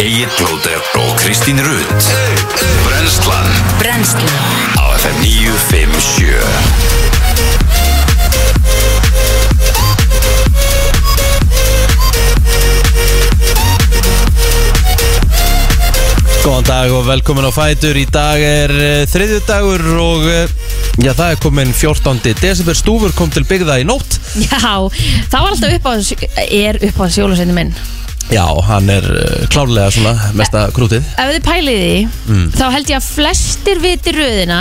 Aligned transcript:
Egil 0.00 0.28
Blóter 0.38 0.80
og 0.98 1.16
Kristín 1.20 1.60
Rutt 1.62 2.08
Brenslan 2.84 3.48
Brennslan. 3.78 4.28
Á 4.76 4.84
FM 4.98 5.16
957 5.22 7.04
Góðan 16.44 16.66
dag 16.68 16.92
og 16.92 17.06
velkomin 17.08 17.48
á 17.48 17.52
Fætur. 17.54 17.96
Í 17.96 18.04
dag 18.12 18.36
er 18.44 18.70
uh, 18.74 19.08
þriðju 19.08 19.40
dagur 19.48 19.80
og 19.96 20.28
uh, 20.28 20.44
já, 21.00 21.12
það 21.16 21.28
er 21.30 21.40
komin 21.40 21.72
14. 21.72 22.20
desember. 22.42 22.76
Stúfur 22.76 23.12
kom 23.16 23.32
til 23.32 23.46
byggða 23.48 23.80
í 23.80 23.88
nótt. 23.88 24.20
Já, 24.36 24.58
það 25.32 25.40
var 25.40 25.50
alltaf 25.50 25.76
upp 25.78 25.86
á 25.88 25.92
er 26.44 26.82
upp 26.90 26.98
á 27.00 27.06
sjólusinni 27.08 27.56
minn 27.56 27.72
Já, 28.32 28.46
hann 28.66 28.88
er 28.90 29.04
uh, 29.04 29.46
klárlega 29.52 29.90
svona 29.94 30.14
mesta 30.38 30.66
krútið. 30.74 31.04
Ef 31.20 31.34
þið 31.36 31.42
pælið 31.44 31.80
því, 31.84 31.96
Mm. 32.28 32.46
þá 32.56 32.64
held 32.72 32.90
ég 32.94 32.96
að 33.02 33.08
flestir 33.14 33.82
viti 33.84 34.14
röðina. 34.16 34.60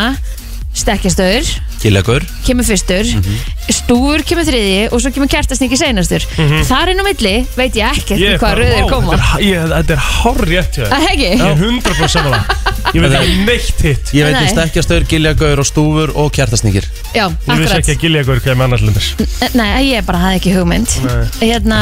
Stekkjastöður 0.73 1.45
Kýlegur 1.83 2.23
kemur 2.47 2.65
fyrstur. 2.65 3.03
Mhm. 3.05 3.33
Stúfur 3.75 4.23
kemur 4.25 4.45
þriði 4.47 4.87
og 4.89 5.01
svo 5.03 5.11
kemur 5.13 5.29
kertasningi 5.29 5.77
seinastur. 5.77 6.23
Þar 6.65 6.91
inn 6.93 7.01
á 7.03 7.05
milli 7.05 7.33
veit 7.59 7.75
ég 7.77 7.91
ekkert 7.91 8.17
Ég 8.17 8.31
um 8.31 8.33
er 8.33 8.39
hvað 8.39 8.47
bara, 8.47 8.63
röðir 8.63 8.87
koma. 8.89 9.11
Þetta 9.17 9.35
er, 9.37 9.43
ég, 9.45 9.67
þetta 9.73 9.93
er 9.93 10.01
hár 10.07 10.39
rétt 10.49 10.79
hjá 10.79 10.83
þér. 10.85 10.93
Það 10.93 11.05
hegi? 11.09 11.27
Ég 11.29 11.43
er 11.51 11.61
100% 11.67 12.13
samanlega 12.15 12.57
Ég 12.93 13.01
veit 13.05 13.13
ekki 13.19 13.37
neitt 13.45 13.83
hitt. 13.85 14.13
Ég 14.17 14.25
veit 14.27 14.37
um 14.39 14.47
Nei. 14.47 14.53
stekkjastöður, 14.55 15.05
giljagur 15.13 15.59
og 15.63 15.67
stúfur 15.69 16.15
og 16.23 16.31
kjartasningir 16.35 16.87
Já, 17.13 17.27
Ég 17.27 17.37
vissi 17.37 17.53
akkurat. 17.53 17.77
ekki 17.83 17.95
að 17.97 18.01
Giljagur 18.07 18.41
kemur 18.47 18.63
annars 18.69 18.81
lindar 18.81 19.53
Nei, 19.59 19.69
ég 19.93 20.05
bara 20.09 20.23
hafði 20.25 20.39
ekki 20.41 20.55
hugmynd. 20.57 20.97
Nei. 21.05 21.51
Hérna 21.51 21.79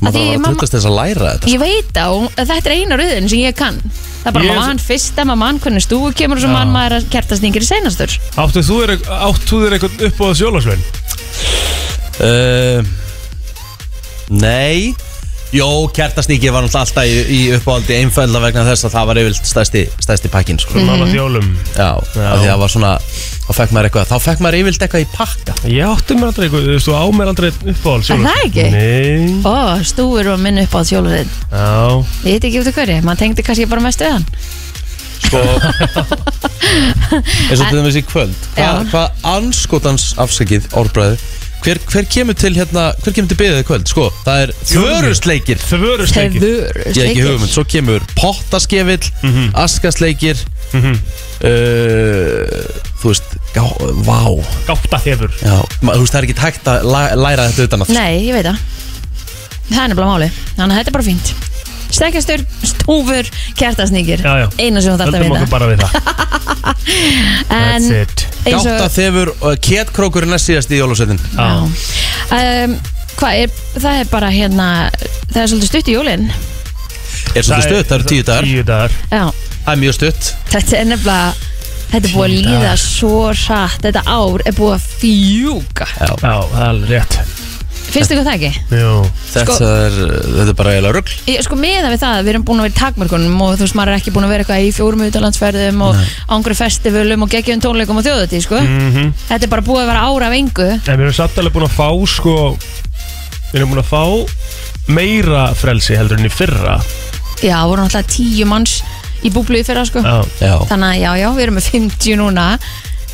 Maður 0.00 0.08
að 0.08 0.14
þarf 0.16 0.30
að 0.30 0.36
mamma- 0.40 0.48
trútast 0.54 0.74
þess 0.76 0.88
að 0.90 0.96
læra 1.00 1.32
þetta 1.34 1.50
Ég 1.52 1.60
veit 1.60 1.98
á, 2.00 2.08
að 2.40 2.46
þetta 2.50 2.70
er 2.70 2.76
eina 2.78 2.96
röðin 3.00 3.28
sem 3.28 3.38
ég 3.44 3.56
kann 3.58 3.80
Það 4.20 4.26
er 4.30 4.32
bara 4.36 4.44
Ég- 4.48 4.56
mann 4.60 4.78
fyrsta, 4.80 5.24
maður 5.28 5.40
mann 5.44 5.60
hvernig 5.60 5.84
stúfu 5.84 6.12
kemur 6.16 6.36
og 6.36 6.42
svo 6.44 6.48
Já. 6.50 6.56
mann 6.56 6.72
maður 6.74 6.96
að 7.00 7.08
kertasningir 7.12 7.62
í 7.64 7.68
seinastur 7.68 8.16
Áttu 8.40 8.62
þú 8.64 8.78
þér 8.80 8.94
áttu 9.28 9.46
þú 9.50 9.60
þér 9.64 9.76
eitthvað 9.76 10.04
upp 10.08 10.18
á 10.20 10.26
sjólasvein? 10.40 10.82
uh, 12.20 12.84
Nei 14.30 14.94
Jó, 15.50 15.66
kjartasningi 15.90 16.46
var 16.54 16.62
náttúrulega 16.62 16.86
alltaf 16.86 17.02
í, 17.10 17.14
í 17.34 17.38
uppáhaldi 17.56 17.96
einfælda 17.98 18.38
vegna 18.44 18.62
þess 18.68 18.86
að 18.86 18.92
það 18.94 19.06
var 19.10 19.18
yfirlt 19.18 19.48
stærsti, 19.50 19.80
stærsti 19.98 20.28
pakkin 20.30 20.60
sko. 20.62 20.76
Mhm. 20.78 20.86
Mála 20.86 21.08
þjólum 21.10 21.48
Já, 21.74 21.88
Já. 21.90 21.96
af 21.96 22.06
því 22.14 22.20
að 22.20 22.44
það 22.52 22.60
var 22.62 22.70
svona 22.74 22.92
þá 23.48 23.52
fekk 23.58 23.70
maður 23.74 23.86
eitthvað, 23.88 24.06
þá 24.12 24.16
fekk 24.28 24.38
maður 24.46 24.58
yfirlt 24.60 24.82
eitthvað 24.86 25.02
í 25.02 25.08
pakka 25.16 25.52
Ég 25.74 25.82
átti 25.90 26.14
mér 26.20 26.30
aldrei 26.30 26.44
eitthvað, 26.46 26.62
þú 26.68 26.72
veist, 26.76 26.86
þú 26.86 26.94
á 26.94 27.02
mér 27.18 27.26
aldrei 27.32 27.48
upp 27.50 27.82
á 27.82 27.92
sjólasvein 27.98 28.30
það 28.30 28.46
ekki? 28.46 28.66
Nei 28.76 29.42
Ó, 29.42 29.82
stúfur 29.90 30.30
var 30.30 30.38
minn 30.46 30.62
upp 30.62 30.70
á 30.78 30.80
sjóluðin 30.86 31.26
Já 31.50 31.98
Ég 32.22 32.30
veit 32.30 32.46
ekki 32.46 32.62
út 32.62 32.70
af 32.70 32.78
hverju, 32.78 33.02
maður 33.10 33.18
tengdi 33.24 33.42
kannski 33.50 33.66
bara 33.74 33.82
mest 33.88 33.98
við 34.06 34.14
hann 34.14 34.22
sko 35.20 35.36
eins 37.50 37.60
og 37.60 37.66
til 37.68 37.76
dæmis 37.80 37.98
í 37.98 38.02
kvöld 38.06 38.34
Hva, 38.54 38.62
Já. 38.62 38.70
hvað 38.92 39.08
anskotans 39.34 40.04
afsakið 40.22 40.62
orðbræði 40.78 41.16
hver, 41.64 41.78
hver 41.92 42.06
kemur 42.10 42.36
til 42.40 42.54
hérna 42.56 42.84
hver 43.02 43.12
kemur 43.16 43.28
til 43.32 43.38
byggðið 43.40 43.62
í 43.62 43.66
kvöld? 43.68 43.88
Sko 43.90 44.06
það 44.24 44.42
er 44.46 44.52
þvörusleikir 44.70 45.60
Þvörusleikir 45.66 46.46
ég 46.46 46.86
hef 46.86 47.02
ekki 47.04 47.24
hugmynd. 47.26 47.52
Svo 47.52 47.64
kemur 47.68 48.06
pottaskefill 48.16 49.10
Mhm. 49.22 49.50
askasleikir 49.64 50.36
Mhm. 50.72 50.94
uh, 51.42 52.60
þú 53.00 53.10
veist 53.10 53.36
gá, 53.54 53.64
vá. 54.06 54.18
Gáta 54.68 55.00
þefur 55.02 55.30
já, 55.42 55.56
ma, 55.82 55.94
þú 55.96 56.04
veist 56.04 56.14
það 56.14 56.20
er 56.22 56.28
ekki 56.28 56.38
hægt 56.44 56.70
að 56.70 56.84
læ, 56.94 57.02
læra 57.18 57.48
þetta 57.50 57.66
utan 57.68 57.84
að 57.86 57.94
Nei, 57.96 58.12
ég 58.28 58.36
veit 58.36 58.46
það. 58.46 58.58
Það 59.70 59.82
er 59.84 59.88
nefnilega 59.92 60.10
máli, 60.10 60.30
þannig 60.56 60.74
að 60.74 60.78
þetta 60.80 60.90
er 60.90 60.96
bara 60.98 61.08
fínt 61.10 61.32
Stekkjastur, 61.90 62.44
stúfur, 62.62 63.28
kertasningir 63.58 64.22
Já, 64.22 64.32
já. 64.44 64.46
Eina 64.62 64.82
sem 64.82 64.94
þú 64.94 65.00
þarf 65.00 65.10
að 65.10 65.16
Höldum 65.18 65.34
okkur 65.34 65.42
vita 65.42 65.52
bara 65.54 65.66
við 65.70 65.78
það. 65.82 65.92
En 67.50 67.84
That's 67.84 67.90
it. 67.90 68.24
eins 68.46 68.66
og 68.66 68.86
þefur 68.94 69.30
og 69.46 69.60
ketkrókurinn 69.64 70.34
er 70.34 70.42
síðast 70.42 70.72
í 70.72 70.78
jólasveitin. 70.80 71.20
Já. 71.34 71.50
Um, 72.30 72.78
Hvað 73.20 73.36
er, 73.42 73.50
það 73.76 73.98
er 74.00 74.08
bara 74.08 74.30
hérna 74.32 74.66
Það 75.28 75.42
er 75.42 75.50
svolítið 75.50 75.70
stutt 75.70 75.90
í 75.90 75.94
jólin. 75.96 76.22
Er 77.36 77.44
svolítið 77.44 77.66
stutt, 77.66 77.90
það 77.90 77.96
eru 77.98 78.08
tíu 78.08 78.24
dagar. 78.24 78.48
Tíu 78.48 78.64
dagar. 78.70 78.96
Já, 79.10 79.24
það 79.66 79.72
er 79.74 79.82
mjög 79.82 79.96
stutt. 79.98 80.30
Þetta 80.54 80.78
er 80.78 80.90
nefnilega 80.94 81.48
Þetta 81.90 82.06
er 82.06 82.14
búið 82.14 82.24
að 82.24 82.34
líða 82.46 82.72
svo 82.78 83.14
rætt 83.34 83.84
Þetta 83.88 84.02
ár 84.06 84.44
er 84.46 84.54
búið 84.56 84.74
að 84.76 84.88
fjúka. 85.02 85.90
Já. 85.98 86.10
Já, 86.14 86.34
það 86.54 86.60
er 86.62 86.68
alveg 86.70 86.92
rétt 86.94 87.39
Finnst 87.90 88.12
ykkur 88.14 88.26
það 88.26 88.36
ekki? 88.36 88.50
Jú 88.70 88.90
Þetta, 89.30 89.54
Sko- 89.56 89.68
er, 89.74 89.96
þetta 90.26 90.44
er 90.52 90.56
bara 90.60 90.72
eiginlega 90.74 90.94
rugl 90.96 91.14
Ég, 91.30 91.40
sko 91.46 91.58
meða 91.58 91.90
við 91.92 92.02
það, 92.04 92.18
við 92.26 92.32
erum 92.34 92.44
búin 92.46 92.60
að 92.62 92.66
vera 92.68 92.74
í 92.74 92.78
takmörkunum 92.80 93.40
og 93.46 93.54
þú 93.56 93.64
veist, 93.66 93.76
maður 93.78 93.92
er 93.94 94.00
ekki 94.00 94.14
búin 94.14 94.26
að 94.26 94.32
vera 94.34 94.44
eitthvað 94.44 94.66
í 94.66 94.72
fjórum 94.76 95.04
utalandsferðum 95.08 95.82
og 95.88 96.02
ángri 96.36 96.56
festivalum 96.60 97.26
og 97.26 97.32
geggjum 97.34 97.62
tónleikum 97.64 98.00
og 98.00 98.06
þjóðutíð, 98.06 98.44
sko. 98.46 98.60
Mhm. 98.62 99.12
Þetta 99.30 99.48
er 99.48 99.52
bara 99.56 99.66
búið 99.66 99.82
að 99.84 99.90
vera 99.90 100.06
ára 100.06 100.30
af 100.30 100.38
engu. 100.38 100.68
En 100.70 100.96
við 101.00 101.04
erum 101.08 101.18
satt 101.18 101.38
alveg 101.42 101.52
búin 101.58 101.68
að 101.68 101.76
fá 101.78 101.88
sko 102.14 102.36
Við 103.50 103.58
erum 103.60 103.70
búin 103.74 103.82
að 103.82 103.90
fá 103.90 104.02
meira 104.90 105.44
frelsi 105.58 105.96
heldur 105.98 106.18
en 106.20 106.26
í 106.28 106.32
fyrra 106.32 106.78
Já, 107.42 107.56
voru 107.66 107.82
náttúrulega 107.82 108.10
tíu 108.12 108.46
manns 108.46 108.80
í 109.24 109.30
búblu 109.32 109.58
í 109.60 109.64
fyrra, 109.66 109.82
sko. 109.88 110.00
Já 110.04 110.20
já. 110.40 110.54
Þannig 110.70 110.90
að 110.94 111.00
já, 111.00 111.10
já, 111.20 111.28
við 111.36 111.42
erum 111.44 111.56
með 111.58 111.66
50 111.74 112.16
núna, 112.20 112.44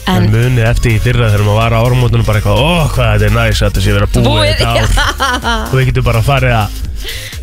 En 0.06 0.27
en 0.27 0.33
munið 0.33 0.67
eftir 0.71 0.97
í 0.97 0.99
fyrra 1.03 1.31
þegar 1.33 1.47
maður 1.47 1.61
var 1.61 1.77
á 1.77 1.78
áramótunum 1.83 2.27
bara 2.27 2.41
eitthvað 2.41 2.62
Ó, 2.62 2.72
hvað 2.94 3.12
þetta 3.12 3.27
er 3.27 3.37
næs 3.37 3.62
að 3.62 3.71
þetta 3.71 3.84
sé 3.87 3.97
vera 3.97 4.11
búið 4.15 4.28
Búið, 4.31 4.53
þetta 4.55 4.75
ár 4.75 5.65
Og 5.67 5.78
við 5.78 5.89
getum 5.91 6.06
bara 6.06 6.22
að 6.27 6.84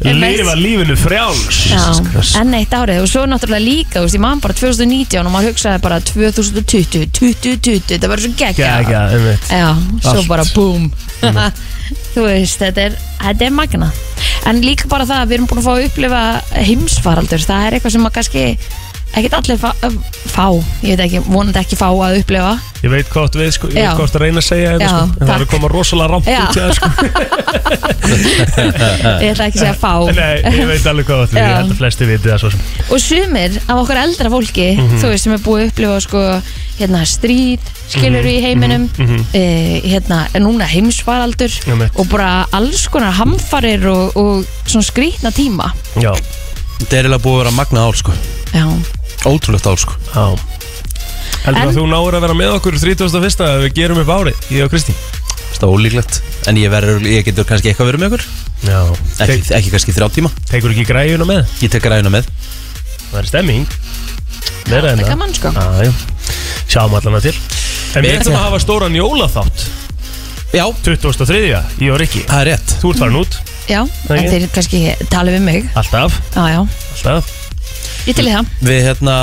Einmitt. 0.03 0.39
lifa 0.39 0.53
lífinu 0.57 0.95
frjáls. 0.99 1.59
Enn 2.39 2.55
eitt 2.57 2.73
árið. 2.75 3.03
Og 3.03 3.07
svo 3.07 3.23
náttúrulega 3.29 3.63
líka, 3.63 4.01
ég 4.03 4.19
man 4.19 4.41
bara 4.43 4.55
2019 4.57 5.23
og 5.23 5.31
maður 5.31 5.53
hugsaði 5.53 5.81
bara 5.83 5.99
2020, 6.03 7.07
2020, 7.15 7.85
þetta 7.93 8.09
var 8.11 8.23
svo 8.23 8.33
geggja. 8.39 9.77
Svo 10.03 10.25
bara 10.27 10.45
búm. 10.51 10.89
Þú 12.13 12.25
veist, 12.27 12.59
þetta 12.61 12.89
er, 12.89 12.97
þetta 13.21 13.45
er 13.45 13.53
magna 13.53 13.87
En 14.49 14.59
líka 14.63 14.87
bara 14.91 15.05
það 15.07 15.21
að 15.21 15.29
við 15.29 15.35
erum 15.37 15.47
búin 15.49 15.61
að 15.61 15.65
fá 15.65 15.71
að 15.73 15.85
upplifa 15.87 16.21
heimsfaraldur. 16.67 17.45
Það 17.47 17.67
er 17.67 17.77
eitthvað 17.77 17.95
sem 17.95 18.07
að 18.07 18.15
kannski 18.17 18.43
ekkert 19.13 19.33
allir 19.39 19.57
fá, 19.61 19.71
fá 20.33 20.47
Ég 20.83 20.93
veit 20.97 21.03
ekki, 21.07 21.19
vonandi 21.27 21.59
ekki 21.61 21.75
fá 21.79 21.89
að 21.91 22.19
upplifa 22.21 22.53
Ég 22.83 22.91
veit 22.91 23.07
hvað 23.13 23.29
þú 23.31 23.37
við 23.39 23.51
sko, 23.55 23.67
ég 23.71 23.77
Já. 23.77 23.83
veit 23.85 23.97
hvað 23.99 24.09
þú 24.11 24.17
að 24.17 24.23
reyna 24.25 24.39
að 24.41 24.47
segja 24.49 24.69
Já, 24.69 24.73
þetta 24.73 24.89
sko 24.89 25.03
En 25.03 25.09
það 25.13 25.23
er 25.23 25.29
takk. 25.29 25.41
að 25.43 25.51
koma 25.53 25.67
rosalega 25.71 26.09
rámt 26.11 26.27
Já. 26.27 26.41
út 26.43 26.53
í 26.53 26.59
það 26.59 26.71
sko 26.77 26.87
Ég 29.23 29.29
ætla 29.31 29.45
ekki 29.47 29.59
að 29.59 29.63
segja 29.63 29.75
fá 29.79 29.93
Nei, 30.17 30.35
ég 30.57 30.67
veit 30.69 30.87
alveg 30.89 31.07
hvað 31.07 31.21
þú 31.23 31.33
við, 31.33 31.39
Já. 31.39 31.45
ég 31.47 31.55
held 31.59 31.71
að 31.73 31.79
flesti 31.79 32.03
viti 32.09 32.31
það 32.31 32.39
svo 32.43 32.49
sem 32.53 32.61
Og 32.89 32.99
sumir 33.03 33.51
af 33.63 33.75
okkar 33.83 34.01
eldra 34.03 34.31
fólki 34.33 34.67
Mhm. 34.73 34.97
Þú 35.01 35.07
veist, 35.11 35.23
sem 35.27 35.33
er 35.35 35.41
búið 35.43 35.61
að 35.63 35.69
upplifa 35.69 35.97
sko, 36.03 36.21
hérna, 36.79 37.03
stríð 37.07 37.59
Skilur 37.93 38.25
í 38.27 38.35
heiminum 38.43 38.87
mhm. 38.97 39.19
e, 39.35 39.43
Hérna, 39.85 40.23
en 40.33 40.45
núna 40.47 40.65
heimsfaraldur 40.69 41.53
Einmitt. 41.69 41.95
Og 41.99 42.07
bara 42.11 42.45
alls 42.55 42.87
konar 42.91 43.13
hamfarir 43.19 43.85
og, 43.91 44.17
og 44.17 44.45
svona 44.65 44.85
skrýtna 44.87 45.31
tíma 45.35 45.71
Já, 46.01 46.11
þetta 46.81 46.97
er 46.97 47.03
eiginlega 47.03 47.23
búið 47.23 47.37
að 47.37 47.41
vera 47.43 47.55
magna 47.61 47.85
ár 47.87 47.99
sko 47.99 48.15
Já, 48.53 48.65
ótrúlegt 49.25 49.67
ár 49.67 49.77
sko. 49.79 49.93
Já. 50.13 50.25
Heldur 51.43 51.61
En- 51.61 51.67
að 51.69 51.75
þú 51.77 51.85
náður 51.91 52.15
að 52.17 52.21
vera 52.25 52.33
með 52.39 52.53
okkur 52.57 52.77
31. 52.79 53.43
að 53.43 53.63
við 53.65 53.73
gerum 53.77 53.99
upp 54.03 54.11
árið, 54.15 54.35
ég 54.51 54.63
og 54.65 54.71
Kristín? 54.71 54.95
Það 55.53 55.63
er 55.63 55.73
ólíklegt. 55.77 56.21
En 56.47 56.55
ég, 56.59 56.69
verður, 56.71 57.05
ég 57.07 57.23
getur 57.27 57.45
kannski 57.47 57.69
eitthvað 57.71 57.89
verið 57.91 58.01
með 58.03 58.09
okkur. 58.11 58.23
Já. 58.67 58.79
Ekki, 59.23 59.53
ekki 59.59 59.71
kannski 59.71 59.93
þrjá 59.95 60.07
tíma. 60.15 60.31
Tekur 60.49 60.71
ekki 60.73 60.85
græjuna 60.87 61.27
með? 61.27 61.45
ég 61.63 61.71
tek 61.71 61.83
ræðina 61.87 62.11
með. 62.11 62.27
Það 63.11 63.19
er 63.21 63.29
stemming. 63.29 63.67
Meira 64.67 64.91
en 64.91 64.97
það 64.99 65.05
er 65.05 65.09
gaman 65.13 65.33
sko. 65.37 65.51
Já, 65.53 65.83
já. 65.83 65.93
Sjáum 66.67 66.95
allana 66.99 67.21
til. 67.23 67.33
En 67.95 68.03
við 68.03 68.09
Við- 68.09 68.19
ætlum 68.23 68.35
að 68.39 68.45
hafa 68.47 68.59
stóran 68.63 68.95
jólaþátt. 68.97 69.65
Já, 70.53 70.65
23. 70.83 71.63
Ég 71.79 71.91
og 71.93 71.99
Rikki. 71.99 72.23
Það 72.27 72.41
er 72.41 72.47
rétt. 72.53 72.75
Þú 72.81 72.89
ert 72.93 72.99
farin 73.03 73.19
út. 73.21 73.37
Já, 73.69 73.79
en 73.81 74.17
ekki? 74.17 74.29
þeir 74.33 74.49
kannski 74.53 75.09
tala 75.09 75.31
við 75.31 75.41
mig. 75.41 75.69
Alltaf. 75.75 76.19
Já, 76.35 76.43
já, 76.49 76.59
Alltaf 76.93 77.31
ég 78.07 78.17
til 78.17 78.27
í 78.27 78.33
það. 78.33 78.51
Við 78.67 78.81
hérna 78.87 79.17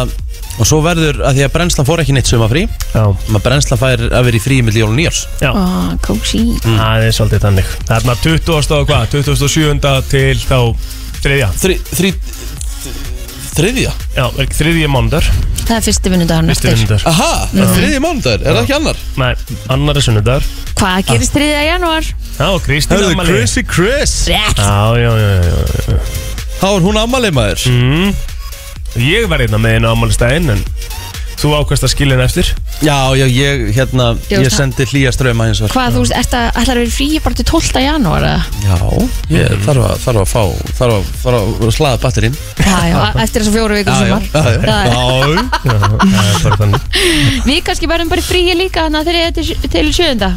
og 0.61 0.69
svo 0.69 0.81
verður 0.85 1.21
að 1.25 1.39
því 1.39 1.45
að 1.47 1.53
brennslan 1.55 1.89
fór 1.89 2.03
ekki 2.03 2.15
neitt 2.17 2.29
sumafrí 2.29 2.67
Já. 2.67 3.05
maður 3.31 3.45
brennslan 3.47 3.81
fær 3.81 4.03
að 4.09 4.27
vera 4.27 4.39
í 4.39 4.43
frí 4.45 4.59
með 4.67 4.81
jól 4.81 4.91
og 4.91 4.97
nýjárs 4.99 5.21
Já. 5.41 5.51
Ó, 5.55 5.63
kósi 6.05 6.43
Það 6.65 7.07
er 7.07 7.17
svolítið 7.17 7.45
þannig. 7.47 7.71
Það 7.89 7.95
er 7.97 8.09
maður 8.09 8.25
20. 8.45 8.75
og 8.77 8.91
hvað 8.91 9.07
27. 9.15 9.95
til 10.11 10.43
þá 10.45 10.59
Þriðja? 11.21 11.49
Þri, 11.61 11.75
þri, 11.93 12.11
þriðja? 13.53 13.91
Já, 14.17 14.25
er 14.25 14.43
ekki 14.47 14.57
þriðji 14.57 14.89
mándar 14.89 15.27
Það 15.61 15.75
er 15.77 15.85
fyrsti 15.85 16.13
vinnudagurinn 16.15 16.53
Fyrsti 16.55 16.71
eftir 16.71 16.79
vinnundar 16.79 17.05
aha, 17.11 17.31
það 17.53 17.61
er 17.67 17.75
þriðji 17.77 18.01
mánudagur, 18.05 18.47
er 18.47 18.57
það 18.57 18.63
ekki 18.65 18.77
annar? 18.79 19.03
Nei, 19.21 19.59
annar 19.77 20.01
er 20.01 20.07
sunnudar 20.07 20.49
Hvað 20.81 21.03
gerist 21.11 21.37
3. 21.37 21.51
janúar? 21.69 22.09
Já, 22.41 22.49
Kristín 22.65 22.97
Hörðu, 22.97 23.13
ammali 23.13 23.35
Chrissy 23.35 23.65
Chris. 23.69 24.15
Já, 24.33 24.41
já, 24.57 25.11
já, 25.13 25.31
já, 25.45 25.51
já. 25.93 25.99
þá 26.57 26.67
er 26.71 26.87
hún 26.87 27.01
ammalið 27.03 27.35
maður. 27.37 27.67
Mm. 27.69 28.15
Ég 28.99 29.29
var 29.31 29.45
einna 29.45 29.61
með 29.63 29.79
einu 29.79 29.93
ammálistæðin 29.93 30.57
En 30.57 30.65
Þú 31.41 31.55
ákvæmst 31.57 31.85
að 31.87 31.93
skilja 31.95 32.17
henni 32.19 32.25
eftir. 32.27 32.49
Já, 32.85 32.97
já, 33.17 33.25
ég, 33.25 33.63
hérna, 33.73 34.11
Ég 34.29 34.35
ég 34.35 34.43
veist 34.45 34.59
sendi 34.61 34.85
hlýja 34.91 35.13
ströma 35.15 35.47
hins 35.49 35.63
vegar. 35.63 35.73
Hvað, 35.73 35.95
þú 35.95 36.03
veist, 36.03 36.15
ert 36.19 36.35
að, 36.37 36.49
ætlar 36.51 36.81
að 36.81 36.83
vera 36.83 36.93
frí 36.93 37.07
bara 37.25 37.39
til 37.39 37.47
12. 37.49 37.81
janúar 37.87 38.27
eða? 38.29 38.43
Já, 38.67 38.77
ég 39.33 39.65
þarf 39.65 39.87
að, 39.87 39.95
þarf 40.05 40.21
að 40.21 40.29
fá, 40.35 40.43
þarf 40.83 40.99
að, 40.99 41.09
þarf 41.23 41.65
að 41.65 41.75
slaða 41.79 42.03
batterinn. 42.05 42.39
Já, 42.61 42.77
já, 42.91 42.99
eftir 43.25 43.47
þessar 43.47 43.57
fjóru 43.57 43.81
vikur 43.81 43.97
Já, 43.97 43.97
já, 43.97 44.05
sumar 44.05 44.23
já, 44.29 44.45
já. 44.45 44.93
Já, 45.65 45.81
það 46.05 46.29
er 46.29 46.45
bara 46.45 46.61
þannig. 46.61 46.89
Við 47.49 47.65
kannski 47.71 47.93
verðum 47.95 48.13
bara 48.13 48.29
frí 48.29 48.45
líka 48.61 48.85
þannig 48.85 49.01
að 49.01 49.09
þeir 49.09 49.23
eru 49.23 49.37
til, 49.41 49.71
til 49.79 49.87
sjöunda 49.97 50.35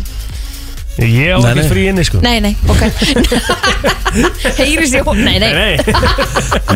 Ég 0.94 1.34
á 1.34 1.38
Nei, 1.42 1.50
ekki 1.50 1.62
nei. 1.64 1.70
frí 1.72 1.84
inni 1.90 2.04
sko. 2.06 2.20
Nei, 2.22 2.38
nei, 2.44 2.52
ok. 2.70 2.82
Heyri 4.60 4.86
sér, 4.86 5.08
nei, 5.18 5.40
nei. 5.42 5.54
Nei, 5.58 5.74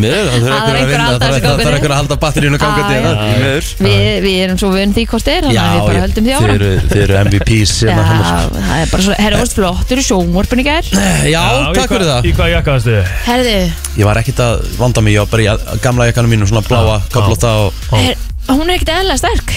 Miður, 0.01 0.29
það 0.31 0.41
Það 0.41 0.47
er 0.47 0.55
þarf 0.57 0.77
einhver 0.79 0.97
að 0.97 1.03
halda 1.03 1.19
þessu 1.21 1.37
einhver 1.37 1.37
að 1.37 1.43
gangandi. 1.43 1.67
einhver 1.77 1.93
að 1.93 1.99
halda 1.99 2.17
batterínu 2.23 2.59
gangandi 2.63 2.81
Já, 2.81 2.97
hérna, 2.97 3.11
já. 3.13 3.19
því 3.21 3.43
miður. 3.43 3.67
Við, 3.85 4.09
við 4.25 4.37
erum 4.47 4.57
svo 4.63 4.71
vunn 4.73 4.95
því 4.97 5.03
hvort 5.11 5.29
er 5.33 5.45
þannig 5.47 5.61
að 5.61 5.75
við 5.77 5.85
bara 5.91 6.01
höldum 6.07 6.25
því 6.25 6.31
þið 6.31 6.37
áfram 6.39 6.55
eru, 6.57 6.71
þið 6.89 7.03
eru 7.05 7.17
MVPs 7.27 7.75
Já, 7.77 7.91
hérna, 7.91 8.07
hérna. 8.09 8.65
það 8.71 8.81
er 8.81 8.91
bara 8.95 9.05
svo, 9.07 9.17
herra, 9.21 9.41
varst 9.43 9.57
flottur 9.59 10.01
í 10.01 10.07
sjónvarpin 10.09 10.63
í 10.63 10.67
gær. 10.67 10.91
Já, 11.29 11.43
takk 11.77 11.93
fyrir 11.93 12.09
það. 12.09 12.25
Í 12.25 12.35
hvað 12.41 12.53
jakka 12.55 12.77
varstu? 12.77 12.97
Herðu, 13.29 13.55
Ég 14.01 14.05
var 14.09 14.21
ekkit 14.23 14.41
að 14.47 14.65
vanda 14.81 15.05
mig, 15.05 15.13
ég 15.17 15.25
var 15.25 15.31
bara 15.33 15.45
í 15.45 15.79
gamla 15.85 16.09
jakkanum 16.09 16.33
mínu 16.33 16.49
Svona 16.49 16.65
bláa, 16.65 16.97
Já, 16.97 17.09
kaplóta 17.13 17.53
og 17.67 17.73
her, 17.93 18.17
hún 18.49 18.65
er 18.69 18.75
ekkert 18.79 18.93
eðla 18.97 19.15
sterk 19.21 19.53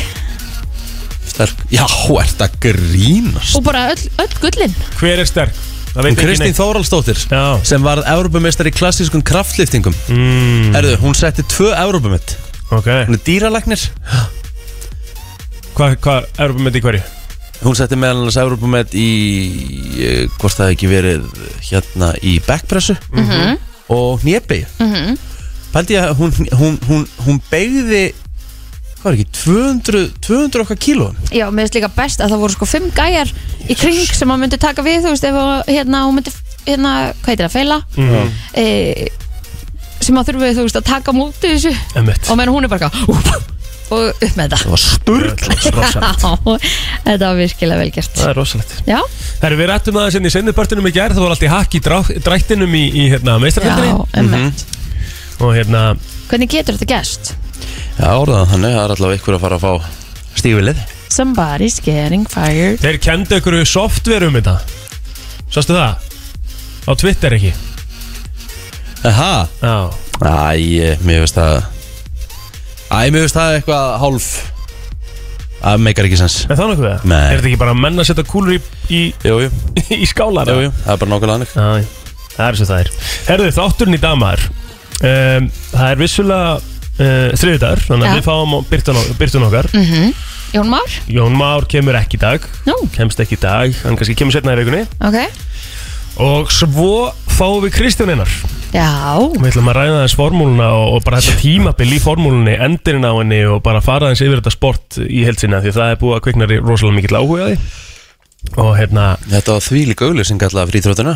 sterk. 1.41 1.65
Já, 1.75 1.85
ert 2.21 2.45
að 2.47 2.57
grínast. 2.69 3.57
Og 3.59 3.65
bara 3.67 3.89
öll, 3.95 4.07
öll 4.23 4.35
gullin. 4.45 4.75
Hver 5.01 5.23
er 5.25 5.29
sterk? 5.29 5.55
Það 5.91 6.05
veit 6.07 6.13
ekki 6.13 6.27
Kristín 6.29 6.47
neitt. 6.53 6.59
Þóraldsdóttir 6.61 7.19
Já. 7.33 7.43
sem 7.67 7.83
varð 7.83 8.05
Európumestar 8.13 8.69
í 8.71 8.73
klassískum 8.75 9.25
kraftliftingum. 9.27 9.97
Mm, 10.13 10.69
Herðu, 10.77 10.93
hún 11.03 11.17
setti 11.19 11.43
tvö 11.51 11.73
Európumett 11.75 12.37
Ok. 12.71 12.87
Hún 13.09 13.17
er 13.17 13.23
dýralæknir. 13.27 13.83
Hvað, 15.75 15.97
hvað, 16.05 16.29
erum 16.45 16.61
við 16.61 16.67
með 16.69 16.79
í 16.79 16.83
hverju? 16.85 17.01
Hún 17.65 17.77
setti 17.77 17.97
meðal 17.99 18.21
annars 18.23 18.39
Európumett 18.41 18.95
í 18.97 19.09
eh, 20.01 20.23
Hvort 20.39 20.55
það 20.57 20.71
hefði 20.71 20.77
ekki 20.77 20.91
verið 20.93 21.27
hérna 21.71 22.13
í 22.23 22.37
backpressu 22.47 22.97
Mhm. 23.11 23.59
Og 23.91 24.23
hnébegi 24.23 24.67
Mhm. 24.79 25.19
Pældi 25.71 25.95
ég 25.95 26.03
að 26.07 26.17
hún, 26.19 26.33
hún, 26.59 26.79
hún, 26.89 27.05
hún 27.27 27.37
beigði 27.51 28.13
Hvað 29.01 29.13
er 29.13 29.17
ekki, 29.17 29.27
200, 29.41 30.01
200 30.27 30.65
okkar 30.65 30.77
kílóum 30.85 31.17
Já, 31.33 31.47
mér 31.49 31.65
finnst 31.65 31.79
líka 31.79 31.89
best 31.97 32.21
að 32.21 32.35
það 32.35 32.43
voru 32.45 32.53
sko 32.59 32.67
fimm 32.69 32.91
gæjar 32.97 33.31
í 33.73 33.77
kring 33.81 34.01
sem 34.13 34.29
maður 34.29 34.43
myndi 34.45 34.59
taka 34.61 34.85
við 34.85 34.99
þú 35.07 35.15
veist, 35.15 35.25
ef 35.31 35.39
að, 35.41 35.55
hérna, 35.73 36.03
hún 36.09 36.19
myndi 36.19 36.35
hérna, 36.67 36.93
hvað 37.23 37.33
heitir 37.33 37.47
það, 37.47 37.55
feila 37.57 37.79
Mm. 37.97 38.35
e, 38.61 39.09
sem 40.05 40.17
að 40.21 40.29
þurfið, 40.31 40.53
þú 40.59 40.67
veist, 40.67 40.77
að 40.81 40.87
taka 40.89 41.13
múti 41.17 41.49
þessu. 41.55 41.73
Emmett 42.01 42.29
og 42.33 42.39
meðan 42.41 42.55
hún 42.55 42.65
er 42.65 42.71
bara 42.73 42.89
eitthvað, 42.89 43.09
úp, 43.09 43.51
og 43.91 44.05
upp 44.11 44.37
með 44.39 44.45
þetta 44.45 44.59
Það 44.61 44.71
var 44.71 44.85
Já, 45.51 46.59
þetta 47.05 47.25
var 47.27 47.37
virkilega 47.41 47.81
vel 47.81 47.91
gert. 47.97 48.15
Það 48.21 48.31
er 48.31 48.39
rosalegt. 48.39 48.75
Já, 48.89 48.99
Herru, 49.43 49.59
við 49.61 49.69
rættum 49.73 49.97
það 49.99 50.09
þessi 50.11 50.23
í 50.31 50.33
sendipartinum 50.37 50.89
í 50.89 50.93
gær 50.95 51.15
Það 51.17 51.25
var 51.25 51.35
allt 51.35 51.45
í 51.49 51.51
hakk 51.51 51.77
í 51.77 51.83
drá- 51.85 52.15
drættinum 52.29 52.77
í, 52.77 52.85
í 52.93 53.09
hérna, 53.13 53.37
já, 53.37 53.43
meistarfjöldinni 53.45 53.95
emmitt 54.23 54.65
Og 55.41 55.55
hérna, 55.57 55.85
Hvernig 56.31 56.53
getur 56.53 56.77
þetta 56.79 56.91
gæst? 56.95 57.33
Já, 58.01 58.09
orðan 58.17 58.49
þannig, 58.51 58.75
það 58.77 58.85
er 58.87 58.95
allavega 58.97 59.21
ykkur 59.21 59.37
að 59.39 59.45
fara 59.47 59.59
að 59.61 59.65
fá 59.67 60.39
stífilið 60.41 60.83
Somebody's 61.11 61.81
getting 61.83 62.23
fired. 62.31 62.79
Þeir 62.85 62.99
kendu 63.03 63.41
ykkur 63.41 63.57
software 63.67 64.29
um 64.29 64.37
þetta. 64.39 64.53
Sástu 65.51 65.75
það? 65.75 66.07
Á 66.87 66.93
Twitter 67.01 67.35
ekki? 67.35 67.51
Aha, 69.11 69.33
Já. 69.65 69.75
Æ, 70.21 70.97
mér 71.03 71.23
veist 71.25 71.37
það 71.39 71.63
Æ, 72.93 73.09
mér 73.11 73.23
veist 73.25 73.37
það 73.39 73.55
eitthvað 73.59 73.93
hálf 74.03 74.27
Það 75.61 75.83
meikar 75.85 76.07
ekki 76.09 76.19
sens. 76.21 76.37
Nokkuð 76.49 76.85
það? 76.87 77.03
Nei. 77.11 77.19
Er 77.21 77.41
þetta 77.41 77.49
ekki 77.51 77.61
bara 77.61 77.75
menn 77.77 78.01
að 78.01 78.07
setja 78.09 78.25
kúlur 78.29 78.55
í, 78.57 78.61
í, 78.97 79.01
í 80.05 80.07
skálar? 80.09 80.49
jú, 80.49 80.67
jú, 80.67 80.71
það 80.85 80.95
er 80.95 81.01
bara 81.03 81.13
nákvæmlega 81.13 81.35
hannig 81.37 81.51
Já, 81.53 81.91
það 82.37 82.45
er 82.47 82.59
svo 82.61 82.69
það 82.71 82.81
er. 82.85 82.93
Herðu, 83.29 83.49
þátturinn 83.59 83.97
í 83.99 84.01
dagmaður 84.01 84.47
um, 85.11 85.51
Það 85.75 85.87
er 85.91 86.01
vissulega 86.01 86.55
uh, 87.01 87.31
þriðdagur 87.41 87.87
Þannig 87.89 88.07
að 88.07 88.13
Já. 88.13 88.19
við 88.19 88.29
fáum 88.29 88.55
byrtun, 88.71 89.01
byrtun 89.21 89.49
okkar 89.49 89.71
mm 89.75 90.13
Jón 90.51 90.67
Már? 90.67 90.95
Jón 91.07 91.37
Már 91.39 91.63
kemur 91.71 91.95
ekki 91.95 92.19
í 92.19 92.21
dag. 92.25 92.43
Nú, 92.67 92.75
Kemst 92.91 93.21
ekki 93.23 93.37
í 93.37 93.39
dag, 93.39 93.71
hann 93.85 93.95
kannski 93.95 94.17
kemur 94.19 94.35
setna 94.35 94.57
í 94.57 94.59
vikunni. 94.59 94.81
Ok. 95.07 95.19
Og 96.19 96.51
svo 96.51 97.13
fáum 97.31 97.63
við 97.63 97.77
Kristján 97.77 98.11
Einar. 98.11 98.33
Já, 98.75 99.15
Við 99.37 99.47
ætlum 99.53 99.71
að 99.71 99.79
ræða 99.79 100.01
þess 100.03 100.19
formúluna 100.19 100.67
og, 100.75 100.97
og 100.97 101.05
bara 101.07 101.21
þetta 101.23 101.39
tímabil 101.45 101.95
í 101.95 102.01
formúlunni, 102.03 102.57
endurinn 102.67 103.07
á 103.07 103.15
henni 103.15 103.39
og 103.47 103.63
bara 103.63 103.83
fara 103.83 104.11
þess 104.11 104.25
yfir 104.27 104.41
þetta 104.43 104.55
sport 104.57 104.99
í 105.07 105.23
heilsina 105.27 105.63
því 105.63 105.71
að 105.71 105.79
það 105.79 105.93
er 105.95 106.01
búið 106.03 106.17
að 106.19 106.25
kvikna 106.27 106.51
rosalega 106.59 106.99
mikill 106.99 107.21
áhuga 107.21 107.47
á 107.47 107.49
því. 107.51 107.61
Og 108.65 108.73
hérna, 108.79 109.07
Þetta 109.31 109.55
var 109.55 109.67
því 109.69 109.85
líka 109.93 110.11
auglýsing 110.11 110.43
alltaf 110.49 110.71
fríþrótuna 110.75 111.15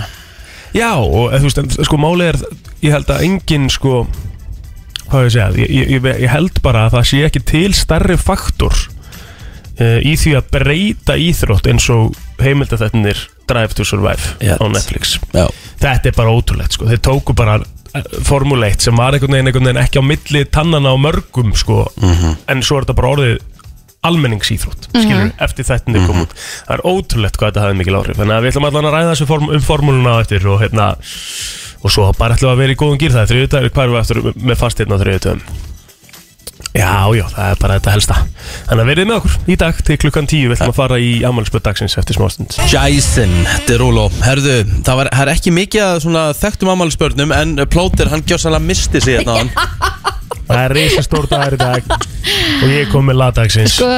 já 0.74 0.90
og 0.98 1.30
eða, 1.30 1.38
þú 1.38 1.46
veist, 1.48 1.60
en, 1.62 1.70
sko 1.86 1.98
málið 2.02 2.30
er, 2.32 2.38
ég 2.82 2.94
held 2.96 3.10
að 3.14 3.22
engin 3.28 3.68
sko, 3.70 4.00
hvað 5.10 5.26
ég 5.26 5.34
segja? 5.34 5.48
Ég, 5.64 5.92
ég, 5.94 6.08
ég, 6.24 6.28
held 6.32 6.60
bara 6.64 6.86
að 6.88 6.96
það 6.98 7.06
sé 7.10 7.22
ekki 7.28 7.42
til 7.50 7.70
starri 7.76 8.16
faktor 8.20 8.74
uh, 9.80 10.00
í 10.04 10.16
því 10.20 10.34
að 10.40 10.50
breyta 10.56 11.16
íþrótt 11.20 11.70
eins 11.70 11.88
og 11.94 12.18
heimildaþettinir 12.42 13.24
Drive 13.48 13.76
to 13.76 13.84
Survive 13.84 14.36
Yes. 14.40 14.56
á 14.60 14.64
Netflix. 14.72 15.16
Já, 15.36 15.46
þetta 15.82 16.10
er 16.10 16.16
bara 16.16 16.32
ótrúlegt 16.32 16.76
sko. 16.78 16.88
þeir 16.88 17.02
tóku 17.04 17.34
bara 17.36 17.58
eh, 17.60 18.06
Formule 18.24 18.70
1 18.72 18.86
sem 18.88 18.96
var 18.96 19.12
einhvern 19.16 19.36
veginn, 19.36 19.50
einhvern 19.50 19.68
veginn 19.68 19.82
ekki 19.84 20.00
á 20.00 20.04
milli 20.04 20.44
tannana 20.48 20.94
á 20.94 20.96
mörgum 20.96 21.52
sko. 21.56 21.84
en 22.00 22.64
svo 22.64 22.80
er 22.80 22.86
þetta 22.86 22.96
bara 23.00 23.12
orðið 23.16 23.42
almenningsýþrótt, 24.04 24.90
skilur, 24.92 25.30
eftir 25.40 25.64
þetta 25.64 25.92
mm 25.94 26.08
kom 26.08 26.22
út, 26.24 26.32
það 26.66 26.74
er 26.74 26.82
ótrúlegt 26.90 27.38
hvað 27.40 27.50
þetta 27.52 27.62
hafði 27.64 27.78
mikil 27.78 27.94
áhrif, 27.96 28.18
þannig 28.20 28.36
að 28.36 28.44
við 28.44 28.52
ætlum 28.52 28.66
allan 28.68 28.88
að 28.90 28.96
ræða 28.98 29.12
þessu 29.14 29.28
form, 29.30 29.46
um 29.48 29.62
formúluna 29.64 30.12
á 30.12 30.20
eftir 30.20 30.48
og 30.52 30.58
hérna 30.60 30.88
og 31.84 31.92
svo 31.92 32.08
bara 32.18 32.38
ætlum 32.38 32.50
við 32.50 32.56
að 32.56 32.64
vera 32.64 32.74
í 32.74 32.80
góðum 32.80 32.98
gýr 33.00 33.14
það 33.14 33.22
er 33.26 33.30
þriðudagur, 33.32 33.72
hvað 33.76 33.84
erum 33.84 33.94
við 33.94 34.02
eftir 34.02 34.44
með 34.48 34.60
fast 34.64 34.82
hérna 34.82 34.98
á 34.98 35.02
þriðudagum 35.04 35.46
Já, 36.74 37.06
já, 37.14 37.22
það 37.30 37.52
er 37.52 37.58
bara 37.60 37.74
þetta 37.78 37.92
helsta. 37.94 38.14
Þannig 38.66 38.82
að 38.82 38.88
verið 38.90 39.06
með 39.06 39.18
okkur 39.20 39.34
í 39.46 39.56
dag 39.62 39.82
til 39.86 39.96
klukkan 40.02 40.26
10 40.30 40.48
Við 40.50 40.54
ætlum 40.56 40.72
að 40.72 40.78
fara 40.80 40.96
í 40.98 41.12
afmælisböð 41.26 41.62
dagsins 41.68 41.94
eftir 42.00 42.18
smástund. 42.18 42.56
Jason 42.70 43.34
Derulo. 43.68 44.08
Herðu, 44.24 44.56
það, 44.80 44.98
var, 44.98 45.10
það 45.14 45.22
er 45.22 45.32
ekki 45.36 45.54
mikið 45.54 45.84
að 45.86 46.00
svona 46.06 46.24
þekktum 46.40 46.72
ammælisbörnum 46.74 47.36
En 47.38 47.54
Plóter, 47.70 48.10
hann 48.10 48.26
gjör 48.26 48.42
sannlega 48.42 48.66
misti 48.72 49.04
sig 49.04 49.20
hérna. 49.20 49.46
Það 50.44 50.60
er 50.64 50.74
reysa 50.76 51.02
stór 51.06 51.26
dagur 51.30 51.54
í 51.56 51.60
dag. 51.60 51.86
Og 52.64 52.68
ég 52.72 52.90
kom 52.92 53.06
með 53.08 53.16
lagdagsins 53.20 53.74
sko, 53.78 53.88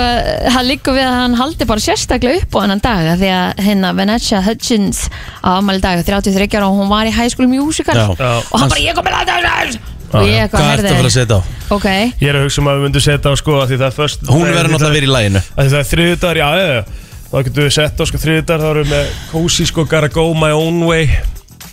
hann 0.54 0.66
líkur 0.68 0.94
við 0.96 1.06
að 1.06 1.16
hann 1.20 1.34
haldi 1.38 1.66
bara 1.68 1.82
sérstaklega 1.82 2.42
upp 2.42 2.54
á 2.54 2.58
hennan 2.64 2.82
dag 2.82 3.10
af 3.12 3.18
því 3.20 3.30
að 3.34 3.64
hérna 3.66 3.90
Vanessa 3.98 4.40
Hudgens 4.46 5.02
á 5.42 5.48
afmæli 5.56 5.82
dag, 5.82 6.02
33 6.06 6.48
ára 6.58 6.68
og 6.70 6.78
hún 6.80 6.90
var 6.90 7.06
í 7.08 7.12
High 7.14 7.32
School 7.34 7.50
Musical. 7.50 7.94
Já. 7.98 8.08
Já. 8.18 8.32
og 8.50 8.56
hann 8.62 8.72
bara, 8.72 8.82
ég 8.82 8.98
kom 8.98 9.06
með 9.06 9.16
lagdagsins 9.18 9.78
og 10.16 10.22
ég 10.22 10.44
eitthvað, 10.44 10.60
Hvað 10.62 10.72
ertu 10.76 10.86
að 10.86 10.96
fara 10.96 11.08
að 11.10 11.14
setja 11.16 11.36
á? 11.36 11.40
ok, 11.74 11.86
Ég 12.22 12.28
er 12.30 12.36
að 12.38 12.44
hugsa 12.46 12.60
um 12.62 12.68
að 12.70 12.76
við 12.78 12.84
myndum 12.86 13.02
setja 13.06 13.26
á 13.26 13.34
sko 13.40 13.56
að 13.58 13.72
Því 13.72 13.78
það 13.80 13.86
er 13.88 13.96
först 13.96 14.20
Hún 14.30 14.44
verður 14.46 14.70
náttúrulega 14.70 14.86
að 14.86 14.94
vera 14.96 15.08
í 15.08 15.14
læginu 15.16 15.40
að 15.42 15.58
Því 15.66 15.72
það 15.72 15.80
er 15.80 15.88
þriðudagur, 15.90 16.38
já, 16.38 16.48
já, 16.56 16.66
já. 16.70 16.82
Þá 17.26 17.36
getum 17.48 17.66
við 17.66 17.74
sett 17.74 17.98
á 17.98 18.04
sko 18.06 18.20
þriðudagur 18.22 18.62
Þá 18.62 18.70
erum 18.70 18.86
við 18.86 18.92
með 18.94 19.10
Cozy 19.32 19.66
sko 19.66 19.84
Gotta 19.90 20.10
Go 20.14 20.26
My 20.38 20.52
Own 20.54 20.78
Way 20.86 21.10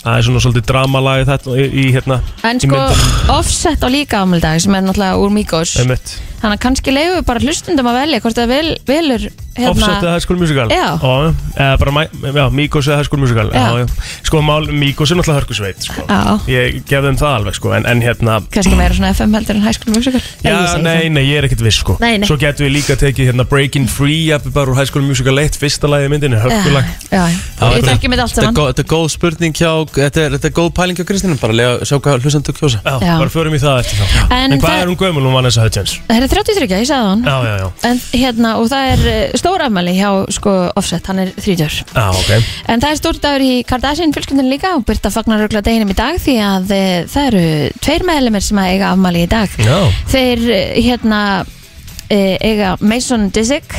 Það 0.04 0.18
er 0.18 0.26
svona 0.28 0.44
svolítið 0.44 0.66
dramalagi 0.68 1.26
þetta 1.30 1.54
í, 1.56 1.66
í 1.80 1.86
hérna 1.96 2.20
en 2.44 2.60
í 2.60 2.66
sko 2.66 2.76
myndunum. 2.76 3.18
offset 3.38 3.84
á 3.84 3.88
líka 3.88 4.20
afmæli 4.24 4.44
dag 4.44 4.60
sem 4.60 4.76
er 4.76 4.84
náttúrulega 4.84 5.20
úr 5.24 5.32
Migos 5.32 5.78
Einmitt. 5.80 6.18
Þannig 6.44 6.58
að 6.60 6.64
kannski 6.68 6.92
leiðum 6.94 7.18
við 7.22 7.26
bara 7.32 7.40
hlustundum 7.48 7.88
að 7.90 7.98
velja 8.02 8.20
hvort 8.24 8.38
það 8.42 8.52
vel, 8.54 8.68
velur 8.92 9.26
Offset 9.54 9.86
eða 9.86 10.00
hérna, 10.02 10.12
High 10.16 10.24
School 10.26 10.40
Musical 10.42 10.64
Já. 10.74 10.86
já 10.98 11.34
Eða 11.62 11.74
bara, 11.78 12.04
já, 12.34 12.46
Migos 12.58 12.88
eða 12.90 12.96
High 12.98 13.06
School 13.06 13.20
Musical 13.22 13.52
Já. 13.54 13.62
já, 13.62 13.84
já. 13.84 14.08
Sko, 14.26 14.40
mál, 14.42 14.66
Migos 14.74 15.12
er 15.14 15.20
náttúrulega 15.20 15.44
hörkusveit 15.44 15.84
sko. 15.86 16.06
Já. 16.10 16.22
Ég 16.50 16.80
gef 16.90 17.04
þeim 17.06 17.20
það 17.22 17.36
alveg 17.38 17.58
sko 17.60 17.74
En, 17.78 17.86
en 17.86 18.02
hérna 18.02 18.40
kannski 18.50 18.74
meira 18.80 18.98
svona 18.98 19.12
FM 19.14 19.36
heldur 19.38 19.60
en 19.60 19.62
High 19.68 19.78
School 19.78 19.94
Musical 19.94 20.18
Nei, 20.24 20.50
ég 20.50 20.58
Já, 20.58 20.72
segi 20.74 20.82
nei, 20.88 20.96
það. 21.04 21.12
nei, 21.14 21.24
ég 21.30 21.38
er 21.38 21.48
ekkert 21.48 21.62
viss 21.68 21.78
sko 21.84 21.98
Nei, 22.02 22.16
nei. 22.18 22.26
Svo 22.32 22.40
getum 22.42 22.66
við 22.66 22.74
líka 22.80 22.98
tekið 23.04 23.30
hérna 23.30 23.46
Breaking 23.54 23.86
Free 23.94 24.24
jafnvel 24.32 24.56
bara 24.58 24.74
úr 24.74 24.80
High 24.82 24.90
School 24.90 25.06
Musical 25.06 25.38
1 25.44 25.60
Fyrsta 25.62 25.92
lagi 25.94 26.10
í 26.10 26.12
myndinni, 26.16 26.42
hörkulag 26.42 26.90
já, 27.14 27.22
já, 27.30 27.38
Það 27.62 27.78
við 27.78 27.78
er- 27.78 27.88
þekkjum 27.94 28.18
þetta 28.18 28.26
allt 28.26 28.34
Þetta 28.34 28.42
er 28.42 28.50
saman 28.50 28.58
góð- 28.58 28.74
þetta 28.74 28.84
er 28.88 28.90
góð 28.96 29.08
spurning 29.14 29.54
hjá 29.62 29.72
Þetta 30.02 30.26
er, 30.26 30.36
þetta 30.40 30.50
er 30.50 30.56
góð 30.58 30.74
pæling 30.82 30.98
hjá 30.98 31.06
Kristinum 31.14 31.38
Bara 31.46 31.54
lega, 31.62 31.78
sjá 31.86 31.96
hvað 32.02 32.26
hlustendur 32.26 32.58
kjósa 32.58 32.82
Já, 32.82 32.98
Já. 33.06 33.14
bara 33.22 33.30
förum 33.38 33.54
í 33.54 33.62
það 33.62 33.86
eftir 33.86 34.02
þá 34.02 34.34
En 34.34 34.52
En, 34.58 34.60
hvað 34.60 34.74
það- 34.74 34.82
er 34.82 34.90
hún 34.90 34.98
gömul, 35.06 35.24
hún 35.30 35.38
Vanessa 35.38 35.62
Hudgens? 35.62 36.00
það 36.10 36.18
er 36.18 36.33
33, 36.34 36.68
ég 36.82 36.88
sagði 36.90 37.10
hann. 37.10 37.24
Já, 37.28 37.36
já, 37.48 37.54
já. 37.62 37.68
En 37.90 38.00
hérna, 38.14 38.52
og 38.62 38.68
það 38.72 38.92
er 38.94 39.04
uh, 39.12 39.38
stór 39.40 39.64
afmæli 39.66 39.94
hjá 39.98 40.10
sko 40.34 40.54
Offset, 40.80 41.06
hann 41.12 41.22
er 41.24 41.32
30 41.38 41.80
Já, 41.94 42.06
ok. 42.10 42.32
En 42.74 42.84
það 42.84 42.90
er 42.96 43.00
stór 43.00 43.20
dagur 43.24 43.46
í 43.46 43.52
Kardashian 43.70 44.14
fjölskyldinu 44.16 44.50
líka 44.52 44.74
og 44.78 44.86
Byrta 44.88 45.12
fagnar 45.14 45.44
rögla 45.44 45.62
deginum 45.66 45.92
í 45.94 45.98
dag 45.98 46.18
því 46.22 46.36
að 46.44 46.74
uh, 46.74 46.92
það 47.14 47.30
eru 47.32 47.46
tveir 47.84 48.08
meðlemið 48.10 48.48
sem 48.48 48.62
að 48.64 48.72
eiga 48.74 48.92
afmæli 48.94 49.24
í 49.26 49.32
dag. 49.34 49.58
Já, 49.64 49.78
Þeir 50.14 50.46
uh, 50.50 50.62
hérna 50.90 51.22
uh, 51.44 52.36
eiga 52.44 52.76
Mason 52.82 53.30
Disick 53.36 53.76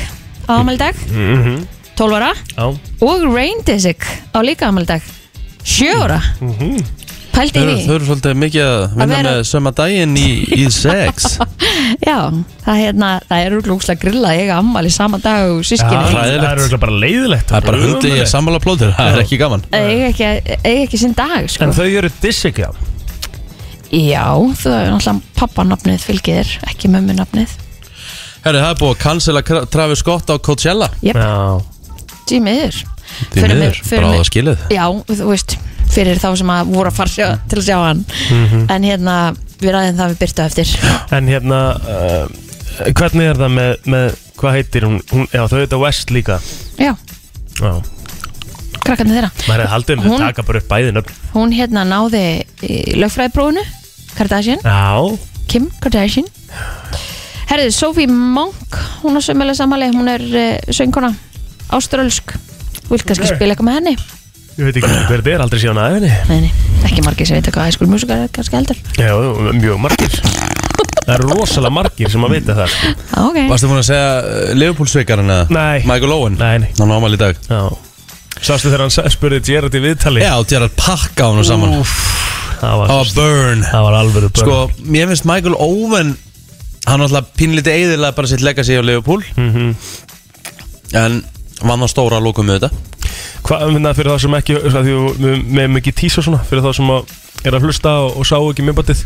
á 0.48 0.52
afmæli 0.60 0.78
í 0.78 0.82
dag, 0.84 1.04
mhm, 1.10 1.62
12 1.98 2.18
ára. 2.18 2.32
Já. 2.54 2.66
Og 3.06 3.26
Rain 3.30 3.62
Disick 3.66 4.06
á 4.34 4.38
líka 4.44 4.68
afmæli 4.70 4.88
í 4.88 4.92
dag. 4.94 5.10
7 5.64 5.94
ára. 6.04 6.20
Mhm. 6.44 6.84
Pældi 7.34 7.58
Þau 7.58 7.60
í 7.60 7.64
eru, 7.64 7.74
því. 7.74 7.84
þau 7.88 7.94
eru 7.98 8.06
svolítið 8.08 8.34
mikið 8.38 8.64
að 8.64 8.82
vinna 8.94 9.06
vera- 9.10 9.30
með 9.34 9.40
söma 9.48 9.70
daginn 9.74 10.12
í, 10.20 10.26
í 10.54 10.64
sex. 10.70 11.24
Já, 12.08 12.18
það, 12.64 12.78
hérna, 12.78 13.08
það 13.28 13.42
er 13.48 13.56
úrglúkslega 13.58 14.00
grilla 14.04 14.30
að 14.30 14.42
eiga 14.44 14.58
ammali 14.62 14.92
sama 14.94 15.18
dag 15.24 15.50
og 15.50 15.60
Já, 15.64 15.68
sískinni 15.72 16.12
hræðilegt. 16.12 16.44
það 16.44 16.50
er 16.52 16.62
örugglega 16.62 16.82
bara 16.84 16.98
leiðilegt 17.04 17.50
Það 17.50 17.58
er 17.58 17.66
bara 17.68 17.82
hundi 17.82 18.12
í 18.14 18.26
sammála 18.30 18.60
plótur, 18.62 18.94
það 18.96 19.10
er 19.16 19.22
ekki 19.24 19.40
gaman. 19.42 19.66
Eiga 19.74 20.08
ekki, 20.12 20.30
ekki 20.74 21.00
sinn 21.02 21.16
dag 21.18 21.50
sko. 21.50 21.66
En 21.66 21.74
þau 21.74 21.88
eru 21.90 22.12
dissikja 22.22 22.70
Já, 23.94 24.24
þú 24.58 24.72
er 24.74 24.88
náttúrulega 24.90 25.20
pappanafnið 25.38 26.00
fylgir 26.02 26.48
ekki 26.70 26.88
mömmunafnið. 26.90 27.52
Herri, 28.44 28.58
það 28.60 28.70
er 28.72 28.80
búið 28.80 28.94
að 28.94 29.02
cancela 29.04 29.42
Travis 29.70 30.00
Scott 30.02 30.30
á 30.30 30.36
Coachella. 30.42 30.88
Jep, 31.04 31.16
Já, 31.16 31.60
því 32.28 32.40
miður. 32.44 32.80
Því 33.04 33.38
Fyrir 33.38 33.54
miður, 33.54 33.62
mig- 33.62 33.84
fyrir 33.86 34.02
bara 34.02 34.10
á 34.10 34.18
það 34.18 34.26
skilið. 34.30 34.64
Já, 34.74 34.84
þú 35.12 35.28
veist, 35.30 35.54
fyrir 35.94 36.18
þá 36.22 36.28
sem 36.40 36.50
að 36.54 36.70
voru 36.74 36.90
að 36.90 36.96
fara 36.98 37.12
sjá, 37.14 37.28
til 37.50 37.60
að 37.60 37.66
sjá 37.68 37.76
hann. 37.84 38.04
En 38.74 38.86
hérna, 38.86 39.14
við 39.62 39.74
ræðum 39.76 39.98
það 40.00 40.12
við 40.14 40.20
byrtu 40.24 40.44
eftir. 40.44 40.74
En 41.14 41.30
hérna 41.30 41.60
uh, 41.78 42.24
Hvernig 42.90 43.28
er 43.30 43.38
það 43.38 43.52
með, 43.54 43.74
með 43.94 44.20
Hvað 44.34 44.56
heitir 44.58 44.84
hún? 44.88 44.96
hún 45.12 45.28
já, 45.30 45.44
þau 45.46 45.60
heita 45.60 45.78
West 45.78 46.10
líka. 46.10 46.40
Já, 46.80 46.90
Já, 47.60 47.70
krakkarnir 48.82 49.14
þeirra. 49.20 49.28
Maður 49.46 49.60
hefði 49.62 49.70
haldið 49.74 49.94
um 50.00 50.08
þau 50.08 50.18
taka 50.24 50.44
bara 50.48 50.60
upp 50.60 50.72
bæði 50.72 50.94
nöfn. 50.96 51.20
Hún 51.36 51.54
hérna 51.54 51.84
náði 51.86 52.22
í 52.66 52.78
lögfræðiprófunu 52.98 53.62
Kardashian, 54.18 54.58
Já, 54.66 54.98
Kim 55.50 55.68
Kardashian. 55.82 56.26
Herðið, 57.48 57.70
Sophie 57.76 58.08
Monk 58.10 58.78
Hún 59.04 59.18
á 59.18 59.22
sömulega 59.22 59.54
samali, 59.58 59.88
hún 59.94 60.10
er 60.10 60.22
uh, 60.26 60.74
söngkona. 60.74 61.12
Áströlsk 61.74 62.34
kannski 62.90 63.24
Ok. 63.24 63.36
spila 63.38 63.54
eitthvað 63.54 63.68
með 63.70 63.78
henni 63.78 63.94
ég 64.58 64.68
veit 64.68 64.78
ekki 64.80 64.90
hver 65.08 65.20
þetta 65.20 65.32
er, 65.34 65.44
aldrei 65.44 65.62
síðan 65.62 65.80
aðeins 65.82 66.28
Nei, 66.30 66.40
nei, 66.46 66.50
ekki 66.88 67.04
margir 67.06 67.28
sem 67.28 67.38
veit 67.38 67.50
hvað 67.50 67.68
High 67.68 67.76
School 67.76 67.90
Musical 67.92 68.24
er 68.24 68.32
kannski 68.34 68.58
heldur. 68.58 68.82
Já, 68.98 69.12
mjög 69.56 69.80
margir. 69.82 70.18
Það 71.04 71.14
eru 71.18 71.30
rosalega 71.34 71.74
margir 71.74 72.12
sem 72.12 72.24
að 72.24 72.36
vita 72.38 72.56
það 72.56 72.70
sko. 72.72 72.92
Já, 72.94 73.18
ok. 73.24 73.40
Varstu 73.50 73.70
búin 73.70 73.80
að 73.80 73.88
segja 73.90 74.12
uh, 74.20 74.52
Liverpool-sveikarinn 74.56 75.32
eða? 75.34 75.48
Nei. 75.52 75.82
Michael 75.88 76.14
Owen? 76.16 76.38
Nei, 76.40 76.54
nei. 76.64 76.70
Hann 76.78 76.92
á 76.92 76.96
ámæli 76.96 77.18
í 77.18 77.20
dag. 77.20 77.40
Já. 77.50 77.62
Sástu 78.40 78.70
þegar 78.70 78.86
hann 78.86 79.12
spurði 79.12 79.40
Gerard 79.44 79.76
í 79.76 79.82
viðtali? 79.84 80.24
Já, 80.24 80.32
að 80.40 80.68
pakka 80.78 81.28
á 81.28 81.30
hann 81.34 81.46
saman. 81.46 81.76
Úff, 81.82 81.92
það 82.62 82.80
var, 82.80 82.94
að 82.94 83.12
burn. 83.18 83.66
það 83.68 83.86
var 83.88 83.98
alvöru 84.00 84.30
börn 84.32 84.48
Sko, 84.48 84.88
mér 84.96 85.12
finnst 85.12 85.28
Michael 85.28 85.58
Owen 85.60 86.16
Hann 86.84 87.00
alltaf 87.00 87.30
pínlítið 87.38 87.78
eiðilega 87.78 88.12
bara 88.16 88.28
sitt 88.28 88.42
legacy 88.44 88.76
á 88.76 88.82
Liverpool. 88.84 89.22
Mhm. 89.40 89.70
En 90.94 91.22
vann 91.64 91.84
á 91.84 91.88
stóra 91.88 92.20
lókum 92.20 92.46
með 92.48 92.60
þetta 92.60 92.93
Hvað, 93.44 93.66
minna, 93.74 93.94
fyrir 93.96 94.14
það 94.14 94.24
sem 94.24 94.38
ekki 94.40 94.58
með 95.58 95.70
mikið 95.78 96.00
tísa 96.00 96.24
svona 96.24 96.42
fyrir 96.48 96.64
það 96.64 96.78
sem 96.80 96.96
að 96.96 97.14
er 97.44 97.56
að 97.56 97.66
hlusta 97.68 97.92
og, 98.04 98.18
og 98.20 98.28
sá 98.28 98.36
ekki 98.38 98.64
minnbættið 98.64 99.00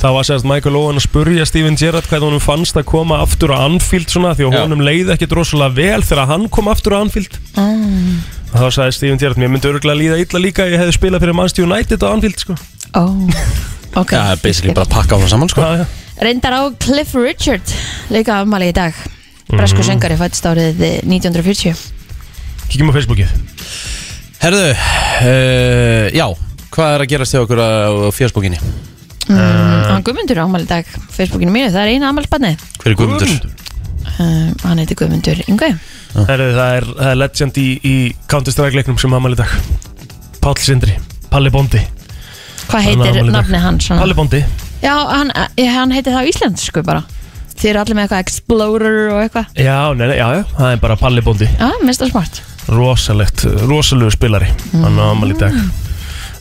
það 0.00 0.14
var 0.16 0.26
sérst 0.28 0.48
Michael 0.48 0.78
Owen 0.80 1.00
að 1.00 1.06
spurja 1.06 1.46
Steven 1.48 1.76
Gerrard 1.78 2.08
hvað 2.08 2.26
honum 2.26 2.42
fannst 2.42 2.78
að 2.78 2.86
koma 2.92 3.20
aftur 3.24 3.52
á 3.52 3.64
Anfield 3.66 4.12
svona 4.12 4.32
því 4.38 4.48
að 4.48 4.56
Já. 4.56 4.60
honum 4.64 4.84
leið 4.86 5.12
ekki 5.14 5.28
rosalega 5.32 5.76
vel 5.76 6.06
þegar 6.08 6.30
hann 6.30 6.46
kom 6.52 6.70
aftur 6.72 6.96
á 6.96 7.02
Anfield 7.02 7.36
mm. 7.52 8.20
og 8.52 8.56
þá 8.56 8.78
sagði 8.78 8.96
Steven 8.98 9.20
Gerrard 9.20 9.42
mér 9.42 9.52
myndi 9.52 9.72
örgulega 9.72 10.00
líða 10.00 10.20
illa 10.24 10.44
líka 10.46 10.68
ég 10.70 10.80
hefði 10.80 10.96
spilað 10.96 11.26
fyrir 11.26 11.38
Manchester 11.38 11.68
United 11.68 12.06
á 12.06 12.08
Anfield 12.12 12.44
sko. 12.46 12.56
Ó, 12.96 13.04
ok 14.00 14.14
Já, 14.16 14.22
basically 14.40 14.76
bara 14.76 14.88
pakka 14.88 15.18
á 15.18 15.20
hann 15.20 15.32
saman 15.32 15.52
sko 15.52 15.64
Já, 15.64 15.82
já. 15.82 15.86
Reyndar 16.22 16.56
á 16.56 16.62
Cliff 16.80 17.16
Richard 17.18 17.76
Leika 18.12 18.40
afmæli 18.40 18.72
í 18.72 18.76
dag 18.76 18.96
Bresku 19.52 19.84
söngari 19.84 20.16
fættist 20.16 20.46
árið 20.48 20.80
1940 21.04 21.76
Kíkjum 22.72 22.88
á 22.88 22.94
Facebookið. 22.96 23.32
Herðu, 24.40 24.68
uh, 24.72 26.06
já 26.16 26.24
Hvað 26.72 26.94
er 26.96 27.02
að 27.04 27.10
gerast 27.10 27.34
hjá 27.36 27.42
okkur 27.44 27.60
á 27.60 27.68
á 27.84 28.08
fjörsbókinni? 28.16 28.58
mm, 29.28 29.82
Hann 29.90 30.04
Guðmundur 30.06 30.40
á 30.40 30.44
afmæli 30.46 30.64
í 30.64 30.70
dag 30.70 30.86
Facebookinu 31.12 31.52
mínu, 31.52 31.68
það 31.68 31.82
er 31.82 31.90
eina 31.92 32.08
afmælisbarni 32.08 32.52
Hver 32.80 32.88
er 32.90 32.96
Guðmundur? 32.96 33.34
um, 34.16 34.54
Hann 34.64 34.80
heiti 34.80 34.96
Guðmundur 34.96 35.42
Yngve. 35.52 35.68
Herru, 36.16 36.46
það, 36.56 36.76
er, 36.78 36.86
það 36.96 37.10
er 37.10 37.18
legend 37.20 37.60
í, 37.60 37.66
í 37.84 37.94
Counter-Strike 38.32 38.78
leiknum 38.80 38.98
sem 39.00 39.16
í 39.20 39.34
dag. 39.36 39.52
Páll 40.40 40.60
Sindri, 40.64 40.96
Palli 41.28 41.52
Bondi. 41.52 41.82
Hvað 42.70 42.88
heitir 42.88 43.20
nafni 43.28 43.60
hans? 43.60 43.90
Palli 43.92 44.16
Bondi. 44.16 44.40
Já, 44.82 44.94
hann, 45.12 45.32
hann 45.60 45.92
heitir 45.92 46.16
það 46.16 46.24
á 46.24 46.30
íslensku 46.32 46.84
bara. 46.88 47.04
Þið 47.52 47.68
eru 47.74 47.82
allir 47.84 47.98
með 48.00 48.08
eitthvað 48.08 48.24
Explorer 48.26 49.02
og 49.12 49.20
eitthvað. 49.26 49.52
Já, 49.60 49.76
nei, 49.92 50.06
nei, 50.08 50.16
já, 50.16 50.26
já, 50.40 50.42
það 50.56 50.72
er 50.72 50.82
bara 50.88 50.98
Palli 51.04 51.24
Bondi. 51.28 51.50
Já, 51.52 51.68
minnst 51.84 52.02
það 52.02 52.16
smart 52.16 52.42
rosalegt, 52.70 53.44
rosalegu 53.68 54.10
spilari 54.14 54.48
hann 54.72 54.98
á 55.00 55.04
amal 55.10 55.32
í 55.32 55.38
dag. 55.38 55.54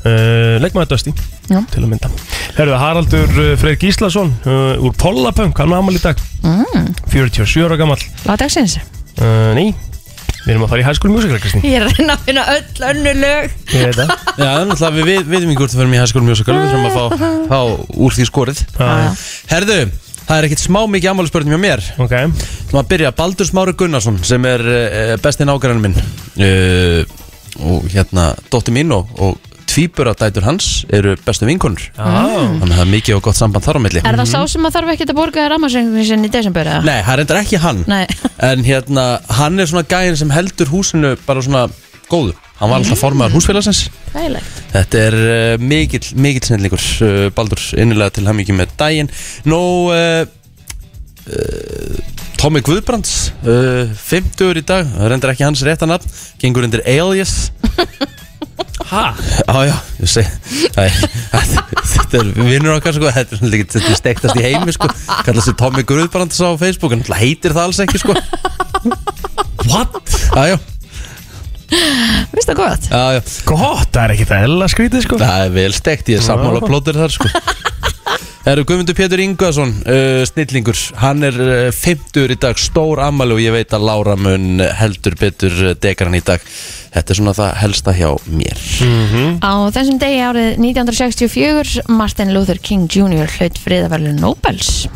Uh, 0.01 0.57
leikmaður 0.63 0.95
Dusty 0.95 1.11
Já. 1.51 1.59
til 1.69 1.83
að 1.83 1.89
mynda. 1.91 2.09
Herðu, 2.57 2.73
Haraldur 2.81 3.35
uh, 3.37 3.51
Freyr 3.61 3.77
Gíslason 3.77 4.31
uh, 4.49 4.81
úr 4.81 4.95
Pollapunk, 4.97 5.59
hann 5.61 5.73
á 5.73 5.77
amal 5.77 5.93
í 5.93 6.01
dag. 6.01 6.17
Mm. 6.41 6.87
47 7.13 7.67
ára 7.67 7.77
gammal 7.77 7.99
Lagdagsins 8.25 8.79
uh, 9.21 9.51
Ný, 9.53 9.67
við 10.41 10.55
erum 10.55 10.63
að 10.65 10.71
fara 10.73 10.81
í 10.81 10.85
High 10.87 10.97
School 10.97 11.13
Musical 11.13 11.37
Kristín. 11.43 11.61
Ég 11.69 11.77
er 11.77 11.85
að 11.85 11.99
reyna 11.99 12.15
að 12.17 12.23
finna 12.25 12.45
öll 12.55 12.87
önnu 12.89 13.13
lög. 13.19 13.53
Ég 13.75 13.91
veit 13.91 13.99
það. 13.99 14.13
Já, 14.41 14.49
er 14.49 14.65
náttúrulega, 14.71 14.95
við 14.97 15.11
við- 15.11 15.29
vitum 15.35 15.51
ekki 15.53 15.59
hvort 15.61 15.75
fyrir 15.77 15.91
mig 15.93 15.99
í 15.99 16.01
High 16.01 16.11
School 16.15 16.25
Musical 16.31 16.57
Við 16.57 16.71
þurfum 16.73 16.87
að 16.89 16.95
fá, 16.97 17.05
fá 17.51 17.59
úr 18.07 18.17
því 18.17 18.27
skorið. 18.31 18.63
Já, 18.81 18.89
Herðu, 19.53 19.77
það 20.31 20.39
er 20.39 20.47
ekkit 20.47 20.63
smá 20.63 20.81
mikið 20.87 21.11
ammálspörnum 21.11 21.55
hjá 21.55 21.59
mér. 21.59 21.85
Ok, 21.99 22.13
Þú 22.15 22.75
maður 22.77 22.83
að 22.85 22.91
byrja, 22.93 23.13
Baldur 23.17 23.49
Smári 23.49 23.75
Gunnarsson 23.75 24.19
sem 24.23 24.45
er 24.47 24.63
uh, 24.63 25.13
besti 25.21 25.47
nágrann 25.47 25.81
minn. 25.83 25.97
Uh, 26.39 27.01
og 27.67 27.87
hérna 27.91 28.31
dóttir 28.51 28.75
mín 28.75 28.93
og, 28.95 29.11
og 29.19 29.51
tvíburadætur 29.71 30.43
hans 30.47 30.69
eru 30.91 31.13
bestu 31.25 31.47
vinkonur. 31.47 31.83
Já 31.95 32.07
þannig 32.07 32.63
að 32.63 32.73
það 32.73 32.83
er 32.83 32.89
mikið 32.91 33.17
og 33.17 33.21
gott 33.27 33.39
samband 33.39 33.65
þar 33.67 33.79
á 33.79 33.81
milli. 33.83 34.03
Er 34.07 34.19
það 34.19 34.31
sá 34.31 34.39
sem 34.53 34.67
að 34.67 34.75
þarf 34.77 34.93
ekkert 34.95 35.13
að 35.13 35.19
borga 35.19 35.45
rammarsengni 35.51 36.07
sinni 36.07 36.31
í 36.31 36.33
desember 36.33 36.67
eða? 36.67 36.81
Nei, 36.87 36.97
það 37.07 37.13
er 37.13 37.23
endur 37.23 37.39
ekki 37.41 37.61
hann. 37.63 37.83
Nei. 37.91 38.03
en 38.51 38.65
hérna, 38.67 39.05
hann 39.39 39.59
er 39.63 39.71
svona 39.71 39.87
gæðin 39.87 40.19
sem 40.19 40.33
heldur 40.35 40.71
húsinu 40.71 41.13
bara 41.27 41.43
svona 41.45 41.67
góðu 42.11 42.35
hann 42.61 42.69
var 42.69 42.77
alltaf 42.77 42.99
formaður 43.01 43.33
húsfélagsins. 43.39 43.79
Þægilegt. 44.13 44.57
Þetta 44.75 44.99
er 45.07 45.15
uh, 45.17 45.53
mikill, 45.65 46.03
mikill 46.21 46.45
snillíkur 46.45 46.83
uh, 47.07 47.23
Baldur, 47.33 47.63
innilega 47.81 48.13
til 48.19 48.27
hamingi 48.29 48.53
með 48.53 48.75
daginn. 48.77 49.09
Nú 49.49 49.61
uh, 49.89 50.21
uh, 51.25 51.95
Tommy 52.41 52.61
Guðbrands 52.65 53.31
uh, 53.45 53.89
50 53.97 54.61
í 54.61 54.63
dag, 54.65 54.85
það 54.93 55.09
reyndar 55.13 55.33
ekki 55.33 55.47
hans 55.47 55.63
rétta 55.65 55.89
nafn. 55.89 56.13
Gengur 56.41 56.67
undir 56.69 56.85
Alias. 56.85 57.49
Ha? 58.91 59.01
Já, 59.47 59.57
já, 59.69 59.75
ég 60.01 60.09
segi 60.11 60.71
Æ, 60.75 60.85
Þetta 61.91 62.17
er 62.19 62.29
vinnur 62.35 62.73
okkar 62.75 62.95
sko. 62.97 63.07
Þetta 63.13 63.35
er, 63.37 63.39
svona 63.39 63.55
ekki- 63.57 63.67
þetta 63.77 63.91
er 63.93 63.99
stektast 63.99 64.39
í 64.41 64.43
heimi 64.45 64.73
sko. 64.75 64.89
Kallast 65.25 65.49
þið 65.51 65.57
Tommy 65.61 65.83
Guðbrands 65.87 66.41
á 66.43 66.49
Facebook. 66.59 66.93
En 66.95 67.01
náttúrulega 67.01 67.21
heitir 67.23 67.55
það 67.55 67.69
alls 67.69 67.79
ekki 67.85 68.01
sko. 68.01 68.15
What? 69.69 69.97
Já, 70.35 70.43
já, 70.53 70.57
Vist 72.35 72.49
það 72.49 72.57
gott? 72.59 72.87
já, 72.91 73.03
já. 73.15 73.21
Gott, 73.47 73.89
það 73.91 74.03
er 74.03 74.15
ekki 74.15 74.29
það 74.29 74.47
ella 74.49 74.69
skrítið 74.71 75.05
sko. 75.05 75.19
Það 75.21 75.45
er 75.45 75.55
vel 75.55 75.71
stekt, 75.75 76.11
ég 76.11 76.21
er 76.21 76.25
sammála 76.25 76.63
plótur 76.65 76.99
þar 76.99 77.15
sko. 77.15 77.31
Það 78.41 78.55
eru 78.55 78.63
Guðmundur 78.65 78.95
Pétur 78.97 79.21
Ingvason 79.21 79.71
uh, 79.85 80.23
Snillingur, 80.25 80.77
hann 80.97 81.21
er 81.27 81.35
uh, 81.37 81.49
50 81.77 82.33
í 82.33 82.37
dag, 82.41 82.57
stór 82.57 83.03
ammali 83.05 83.35
og 83.35 83.41
ég 83.43 83.53
veit 83.53 83.75
að 83.77 83.85
Lára 83.85 84.15
mun 84.17 84.63
heldur 84.79 85.13
betur 85.19 85.53
uh, 85.61 85.75
dekar 85.77 86.09
hann 86.09 86.17
í 86.17 86.23
dag. 86.25 86.41
Þetta 86.91 87.13
er 87.13 87.19
svona 87.19 87.35
það 87.37 87.51
helsta 87.61 87.93
hjá 87.95 88.09
mér. 88.33 88.63
Á 89.45 89.53
þessum 89.77 90.01
degi 90.01 90.23
árið 90.25 90.49
1964 90.57 91.85
Martin 91.93 92.33
Luther 92.33 92.59
King 92.65 92.89
Jr. 92.89 93.29
hlaut 93.37 93.61
friðaverlu 93.61 94.17
Nobels 94.17 94.89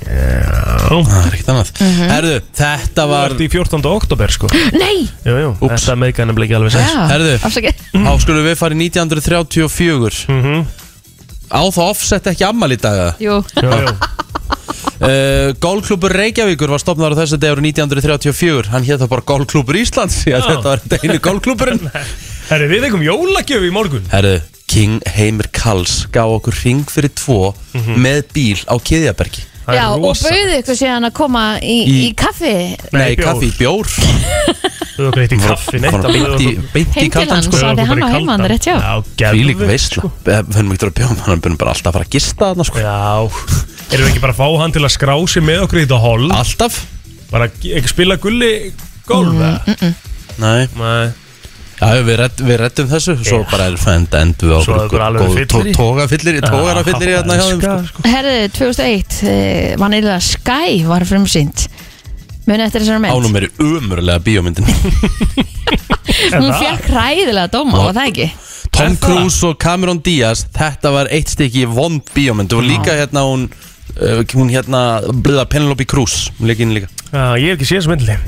Já 0.00 0.92
Það 0.92 1.18
er 1.22 1.34
ekkert 1.36 1.50
annað 1.52 1.70
Herðu, 2.12 2.32
þetta 2.58 2.96
Það 3.02 3.10
var 3.12 3.34
var 3.34 3.42
í 3.44 3.48
14. 3.52 3.86
oktober 3.92 4.34
sko 4.34 4.50
Nei! 4.76 4.96
Jú, 5.24 5.34
jú, 5.38 5.50
Úps. 5.58 5.72
þetta 5.86 5.96
meika 6.02 6.26
nefnilega 6.28 6.48
ekki 6.50 6.58
alveg 6.58 6.74
sens 6.76 6.92
Já, 6.92 7.04
Herðu. 7.12 7.34
afsakið 7.48 7.84
Þá 7.96 8.12
skulum 8.24 8.46
við 8.48 8.56
fara 8.60 8.76
í 8.76 8.80
1934 8.86 10.24
Mhm. 10.32 10.64
Á 11.52 11.60
það 11.68 11.90
offset 11.92 12.28
ekki 12.32 12.44
ammali 12.48 12.78
í 12.78 12.82
dag? 12.82 13.20
Jú, 13.20 13.38
Jú, 13.60 13.70
jú 13.70 13.94
Uh, 15.02 15.50
Gólklúbur 15.58 16.12
Reykjavíkur 16.14 16.70
var 16.70 16.78
stopnaður 16.78 17.16
á 17.18 17.20
þessu 17.24 17.38
árið 17.42 17.64
1934 17.72 18.68
Hann 18.70 18.84
hétt 18.86 19.00
það 19.02 19.10
bara 19.10 19.24
Gólklúbur 19.26 19.78
Íslands 19.80 20.20
Já, 20.28 20.36
Já. 20.38 20.44
þetta 20.46 20.62
var 20.68 20.82
þetta 20.84 20.98
einu 21.02 21.16
gólklúburinn 21.24 21.80
Herri, 22.50 22.68
við 22.70 22.86
eigum 22.86 23.02
jólagjöf 23.02 23.66
í 23.66 23.72
morgun 23.74 24.06
Herðu, 24.12 24.36
King 24.70 25.00
Heimir 25.16 25.48
Kalls 25.54 26.04
gaf 26.14 26.30
okkur 26.38 26.54
ring 26.62 26.84
fyrir 26.90 27.10
tvo 27.18 27.50
með 27.74 28.22
bíl 28.34 28.62
á 28.70 28.78
Kiðjabergi 28.78 29.42
er 29.42 29.51
já 29.66 29.84
og 29.92 30.02
bauði 30.02 30.56
ykkur 30.60 30.78
síðan 30.78 31.06
að 31.08 31.12
koma 31.16 31.42
í, 31.62 31.76
í, 31.86 31.96
Í- 32.08 32.14
kaffi? 32.18 32.54
Nei, 32.92 33.12
bjór. 33.14 33.24
kaffi 33.28 33.48
í 33.48 33.54
bjór. 33.58 33.92
Þú 34.92 35.06
hefur 35.06 35.14
greitt 35.16 35.32
í 35.32 35.38
kaffi 35.40 35.78
neitt 35.80 35.94
Fórum 35.94 36.12
beint 36.12 36.42
í, 36.44 36.50
beint 36.74 36.90
í 36.90 36.98
Heim 36.98 37.06
til 37.06 37.12
kaldan 37.14 37.38
hans. 37.38 37.46
sko. 37.48 37.60
Svo 37.62 37.70
hafði 37.70 37.86
hann 37.88 38.02
á 38.02 38.08
heimann, 38.12 38.44
rétt 38.52 38.66
hjá. 38.68 38.74
Já, 38.76 38.92
Fílík 39.32 39.56
geðveikt, 39.56 39.70
veistla 39.70 40.02
sko. 40.02 40.10
Við 40.26 40.36
höfum 40.58 40.74
ekki 40.74 40.88
að 40.88 40.94
bjóða 40.98 41.08
hann 41.12 41.22
Hann 41.28 41.44
byrjum 41.46 41.60
bara 41.62 41.72
alltaf 41.72 41.88
að 41.88 41.96
fara 41.96 42.08
að 42.08 42.12
gista 42.18 42.50
þarna 42.50 42.66
sko. 42.68 42.82
Já. 42.82 42.98
Erum 43.92 44.04
við 44.04 44.10
ekki 44.12 44.22
bara 44.26 44.34
að 44.36 44.40
fá 44.42 44.48
hann 44.60 44.74
til 44.76 44.84
að 44.84 44.92
skrá 44.98 45.14
sig 45.32 45.46
með 45.46 45.64
okkur 45.64 45.80
í 45.80 45.86
þetta 45.86 46.02
hol? 46.04 46.28
Alltaf. 46.36 46.78
Bara 47.32 47.48
ekki 47.48 47.88
spila 47.88 48.18
gulli 48.20 48.52
golf 49.08 49.32
mm, 49.32 49.94
Nei. 50.42 50.68
Nei 50.76 51.21
Já, 51.82 51.98
við, 52.06 52.16
redd, 52.20 52.42
við 52.46 52.58
reddum 52.60 52.90
þessu, 52.92 53.14
svo 53.26 53.38
Já. 53.40 53.46
bara 53.50 53.64
er 53.66 53.76
fænd 53.80 54.12
end 54.14 54.42
við 54.44 54.52
Svo 54.62 54.74
er 54.76 54.84
okkur 54.84 55.02
alveg 55.02 55.32
fyllir 55.34 55.66
í. 55.66 55.72
tóga 55.74 56.04
fyllir 56.10 56.36
í, 56.38 57.14
hérna 57.16 57.38
hjá 57.38 57.46
þeim 57.48 57.62
sko. 57.62 57.72
sko. 57.88 58.04
Herðu, 58.06 58.34
2001 58.58 59.16
uh, 59.26 59.80
Vanilla 59.82 60.18
Sky 60.22 60.76
var 60.86 61.06
frumsýnd 61.08 61.64
Muni 62.46 62.64
eftir 62.66 62.84
þessari 62.84 63.02
mynd 63.02 63.16
Ánum 63.16 63.34
er 63.40 63.46
í 63.48 63.50
umurlega 63.66 64.22
bíómyndin 64.22 64.68
Hún 66.36 66.52
fekk 66.60 66.86
hræðilega 66.92 67.48
dóma, 67.50 67.88
var 67.88 67.96
það 67.98 68.12
ekki? 68.12 68.28
Tom? 68.72 68.94
Cruise 69.02 69.48
og 69.50 69.58
Cameron 69.62 70.02
Diaz 70.06 70.44
Þetta 70.54 70.92
var 70.94 71.10
eitt 71.14 71.32
stykki 71.34 71.64
vond 71.70 72.06
bíómynd 72.14 72.54
var 72.54 72.68
líka 72.68 72.94
hérna 73.00 73.26
hún 73.26 73.48
uh, 73.50 74.22
Hún 74.36 74.54
hérna, 74.54 74.84
bliða 75.10 75.48
Penelope 75.50 75.88
Cruz 75.90 76.28
Hún 76.38 76.52
leik 76.52 76.62
inn 76.62 76.76
líka 76.78 76.92
Já, 77.10 77.34
ég 77.42 77.50
hef 77.50 77.58
ekki 77.58 77.70
séð 77.72 77.82
þessu 77.82 77.92
myndli 77.96 78.20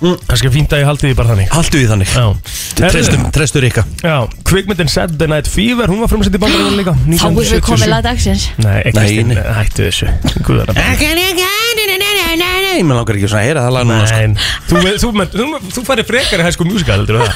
Kannski 0.00 0.48
fínt 0.54 0.72
að 0.72 0.80
ég 0.80 0.88
haldi 0.88 1.10
því 1.10 1.16
bara 1.18 1.32
þannig 1.34 1.50
Haltu 1.52 1.76
því 1.76 1.88
þannig 1.90 2.08
Trestum, 2.80 3.26
trestur 3.36 3.66
ykkar 3.68 3.84
Já, 4.00 4.16
kvikmyndin 4.48 4.88
Saturday 4.88 5.28
Night 5.28 5.50
Fever 5.50 5.92
Hún 5.92 6.00
var 6.00 6.08
frumsett 6.08 6.38
í 6.38 6.40
bandaríðan 6.40 6.78
líka 6.80 6.94
Þá 7.20 7.26
erum 7.28 7.36
við 7.36 7.52
1977. 7.52 7.66
komið 7.68 7.92
lag 7.92 8.06
dagsins 8.08 8.46
Nei, 8.64 8.78
ekki 8.80 8.96
Nei, 8.96 9.10
stinn, 9.12 9.34
nei. 9.36 9.44
hættu 9.60 9.90
þessu 9.90 10.08
Guðar 10.48 10.72
Ég 12.80 12.86
með 12.88 12.96
langar 12.96 13.18
ekki 13.18 13.28
svona 13.28 13.42
að 13.42 13.48
heyra 13.48 13.62
það 13.66 13.74
lag 13.76 13.88
núna 13.88 14.06
sko. 14.08 14.20
Nei, 14.20 14.28
þú, 14.70 14.80
þú, 14.80 15.10
þú, 15.34 15.46
þú, 15.60 15.72
þú 15.76 15.82
færi 15.90 16.04
frekar 16.08 16.40
í 16.40 16.46
High 16.46 16.54
School 16.56 16.70
Musical, 16.70 16.96
heldur 16.96 17.20
það? 17.20 17.32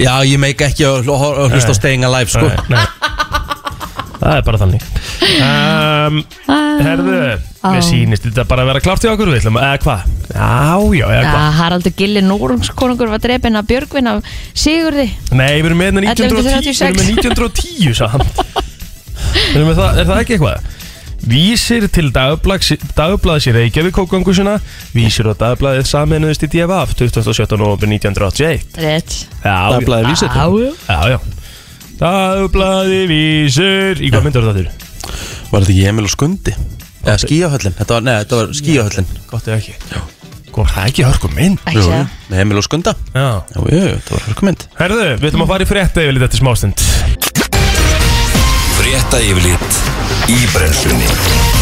Já, 0.00 0.12
ég 0.26 0.40
meik 0.42 0.64
ekki 0.66 0.86
að 0.88 1.04
hl- 1.04 1.18
að 1.44 1.54
hlusta 1.54 1.74
á 1.76 1.78
Staying 1.78 2.06
Alive 2.08 2.32
sko. 2.32 2.48
Nei, 2.48 2.56
nei. 2.74 3.19
Það 4.20 4.34
er 4.36 4.42
bara 4.44 4.58
þannig. 4.60 4.82
Um, 5.40 6.18
Herðu, 6.84 7.20
mér 7.64 7.84
sýnist 7.84 8.26
þetta 8.26 8.44
bara 8.50 8.64
að 8.66 8.70
vera 8.70 8.82
klárt 8.84 9.06
í 9.06 9.08
okkur 9.08 9.30
við 9.32 9.38
ætlum, 9.40 9.56
eða 9.60 9.78
hvað? 9.84 10.02
Já, 10.34 10.50
já, 10.98 11.06
eða 11.06 11.22
hvað? 11.30 11.46
Haraldur 11.60 11.94
Gilli 11.96 12.24
Núrungskonungur 12.26 13.12
var 13.14 13.22
drefin 13.24 13.56
af 13.60 13.70
Björgvin 13.70 14.10
af 14.12 14.28
Sigurði. 14.52 15.06
Nei, 15.32 15.54
við 15.62 15.70
erum 15.70 15.80
með 15.80 15.90
hérna 15.90 16.04
1910 16.12 16.68
Við 16.68 16.90
erum 16.90 17.00
með 17.00 17.08
1910, 17.16 17.96
sann 17.96 18.28
Við 19.30 19.56
erum 19.56 19.72
með 19.72 19.80
það, 19.80 20.02
er 20.02 20.10
það 20.12 20.22
ekki 20.24 20.36
eitthvað? 20.36 20.76
Vísir 21.30 21.84
til 21.92 22.06
dagblaðs 22.14 22.70
dagblaðs 22.96 23.48
í 23.50 23.52
Reykjavík 23.52 23.92
kókangusuna 23.98 24.54
Vísir 24.94 25.28
á 25.28 25.36
dagblaðið 25.36 25.90
saminuðist 25.90 26.46
í 26.46 26.48
DFF 26.54 26.94
27. 26.96 27.58
november 27.60 27.90
1981 27.92 28.80
Rétt. 28.80 29.18
Dagblaðið 29.44 30.14
Vísir? 30.14 30.32
Já, 30.32 31.12
Já, 31.12 31.20
já 32.00 32.10
Dagblaði 32.40 33.00
vísir. 33.10 34.00
Í 34.00 34.08
hvað 34.08 34.24
myndur 34.24 34.46
þetta 34.46 34.56
þurr? 34.56 34.70
Var 35.50 35.64
þetta 35.66 35.74
ekki 35.74 35.84
Emil 35.90 36.06
og 36.06 36.12
Skundi? 36.14 36.54
Eða 37.00 37.18
skíahöllin 37.20 37.76
Þetta 37.76 37.96
var, 37.96 38.04
nei, 38.06 38.14
þetta 38.22 38.38
var 38.40 38.50
skíahöllin 38.56 39.06
Gott 39.28 39.46
eða 39.48 39.58
ekki. 39.60 39.74
Góð, 40.50 40.72
það 40.72 40.80
er 40.82 40.90
ekki 40.90 41.06
hörku 41.06 41.30
mynd? 41.36 41.62
Ekki 41.64 41.84
segja 41.84 42.02
Með 42.30 42.42
Emil 42.44 42.60
og 42.60 42.66
Skunda. 42.66 42.96
Já. 43.12 43.26
Já, 43.52 43.60
jú, 43.60 43.84
þetta 43.84 44.16
var 44.16 44.26
hörkumynd 44.30 44.66
Herðu, 44.80 45.06
við 45.20 45.30
ætlum 45.30 45.46
að 45.46 45.52
fara 45.54 45.66
í 45.68 45.70
frétta 45.74 46.04
yfir 46.04 46.16
lítið 46.16 46.28
eftir 46.30 46.44
smástund. 46.44 46.86
Frétta 48.80 49.24
yfirlit 49.28 49.82
í 50.32 50.40
brennslunni 50.56 51.59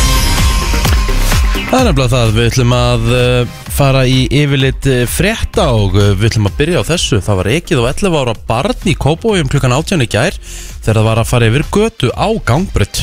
Það 1.69 1.83
er 1.83 1.85
nefnilega 1.85 2.09
það, 2.15 2.31
við 2.33 2.47
ætlum 2.49 2.71
að 2.73 3.03
uh, 3.13 3.57
fara 3.77 4.03
í 4.09 4.23
yfirlit 4.39 4.87
uh, 4.89 5.03
frétta 5.05 5.67
og 5.77 5.99
uh, 6.01 6.15
við 6.17 6.31
ætlum 6.31 6.49
að 6.49 6.55
byrja 6.63 6.81
á 6.81 6.89
þessu. 6.89 7.19
Það 7.27 7.37
var 7.43 7.51
ekið 7.53 7.83
á 7.85 7.89
11 7.91 8.17
ára 8.17 8.35
barn 8.49 8.89
í 8.89 8.95
Kópói 8.97 9.43
klukkan 9.53 9.75
18 9.77 10.05
í 10.07 10.09
gær 10.09 10.39
þegar 10.39 10.97
það 11.03 11.09
var 11.11 11.21
að 11.21 11.29
fara 11.29 11.51
yfir 11.51 11.67
götu 11.77 12.09
á 12.17 12.29
gangbrött. 12.49 13.03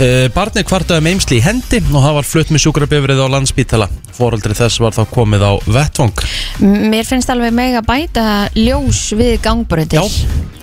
Uh, 0.00 0.24
barnið 0.32 0.64
kvartaði 0.70 1.04
með 1.04 1.12
eimsli 1.12 1.42
í 1.42 1.44
hendi 1.44 1.82
og 1.90 1.98
það 2.06 2.16
var 2.16 2.30
flutt 2.30 2.54
með 2.56 2.64
sjúkrabifrið 2.64 3.20
á 3.20 3.32
landspítala. 3.36 3.90
Fóraldri 4.16 4.56
þess 4.56 4.80
var 4.80 4.96
þá 4.96 5.02
komið 5.12 5.44
á 5.44 5.52
vettvang. 5.76 6.26
Mér 6.64 7.04
finnst 7.04 7.36
alveg 7.36 7.52
meg 7.52 7.76
að 7.76 7.90
bæta 7.90 8.26
ljós 8.56 9.10
við 9.12 9.36
gangbröðir 9.44 10.00
Já. 10.00 10.08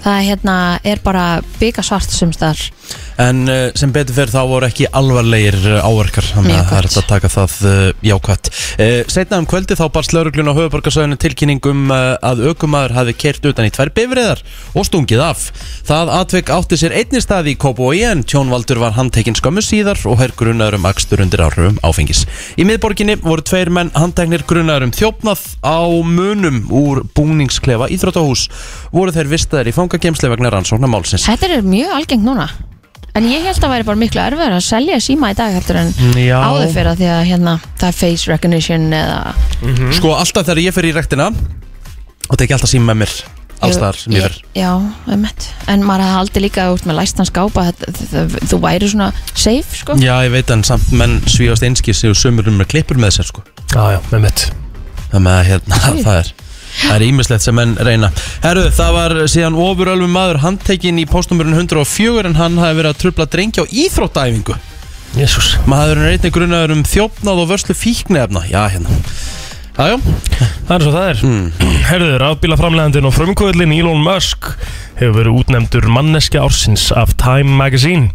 Það 0.03 0.25
hérna 0.25 0.57
er 0.81 1.05
bara 1.05 1.27
bygga 1.61 1.85
svart 1.85 2.09
sem 2.17 2.33
staðar 2.33 2.65
En 3.21 3.43
uh, 3.45 3.69
sem 3.77 3.91
betur 3.93 4.15
fyrir 4.15 4.31
þá 4.33 4.41
voru 4.49 4.67
ekki 4.67 4.87
alvarlegir 4.89 5.57
uh, 5.69 5.85
áverkar 5.85 6.25
Þannig 6.33 6.57
að 6.57 6.69
það 6.71 6.79
er 6.79 6.87
að 6.89 7.07
taka 7.11 7.29
það 7.29 7.55
uh, 7.69 7.81
jákvætt. 8.09 8.49
Uh, 8.73 8.95
Seinna 9.13 9.39
um 9.43 9.47
kvöldi 9.49 9.77
þá 9.77 9.83
barst 9.93 10.15
lauruglun 10.15 10.49
á 10.49 10.57
höfuborgarsöðinu 10.57 11.17
tilkynning 11.21 11.61
um 11.69 11.93
uh, 11.93 12.15
að 12.25 12.41
aukumæður 12.49 12.95
hafi 12.97 13.15
kert 13.23 13.45
utan 13.45 13.69
í 13.69 13.73
tvær 13.73 13.93
bifriðar 13.93 14.41
og 14.73 14.87
stungið 14.89 15.21
af. 15.27 15.45
Það 15.85 16.13
atvik 16.17 16.51
átti 16.57 16.79
sér 16.81 16.97
einni 16.97 17.21
stað 17.21 17.51
í 17.53 17.55
Kópói 17.61 18.01
en 18.09 18.25
tjónvaldur 18.25 18.81
var 18.81 18.97
handtekinn 18.97 19.37
skömmu 19.37 19.61
síðar 19.61 20.01
og 20.09 20.17
hær 20.21 20.33
grunnaður 20.39 20.79
um 20.79 20.89
akstur 20.89 21.21
undir 21.21 21.45
áhrifum 21.45 21.77
áfengis. 21.85 22.25
Í 22.57 22.65
miðborginni 22.65 23.19
voru 23.21 23.45
tveir 23.45 23.69
menn 23.73 23.93
handteknir 23.93 24.45
grunnaður 24.49 24.89
um 24.89 24.95
þjófnað 24.97 25.45
á 25.61 25.85
munum 25.85 26.63
úr 26.73 27.05
búningsklefa 27.13 27.91
íþróttahús. 27.93 28.49
Voru 28.93 29.13
þeir 29.13 29.31
vistaðir 29.37 29.69
í 29.69 29.77
fangagemsli 29.77 30.33
vegna 30.33 30.53
rannsóknar 30.53 30.91
málsins 30.91 31.27
Þetta 31.29 31.49
er 31.49 31.65
mjög 31.65 31.97
algengt 31.97 32.25
núna 32.25 32.49
En 33.13 33.27
ég 33.29 33.43
held 33.45 33.61
að 33.61 33.69
væri 33.75 33.85
bara 33.85 33.99
miklu 34.01 34.21
erfiðar 34.23 34.55
að 34.57 34.63
selja 34.65 34.95
síma 35.03 35.29
í 35.29 35.35
dag 35.37 35.53
heldur 35.53 35.77
en 35.83 35.91
Já. 36.17 36.37
áður 36.41 36.71
fyrir 36.73 36.87
að 36.89 37.01
því 37.03 37.09
að 37.13 37.19
hérna 37.29 37.51
það 37.77 37.87
er 37.91 37.97
face 37.99 38.31
recognition 38.31 38.87
eða 38.97 39.19
Sko 39.99 40.15
alltaf 40.17 40.47
þegar 40.47 40.61
ég 40.63 40.73
fer 40.73 40.87
í 40.89 40.93
rektina 40.95 41.27
og 41.29 42.39
teki 42.41 42.55
alltaf 42.57 42.71
síma 42.73 42.89
með 42.95 43.03
mér 43.03 43.13
alls 43.63 43.77
þar 43.79 43.99
ég 44.11 44.25
fer. 44.25 44.33
Já, 44.59 44.71
einmitt. 45.13 45.45
En 45.71 45.85
maður 45.87 46.03
hefði 46.03 46.19
aldrei 46.23 46.41
líka 46.43 46.65
út 46.73 46.81
með 46.89 46.97
læstan 46.97 47.29
skápa 47.29 47.63
þetta- 47.69 47.93
þetta- 48.01 48.49
Þú 48.51 48.57
væri 48.65 48.89
svona 48.91 49.11
safe 49.35 49.77
sko. 49.79 49.95
Já, 50.03 50.15
ég 50.25 50.33
veit 50.33 50.49
en 50.51 50.63
samt 50.67 50.89
menn 50.91 51.21
svíast 51.31 51.63
einskis 51.63 52.01
og 52.09 52.17
sömur 52.19 52.49
um 52.51 52.57
með 52.59 52.67
klippur 52.73 52.97
með 52.99 53.13
sér 53.19 53.29
sko. 53.29 53.43
Já, 53.71 53.93
já, 53.95 53.99
með 54.11 54.25
mitt 54.25 54.43
Þannig 55.13 55.31
að 55.37 55.45
hérna, 55.47 55.79
það 56.03 56.17
er 56.17 56.33
Það 56.81 56.95
er 56.95 57.05
ímislegt 57.07 57.45
sem 57.45 57.55
menn 57.57 57.75
reyna. 57.77 58.09
Herru, 58.43 58.65
það 58.73 58.95
var 58.97 59.15
síðan 59.31 59.57
ofurölfum 59.61 60.13
maður 60.17 60.41
handtekinn 60.43 61.01
í 61.01 61.07
postnumurinn 61.09 61.57
104 61.59 62.27
en 62.31 62.39
hann 62.39 62.57
hafi 62.61 62.79
verið 62.79 62.91
að 62.93 63.01
trubla 63.03 63.29
drengja 63.29 63.65
á 63.65 63.65
íþróttæfingu 63.69 64.57
Jésús 65.13 65.53
Maður 65.69 66.01
er 66.01 66.15
einnig 66.15 66.33
grunnaður 66.33 66.73
um 66.73 66.83
þjófnað 66.89 67.43
og 67.43 67.49
vörslu 67.51 67.75
fíknefna 67.77 68.41
Já, 68.49 68.63
hérna. 68.73 68.97
Jájá, 69.73 69.97
Það 70.67 70.73
er 70.75 70.83
svo 70.85 70.91
það 70.93 71.05
er. 71.09 71.21
Mm. 71.25 71.77
Herðu, 71.89 72.09
rafbíla 72.21 72.57
framlegandinn 72.59 73.07
og 73.09 73.13
frumkvöldin 73.15 73.73
Elon 73.73 74.03
Musk 74.05 74.51
hefur 74.99 75.15
verið 75.17 75.37
útnefndur 75.41 75.87
manneskja 75.91 76.43
ársins 76.45 76.87
af 76.95 77.15
Time 77.21 77.57
Magazine. 77.57 78.11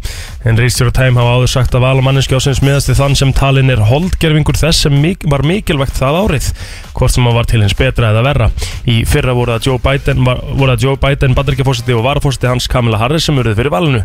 En 0.47 0.57
reistjóra 0.59 0.93
Time 0.95 1.19
hafa 1.19 1.35
áður 1.37 1.51
sagt 1.51 1.75
að 1.75 1.83
vala 1.83 2.03
manneskja 2.05 2.39
ársins 2.39 2.61
miðast 2.63 2.91
við 2.91 3.01
þann 3.01 3.17
sem 3.19 3.33
talin 3.35 3.73
er 3.73 3.83
holdgerfingur 3.89 4.59
þess 4.59 4.85
sem 4.85 4.95
var 5.29 5.43
mikilvægt 5.47 5.99
það 5.99 6.19
árið 6.23 6.51
hvort 6.95 7.13
sem 7.15 7.27
hann 7.27 7.35
var 7.35 7.47
til 7.49 7.61
hins 7.63 7.75
betra 7.79 8.11
eða 8.13 8.23
verra. 8.25 8.49
Í 8.87 9.01
fyrra 9.07 9.35
voru 9.35 9.55
það 9.55 9.67
Joe 9.69 9.81
Biden, 9.83 10.23
Biden 11.03 11.35
bandaríkjafósiti 11.37 11.95
og 11.95 12.05
varafósiti 12.07 12.49
hans 12.49 12.67
Kamala 12.71 12.99
Harris 13.01 13.27
sem 13.27 13.39
eruð 13.39 13.59
fyrir 13.59 13.73
valinu 13.73 14.03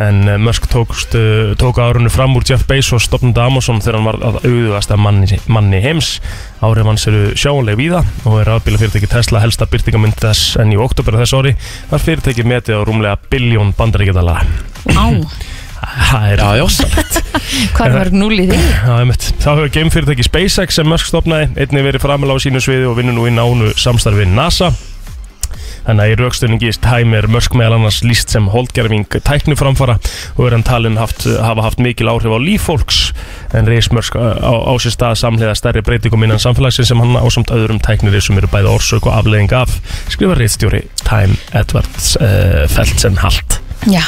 en 0.00 0.22
eh, 0.28 0.38
Musk 0.40 0.66
tókst, 0.72 1.16
uh, 1.18 1.52
tók 1.60 1.80
árunni 1.82 2.08
fram 2.12 2.36
úr 2.38 2.46
Jeff 2.48 2.64
Bezos 2.68 3.04
stopnandi 3.08 3.42
Amazon 3.44 3.82
þegar 3.84 3.98
hann 3.98 4.08
var 4.08 4.18
að 4.24 4.38
auðvasta 4.48 4.96
manni, 4.96 5.36
manni 5.52 5.82
heims 5.84 6.14
Áhrif 6.64 6.86
hans 6.88 7.04
eru 7.10 7.32
sjáanlega 7.36 7.76
víða 7.80 8.04
og 8.24 8.38
er 8.40 8.48
rafbíla 8.48 8.80
fyrirtæki 8.80 9.10
Tesla 9.10 9.42
helsta 9.42 9.66
byrtingamynd 9.68 10.16
þess 10.22 10.56
en 10.62 10.72
í 10.72 10.78
oktober 10.80 11.18
þess 11.20 11.36
ári 11.36 11.56
var 11.90 12.04
fyrirtæki 12.04 12.46
metið 12.46 12.80
á 12.80 12.86
rúmlega 12.86 13.18
biljón 13.32 13.74
bandaríkjadala. 13.76 14.38
Á, 14.94 15.06
Það 15.82 16.26
er 16.30 16.38
Já, 16.38 16.50
já. 16.54 16.62
rosalegt. 16.62 17.16
hvað 17.74 17.86
er 17.88 17.96
mörg 17.96 18.14
núl 18.14 18.36
í 18.38 18.44
því? 18.46 18.58
Þá 19.42 19.48
hefur 19.50 19.72
geimfyrirtæki 19.74 20.26
SpaceX 20.28 20.78
sem 20.78 20.86
Musk 20.88 21.10
stopnaði 21.10 21.48
einnig 21.58 21.86
verið 21.88 22.04
framil 22.04 22.30
á 22.30 22.36
sínu 22.42 22.62
sviði 22.62 22.86
og 22.86 22.94
vinnur 23.00 23.16
nú 23.16 23.26
í 23.26 23.34
nánu 23.34 23.72
samstarfi 23.74 24.22
við 24.22 24.30
NASA. 24.36 24.70
Þannig 25.86 26.02
að 26.04 26.12
í 26.12 26.18
raukstöningi 26.20 26.72
Time 26.82 27.18
er 27.18 27.28
Musk 27.32 27.56
meðal 27.58 27.78
annars 27.78 28.02
líst 28.06 28.32
sem 28.32 28.46
holdgerfing 28.52 29.08
tækniframfara 29.26 29.98
og 30.36 30.44
er 30.46 30.56
hann 30.56 30.66
talin 30.66 31.00
haft, 31.00 31.26
hafa 31.26 31.66
haft 31.66 31.82
mikil 31.82 32.10
áhrif 32.12 32.34
á 32.34 32.38
líf 32.42 32.68
fólks. 32.68 33.00
En 33.56 33.68
reis 33.70 33.90
Musk 33.94 34.16
á, 34.16 34.22
á 34.40 34.72
sér 34.82 34.96
stað 34.96 35.18
samhliða 35.22 35.56
stærri 35.58 35.84
breytingum 35.86 36.26
innan 36.26 36.42
samfélagsins 36.42 36.92
sem 36.92 37.02
hann 37.02 37.18
ásamt 37.18 37.54
öðrum 37.54 37.82
tæknir 37.82 38.20
sem 38.22 38.38
eru 38.38 38.50
bæði 38.52 38.72
orsök 38.74 39.10
og 39.10 39.16
afleðing 39.18 39.52
af 39.56 39.74
skrifa 40.12 40.38
reitstjóri 40.38 40.86
Time 41.06 41.38
Edwards 41.56 42.14
uh, 42.20 42.64
Feltsen 42.70 43.20
Halt 43.22 43.61
Já, 43.90 44.02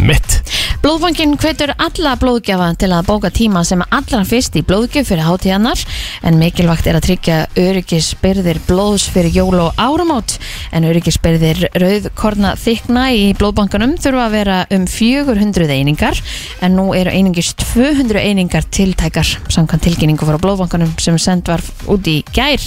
mitt 0.00 0.40
Blóðbankin 0.80 1.34
hvetur 1.36 1.74
alla 1.76 2.14
blóðgjafa 2.16 2.70
til 2.80 2.88
að 2.96 3.08
bóka 3.10 3.28
tíma 3.36 3.60
sem 3.68 3.82
allra 3.92 4.22
fyrst 4.24 4.54
í 4.56 4.62
blóðgjöf 4.64 5.10
fyrir 5.10 5.26
hátíðannar 5.26 5.82
en 6.24 6.38
mikilvægt 6.40 6.86
er 6.88 6.96
að 6.96 7.04
tryggja 7.04 7.34
öryggisbyrðir 7.60 8.62
blóðs 8.64 9.04
fyrir 9.12 9.34
jól 9.36 9.58
og 9.60 9.76
áramót. 9.76 10.38
En 10.72 10.86
öryggisbyrðir 10.88 11.66
rauðkorna 11.82 12.54
þykna 12.56 13.02
í 13.12 13.26
blóðbankanum 13.36 13.92
þurfa 14.00 14.22
að 14.24 14.36
vera 14.38 14.56
um 14.72 14.86
400 14.88 15.68
einingar 15.68 16.22
en 16.64 16.78
nú 16.78 16.86
eru 16.96 17.12
einingis 17.12 17.52
200 17.60 18.24
einingar 18.24 18.64
tiltækar 18.72 19.34
samkvæmt 19.52 19.84
tilkynningu 19.84 20.30
frá 20.30 20.40
blóðbankanum 20.40 20.96
sem 20.96 21.20
send 21.20 21.44
var 21.52 21.60
út 21.92 22.08
í 22.08 22.22
gær. 22.32 22.64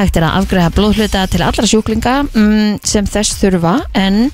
Hægt 0.00 0.18
er 0.18 0.26
að 0.26 0.40
afgreða 0.42 0.74
blóðhluta 0.80 1.24
til 1.30 1.44
allra 1.46 1.70
sjúklinga 1.70 2.18
mm, 2.26 2.82
sem 2.82 3.06
þess 3.06 3.38
þurfa 3.38 3.78
en 4.02 4.24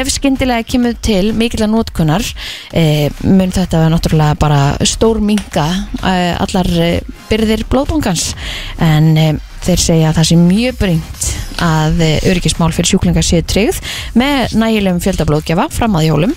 ef 0.00 0.14
skyndilega 0.16 0.64
kemur 0.64 0.96
til 1.04 1.19
mikilvæg 1.36 1.70
nótkunnar 1.70 2.24
e, 2.72 3.10
mun 3.26 3.52
þetta 3.54 3.86
náttúrulega 3.92 4.38
bara 4.40 4.62
stór 4.88 5.20
minga 5.24 5.68
e, 6.00 6.16
allar 6.40 6.72
e, 6.80 6.90
byrðir 7.30 7.66
blóðbankans. 7.70 8.32
En 8.80 9.40
þeir 9.64 9.82
segja 9.82 10.10
að 10.10 10.20
það 10.20 10.28
sé 10.30 10.38
mjög 10.40 10.78
bringt 10.80 11.30
að 11.60 12.00
eh, 12.04 12.28
öryggismál 12.30 12.70
fyrir 12.72 12.90
sjúklingar 12.94 13.26
séu 13.26 13.44
tryggð 13.44 13.80
með 14.18 14.54
nægilegum 14.60 15.02
fjöldablóðgjafa 15.04 15.68
fram 15.74 15.98
að 15.98 16.06
jólum. 16.08 16.32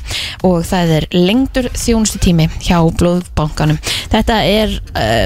Og 0.48 0.66
það 0.68 0.98
er 0.98 1.08
lengdur 1.16 1.70
þjónustu 1.78 2.20
tími 2.24 2.50
hjá 2.60 2.82
blóðbankanum. 3.00 3.80
Þetta 4.12 4.42
er 4.50 4.76
uh, 4.76 5.26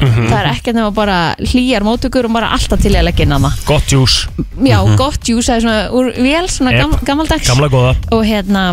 minn 0.00 0.10
uppáhaldsbanki 0.10 0.30
það 0.32 0.40
er 0.40 0.50
ekkert 0.54 0.74
nema 0.80 0.90
bara 0.94 1.18
hlýjar 1.38 1.82
móttökur 1.86 2.24
og 2.28 2.32
bara 2.32 2.50
alltaf 2.56 2.80
til 2.82 2.92
að 2.94 3.04
leggja 3.08 3.26
inn 3.26 3.32
hana 3.36 3.52
Gott 3.66 3.92
jús, 3.92 4.26
já, 4.64 4.78
gott 4.96 5.22
jús, 5.28 5.46
það 5.48 5.56
er 5.56 5.60
svona 5.66 5.90
úr 5.92 6.12
vel, 6.16 6.46
svona 6.48 6.72
Yep. 6.72 6.80
gam, 6.80 6.98
gammaldags 7.04 7.48
gamla 7.48 7.68
góða. 7.68 7.94
Og 8.12 8.24
hérna 8.24 8.64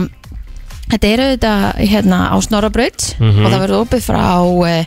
þetta 0.88 1.08
er 1.14 1.20
auðvitað 1.26 1.64
hérna 1.92 2.20
á 2.32 2.36
Snorabraut 2.42 3.08
Mhm. 3.20 3.46
og 3.46 3.52
það 3.52 3.60
verður 3.66 3.82
opið 3.86 4.02
frá 4.08 4.24
eh, 4.68 4.86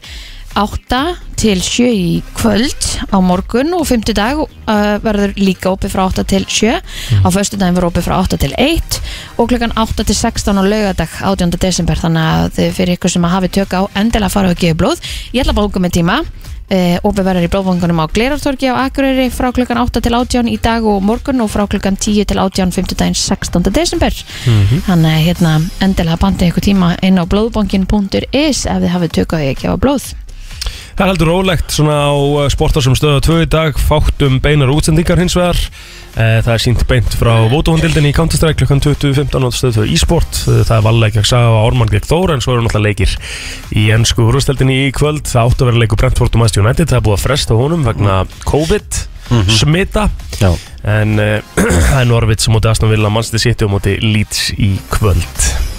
8 0.58 1.16
til 1.40 1.60
7 1.62 1.86
í 1.88 2.22
kvöld 2.36 2.88
á 3.14 3.16
morgun 3.22 3.70
og 3.78 3.86
50 3.88 4.14
dag 4.18 4.40
uh, 4.42 4.48
verður 5.04 5.32
líka 5.38 5.70
opið 5.72 5.94
frá 5.94 6.02
8 6.10 6.24
til 6.28 6.44
7 6.48 6.74
Mhm. 6.80 7.22
á 7.24 7.28
föstu 7.32 7.56
daginn 7.56 7.74
verður 7.78 7.90
opið 7.92 8.06
frá 8.08 8.16
8 8.20 8.36
til 8.38 8.52
1 8.58 9.00
og 9.38 9.48
klukkan 9.48 9.72
8 9.78 10.04
til 10.04 10.14
16 10.14 10.58
á 10.58 10.62
laugadag 10.62 11.08
18. 11.22 11.50
desember 11.60 11.96
þannig 11.96 12.22
að 12.34 12.50
þið 12.58 12.72
fyrir 12.76 12.96
ykkur 12.98 13.10
sem 13.10 13.24
að 13.24 13.34
hafi 13.36 13.48
tök 13.48 13.72
á 13.78 13.82
endilega 13.94 14.28
fara 14.30 14.50
og 14.50 14.56
gefa 14.60 14.74
blóð 14.82 15.00
ég 15.32 15.40
ætla 15.44 15.52
að 15.54 15.60
bóka 15.62 15.80
með 15.80 15.92
tíma 15.96 16.18
uh, 16.20 16.96
opið 17.08 17.24
verður 17.30 17.46
í 17.46 17.50
blóðbankunum 17.54 18.02
á 18.04 18.06
Glerartorgi 18.12 18.68
á 18.70 18.74
Akureyri 18.84 19.30
frá 19.32 19.48
klukkan 19.56 19.78
8 19.80 20.00
til 20.04 20.14
18 20.14 20.48
í 20.52 20.58
dag 20.60 20.84
og 20.84 21.00
morgun 21.02 21.40
og 21.40 21.50
frá 21.50 21.64
klukkan 21.66 21.96
10 21.96 22.24
til 22.26 22.38
18 22.38 22.70
50 22.76 22.98
daginn 23.00 23.14
16. 23.16 23.62
desember 23.72 24.12
þannig 24.86 25.14
að 25.14 25.24
hérna 25.30 25.56
endilega 25.80 26.16
bandi 26.20 26.50
ykkur 26.50 26.62
tíma 26.68 26.96
inn 27.02 27.18
á 27.18 27.24
blóðbankin.is 27.24 28.66
ef 28.66 28.82
þið 28.82 28.92
hafið 28.94 29.10
tök 29.18 29.32
á 29.32 29.36
því 29.40 29.48
að 29.54 29.60
gefa 29.64 29.76
blóð 29.80 30.12
Það 31.00 31.06
er 31.06 31.14
heldur 31.14 31.28
rólegt 31.30 31.72
svona 31.72 31.94
á 32.12 32.12
sportarsum 32.52 32.92
stöðu 32.92 33.22
2 33.24 33.36
í 33.40 33.44
dag, 33.48 33.78
fátt 33.80 34.20
um 34.26 34.34
beinar 34.44 34.68
útsendingar 34.68 35.16
hins 35.16 35.32
vegar. 35.32 35.56
Eh, 36.12 36.42
Það 36.44 36.50
er 36.52 36.60
sínt 36.60 36.82
beint 36.90 37.16
frá 37.16 37.30
Vótóhundildinni 37.48 38.10
í 38.12 38.16
Counter-Strike 38.18 38.58
klukkan 38.60 38.82
20.15 38.84 39.46
og 39.48 39.56
stöðu 39.56 39.86
2 39.86 39.94
e-sport. 39.94 40.42
Það 40.44 40.74
er 40.76 40.84
valleik 40.84 41.16
að 41.16 41.30
saga 41.30 41.54
á 41.56 41.64
Ármann 41.64 41.88
gegn 41.88 42.04
Þóra 42.04 42.36
en 42.36 42.44
svo 42.44 42.52
eru 42.52 42.66
náttúrulega 42.66 42.90
leikir 42.90 43.16
í 43.72 43.86
ennsku 43.96 44.28
úrvasteldinni 44.28 44.76
í 44.82 44.92
kvöld. 44.92 45.24
Það 45.24 45.48
átti 45.48 45.64
að 45.64 45.72
vera 45.72 45.82
leikur 45.86 46.02
Brentford 46.04 46.36
og 46.36 46.44
Manchester 46.44 46.66
United, 46.66 46.92
það 46.92 47.00
er 47.00 47.08
búið 47.08 47.16
að 47.16 47.24
fresta 47.24 47.58
honum 47.62 47.88
vegna 47.88 48.20
COVID 48.44 49.02
smita. 49.56 50.10
Já. 50.36 50.52
En 50.84 51.16
uh, 51.16 51.40
það 51.88 51.98
er 52.04 52.12
Norvits 52.12 52.52
móti 52.52 52.68
Aston 52.68 52.92
Villa, 52.92 53.08
Manchester 53.08 53.40
City 53.48 53.64
og 53.64 53.78
móti 53.78 53.96
Leeds 54.04 54.50
í 54.60 54.74
kvöld. 54.92 55.69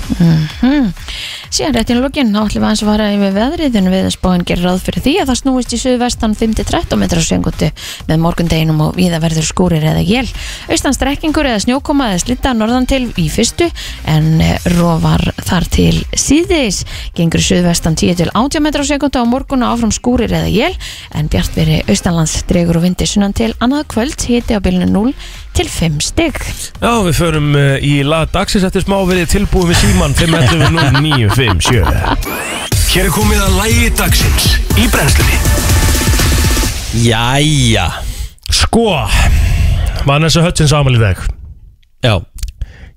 Síðan 1.51 1.75
rétt 1.75 1.91
í 1.91 1.97
lokin, 1.97 2.31
þá 2.33 2.41
ætlum 2.45 2.65
við 2.65 2.71
að 2.71 2.83
fara 2.87 3.07
yfir 3.15 3.33
veðrið 3.35 3.77
en 3.79 3.89
viðspáin 3.91 4.45
gerir 4.47 4.67
ráð 4.67 4.83
fyrir 4.85 5.03
því 5.05 5.13
að 5.21 5.31
það 5.31 5.39
snúist 5.41 5.75
í 5.75 5.79
suðvestan 5.81 6.35
5-13 6.39 7.01
metrar 7.01 7.23
á 7.23 7.25
segundu 7.27 7.69
með 8.07 8.21
morgundeginum 8.23 8.83
og 8.87 8.95
viða 8.99 9.21
verður 9.23 9.47
skúrir 9.47 9.85
eða 9.91 10.03
jél 10.05 10.27
austan 10.71 10.95
strekkingur 10.95 11.49
eða 11.49 11.63
snjókoma 11.65 12.11
eða 12.11 12.23
slitta 12.23 12.53
norðan 12.55 12.87
til 12.89 13.03
í 13.19 13.27
fyrstu 13.31 13.67
en 14.11 14.41
eh, 14.43 14.57
rofar 14.77 15.25
þar 15.43 15.67
til 15.75 15.93
síðis 16.15 16.83
gengur 17.17 17.43
suðvestan 17.43 17.99
10-18 17.99 18.63
metrar 18.63 18.87
á 18.87 18.91
segundu 18.91 19.21
á 19.21 19.25
morgun 19.27 19.65
og 19.65 19.75
áfram 19.75 19.93
skúrir 19.95 20.31
eða 20.31 20.51
jél 20.51 20.75
en 21.15 21.31
bjart 21.31 21.55
veri 21.57 21.81
austanlands 21.87 22.41
dregur 22.49 22.79
og 22.79 22.87
vindi 22.87 23.07
sunnan 23.07 23.35
til 23.37 23.51
annað 23.59 23.87
kvöld. 23.93 24.27
Hiti 24.27 24.55
á 24.55 24.63
bylunu 24.63 24.87
0 24.91 25.13
til 25.57 25.69
5 25.69 25.99
stygg 26.05 26.37
Já, 26.81 26.93
við 27.05 27.15
förum 27.17 27.51
uh, 27.55 27.75
í 27.83 28.01
lag 28.07 28.31
dagsins 28.33 28.65
eftir 28.67 28.85
smá 28.85 28.97
við 29.09 29.25
tilbúið 29.31 29.73
við 29.73 29.81
síman 29.83 30.15
511 30.17 31.01
0957 31.01 32.71
Hér 32.91 33.07
er 33.07 33.13
komið 33.15 33.39
að 33.39 33.53
lægi 33.55 33.89
dagsins 33.95 34.45
í 34.75 34.85
brennslunni. 34.91 35.37
Jæja. 37.05 37.85
Sko 38.51 38.83
Vanessa 40.03 40.43
Hudgens 40.43 40.73
ámæli 40.75 40.99
í 40.99 41.03
dag. 41.05 41.21
Já. 42.03 42.17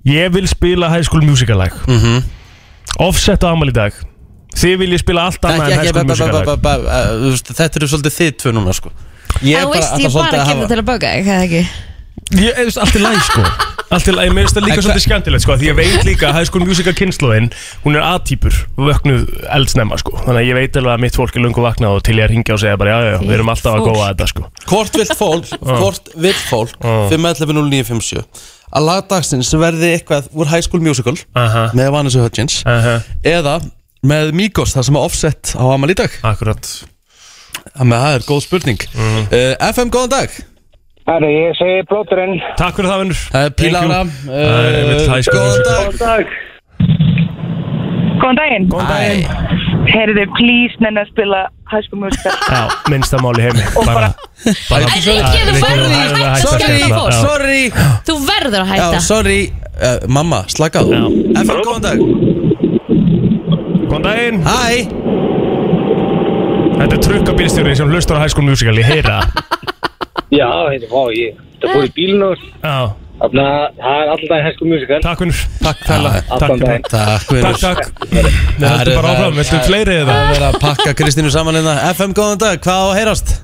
Ég 0.03 0.33
vil 0.35 0.49
spila 0.51 0.89
High 0.91 1.07
School 1.07 1.23
Musical 1.23 1.61
lag. 1.63 1.77
Mhm. 1.87 2.25
Offset 3.07 3.47
ámæli 3.47 3.71
í 3.71 3.77
dag. 3.79 3.95
Þið 4.59 4.77
viljið 4.83 5.05
spila 5.05 5.29
allt 5.29 5.47
annað 5.47 5.71
en 5.71 5.79
High 5.79 5.93
School 5.93 6.11
Musical 6.11 6.43
lag. 6.43 6.49
uh, 6.67 7.39
Þetta 7.55 7.79
eru 7.79 7.91
svolítið 7.95 8.19
þið 8.19 8.37
tvö 8.43 8.55
núna 8.59 8.75
sko. 8.75 8.91
Ég 9.47 9.63
ég 9.63 9.71
bara 9.71 10.43
að 10.43 10.51
gera 10.51 10.67
til 10.67 10.83
að 10.83 10.91
það 11.31 11.47
ekki? 11.47 11.63
Ég 12.33 12.57
veist 12.57 12.79
allt 12.81 12.97
í 12.97 13.03
læg 13.05 13.19
sko. 13.27 13.43
Allt 13.95 14.07
í 14.09 14.13
læg, 14.17 14.31
mér 14.33 14.47
finnst 14.47 14.57
það 14.57 14.65
líka 14.65 14.73
En 14.73 14.79
hva- 14.79 14.85
svolítið 14.87 15.03
skemmtilegt 15.05 15.43
sko 15.45 15.55
Því 15.61 15.67
ég 15.69 15.75
veit 15.77 16.07
líka 16.09 16.31
að 16.31 16.37
High 16.39 16.47
School 16.49 16.65
Musical 16.67 16.95
kynnslóðin 16.97 17.51
Hún 17.85 17.99
er 17.99 18.03
A-típur 18.09 18.55
Vöknuð 18.81 19.27
eldsnemma 19.55 19.99
sko. 20.01 20.15
Þannig 20.25 20.41
að 20.41 20.49
ég 20.49 20.57
veit 20.59 20.79
alveg 20.81 20.95
að 20.97 21.03
mitt 21.05 21.19
fólk 21.21 21.37
er 21.37 21.45
lungu 21.45 21.63
vaknað 21.63 21.99
Og 21.99 22.03
til 22.09 22.17
ég 22.17 22.25
að 22.25 22.33
ringja 22.33 22.57
og 22.57 22.63
segja 22.65 22.79
bara 22.81 22.95
Já, 22.97 23.11
já, 23.13 23.19
við 23.29 23.35
erum 23.37 23.53
alltaf 23.53 23.77
að 23.77 23.85
góða 23.91 24.09
þetta 24.09 24.29
sko. 24.33 24.47
Hvort 24.73 24.99
vill 24.99 25.13
fólk, 25.21 25.53
hvort 25.85 26.11
vill 26.25 26.41
fólk 26.49 26.75
Ah. 26.81 27.05
511-0957 27.13 28.25
að 28.75 28.87
lagdagsins 28.89 29.53
verði 29.61 29.93
eitthvað 29.95 30.33
úr 30.35 30.49
High 30.51 30.65
School 30.67 30.83
Musical 30.83 31.15
Aha, 31.39 31.69
með 31.77 31.93
Vanessa 31.95 32.25
Hudgens 32.25 32.57
aha, 32.67 32.97
eða 33.23 33.59
með 34.03 34.33
Migos, 34.35 34.73
það 34.75 34.89
sem 34.89 34.97
er 34.99 35.05
offset 35.07 35.53
á 35.55 35.63
Amal 35.71 35.93
í 35.93 35.95
dag. 35.97 36.11
Akkurat. 36.27 36.67
Þannig 37.77 37.95
að 37.95 38.03
það 38.03 38.17
er 38.19 38.25
góð 38.27 38.43
spurning. 38.45 38.83
Mm. 38.97 39.21
uh, 39.31 39.71
FM, 39.71 39.93
góðan 39.95 40.13
dag 40.17 40.35
Herri, 41.05 41.31
ég 41.37 41.53
segi 41.59 41.83
blóturinn. 41.91 42.39
Takk 42.57 42.79
fyrir 42.79 42.89
það 42.89 43.01
vinnur. 43.03 43.19
Það 43.29 43.43
er 43.45 43.51
Það 44.25 44.69
er 44.69 45.03
High 45.11 45.25
School 45.27 45.43
Góðan 45.45 45.65
dag. 45.69 45.85
Góðan 45.85 45.99
dag. 46.01 46.25
Góðan 48.23 48.39
daginn. 48.41 48.65
Góðan 48.73 48.89
daginn. 48.89 49.27
Heyrðu, 49.85 50.25
please, 50.39 50.79
nenni 50.81 51.03
að 51.03 51.11
spila 51.11 51.43
High 51.69 51.85
School 51.85 52.01
Musical. 52.07 52.33
Já, 52.57 52.63
minnsta 52.89 53.21
mál 53.21 53.37
í 53.37 53.45
heimi. 53.45 53.67
Og 53.77 53.85
bara- 53.85 54.15
Rikki, 54.45 55.01
þú 55.05 55.13
verður 55.21 55.53
þú 55.53 55.69
að 55.69 55.69
verður 55.69 55.85
að 55.85 55.93
hætta 56.01 56.33
að 56.33 57.21
Sorry, 57.21 57.63
Þú 58.09 58.17
verður 58.25 58.61
að 58.63 58.65
Já, 58.65 58.73
hætta 58.73 59.01
sorry. 59.05 59.39
Uh, 59.75 60.09
Mamma, 60.17 60.41
slaka 60.49 60.81
Já. 60.89 61.03
FM, 61.45 61.61
góðan 61.69 61.85
dag. 61.85 61.99
Góðan 63.93 64.07
daginn. 64.09 64.41
Hæ. 64.49 64.89
Þetta 66.81 66.95
er 66.97 67.03
trukkabílstjóri 67.11 67.77
sem 67.77 67.93
hlustar 67.93 68.17
á 68.17 68.25
High 68.25 68.33
School 68.33 68.49
Musical 68.49 68.81
Ég 68.81 68.89
heyra 68.89 69.21
það. 69.21 69.29
Já, 70.35 70.51
þetta 70.73 70.91
var 70.93 71.15
ég. 71.17 71.41
Það 71.63 71.75
fór 71.75 71.87
í 71.89 71.93
bílinn 71.97 72.25
og 72.27 72.45
Já, 72.65 72.77
þarna, 73.23 73.45
það 73.79 74.01
er 74.03 74.13
alltaf 74.15 74.49
School 74.57 74.71
Musical. 74.75 75.01
takk 75.05 75.23
vinnur 75.23 75.41
Takk 75.63 75.85
fæla 75.89 76.11
Já, 76.15 76.21
Takk 76.35 76.51
daginn. 76.51 76.69
Takk, 76.69 76.89
Takk, 76.95 77.31
vinur 77.31 77.59
takk 77.63 77.83
Við 78.11 78.69
höldum 78.69 78.99
bara 78.99 79.15
áfram, 79.15 79.39
viltu 79.39 79.61
fleiri 79.69 79.97
eða? 80.03 80.19
Það 80.19 80.37
er 80.37 80.47
að 80.51 80.59
pakka 80.67 80.95
Kristínu 80.99 81.31
saman 81.33 81.59
hérna 81.61 81.77
FM, 81.95 82.13
góðan 82.19 82.43
dag, 82.43 82.61
hvað 82.67 82.83
á 82.83 82.87
að 82.91 82.97
heyrast? 83.01 83.35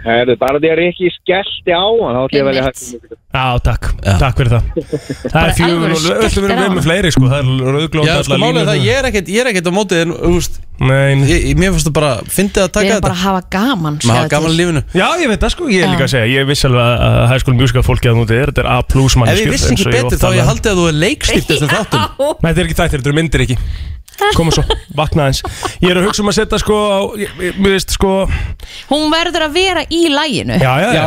Herri, 0.00 0.34
bara 0.40 0.56
því 0.62 0.68
að 0.72 0.78
Rikki 0.80 1.10
skellti 1.12 1.74
á 1.76 1.84
hann, 1.84 2.14
þá 2.16 2.20
ætlum 2.24 2.38
ég 2.38 2.40
að 2.40 2.48
velja 2.48 2.62
Musical. 2.70 3.16
Já, 3.30 3.44
takk, 3.66 3.88
takk 4.22 4.38
fyrir 4.40 4.52
það. 4.54 4.64
Það 5.34 5.42
er 5.44 5.52
fjögur 5.58 5.84
og 5.84 5.90
við 5.92 6.06
skelltir 6.06 6.46
við 6.46 6.50
á. 6.56 6.72
með 6.72 6.86
fleiri 6.86 7.10
sko. 7.14 7.28
Það 7.30 7.40
er 7.40 7.74
rauðglóð 7.76 8.08
Já, 8.08 8.14
sko 8.26 8.38
málið 8.40 8.60
er 8.62 8.70
það, 8.70 8.80
ég 8.88 9.00
er 9.02 9.08
ekkert, 9.10 9.28
ég 9.34 9.42
er 9.44 9.50
ekkert 9.52 9.68
á 9.68 9.72
mótið 9.76 10.00
en, 10.06 10.14
þú 10.16 10.32
veist, 10.38 10.56
Nei, 10.80 11.12
ég, 11.28 11.42
ég- 11.50 11.58
mér 11.60 11.74
finnst 11.76 11.90
það 11.90 11.96
bara, 12.00 12.10
fyndið 12.32 12.62
að 12.62 12.68
Við 12.70 12.72
taka 12.72 12.86
erum 12.86 12.96
þetta. 12.96 13.04
bara 13.04 13.18
að 13.18 13.24
hafa 13.26 13.42
gaman 13.52 13.98
Maður 14.00 14.16
hafa 14.16 14.32
gaman 14.32 14.50
í 14.50 14.56
lífinu. 14.62 14.82
Já, 14.96 15.06
ég 15.20 15.28
veit 15.34 15.44
það 15.44 15.52
sko, 15.54 15.68
ég 15.68 15.84
er 15.84 15.92
líka 15.92 16.06
að 16.06 16.12
segja 16.14 16.30
Ég 16.40 16.48
viss 16.48 16.64
alveg 16.64 17.04
að 17.04 17.34
School 17.44 17.56
Musical 17.60 17.84
fólkið 17.84 18.10
að 18.14 18.16
núti 18.22 18.38
er 18.40 18.48
Þetta 18.54 18.64
er 18.64 18.70
A 18.72 18.78
plus 18.88 19.12
Ef 19.12 19.20
mannskjör 19.20 19.44
ég 19.44 19.52
vissi 19.52 19.74
ekki 19.76 19.92
betur 19.92 20.22
þá 20.24 20.28
ég 20.40 20.48
haldi 20.48 20.72
að 20.72 20.80
þú 20.80 20.86
er 20.88 20.96
leikstýrt 21.04 21.50
þessum 21.52 21.72
þáttum. 21.76 22.00
Nei, 22.40 22.48
þetta 22.48 22.64
er 22.64 22.70
ekki 22.70 22.78
þættir, 22.80 22.96
þetta 23.04 23.12
eru 23.12 23.18
myndir 23.20 23.44
ekki 23.44 23.58
Koma 24.36 24.52
svo, 24.54 24.64
vakna 24.96 25.26
aðeins. 25.28 25.42
Ég 25.82 25.90
er 25.90 26.00
að 26.00 26.06
hugsa 26.08 26.22
um 26.24 26.30
að 26.32 26.36
setja 26.40 26.58
sko 26.62 26.76
á, 26.76 26.98
ég- 27.20 27.34
ég- 27.40 27.58
Mér 27.60 27.74
veist 27.76 27.90
sko 27.96 28.12
Hún 28.90 29.08
verður 29.12 29.46
að 29.48 29.52
vera 29.56 29.82
í 29.90 30.02
læginu 30.12 30.58
Já, 30.60 30.72
já, 30.80 30.90
Já, 30.94 31.06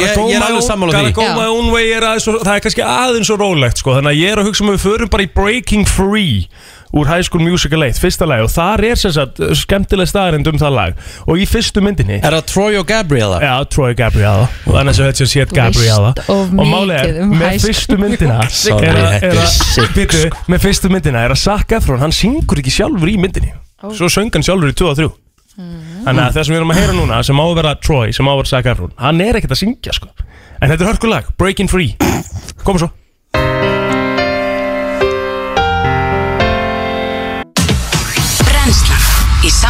ég- 0.00 0.16
ég 0.30 0.36
er 0.36 0.46
alveg 0.48 0.64
sammála 0.66 0.92
því. 0.92 1.12
Gotta 1.12 1.12
go 1.20 1.40
my 1.40 1.46
own 1.52 1.70
way 1.74 1.92
er 1.92 2.02
aðeins 2.02 2.26
svo, 2.26 2.38
Það 2.42 2.54
er 2.56 2.64
kannski 2.66 2.84
aðeins 2.86 3.30
svo 3.30 3.36
rólegt 3.40 3.82
sko. 3.82 3.94
Þannig 3.98 4.12
að 4.14 4.20
ég 4.22 4.32
er 4.32 4.42
að 4.42 4.48
hugsa 4.50 4.64
um 4.64 4.70
að 4.72 4.76
við 4.78 4.86
förum 4.88 5.10
bara 5.10 5.22
í 5.26 5.30
Breaking 5.34 5.84
Free 5.86 6.48
Úr 6.94 7.06
High 7.10 7.22
School 7.26 7.42
Musical 7.42 7.82
1, 7.82 7.98
fyrsta 7.98 8.26
lag 8.28 8.44
Og 8.46 8.50
þar 8.52 8.84
er 8.86 8.94
sem 9.00 9.12
sagt 9.12 9.40
skemmtileg 9.58 10.06
staðarind 10.08 10.46
um 10.46 10.58
það 10.60 10.74
lag. 10.76 10.94
Og 11.26 11.40
í 11.42 11.46
fyrstu 11.50 11.82
myndinni 11.82 12.20
Er 12.22 12.36
það 12.36 12.44
Troy 12.52 12.76
og 12.78 12.86
Gabriella? 12.86 13.40
Já, 13.42 13.54
Troy 13.74 13.94
Gabriella. 13.98 14.46
Og 14.66 14.78
annars 14.80 15.00
er 15.02 15.10
þetta 15.10 15.26
sétt 15.32 15.50
Þú 15.50 15.58
Gabriella. 15.58 16.12
veist 16.14 16.30
of 16.30 16.54
Og 16.54 16.70
mikið 16.70 17.20
um 17.24 17.34
með 17.40 17.60
fyrstu 17.66 17.98
myndina 17.98 18.38
Sorry, 18.50 18.86
er 18.86 18.94
að- 19.02 19.20
þetta 19.20 20.06
að- 20.06 20.40
Með 20.54 20.64
fyrstu 20.68 20.88
myndina 20.94 21.24
er 21.26 21.34
að 21.34 21.42
Zac 21.42 21.72
Efron 21.80 21.98
Hann 22.04 22.12
syngur 22.14 22.62
ekki 22.62 22.70
sjálfur 22.78 23.08
í 23.10 23.16
myndinni. 23.18 23.52
Svo 23.92 24.06
söng 24.08 24.30
hann 24.32 24.42
sjálfur 24.46 24.70
í 24.70 24.76
2 24.78 24.90
og 24.90 24.96
3 24.96 25.10
Þannig 25.56 26.20
að 26.22 26.34
það 26.36 26.44
sem 26.44 26.52
við 26.54 26.58
erum 26.60 26.70
að 26.74 26.78
heyra 26.82 26.92
núna 26.92 27.18
Sem 27.24 27.38
á 27.40 27.44
að 27.48 27.54
vera 27.56 27.74
Troy, 27.80 28.12
sem 28.12 28.26
á 28.28 28.30
að 28.30 28.36
vera 28.42 28.50
Zac 28.52 28.66
Efron 28.72 28.92
Hann 29.00 29.20
er 29.24 29.38
ekkert 29.40 29.54
að 29.56 29.60
syngja 29.62 29.92
sko. 29.96 30.08
En 30.60 30.70
þetta 30.70 30.84
er 30.86 30.90
hörkulag, 30.92 31.24
Breaking 31.36 31.68
Free. 31.68 31.96
Koma 32.64 32.78
svo 32.80 32.90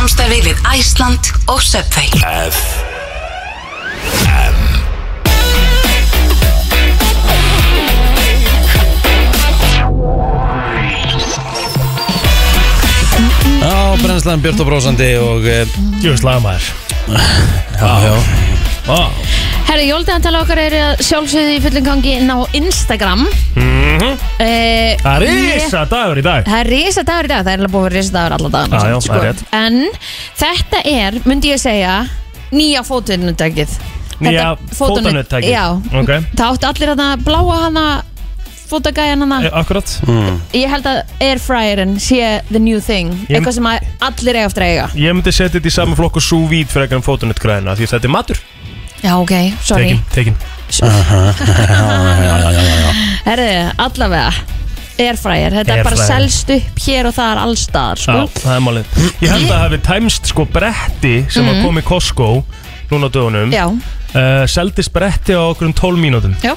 samstarfi 0.07 0.37
við 0.45 0.59
Æsland 0.71 1.29
og 1.51 1.59
Subway. 1.66 2.07
F 2.23 2.59
Já, 13.64 13.97
brennslan 13.99 14.45
Björn 14.45 14.62
og 14.62 14.71
Brósandi 14.71 15.11
og 15.19 15.42
uh, 15.42 15.75
Jöfnst 15.99 16.23
lagmaður 16.23 16.71
Já, 17.83 17.92
já. 18.07 18.14
Vá. 18.87 19.01
Herri, 19.66 19.88
jóldaðantala 19.90 20.40
okkar 20.44 20.61
er 20.62 20.74
að 20.79 21.00
sjálfsögðu 21.02 21.55
í 21.57 21.62
fullum 21.64 21.85
gangi 21.88 22.12
inn 22.20 22.31
á 22.31 22.38
Instagram. 22.55 23.24
Mhm. 23.57 24.12
eh, 24.38 24.94
Það 25.02 25.16
er 25.16 25.26
risa 25.26 25.83
dagur 25.90 26.20
í 26.20 26.22
dag. 26.22 26.46
Það 26.46 26.61
er 26.61 26.70
risa 26.70 27.02
dagur 27.02 27.26
í 27.26 27.33
dag, 27.33 27.42
það 27.44 27.52
er 27.52 27.59
alveg 27.64 27.72
búið 27.74 27.83
að 27.83 27.88
vera 27.90 27.98
risa 27.98 28.14
dagur 28.14 28.37
alla 28.37 28.50
já, 28.66 29.00
samt, 29.00 29.40
sko. 29.40 29.46
En 29.52 29.79
þetta 30.38 30.83
er, 30.85 31.18
myndi 31.26 31.50
ég 31.52 31.59
segja, 31.62 31.96
nýja 32.52 32.83
fótunutækið 32.87 33.79
Nýja 34.20 34.57
fótanuttækið. 34.72 35.50
Já, 35.52 35.64
Ok. 35.92 36.09
það 36.37 36.52
átti 36.55 36.64
allir 36.70 36.88
hana 36.94 37.16
bláa 37.20 37.57
hana 37.66 38.02
fótagæjan 38.70 39.20
hana. 39.20 39.42
Eh, 39.44 39.50
Akkurat. 39.52 39.85
Ég 40.55 40.68
held 40.70 40.85
að 40.88 41.02
airfryerinn 41.20 41.98
sé 42.00 42.40
the 42.50 42.59
new 42.59 42.81
thing. 42.81 43.12
Ég- 43.29 43.37
Eitthvað 43.37 43.52
sem 43.55 43.64
að 43.64 43.79
allir 44.00 44.35
eiga 44.35 44.46
eftir 44.48 44.62
að 44.62 44.70
eiga. 44.72 44.88
Ég 44.94 45.12
myndi 45.14 45.33
setja 45.33 45.61
þetta 45.61 45.68
í 45.68 45.72
saman 45.72 45.96
flokk 45.96 46.16
og 46.16 46.22
sous 46.22 46.48
vide 46.48 46.66
fyrir 46.68 46.88
eitthvað 46.88 47.05
fótunett 47.05 47.38
græðina 47.38 47.76
Því 47.76 47.87
þetta 47.92 48.05
er 48.05 48.09
matur 48.11 48.38
Já, 49.07 49.14
ok, 49.23 49.55
sorry. 49.62 49.95
Tekin, 50.11 50.35
tekin. 50.35 50.37
Herði, 53.29 53.51
allavega 53.79 54.33
Airfryer, 54.97 55.53
þetta 55.61 55.75
er 55.77 55.85
bara 55.85 55.95
Airfryer. 55.95 56.09
selst 56.09 56.49
upp 56.57 56.81
hér 56.87 57.05
og 57.11 57.14
þar 57.14 57.37
allstaðar 57.45 57.99
sko. 58.03 58.16
Já, 58.16 58.23
það 58.40 58.55
er 58.55 58.62
málið. 58.64 58.85
Ég 59.21 59.29
held 59.31 59.45
að 59.45 59.53
það 59.53 59.62
hafi 59.62 59.79
tæmst 59.90 60.25
sko 60.33 60.42
bretti 60.57 61.14
sem 61.29 61.45
mm. 61.47 61.61
kom 61.62 61.79
í 61.79 61.85
Costco 61.87 62.29
núna 62.90 63.07
á 63.07 63.11
dögunum 63.14 63.51
Já, 63.55 63.66
uh, 63.69 64.45
Seldist 64.51 64.92
bretti 64.95 65.33
á 65.37 65.42
okkur 65.45 65.66
um 65.69 65.75
12 65.77 66.01
mínútum. 66.03 66.33
Já, 66.42 66.53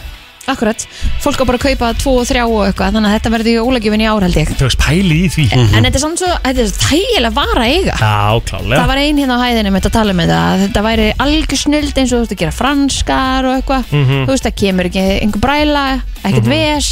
akkurat. 0.53 0.85
Fólk 1.23 1.41
á 1.41 1.45
bara 1.49 1.59
að 1.59 1.65
kaupa 1.67 1.91
tvo 1.99 2.13
og 2.21 2.27
þrjá 2.29 2.43
og 2.47 2.61
eitthvað 2.67 2.95
Þannig 2.95 3.09
að 3.09 3.15
þetta 3.17 3.31
verði 3.35 3.53
í 3.53 3.63
ólagjöfin 3.63 4.03
í 4.03 4.09
ár 4.09 4.25
held 4.25 4.39
ég. 4.39 4.51
Þú 4.59 4.67
veist 4.69 4.81
pæli 4.83 5.17
í 5.19 5.31
því. 5.33 5.47
En 5.59 5.87
þetta 5.87 5.99
er 5.99 6.03
samt 6.03 6.21
svo, 6.23 6.31
þetta 6.45 6.63
er 6.65 6.73
þægilega 6.83 7.33
vara 7.39 7.65
að 7.65 7.73
eiga. 7.75 7.97
Já, 7.99 8.41
klálega. 8.49 8.79
Það 8.79 8.91
var 8.91 9.01
ein 9.03 9.21
hérna 9.23 9.39
á 9.39 9.43
hæðinni 9.45 9.73
með 9.73 9.79
þetta 9.79 9.91
að 9.93 9.97
tala 9.99 10.17
með 10.19 10.33
það 10.33 10.45
að 10.49 10.63
Þetta 10.69 10.85
væri 10.85 11.07
algjör 11.25 11.61
snild 11.63 11.99
eins 11.99 12.11
og 12.11 12.15
þú 12.15 12.21
veist 12.23 12.35
að 12.35 12.41
gera 12.43 12.55
franskar 12.59 13.49
og 13.49 13.57
eitthvað. 13.57 13.91
Mhm. 13.93 14.23
Þú 14.25 14.33
veist, 14.33 14.47
það 14.47 14.59
kemur 14.63 14.89
ekki 14.89 15.05
einhver 15.19 15.43
bræla, 15.43 15.85
ekkert 16.23 16.49
ves 16.49 16.89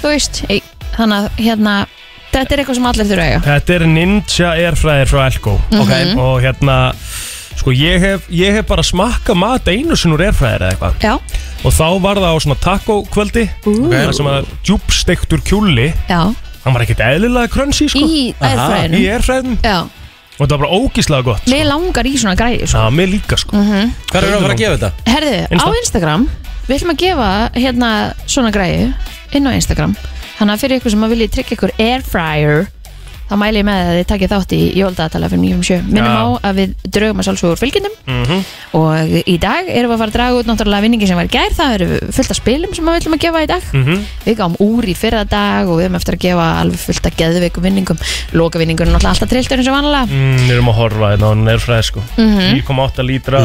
Þú 0.00 0.14
veist, 0.14 0.44
ei, 0.48 0.62
þannig 0.96 1.16
að 1.18 1.42
hérna 1.44 1.74
Þetta 2.30 2.54
er 2.54 2.60
eitthvað 2.62 2.76
sem 2.78 2.86
allir 2.86 3.08
þurfa 3.08 3.22
að 3.24 3.30
eiga. 3.30 3.40
Þetta 3.42 3.74
er 3.74 3.84
Ninja 3.90 4.50
Airfryer 4.54 5.08
frá 5.10 5.20
Elko. 5.26 5.56
Ok. 5.80 5.92
Og 6.14 6.36
hérna 6.44 6.76
Sko 7.60 7.74
ég 7.76 8.00
hef, 8.00 8.28
ég 8.32 8.54
hef 8.56 8.66
bara 8.70 8.82
smakka 8.86 9.34
mat 9.36 9.66
einu 9.68 9.96
sinni 9.98 10.16
úr 10.16 10.22
Airfryer 10.30 10.62
eða 10.64 10.70
eitthvað. 10.72 10.94
Já, 11.04 11.14
Og 11.60 11.74
þá 11.76 11.86
var 12.00 12.16
það 12.16 12.32
á 12.32 12.36
svona 12.40 12.56
taco 12.64 12.94
kvöldi. 13.12 13.42
Það 13.66 14.12
sem 14.16 14.28
að 14.30 14.46
djúbstektur 14.64 15.42
kjúli. 15.44 15.90
Já, 16.08 16.22
Hann 16.64 16.74
var 16.76 16.84
ekkert 16.84 17.00
eðlilega 17.04 17.48
krönsi 17.52 17.86
sko. 17.88 18.00
Í 18.00 18.22
Í 18.30 18.34
airfryerinu? 18.40 19.02
Airfryerinu. 19.12 19.56
Já, 19.64 19.78
Og 20.40 20.46
það 20.48 20.54
var 20.54 20.60
bara 20.64 20.72
ógíslega 20.80 21.24
gott 21.26 21.42
sko. 21.44 21.50
mér 21.52 21.66
langar 21.68 22.06
í 22.08 22.14
svona 22.16 22.36
græði 22.40 22.64
sko. 22.68 22.78
Já, 22.80 22.90
mér 22.96 23.08
líka 23.12 23.36
sko. 23.36 23.56
Hvað 23.60 24.22
er 24.24 24.28
að 24.30 24.40
fara 24.46 24.54
að 24.54 24.60
gefa 24.62 24.76
þetta? 24.78 24.90
Herðu, 25.12 25.34
Insta. 25.52 25.68
á 25.68 25.68
Instagram 25.84 26.28
Við 26.70 26.76
ætlum 26.78 26.92
að 26.94 27.00
gefa 27.02 27.30
hérna 27.60 27.90
svona 28.30 28.50
græði 28.54 28.84
inn 29.36 29.48
á 29.48 29.52
Instagram. 29.52 29.96
Þannig 30.38 30.54
að 30.54 30.60
fyrir 30.64 30.78
ykkur 30.80 30.90
sem 30.94 31.04
að 31.04 31.12
vilja 31.12 31.28
tryggja 31.34 31.56
ykkur 31.58 31.72
airfryer 31.76 32.68
þá 33.30 33.34
mæli 33.38 33.60
ég 33.60 33.66
með 33.68 33.80
að 33.86 33.94
þið 34.00 34.06
takkið 34.10 34.32
þátt 34.34 34.52
í 34.56 34.60
jóldagatala 34.80 35.28
fyrir 35.30 35.42
957 35.44 35.86
Minnum 35.90 36.10
Já. 36.10 36.18
á 36.18 36.26
að 36.50 36.54
við 36.60 36.72
draugum 36.96 37.20
að 37.22 37.26
sjálfsögur 37.28 37.60
fylgjendum 37.60 37.94
Mhm. 38.10 38.38
og 38.74 39.12
í 39.30 39.36
dag 39.38 39.68
erum 39.70 39.90
við 39.90 39.94
að 39.94 40.00
fara 40.02 40.10
að 40.10 40.16
draga 40.16 40.38
út 40.40 40.48
náttúrulega 40.50 40.82
vinningi 40.84 41.06
sem 41.06 41.16
var 41.16 41.28
í 41.28 41.30
gær. 41.30 41.52
Það 41.54 41.74
eru 41.76 41.88
fullt 42.12 42.30
af 42.30 42.36
spilum 42.40 42.74
sem 42.74 42.84
við 42.90 42.98
ætlum 43.00 43.14
að 43.14 43.22
gefa 43.24 43.42
í 43.44 43.46
dag. 43.46 43.62
Mhm. 43.72 44.04
Við 44.26 44.36
gáum 44.40 44.56
úr 44.60 44.84
í 44.90 44.94
fyrra 44.98 45.22
dag 45.24 45.68
og 45.68 45.78
við 45.78 45.84
erum 45.86 45.98
eftir 46.00 46.14
að 46.18 46.22
gefa 46.26 46.46
alveg 46.60 46.78
fullt 46.78 47.06
af 47.06 47.16
geðveikum 47.16 47.62
vinningum. 47.62 47.98
Loka 48.32 48.58
vinningur 48.58 48.86
er 48.86 48.92
náttúrulega 48.92 49.14
alltaf 49.14 49.28
trilltur 49.30 49.58
eins 49.58 49.68
og 49.70 49.74
vanlega 49.78 50.06
mm, 50.10 50.36
Við 50.48 50.54
erum 50.56 50.68
að 50.72 50.78
horfa 50.80 51.10
hérna 51.14 51.26
á 51.26 51.30
hann 51.30 51.48
Airfryer 51.48 51.82
sko. 51.86 52.02
4,8 52.18 53.06
lítra 53.06 53.44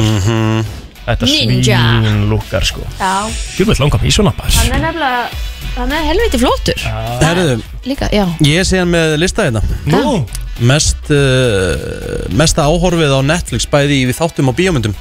Þetta 1.06 1.26
Ninja. 1.30 1.78
svín 2.02 2.30
lukkar 2.32 2.64
sko. 2.66 2.82
Já, 2.98 3.30
Ég 3.60 3.66
vil 3.68 3.76
langa 3.80 4.00
mig 4.02 4.10
í 4.10 4.16
svona 4.16 4.34
bara 4.34 4.50
hann 4.50 4.72
er 4.74 4.82
nefnilega 4.82 5.28
hann 5.76 5.92
er 5.92 6.06
helviti 6.10 6.40
flottur. 6.42 6.80
Herðu, 7.22 7.62
Líka, 7.86 8.10
já. 8.12 8.26
Ég 8.42 8.60
er 8.64 8.66
síðan 8.66 8.90
með 8.90 9.16
lista 9.22 9.46
hérna. 9.46 9.62
Nú, 9.86 10.26
Mest, 10.66 11.10
uh, 11.12 12.30
Mesta 12.34 12.64
áhorfið 12.64 13.12
á 13.12 13.20
Netflix 13.28 13.66
bæði 13.70 13.98
í 14.02 14.06
við 14.10 14.16
þáttum 14.18 14.48
á 14.50 14.54
bíómyndum. 14.56 14.94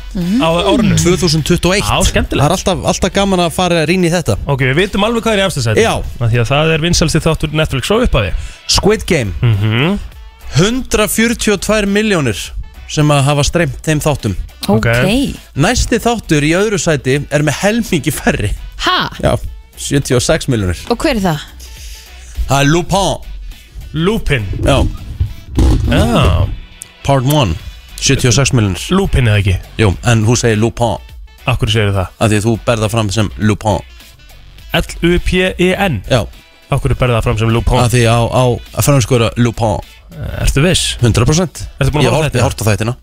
Á 0.43 0.49
árinu? 0.67 0.97
2021 0.99 1.79
Já, 1.81 1.95
skemmtilegt. 2.11 2.43
Það 2.43 2.49
er 2.51 2.57
alltaf, 2.59 2.83
alltaf 2.91 3.15
gaman 3.15 3.45
að 3.47 3.55
fara 3.55 3.85
rýn 3.89 4.05
í 4.05 4.11
þetta. 4.13 4.37
Ok, 4.51 4.65
við 4.67 4.81
vitum 4.83 5.07
alveg 5.07 5.25
hvað 5.25 5.37
er 5.39 5.43
í 5.43 5.47
afstæðsæti 5.47 5.85
Já. 5.87 5.95
Því 6.19 6.43
að 6.43 6.51
það 6.51 6.75
er 6.75 6.85
vinsalsti 6.85 7.23
þáttur 7.25 7.55
Netflix 7.63 7.89
svo 7.89 8.01
upp 8.05 8.19
að 8.19 8.27
því 8.27 8.35
Squid 8.77 9.07
Game. 9.07 9.33
Mhm. 9.41 9.97
142 10.59 11.87
miljónir 11.91 12.39
sem 12.91 13.09
að 13.11 13.25
hafa 13.31 13.45
streymt 13.47 13.81
þeim 13.87 14.03
þáttum. 14.05 14.37
Ok, 14.69 14.87
Ok. 14.91 15.35
Næsti 15.57 15.99
þáttur 16.03 16.45
í 16.47 16.53
öðru 16.57 16.79
sæti 16.81 17.19
er 17.31 17.43
með 17.47 17.59
helmingi 17.63 18.13
færri. 18.15 18.51
Ha? 18.85 19.09
Já, 19.23 19.37
76 19.77 20.47
miljónir 20.49 20.79
Og 20.91 20.99
hver 20.99 21.17
er 21.17 21.23
það? 21.25 21.41
Það 22.49 22.59
er 22.61 22.69
Lupin. 22.71 23.15
Lupin. 23.95 24.47
Já, 24.65 24.77
Já, 25.89 26.49
part 27.07 27.25
1 27.25 27.55
76 28.01 28.53
miljónir 28.57 28.83
Lupin 28.91 29.29
eða 29.31 29.41
ekki? 29.41 29.55
Jú, 29.81 29.91
en 30.11 30.25
þú 30.27 30.37
segir 30.41 30.59
Lupin. 30.61 30.97
Akkur 31.49 31.71
segir 31.73 31.93
það? 31.95 32.09
Af 32.19 32.31
því 32.33 32.39
að 32.41 32.47
þú 32.49 32.55
berða 32.67 32.89
fram 32.93 33.11
sem 33.15 33.31
Lupin. 33.39 33.81
L-U-P-I-N 34.75 36.01
E 36.11 36.17
E 36.19 36.23
Akkur 36.75 36.95
berða 36.99 37.21
það 37.21 37.27
fram 37.29 37.39
sem 37.45 37.53
Lupin? 37.55 37.79
Af 37.79 37.93
því 37.93 38.03
á, 38.11 38.19
á 38.27 38.45
að 38.81 38.87
franskóra 38.89 39.31
Lupin. 39.39 39.79
Ertu 40.41 40.63
viss? 40.65 40.97
100% 41.03 41.65
Ertu 41.81 41.91
búin 41.95 42.03
að 42.03 42.07
Ég 42.07 42.13
horfa 42.13 42.17
á 42.17 42.23
horfði 42.25 42.39
þetta? 42.39 42.45
hort 42.47 42.61
á 42.61 42.65
þættina 42.69 42.95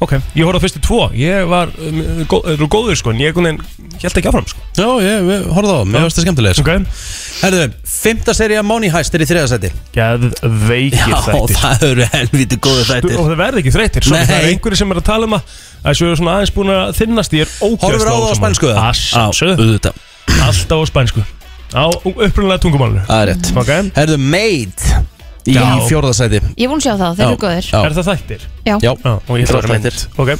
Ok, 0.00 0.14
ég 0.32 0.46
horfði 0.48 0.60
á 0.60 0.64
fyrstu 0.64 0.80
tvo. 0.84 1.00
Ég 1.12 1.48
var 1.50 1.72
um, 1.76 1.98
góð, 2.30 2.46
uh, 2.54 2.62
góður 2.72 2.96
sko 2.96 3.12
En 3.12 3.20
ég 3.20 3.36
held 3.36 4.16
ekki 4.16 4.30
áfram 4.30 4.46
sko. 4.48 4.62
Já, 4.78 4.86
ég 5.04 5.48
horfði 5.52 5.74
á, 5.76 5.80
mér 5.84 6.06
varst 6.06 6.16
það 6.16 6.24
skemmtilega 6.24 6.56
sko. 6.56 6.64
Ok. 6.64 7.02
Herðu, 7.40 7.66
fymta 7.84 8.34
serið 8.36 8.62
Money 8.64 8.92
Heist 8.94 9.16
er 9.16 9.24
í 9.24 9.28
þriða 9.28 9.50
sæti. 9.52 9.72
Geðveikir 9.92 11.04
Já, 11.04 11.18
þættir. 11.26 11.58
það 11.60 11.84
eru 11.90 12.08
helviti 12.14 12.60
góðu 12.64 12.86
þættir. 12.88 13.18
Og 13.20 13.28
það 13.28 13.42
verði 13.42 13.62
ekki 13.64 13.74
þreytir 13.76 14.08
Svo 14.08 14.16
það 14.16 14.34
er 14.38 14.48
einhverju 14.54 14.80
sem 14.80 14.94
er 14.94 15.02
að 15.02 15.06
tala 15.10 15.28
um 15.28 15.36
að 15.36 15.58
að 15.80 15.94
Þessu 15.94 16.08
er 16.08 16.18
svona 16.20 16.36
aðeins 16.36 16.54
búin 16.56 16.72
að 16.74 16.90
þinnast 16.98 17.36
Ég 17.36 17.46
er 17.46 17.52
Horfur 17.84 18.08
á 18.08 18.12
það 18.12 18.26
á 18.28 18.36
spænsku 18.40 18.70
eða? 18.70 18.88
Assöðu 19.26 19.54
auðvitað. 19.56 20.02
Alltaf 20.46 20.80
á 20.80 20.84
spænsku. 20.90 21.24
Á 21.70 21.84
upprunlega 21.94 22.60
tungumálinu. 22.64 23.04
Það 23.06 23.22
er 23.22 23.30
rétt. 23.30 23.50
Ok. 23.56 23.72
Herðu, 23.96 24.18
Made 24.20 25.04
í 25.48 25.54
Já. 25.56 25.64
fjórða 25.88 26.12
sæti. 26.16 26.40
Ég 26.56 26.66
er 26.68 26.74
að 26.76 26.82
sjá 26.84 26.94
það, 27.00 27.16
þeir 27.16 27.26
eru 27.30 27.40
góðir. 27.44 27.70
Já, 27.70 27.80
Er 27.86 27.96
það 27.96 28.08
þættir? 28.10 28.40
Já, 28.66 28.74
já. 28.82 28.92
Já, 29.04 29.12
og 29.28 29.34
ég 29.38 29.46
ætla 29.46 29.58
að 29.58 29.62
vera 29.62 29.78
Þættir. 29.78 29.98
mynd 30.18 30.20
Ok. 30.20 30.38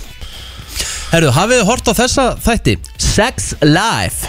Herðu, 1.10 1.30
hafið 1.34 1.58
þið 1.60 1.66
hort 1.70 1.88
á 1.90 1.92
þessa 1.98 2.24
þætti? 2.44 2.74
Sex 3.02 3.54
Life 3.62 4.28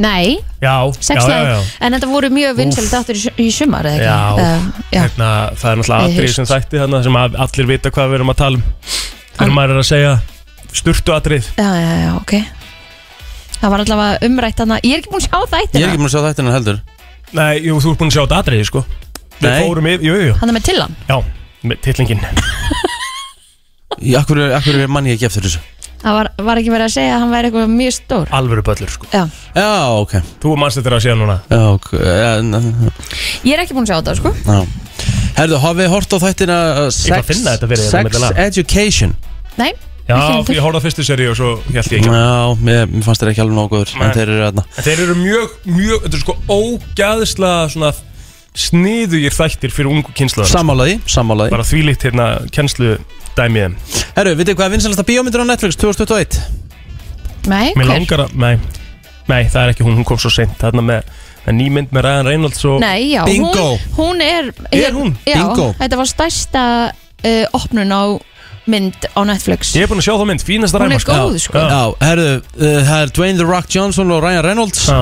nei, 0.00 0.38
Já, 0.62 0.74
sex 0.96 1.16
já, 1.16 1.28
já, 1.28 1.28
leið 1.28 1.48
já. 1.50 1.58
En 1.84 1.92
þetta 1.96 2.08
voru 2.08 2.28
mjög 2.32 2.54
vinsælt 2.56 2.92
áttur 2.96 3.16
í, 3.18 3.20
su- 3.20 3.32
í 3.36 3.48
sumar, 3.52 3.84
eða 3.84 4.00
Já, 4.00 4.18
ekki? 4.30 4.44
Uh, 4.44 4.84
já. 4.94 5.00
Hérna, 5.02 5.28
það 5.60 5.70
er 5.72 5.80
náttúrulega 5.80 6.00
Í 6.00 6.12
atrið 6.14 6.24
haust. 6.24 6.36
sem 6.38 6.46
þætti 6.50 6.80
þarna 6.80 7.00
sem 7.04 7.18
að 7.20 7.36
allir 7.44 7.66
vita 7.68 7.90
hvað 7.90 8.08
við 8.08 8.14
erum 8.20 8.32
að 8.32 8.38
tala 8.40 8.56
um. 8.56 8.62
Þegar 9.34 9.48
An- 9.50 9.56
maður 9.58 9.74
er 9.74 9.80
að 9.82 9.88
segja 9.90 10.12
sturtu 10.72 11.12
atrið. 11.16 11.50
Já, 11.58 11.68
já, 11.80 11.92
já, 12.04 12.10
ok. 12.16 12.32
Það 13.60 13.70
var 13.74 13.84
allavega 13.84 14.18
umrætt 14.30 14.56
þarna. 14.56 14.80
Ég 14.84 14.92
er 14.94 15.02
ekki 15.02 15.10
búin 15.12 15.20
að 15.20 15.28
sjá 15.28 15.36
Ég 15.36 15.44
er 15.44 15.52
þættina 15.56 15.86
ekki 15.90 16.00
búin 16.00 16.08
að 16.08 16.14
sjá 16.16 16.22
þættina 16.28 16.54
heldur. 16.56 16.80
Nei, 17.32 17.52
jú, 17.60 17.76
þú 17.80 17.90
ert 17.92 17.98
búin 18.00 18.10
að 18.10 18.16
sjá 18.16 18.22
þetta 18.24 18.40
atriði, 18.44 18.64
sko 18.70 18.84
Við 19.40 19.48
Nei. 19.48 19.60
fórum 19.64 19.86
yfir, 19.88 20.04
jú, 20.04 20.16
jú, 20.20 20.32
Hann 20.40 20.52
er 20.52 20.56
með 20.58 20.64
tillan? 20.68 20.96
Já, 21.08 21.16
með 21.64 21.82
titlingin. 21.86 22.24
Í 24.00 24.16
akkur, 24.16 24.40
akkur 24.56 24.78
er 24.80 24.90
manni 24.92 25.14
ekki 25.14 25.28
eftir 25.28 25.44
þessu? 25.46 25.62
Það 26.00 26.14
var, 26.16 26.28
var 26.46 26.58
ekki 26.60 26.72
verið 26.72 26.86
að 26.86 26.92
segja 26.94 27.14
að 27.16 27.22
hann 27.24 27.32
væri 27.34 27.48
eitthvað 27.50 27.72
mjög 27.74 27.94
stór. 27.98 28.30
Alvöru 28.36 28.62
böllur, 28.64 28.92
sko. 28.94 29.08
Já, 29.12 29.22
Já, 29.52 29.66
ok. 30.00 30.14
Þú 30.40 30.54
er 30.54 30.60
mannst 30.62 30.80
þetta 30.80 30.94
að 30.96 31.02
segja 31.04 31.16
núna. 31.20 31.36
Já, 31.50 31.60
ok 31.74 31.90
ég 33.44 33.52
er 33.56 33.62
ekki 33.64 33.76
búin 33.76 33.84
að 33.84 33.90
sjá 33.92 33.98
þetta, 34.00 34.16
sko. 34.20 34.32
Já. 34.46 34.60
Herðu, 35.36 35.60
hafið 35.60 35.84
þið 35.84 35.92
hort 35.94 36.16
á 36.16 36.18
þættina 36.24 36.56
uh, 36.70 36.88
Sex, 36.92 37.28
finna 37.28 37.54
þetta 37.56 37.68
fyrir 37.70 37.84
á 37.84 37.90
sex. 37.92 38.24
Education? 38.46 39.14
Nei, 39.60 39.70
Já, 40.08 40.16
heldur. 40.16 40.56
ég 40.56 40.64
horfði 40.64 40.80
á 40.80 40.84
fyrstu 40.88 41.04
seri 41.06 41.28
og 41.30 41.36
svo 41.38 41.50
held 41.68 41.76
ég 41.92 42.00
ekki. 42.00 42.10
Já, 42.10 42.56
mér, 42.66 42.88
mér 42.90 43.04
fannst 43.06 43.22
þér 43.22 43.30
ekki 43.34 43.42
alveg 43.44 43.56
nógu 43.60 43.76
góður 43.76 43.92
Nei. 43.94 44.06
En 44.08 44.14
þeir 44.16 44.24
eru 44.32 44.40
þarna. 44.46 44.64
En 44.74 44.86
þeir 44.88 45.02
eru 45.04 45.16
mjög, 45.20 45.52
mjög, 45.68 45.98
þetta 46.06 46.18
er 46.18 46.24
sko 46.24 46.36
ógæðslega 46.56 47.68
svona 47.76 47.92
sniðugir 48.56 49.34
þættir 49.34 49.70
fyrir 49.74 49.90
ungu 49.92 50.12
kynslaðar 50.16 50.50
Sammálaði, 50.50 50.96
sammálaði 51.10 51.52
Bara 51.54 51.66
þvílíkt 51.68 52.06
hérna 52.08 52.26
kennslu 52.54 52.96
dæmiðum 53.38 53.76
Herru, 54.16 54.32
vitið 54.40 54.56
hvað 54.58 54.66
er 54.66 54.74
vinsalasta 54.74 55.04
bíómyndir 55.06 55.44
á 55.44 55.50
Netflix 55.52 55.78
2021? 55.78 56.40
nei, 57.50 57.70
Mér 57.78 57.86
hver? 57.86 57.92
langar 57.94 58.24
að, 58.26 58.34
nei, 58.42 58.54
nei, 59.30 59.42
það 59.48 59.62
er 59.62 59.74
ekki 59.74 59.86
hún, 59.86 59.94
hún 60.00 60.08
kom 60.08 60.18
svo 60.20 60.32
seint 60.34 60.56
Þarna 60.60 60.82
með, 60.84 61.12
með 61.46 61.56
nýmynd 61.60 61.94
með 61.94 62.06
Ryan 62.08 62.28
Reynolds 62.32 62.64
og 62.68 62.80
Nei, 62.82 63.12
já, 63.14 63.22
Bingo. 63.28 63.68
hún, 63.76 63.94
hún 64.00 64.24
er 64.26 64.50
Er 64.74 64.92
hún? 64.98 65.14
Já, 65.28 65.38
Bingo. 65.38 65.70
þetta 65.78 66.00
var 66.02 66.10
stærsta 66.10 66.64
uh, 66.90 67.46
opnun 67.56 67.94
á 67.94 68.02
mynd 68.68 69.06
á 69.16 69.20
Netflix 69.24 69.72
Ég 69.74 69.86
er 69.86 69.88
búin 69.90 70.02
að 70.02 70.06
sjá 70.08 70.14
þá 70.20 70.26
mynd, 70.28 70.42
fínasta 70.44 70.78
Hún 70.78 70.90
er 70.92 70.92
ræma 70.92 71.00
sko. 71.00 71.12
góð, 71.16 71.38
sko 71.40 71.62
Já, 71.64 71.80
herru, 72.04 72.26
uh, 72.60 72.80
það 72.90 73.02
er 73.06 73.12
Dwayne 73.16 73.38
The 73.40 73.46
Rock 73.48 73.70
Johnson 73.74 74.10
og 74.12 74.22
Ryan 74.22 74.44
Reynolds 74.44 74.84
Já. 74.86 74.98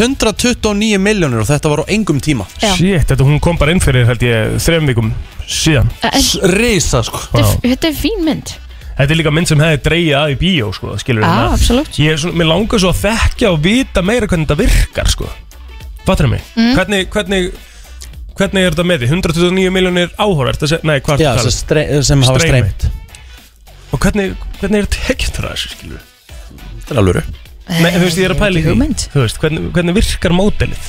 129 0.00 0.98
miljónir 1.02 1.42
og 1.44 1.48
þetta 1.48 1.70
var 1.72 1.84
á 1.84 1.86
engum 1.92 2.20
tíma 2.24 2.46
Já. 2.62 2.72
Shit, 2.76 3.06
þetta 3.10 3.26
hún 3.28 3.40
kom 3.44 3.58
bara 3.60 3.74
inn 3.74 3.82
fyrir 3.84 4.06
held 4.08 4.24
ég 4.24 4.56
þrejum 4.64 4.88
vikum 4.90 5.12
síðan 5.44 5.90
En 6.10 6.52
Risa, 6.56 7.02
sko 7.06 7.20
þetta 7.32 7.44
er- 7.44 7.74
þetta 7.74 7.90
er 7.92 7.98
fín 8.00 8.24
mynd 8.26 8.54
Þetta 8.94 9.10
er 9.10 9.18
líka 9.18 9.32
mynd 9.34 9.48
sem 9.50 9.58
hefði 9.58 9.78
dreigið 9.88 10.16
að 10.20 10.32
í 10.32 10.36
bíó 10.38 10.68
sko, 10.76 10.92
skilur 11.02 11.24
Já, 11.26 11.50
absolutt. 11.50 11.96
Ég 11.98 12.12
er 12.14 12.20
svona, 12.22 12.36
mér 12.38 12.46
langar 12.52 12.78
svo 12.78 12.92
að 12.92 13.00
þekkja 13.02 13.48
og 13.50 13.58
vita 13.64 14.02
meira 14.06 14.28
hvernig 14.30 14.46
þetta 14.46 14.58
virkar 14.60 15.10
sko 15.10 15.26
Fattur 16.06 16.28
mig? 16.30 16.42
Mm. 16.54 16.74
Hvernig, 16.76 17.08
hvernig, 17.10 17.48
hvernig 18.38 18.66
er 18.66 18.74
þetta 18.74 18.86
með 18.90 19.04
því? 19.04 19.10
129 19.20 19.72
miljónir 19.74 20.12
áhórar, 20.18 20.58
nei 20.82 20.98
hvað 21.04 21.22
Já, 21.22 21.30
ertu 21.34 21.46
að 21.48 21.54
sem, 21.54 21.54
tala 21.54 21.54
stre 21.54 22.02
sem 22.08 22.26
hafa 22.26 22.42
streymt 22.42 22.88
Og 23.94 24.02
hvernig, 24.02 24.34
hvernig 24.60 24.80
er 24.80 24.88
þetta 24.88 25.06
tekið 25.08 25.38
frá 25.38 25.48
þessu 25.52 25.72
skilur 25.76 26.02
Þetta 26.80 26.94
er 26.96 27.02
alveg 27.04 27.32
Nei, 27.64 27.94
þú 27.94 28.02
veist, 28.04 28.18
ég 28.20 28.26
er 28.28 28.32
að 28.34 28.40
pæla 28.42 28.60
í 28.60 28.62
því. 28.66 28.72
Þú 29.14 29.20
veist, 29.22 29.38
hvernig, 29.40 29.68
hvernig 29.72 29.94
virkar 29.96 30.34
módelið? 30.36 30.88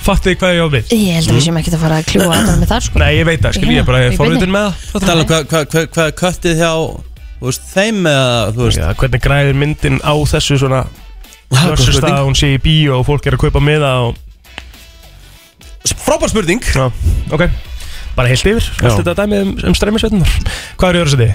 Fattu 0.00 0.30
þið 0.32 0.38
hvað 0.40 0.54
ég 0.56 0.64
á 0.64 0.68
við? 0.72 0.94
Ég 0.96 1.18
held 1.18 1.28
að 1.30 1.36
við 1.36 1.44
séum 1.44 1.58
ekki 1.60 1.72
að 1.76 1.82
fara 1.84 1.98
að 2.00 2.08
kljúa 2.08 2.38
að 2.38 2.48
með 2.56 2.70
það 2.72 2.82
sko 2.86 3.02
Nei, 3.02 3.10
ég 3.14 3.28
veit 3.28 3.44
það, 3.44 3.54
skilur, 3.58 3.74
ég 3.74 3.82
er 3.82 3.86
bara 3.86 4.00
beinni. 4.00 4.18
forvitin 4.18 4.54
með 4.54 4.66
það 4.90 5.04
Tala 5.04 5.22
um 5.22 5.28
hvað 5.30 5.44
hva, 5.52 5.60
hva, 5.74 5.82
hva 5.94 6.06
er 6.08 6.16
köttið 6.20 6.62
hjá 6.64 6.72
veist, 7.44 7.68
þeim 7.74 8.00
eða 8.10 8.32
Þú 8.56 8.64
veist 8.64 8.80
Já, 8.80 8.86
hvernig 9.02 9.24
græðir 9.28 9.60
myndin 9.60 10.00
á 10.00 10.14
þessu 10.32 10.58
svona 10.64 10.80
góð 11.50 11.70
versus 11.74 11.96
spurning. 11.98 12.08
það 12.08 12.16
að 12.16 12.26
hún 12.30 12.38
sé 12.40 12.50
í 12.54 12.58
bíó 12.64 12.98
og 13.00 13.06
fólk 13.10 13.28
er 13.28 13.36
að 13.36 13.44
kaupa 13.44 13.62
miða 13.64 13.92
og 14.08 14.18
Frábær 16.00 16.28
spurning. 16.32 16.60
Já, 16.74 16.90
ok. 17.32 17.46
Bara 18.16 18.28
heilt 18.28 18.42
yfir, 18.44 18.66
allt 18.82 19.00
þetta 19.00 19.14
dæmið 19.22 19.42
um, 19.46 19.50
um 19.70 19.74
streymisveitunar 19.78 20.32
Hvað 20.76 20.88
er 20.90 20.96
í 20.96 21.00
öðru 21.04 21.12
seti? 21.14 21.28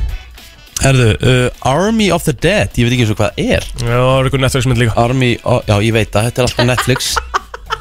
Herðu, 0.84 1.06
uh, 1.16 1.70
Army 1.72 2.10
of 2.12 2.26
the 2.28 2.34
Dead 2.36 2.76
Ég 2.76 2.84
veit 2.86 2.98
ekki 2.98 3.06
eins 3.06 3.14
og 3.14 3.20
hvað 3.22 3.32
það 3.38 3.54
er. 3.56 3.68
Já, 3.80 3.96
það 3.96 4.18
er 4.20 4.28
eitthvað 4.28 4.44
Netflix 4.44 4.68
mynd 4.68 4.82
líka. 4.84 4.96
Army, 5.06 5.30
oh, 5.48 5.62
já 5.70 5.76
ég 5.88 5.96
veit 5.96 6.12
það, 6.12 6.28
þetta 6.28 6.44
er 6.44 6.50
alltaf 6.50 6.68
Netflix. 6.74 7.10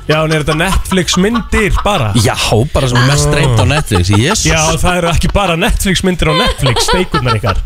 Já, 0.04 0.16
en 0.20 0.34
er 0.36 0.44
þetta 0.44 0.56
Netflix 0.60 1.18
myndir 1.20 1.76
bara? 1.84 2.10
Já, 2.22 2.36
bara 2.72 2.88
sem 2.92 3.00
er 3.02 3.06
mest 3.10 3.26
streymt 3.26 3.60
á 3.60 3.64
Netflix 3.74 4.10
Jésus 4.14 4.46
Já, 4.46 4.60
það 4.78 5.00
eru 5.02 5.12
ekki 5.14 5.32
bara 5.34 5.58
Netflix 5.58 6.04
myndir 6.06 6.30
á 6.30 6.34
Netflix, 6.38 6.88
steikurnar 6.90 7.40
ykkar. 7.40 7.60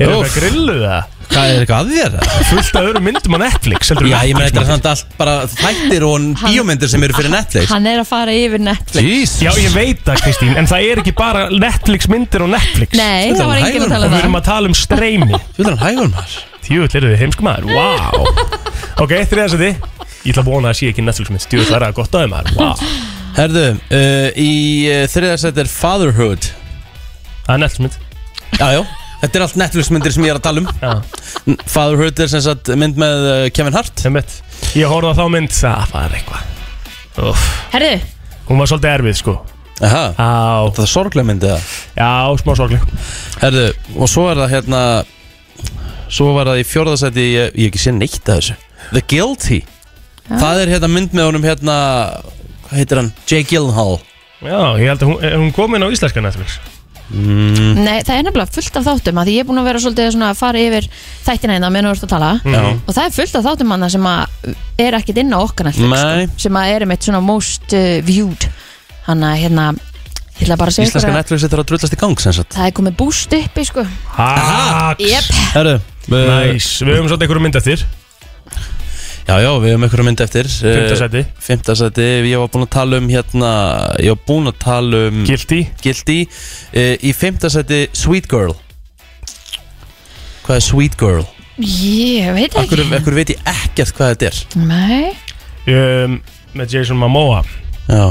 Er 0.00 0.14
Úff. 0.16 0.24
þetta 0.24 0.36
grilluð 0.38 0.86
það? 1.30 1.36
Hvað 1.36 1.52
er 1.54 1.62
eitthvað 1.64 1.80
að 1.80 1.90
þér? 1.94 2.16
Fullt 2.50 2.76
af 2.80 2.86
öðrum 2.90 3.06
myndum 3.06 3.36
á 3.36 3.38
Netflix 3.44 3.90
heldur 3.92 4.06
en 4.06 4.10
Já, 4.10 4.18
ég 4.28 4.36
með 4.36 4.46
þetta 4.50 4.60
er 4.60 4.68
samt 4.70 4.88
allt 4.90 5.14
bara 5.20 5.34
þættir 5.54 6.06
og 6.08 6.26
bíómyndir 6.42 6.90
sem 6.92 7.06
eru 7.06 7.16
fyrir 7.16 7.32
Netflix. 7.34 7.70
Hann 7.70 7.86
er 7.90 8.02
að 8.02 8.08
fara 8.10 8.34
yfir 8.34 8.62
Netflix. 8.64 9.06
Jesus. 9.06 9.42
Já, 9.46 9.50
ég 9.62 9.74
veit 9.76 10.02
það 10.06 10.22
Kristín, 10.26 10.54
en 10.60 10.70
það 10.70 10.88
er 10.90 11.02
ekki 11.04 11.14
bara 11.18 11.46
Netflix 11.54 12.10
myndir 12.10 12.44
á 12.44 12.48
Netflix. 12.56 12.96
Nei, 12.98 13.30
Þetta 13.30 13.40
það 13.40 13.50
var 13.50 13.56
er 13.56 13.68
enginn 13.70 13.86
að 13.86 13.90
hægur. 13.90 13.94
tala 13.94 14.04
Og 14.04 14.10
um 14.10 14.16
við 14.16 14.24
erum 14.24 14.36
það 14.36 14.42
að 14.42 14.50
tala 14.50 14.70
um 14.72 14.76
streymi. 14.80 15.40
Fylgur 15.56 15.76
hann 15.76 15.84
hægur 15.86 16.12
maður. 16.16 16.36
Tjúvill 16.66 16.98
eru 17.00 17.12
þið 17.14 17.22
heimsku 17.24 17.46
maður, 17.46 17.70
wow 17.72 18.26
Ok, 19.00 19.14
þriðasæti 19.30 19.70
Ég 20.20 20.34
ætla 20.34 20.42
að 20.44 20.50
vona 20.50 20.68
að 20.70 20.76
sé 20.76 20.90
ekki 20.92 21.02
Netflix 21.06 21.30
mynd. 21.32 21.46
Tjúvill 21.48 21.70
verða 21.72 21.88
gott 21.96 22.14
aðeins 22.18 22.34
maður, 22.34 22.58
wow 22.60 22.84
Herðu, 23.38 23.64
uh, 23.96 24.28
í 24.36 24.50
uh, 24.90 25.04
þriðarsætt 25.08 25.60
er 25.62 25.68
Fatherhood. 25.70 26.48
Það 27.46 27.52
er 27.54 27.60
Netflix 27.62 27.80
mynd. 27.86 27.98
Já, 28.58 28.66
já, 28.74 28.80
þetta 29.20 29.38
er 29.38 29.44
allt 29.46 29.58
Netflix 29.60 29.90
myndir 29.92 30.14
sem 30.14 30.24
ég 30.26 30.34
er 30.34 30.40
að 30.40 30.46
tala 30.46 30.62
um. 30.64 31.58
Fatherhood 31.68 32.20
er 32.24 32.30
sem 32.32 32.42
sagt 32.44 32.70
mynd 32.80 32.98
með 33.00 33.26
uh, 33.30 33.44
Kevin 33.54 33.76
Hart. 33.76 34.04
Ég 34.76 34.90
horfði 34.90 35.12
á 35.12 35.18
þá 35.20 35.24
mynd, 35.32 35.54
það 35.54 35.94
var 35.94 36.16
eitthvað. 36.18 36.48
Úff, 37.30 37.46
Herðu, 37.74 37.94
Hún 38.50 38.58
var 38.58 38.70
svolítið 38.70 38.90
erfið 38.96 39.16
sko. 39.20 39.36
Aha, 39.80 40.02
Já, 40.12 40.70
það 40.76 40.82
er 40.84 40.90
sorglega 40.92 41.28
myndið 41.28 41.52
það 41.54 41.68
já, 41.96 42.08
smá 42.42 42.52
sorgleg. 42.58 42.82
Herðu, 43.40 43.66
og 43.96 44.10
svo 44.12 44.26
er 44.28 44.40
það 44.42 44.52
hérna 44.56 44.80
Svo 46.10 46.32
var 46.34 46.50
það 46.50 46.60
í 46.60 46.66
fjórðarsætti 46.66 47.24
Ég 47.30 47.54
ég 47.54 47.54
hef 47.54 47.70
ekki 47.70 47.80
sé 47.84 47.94
neitt 47.94 48.26
að 48.28 48.40
þessu. 48.40 48.56
The 48.90 49.02
Guilty. 49.12 49.60
Það 50.28 50.62
er 50.64 50.72
hérna 50.74 50.90
mynd 50.90 51.14
með 51.16 51.28
honum 51.30 51.46
hérna 51.46 51.76
Hvað 52.66 52.76
heitir 52.76 53.00
hann? 53.00 53.12
Jay 53.30 53.46
Gyllenhaal. 53.46 54.00
Já, 54.40 54.58
ég 54.80 54.86
held 54.90 55.02
að 55.04 55.08
hún, 55.12 55.16
er 55.26 55.38
hún 55.38 55.54
komin 55.54 55.84
á 55.84 55.88
íslenska 55.92 56.22
Netflix 56.24 56.58
nei, 57.10 58.00
það 58.06 58.14
er 58.14 58.24
nefnilega 58.26 58.54
fullt 58.54 58.78
af 58.78 58.86
þáttum 58.86 59.20
að 59.20 59.28
því 59.28 59.34
ég 59.34 59.42
er 59.42 59.48
búin 59.48 59.60
að 59.60 59.68
vera 59.70 59.82
svolítið 59.82 60.10
svona 60.14 60.30
að 60.30 60.40
fara 60.40 60.62
yfir 60.62 60.88
þættina 61.26 61.56
hérna 61.56 61.70
meðan 61.74 61.90
þú 61.90 61.94
ert 61.96 62.06
að 62.06 62.12
tala. 62.14 62.30
Já. 62.44 62.60
og 62.78 62.96
það 62.96 63.04
er 63.04 63.14
fullt 63.16 63.38
af 63.40 63.46
þáttum 63.48 63.74
hann 63.74 63.86
sem 63.94 64.08
að 64.10 64.50
er 64.86 64.98
ekkit 65.00 65.22
inn 65.24 65.34
á 65.34 65.38
okkar 65.40 65.70
Netflix 65.70 65.90
Nei. 65.90 66.26
sko, 66.26 66.42
sem 66.46 66.58
að 66.60 66.74
er 66.74 66.86
einmitt 66.86 67.08
svona 67.08 67.22
most 67.24 67.76
uh, 67.76 67.86
viewed. 68.06 68.48
Hann 69.08 69.24
að 69.26 69.38
hérna 69.44 69.70
ég 69.74 70.44
ætla 70.46 70.58
bara 70.60 70.72
að 70.72 70.78
segja 70.78 70.88
ykkur 70.88 71.00
Íslenska 71.00 71.12
að 71.12 71.18
Netflix 71.20 71.46
þetta 71.46 71.58
er 71.58 71.64
að 71.64 71.72
drullast 71.72 71.96
í 71.96 72.02
gang 72.04 72.22
sem 72.22 72.36
sagt. 72.40 72.58
Það 72.58 72.68
er 72.70 72.76
komið 72.78 73.00
búst 73.00 73.38
uppi 73.40 73.66
sko. 73.68 73.86
Haks 74.18 75.08
Jep. 75.10 75.32
Herðu, 75.56 75.80
uh, 75.80 76.14
Næs, 76.14 76.70
við 76.84 76.94
höfum 76.94 77.10
svolítið 77.10 77.26
einhverju 77.26 77.48
mynd 77.48 77.60
eftir 77.60 77.88
Já, 79.30 79.36
já, 79.38 79.50
við 79.62 79.70
höfum 79.70 79.84
einhverja 79.86 80.04
mynd 80.08 80.20
eftir 80.24 80.46
Fymta 80.50 80.94
sæti. 80.98 81.20
Fymta 81.38 81.74
sæti, 81.78 82.04
ég 82.26 82.40
var 82.40 82.48
búin 82.50 82.64
að 82.64 82.70
tala 82.74 82.98
um 82.98 83.04
hérna 83.12 83.50
Ég 84.02 84.16
var 84.16 84.22
búin 84.26 84.50
að 84.50 84.56
tala 84.64 85.02
um 85.06 85.20
Guilty 85.28 85.58
Guilty 85.84 86.16
uh, 86.26 86.96
Í 86.98 87.12
fymta 87.14 87.46
sæti 87.52 87.84
Sweet 87.94 88.26
Girl 88.32 88.56
Hvað 90.42 90.56
er 90.56 90.64
Sweet 90.66 90.96
Girl? 90.98 91.22
ég 91.62 92.32
veit 92.34 92.56
ekki 92.58 92.64
Akkur, 92.64 92.82
akkur 92.98 93.18
veit 93.20 93.30
ég 93.36 93.44
ekkert 93.52 93.94
hvað 94.00 94.10
þetta 94.16 94.30
er 94.32 94.64
nei, 94.64 95.12
um, 95.76 96.16
Með 96.58 96.74
Jason 96.74 96.98
Momoa 96.98 97.44
Já 97.86 98.02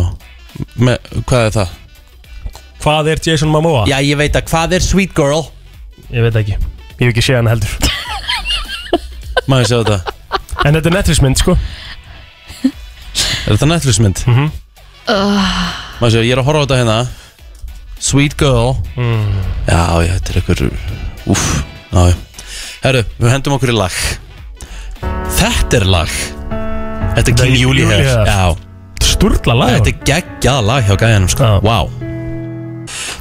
Me, 0.79 0.93
Hvað 1.25 1.49
er 1.49 1.57
það? 1.57 1.73
Hvað 2.85 3.09
er 3.11 3.23
Jason 3.27 3.51
Momoa? 3.51 3.81
Já, 3.91 3.97
ég 4.07 4.21
veit 4.21 4.39
að 4.39 4.47
hvað 4.53 4.77
er 4.79 4.87
Sweet 4.87 5.17
Girl? 5.19 5.43
Ég 6.13 6.23
veit 6.29 6.39
ekki 6.45 6.55
Ég 6.55 7.03
hef 7.03 7.11
ekki 7.11 7.25
séð 7.27 7.41
hann 7.41 7.51
heldur 7.51 7.75
Má 9.51 9.59
ég 9.59 9.67
sjá 9.67 9.81
þetta? 9.81 10.18
En 10.67 10.75
þetta 10.75 10.89
er 10.91 10.95
Netflix 10.97 11.21
mynd 11.23 11.39
sko. 11.39 11.55
Er 13.47 13.55
þetta 13.55 13.69
Netflix 13.69 13.99
mynd? 14.03 14.23
Mhm. 14.27 14.49
Má 15.99 16.07
sjá, 16.11 16.21
ég 16.21 16.31
er 16.35 16.41
að 16.41 16.47
horfa 16.49 16.61
á 16.61 16.65
þetta 16.67 16.79
hérna. 16.81 16.97
Sweet 17.99 18.37
Girl. 18.39 18.77
Mm. 18.95 19.39
Já, 19.67 19.83
já, 20.05 20.13
þetta 20.15 20.31
er 20.31 20.41
einhver 20.41 20.71
Úff, 21.29 21.45
já, 21.91 22.03
já. 22.09 22.15
Herru, 22.83 23.03
við 23.19 23.33
hendum 23.33 23.55
okkur 23.57 23.73
í 23.73 23.75
lag. 23.75 23.97
Þetta 25.39 25.81
er 25.81 25.87
lag. 25.89 26.13
Þetta 27.15 27.25
er 27.25 27.33
er 27.33 27.39
King 27.43 27.57
Júli 27.59 27.83
Júlí 27.83 27.87
hér 27.89 28.05
hér. 28.05 28.29
Já, 28.29 28.55
Sturla 29.03 29.55
lag 29.57 29.75
þetta 29.79 29.91
er 29.91 30.05
geggjað 30.07 30.63
lag 30.69 30.87
hjá 30.87 30.95
gæjanum 30.95 31.31
sko. 31.31 31.43
Já. 31.43 31.59
Vá 31.65 32.08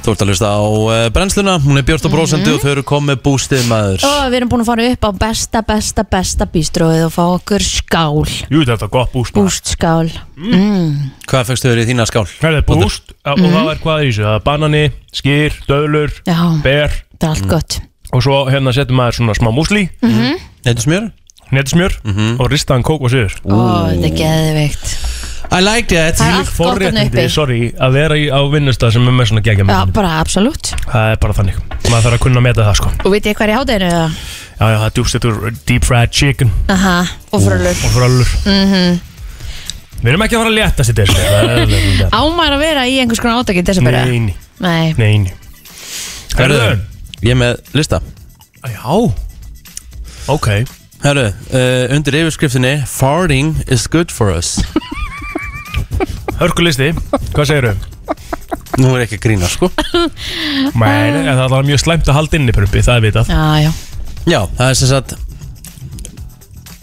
Þú 0.09 0.13
ert 0.15 0.23
að 0.23 0.29
hlusta 0.31 0.49
á 0.49 0.61
uh, 0.65 0.91
brennsluna. 1.13 1.51
Hún 1.61 1.77
er 1.77 1.83
björt 1.85 2.05
og 2.07 2.13
brósandi 2.15 2.49
og 2.49 2.63
þau 2.63 2.69
eru 2.71 2.83
komið 2.89 3.19
bústið 3.21 3.67
maður. 3.69 4.05
Og 4.07 4.31
við 4.31 4.37
erum 4.39 4.49
búin 4.49 4.63
að 4.63 4.69
fara 4.71 4.87
upp 4.89 5.05
á 5.05 5.11
besta, 5.21 5.61
besta, 5.67 6.05
besta 6.15 6.47
bístróið 6.49 7.03
og 7.05 7.11
fá 7.13 7.21
okkur 7.35 7.65
skál. 7.67 8.23
Jú, 8.49 8.63
þetta 8.63 8.87
er 8.87 8.91
gott 8.95 9.13
búst 9.13 9.37
maður. 9.37 9.51
búst 9.51 9.69
skál. 9.75 10.09
Mm. 10.33 10.97
Hvað 11.29 11.51
fegstu 11.51 11.69
þau 11.69 11.83
í 11.83 11.85
þína 11.91 12.09
skál? 12.09 12.25
Hvað 12.39 12.57
er 12.57 12.65
búst 12.71 13.13
og 13.21 13.45
það 13.45 13.69
er 13.75 13.83
hvað 13.85 13.93
er 13.99 14.07
í 14.07 14.09
þessu? 14.09 14.25
Það 14.25 14.39
er 14.39 14.43
banani, 14.49 14.83
skýr, 15.21 15.61
döðlur, 15.69 16.17
já, 16.25 16.41
ber. 16.65 16.99
Það 17.19 17.29
er 17.29 17.35
allt 17.35 17.53
gott. 17.53 17.79
Og 18.09 18.25
svo 18.25 18.41
hérna 18.49 18.73
setjum 18.73 18.97
maður 18.97 19.19
svona 19.19 19.37
smá 19.37 19.53
músli. 19.53 19.85
Þetta 20.01 20.87
smjör? 20.87 21.09
Netismjör 21.49 21.95
og 22.37 22.51
ristaðan 22.51 22.85
kók 22.85 23.07
og 23.07 23.13
sigur 23.13 23.33
Ó, 23.49 23.89
þetta 23.89 24.05
er 24.05 24.17
geðveikt 24.19 25.18
I 25.49 25.61
like 25.65 25.89
that. 25.95 26.17
Það 26.19 26.29
er 26.29 26.35
allt 26.37 26.51
gott 26.57 26.81
þarna 26.83 27.03
uppi. 27.09 27.23
sorry, 27.33 27.59
að 27.81 27.95
vera 27.97 28.17
í, 28.19 28.27
á 28.29 28.39
vinnustað 28.53 28.93
sem 28.95 29.07
er 29.09 29.15
með 29.17 29.29
svona 29.31 29.41
gegja 29.47 29.65
Já, 29.65 29.79
bara 29.95 30.11
absolutt. 30.21 30.71
Það 30.85 31.13
er 31.13 31.21
bara 31.23 31.37
þannig. 31.39 31.57
Maður 31.89 32.03
þarf 32.05 32.17
að 32.19 32.23
kunna 32.25 32.41
að 32.41 32.45
meta 32.45 32.67
það 32.67 32.77
sko. 32.79 32.91
Og 33.01 33.15
veit 33.15 33.29
ég 33.29 33.37
hvað 33.39 33.47
er 33.47 33.53
í 33.53 33.57
hátæðinu 33.57 33.87
eða? 33.89 34.03
Já, 34.59 34.65
já, 34.69 34.77
það 34.77 34.85
er 34.89 34.93
djúst 34.99 35.17
þetta 35.17 35.53
deep 35.71 35.87
fried 35.89 36.13
chicken. 36.13 36.51
Aha, 36.69 36.95
og 37.33 37.41
frölur 37.47 37.81
og 37.87 37.95
fröllur. 37.97 38.35
Mhm. 38.45 38.99
Við 39.99 40.13
erum 40.13 40.23
ekki 40.23 40.37
að 40.37 40.43
fara 40.45 40.51
að 40.53 40.59
léttast 40.59 40.91
í 40.91 40.95
þessu 40.95 42.05
Ámar 42.15 42.53
að 42.55 42.61
vera 42.63 42.85
í 42.87 42.93
einhvers 43.01 43.19
konar 43.19 43.41
átakið 43.41 43.65
þess 43.67 43.81
að 43.81 43.87
byrja 43.89 44.03
Neini, 44.07 44.35
Nei, 44.63 44.93
neini 44.95 45.33
Herru, 46.37 46.55
Herru, 46.55 46.77
ég 47.25 47.33
er 47.33 47.39
með 47.41 47.57
lista. 47.75 47.99
Já. 48.63 48.95
Ok. 50.31 50.47
Herru, 51.03 51.25
uh, 51.51 51.95
undir 51.95 52.15
yfirskriftinni 52.21 52.77
Farting 52.87 53.57
is 53.67 53.87
good 53.91 54.11
for 54.11 54.31
us 54.31 54.61
Hörkulisti, 56.39 56.91
hvað 57.35 57.49
segirðu? 57.49 57.73
Nú 58.79 58.93
er 58.95 59.03
ekki 59.05 59.17
að 59.19 59.23
grína 59.25 59.47
sko 59.51 59.67
Nei, 60.79 61.09
nei, 61.11 61.25
það 61.27 61.55
er 61.57 61.65
mjög 61.67 61.81
slæmt 61.83 62.07
að 62.11 62.15
halda 62.19 62.37
inni 62.39 62.53
prumpi, 62.55 62.83
það 62.85 62.99
er 62.99 63.03
vitað 63.09 63.31
já, 63.33 63.41
já 63.65 63.71
Já, 64.29 64.39
það 64.59 64.69
er 64.69 64.77
sem 64.79 64.91
sagt 64.93 65.15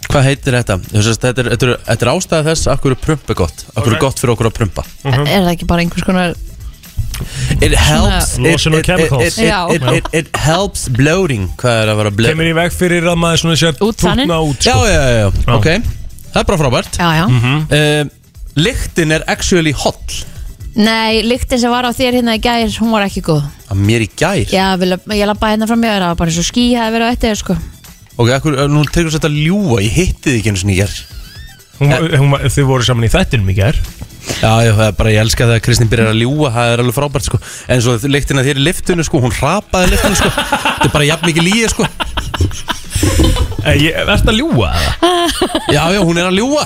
Hvað 0.07 0.23
heitir 0.29 0.55
þetta? 0.59 0.77
Þú 0.87 1.01
veist, 1.03 1.23
Þetta 1.23 1.41
er, 1.43 1.49
þetta 1.55 1.67
er, 1.67 1.79
þetta 1.87 2.05
er 2.07 2.11
ástæða 2.13 2.45
þess 2.51 2.69
Akkur 2.75 2.93
er 2.95 2.99
prump 3.01 3.31
er 3.33 3.37
gott 3.41 3.63
Akkur 3.73 3.91
Ok. 3.91 3.97
er 3.97 4.03
gott 4.03 4.21
fyrir 4.21 4.33
okkur 4.35 4.49
að 4.51 4.55
prumpa 4.59 4.85
Er 5.07 5.25
það 5.25 5.49
ekki 5.55 5.67
bara 5.71 5.83
einhvers 5.83 6.05
konar 6.07 6.35
It 7.65 7.73
helps 7.73 8.35
it, 8.37 8.43
Losun 8.45 8.75
of 8.77 8.79
it, 8.79 8.83
it, 8.83 8.89
chemicals. 8.91 9.37
it, 9.39 9.47
Já. 9.49 9.59
it, 9.73 9.81
it, 9.97 10.09
it 10.21 10.27
helps 10.37 10.85
bloating 10.93 11.47
Hvað 11.57 11.79
er 11.81 11.91
að 11.95 11.99
vera 12.03 12.11
bloating? 12.13 12.35
Kemur 12.37 12.51
í 12.51 12.55
veg 12.59 12.75
fyrir 12.77 13.07
að 13.09 13.17
maður 13.23 13.41
svona 13.41 13.57
sér 13.63 13.79
Útþaninn? 13.81 14.29
tútna 14.29 14.37
út 14.45 14.67
Já, 14.69 14.75
sko. 14.75 14.85
já, 14.85 15.01
já, 15.01 15.17
já, 15.17 15.55
ok 15.57 15.67
Það 16.27 16.39
er 16.43 16.47
bara 16.51 16.61
frábært 16.61 16.99
Já, 17.01 17.07
já 17.17 17.25
uh, 17.25 18.13
Lyktin 18.57 19.11
er 19.13 19.23
actually 19.29 19.71
hot. 19.77 20.23
Nei, 20.77 21.21
lyktin 21.25 21.57
sem 21.61 21.71
var 21.73 21.85
á 21.85 21.91
þér 21.93 22.19
hérna 22.19 22.35
í 22.37 22.41
gær 22.41 22.67
Hún 22.81 22.91
var 22.93 23.05
ekki 23.07 23.21
góð. 23.25 23.41
Að 23.73 23.79
mér 23.81 24.03
í 24.05 24.09
gær? 24.17 24.43
Já, 24.53 24.65
vil, 24.77 24.91
ég 25.17 25.25
lappa 25.29 25.49
hérna 25.49 25.65
fram 25.69 25.81
mér 25.81 25.95
Það 26.03 26.11
var 26.11 26.19
bara 26.19 26.29
eins 26.33 26.37
og 26.41 26.45
ský 26.45 26.65
hefði 26.77 26.93
verið 26.93 27.07
á 27.09 27.13
eftir 27.15 27.31
þér, 27.31 27.39
sko. 27.41 27.55
Ok, 28.17 28.29
akkur, 28.35 28.57
nú 28.69 28.83
tegur 28.93 29.13
þetta 29.15 29.29
að 29.31 29.39
ljúa 29.41 29.79
Ég 29.81 29.95
hitti 29.97 30.29
þið 30.29 30.37
ekki 30.39 30.51
einu 30.53 30.61
sinni 30.61 30.75
í 30.75 30.79
gær. 30.83 30.93
Hún, 31.79 31.95
hún, 32.21 32.29
var- 32.35 32.45
Þið 32.53 32.69
voru 32.69 32.85
saman 32.85 33.07
í 33.07 33.11
þettinum 33.13 33.49
í 33.53 33.57
gær. 33.57 33.79
Já, 34.37 34.51
já, 34.67 34.71
það 34.75 34.85
er 34.89 34.95
bara, 34.99 35.11
ég 35.15 35.21
elska 35.23 35.45
það 35.47 35.55
að 35.57 35.63
Kristín 35.65 35.89
byrjar 35.89 36.09
að 36.11 36.17
ljúa 36.21 36.49
Það 36.51 36.71
er 36.73 36.81
alveg 36.83 36.95
frábært, 36.97 37.27
sko. 37.29 37.39
En 37.73 37.81
svo 37.85 37.93
lyktina 38.11 38.43
þér 38.45 38.59
í 38.61 38.65
liftinu, 38.67 39.05
sko 39.07 39.21
Hún 39.23 39.33
hrapaði 39.37 39.93
liftinu, 39.93 40.17
sko. 40.19 40.29
Þetta 40.33 40.89
er 40.89 40.93
bara 40.97 41.07
jafn 41.09 41.29
mikið 41.29 41.47
líi, 41.47 41.69
sko. 41.71 41.87
Að 43.67 44.35
ljúga 44.37 44.73
það? 44.73 45.07
Já, 45.73 45.83
já, 45.95 45.99
hún 46.03 46.19
er 46.21 46.29
að 46.29 46.37
ljúa 46.41 46.65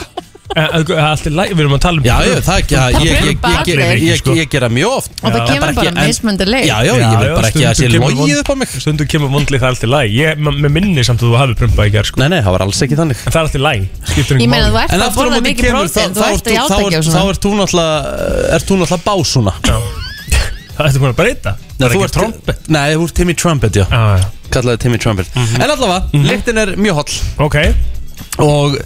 Allt 0.52 1.28
er 1.30 1.34
læg, 1.36 1.52
við 1.56 1.62
erum 1.64 1.76
að 1.78 1.82
tala 1.86 2.02
um 2.02 2.06
Já, 2.06 2.16
já, 2.28 2.34
það 2.44 2.58
ekki 2.62 2.76
að 2.76 2.90
Ég, 2.92 3.02
ég, 3.02 3.12
ég, 3.12 3.38
ég, 3.46 3.80
ég, 3.80 4.10
ég, 4.12 4.32
ég 4.42 4.50
gera 4.52 4.68
mjög 4.74 4.96
oft. 4.98 5.14
Og 5.22 5.32
það 5.32 5.46
kemur 5.48 5.76
bara 5.78 5.94
mismunandi 6.08 6.48
leið. 6.50 6.66
Já, 6.68 6.76
já, 6.84 6.92
ég 6.92 7.16
vil 7.22 7.32
bara 7.38 7.52
ekki 7.52 7.64
að 7.64 7.72
sé 7.72 7.88
stundum 7.88 8.02
kemur 8.02 8.18
logið 8.20 8.42
upp 8.42 8.52
á 8.52 8.56
mig. 8.60 8.74
Stundum 8.84 9.10
kemur 9.14 9.32
vondlið 9.32 9.64
það 9.64 9.68
er 9.70 9.76
allt 9.78 9.86
í 9.88 9.92
læg 9.94 10.18
Ég, 10.18 10.44
með 10.44 10.76
minni 10.76 11.06
samt 11.08 11.24
að 11.24 11.30
þú 11.32 11.40
hafi 11.40 11.58
prumpað 11.62 11.88
í 11.88 11.96
gær 11.96 12.10
sko. 12.12 12.22
Nei, 12.22 12.28
nei, 12.36 12.40
það 12.44 12.56
var 12.58 12.66
alls 12.68 12.84
ekki 12.88 13.00
þannig. 13.00 13.24
En 13.24 13.32
það 13.32 13.40
er 13.40 13.48
allt 13.48 13.58
í 13.58 13.64
læg 13.64 13.88
Skiptir 14.12 14.42
Ég 14.44 14.52
meina, 14.52 14.68
þú 14.68 14.76
máli 14.76 14.84
ert 14.84 14.92
En 14.92 15.02
að 15.02 15.08
aftur 15.08 15.16
á 15.16 15.22
borða 15.22 15.40
móti 15.40 15.48
mikið 15.48 15.70
kemur 15.70 15.88
prótein, 15.88 16.12
þá 16.12 16.22
þú 16.22 16.36
ert 16.36 16.52
játa 16.58 16.80
ekki 16.82 17.00
og 17.00 17.02
þá 17.02 17.12
svona. 17.12 17.32
ert 17.32 17.46
þú 17.48 17.54
náttúrulega 17.62 18.52
Ert 18.60 18.68
þú 18.72 18.80
náttúrulega 18.82 19.06
básuna 19.08 19.56
Það 20.72 20.88
ertu 20.88 21.02
búin 21.04 21.12
að 21.12 21.18
breyta. 21.20 21.52
Það 21.78 21.84
er 21.86 21.92
Þú 21.92 22.00
ekki 22.00 22.06
ert- 22.08 22.16
trompet. 22.16 22.70
Nei, 22.74 22.86
þú 22.96 23.04
ert 23.06 23.16
Timmy 23.20 23.34
Trumpet, 23.38 23.76
já. 23.78 23.84
Já, 23.92 24.02
já. 24.18 24.30
Kallaði 24.56 24.80
Timmy 24.82 24.98
Trumpet. 25.04 25.28
En 25.38 25.66
allavega, 25.68 26.00
lyktin 26.26 26.58
er 26.64 26.72
mjög 26.80 27.02
holl. 27.02 27.18
Ok 27.46 27.58
Og 28.42 28.78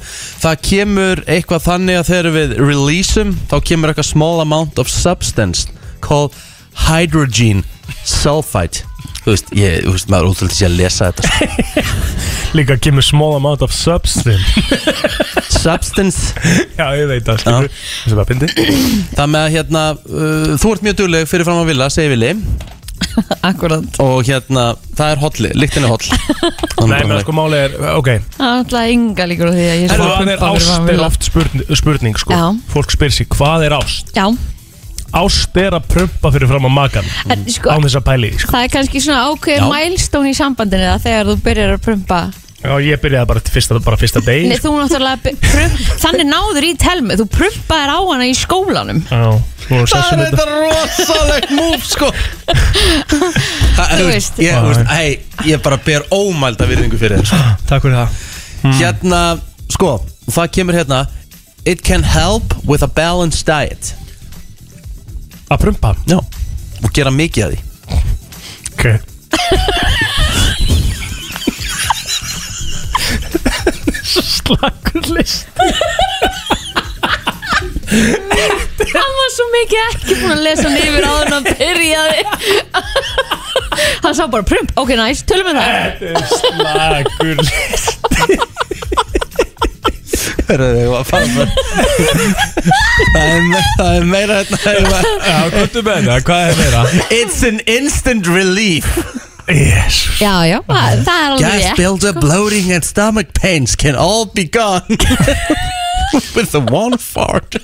það 0.41 0.65
kemur 0.69 1.23
eitthvað 1.27 1.65
þannig 1.69 2.01
að 2.01 2.09
þegar 2.11 2.31
við 2.35 2.57
releaseum 2.61 3.37
Þá 3.51 3.55
kemur 3.69 3.93
eitthvað 3.93 4.11
small 4.11 4.43
amount 4.43 4.81
of 4.81 4.91
substance 4.91 5.69
Called 6.05 6.35
hydrogen 6.87 7.63
sulfide 8.05 8.85
Þú 9.25 9.33
veist, 9.33 9.47
ég, 9.57 9.79
þú 9.81 9.91
veist, 9.95 10.09
maður 10.13 10.27
útrúlega 10.29 10.53
sé 10.53 10.65
að 10.67 10.75
lesa 10.77 11.07
þetta 11.09 11.29
sko. 11.31 11.83
Líka 12.59 12.75
kemur 12.77 13.05
small 13.05 13.33
amount 13.39 13.63
of 13.65 13.73
substance. 13.73 14.61
Substance. 15.65 16.35
Já, 16.77 16.91
ég 16.93 17.09
veit 17.09 17.25
það 17.25 17.41
skilur. 17.41 17.79
Þessi 18.03 18.19
var 18.19 18.29
pindi 18.29 18.49
Það 19.17 19.31
með 19.33 19.39
að 19.39 19.55
hérna, 19.55 19.83
uh, 19.97 20.53
þú 20.61 20.75
ert 20.75 20.85
mjög 20.85 20.99
dugleg 21.01 21.31
fyrir 21.31 21.49
fram 21.49 21.63
að 21.63 21.71
vilja, 21.71 21.89
segir 21.95 22.13
Vili 22.13 22.31
Akkurat. 23.49 23.99
Og 24.03 24.17
hérna, 24.27 24.65
það 24.97 25.13
er 25.13 25.21
hotli, 25.23 25.51
lyktin 25.55 25.87
er 25.87 25.93
holl. 25.93 26.09
Nei, 26.91 26.99
menn 27.07 27.21
sko 27.23 27.35
máli 27.35 27.61
er 27.67 27.77
Ok. 27.95 28.09
Það 28.37 28.49
er 28.49 28.57
alltaf 28.63 28.91
ynga 28.95 29.29
líkur 29.31 29.51
á 29.51 29.53
því 29.55 29.69
að 29.69 29.79
ég 29.79 29.87
sé 29.93 29.99
Hvað 29.99 30.17
að 30.17 30.33
er 30.33 30.43
ást 30.49 30.91
er 30.95 31.05
oft 31.07 31.29
spurning, 31.29 31.71
spurning 31.79 32.19
sko. 32.19 32.35
Já. 32.35 32.45
Fólk 32.73 32.93
spyr 32.95 33.15
sig 33.15 33.31
hvað 33.35 33.69
er 33.69 33.77
ást? 33.79 34.13
Já, 34.17 34.27
Ást 35.15 35.55
er 35.61 35.75
að 35.77 35.85
prumpa 35.87 36.31
fyrir 36.33 36.49
fram 36.49 36.65
að 36.67 36.73
makan 36.75 37.05
en 37.31 37.45
sko 37.47 37.71
Án 37.71 37.85
þess 37.85 37.99
að 38.01 38.07
pæli 38.09 38.31
því, 38.33 38.39
sko. 38.41 38.51
Það 38.51 38.65
er 38.65 38.71
kannski 38.73 39.01
svona 39.05 39.27
ákveðin 39.29 39.61
Já. 39.63 39.69
mælstón 39.71 40.27
í 40.27 40.33
sambandinu 40.35 40.89
það 40.89 41.05
þegar 41.05 41.29
þú 41.29 41.35
byrjar 41.45 41.75
að 41.77 41.85
prumpa 41.85 42.17
Já, 42.65 42.75
ég 42.85 43.01
byrjaði 43.03 43.27
bara 43.29 43.41
fyrsta, 43.55 43.77
bara 43.85 43.97
fyrsta 44.01 44.21
degi 44.25 44.47
Nei, 44.49 44.57
þú 44.61 44.71
náttúrulega 44.79 45.19
by- 45.25 45.35
prum, 45.43 45.75
Þannig 46.03 46.27
náður 46.31 46.65
í 46.67 46.71
telmu 46.81 47.17
Þú 47.19 47.25
prumpaðir 47.35 47.91
á 47.93 47.99
hana 48.09 48.25
í 48.29 48.33
skólanum. 48.37 49.01
Já, 49.09 49.25
þú 49.65 49.75
erum 49.75 49.89
Það 49.91 49.93
sessum 49.95 50.19
er 50.19 50.25
þetta 50.25 50.37
þetta 50.39 50.55
rosalegt 50.61 51.53
múf 51.57 51.85
sko. 51.89 52.09
Það, 53.75 53.91
Þú 53.91 54.05
veist. 54.05 54.09
veist, 54.09 54.39
ég, 54.45 54.55
þú 54.55 54.69
veist, 54.71 54.85
hei, 54.91 55.09
ég 55.51 55.61
bara 55.65 55.77
ber 55.85 56.05
ómælda 56.15 56.67
virðingu 56.69 56.97
fyrir 57.01 57.21
þér 57.21 57.29
sko. 57.31 57.41
Takk 57.69 57.85
fyrir 57.85 57.97
það. 57.99 58.09
Hérna, 58.79 59.21
sko, 59.75 59.91
það 60.31 60.51
kemur 60.59 60.77
hérna. 60.79 61.03
It 61.65 61.81
can 61.83 62.03
help 62.05 62.53
with 62.69 62.83
a 62.85 62.87
balanced 62.87 63.45
diet. 63.49 63.93
Að 65.49 65.61
prumpa? 65.65 65.95
Já. 66.09 66.19
Og 66.83 66.91
gera 66.93 67.11
mikið 67.13 67.45
af 67.45 67.51
því. 67.53 67.59
Ok 68.75 68.85
Svo 74.45 74.55
slakur 74.59 75.07
list. 75.15 75.47
Hann 78.95 79.13
var 79.17 79.29
svo 79.33 79.45
mikið 79.53 79.79
ekki 79.85 80.15
búin 80.19 80.33
að 80.35 80.41
lesa 80.45 80.65
hann 80.67 80.77
yfir 80.81 81.05
áður 81.09 81.25
en 81.25 81.33
hann 81.35 81.47
byrjaði. 81.49 82.21
Hann 84.05 84.15
sá 84.17 84.23
bara 84.31 84.45
prump. 84.47 84.69
Ok, 84.81 84.89
næst, 84.99 85.25
tölum 85.29 85.47
við 85.49 85.55
það. 85.57 85.71
Slakur 86.35 87.35
list. 87.41 87.87
Það 90.45 90.61
er 93.25 93.41
me- 93.49 93.63
það 93.79 93.91
er 93.97 94.03
meira 94.05 94.35
hérna. 94.43 94.57
Já, 95.25 95.37
er? 95.49 96.21
Hvað 96.27 96.41
er 96.49 96.55
meira? 96.59 96.81
It's 97.09 97.41
an 97.47 97.59
instant 97.65 98.27
relief 98.27 98.85
Jesus 99.47 100.19
Já, 100.21 100.33
já, 100.47 100.59
það, 100.67 101.03
það 101.05 101.21
er 101.21 101.31
alveg 101.31 101.45
Gas 101.45 101.77
buildup, 101.79 102.21
bloating 102.23 102.71
and 102.73 102.85
stomach 102.85 103.33
pains 103.33 103.75
can 103.75 103.95
all 103.95 104.25
be 104.25 104.45
gone. 104.45 104.85
With 106.35 106.51
the 106.51 106.61
one 106.61 106.97
fart 106.97 107.57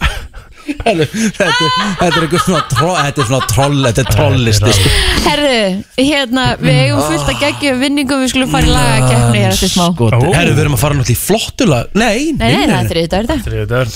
Þetta 0.61 1.05
þetta 1.37 1.47
er 1.47 1.71
þetta 1.99 2.17
er 2.17 2.25
eitthvað 2.25 2.43
svona 2.45 2.61
troll 2.71 2.97
Þetta 3.01 3.21
er 3.23 3.27
svona 3.29 3.47
troll 3.51 3.79
Þetta 3.85 4.01
er 4.03 4.09
trollisti 4.15 4.73
sko. 4.77 4.91
Herðu, 5.25 5.57
hérna, 6.01 6.45
við 6.61 6.79
eigum 6.85 7.01
fullt 7.07 7.31
að 7.33 7.39
gegja 7.45 7.73
vinningum 7.81 8.21
Við 8.23 8.31
skulum 8.33 8.51
fara 8.53 8.67
í 8.67 8.73
lagakeppni 8.75 9.41
hér 9.43 9.53
eftir 9.55 9.71
smá 9.73 9.85
Sko, 9.91 10.09
Ó. 10.11 10.19
Herru, 10.35 10.53
við 10.55 10.63
erum 10.65 10.75
að 10.77 10.81
fara 10.83 10.97
náttúrulega 10.99 11.15
í 11.15 11.21
flottulag 11.21 11.95
Nei, 11.97 12.31
Nei, 12.37 12.47
nei, 12.51 12.65
það 12.65 12.77
er 12.77 12.89
þriðið 12.91 13.11
dagur 13.15 13.31
þetta 13.31 13.51
Þetta 13.51 13.81
er 13.81 13.87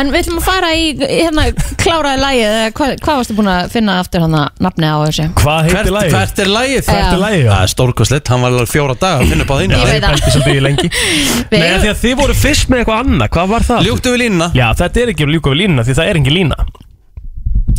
En 0.00 0.12
við 0.14 0.20
ætlum 0.22 0.40
að 0.40 0.46
fara 0.46 0.70
í, 0.78 0.84
hérna, 1.00 1.46
kláraði 1.82 2.22
lagið 2.24 2.46
eða 2.50 2.68
Hvað, 2.80 2.94
hvað 3.04 3.20
varstu 3.20 3.36
búin 3.40 3.50
að 3.52 3.72
finna 3.74 3.96
aftur 4.00 4.24
hann 4.24 4.36
að 4.40 4.62
nafni 4.64 4.86
á 4.90 4.96
þessu? 5.04 5.26
Hvað 5.40 5.58
heitir 5.66 5.76
Hvert, 5.80 5.90
lagið? 5.96 6.14
hvert 6.16 6.42
er 6.44 6.50
lagið? 6.54 6.80
Hvert 6.86 7.00
er 7.00 7.10
Það 7.10 7.22
lagið? 7.24 7.48
er 7.60 7.72
stórkosleitt, 7.74 8.30
hann 8.30 8.44
var 8.44 8.54
alveg 8.54 8.70
fjóra 8.70 8.96
daga 9.00 9.20
að 9.24 9.32
finna 9.34 9.44
upp 9.46 9.50
á 9.50 9.56
þínu 9.60 9.80
Ég 9.80 9.90
veit 9.90 10.04
það. 10.04 10.14
Bælti 10.14 10.34
sem 10.36 10.44
byggi 10.46 10.62
lengi 10.64 10.88
Við 10.90 11.58
Nei, 11.60 11.66
eigum- 11.66 11.82
því 11.84 11.90
að 11.90 12.00
þið 12.04 12.14
voru 12.20 12.36
fyrst 12.40 12.70
með 12.72 12.82
eitthvað 12.84 13.02
annað 13.04 13.32
Hvað 13.36 13.50
var 13.54 13.66
það? 13.70 13.84
Ljúktu 13.90 14.14
við 14.14 14.22
línuna 14.24 14.48
Já, 14.56 14.66
þetta 14.80 15.02
er 15.04 15.12
ekki 15.14 15.26
að 15.26 15.34
ljúka 15.34 15.52
við 15.54 15.60
línuna 15.64 15.86
Því 15.90 15.96
það 16.00 16.10
er 16.14 16.19
engin 16.20 16.36
lína. 16.38 16.58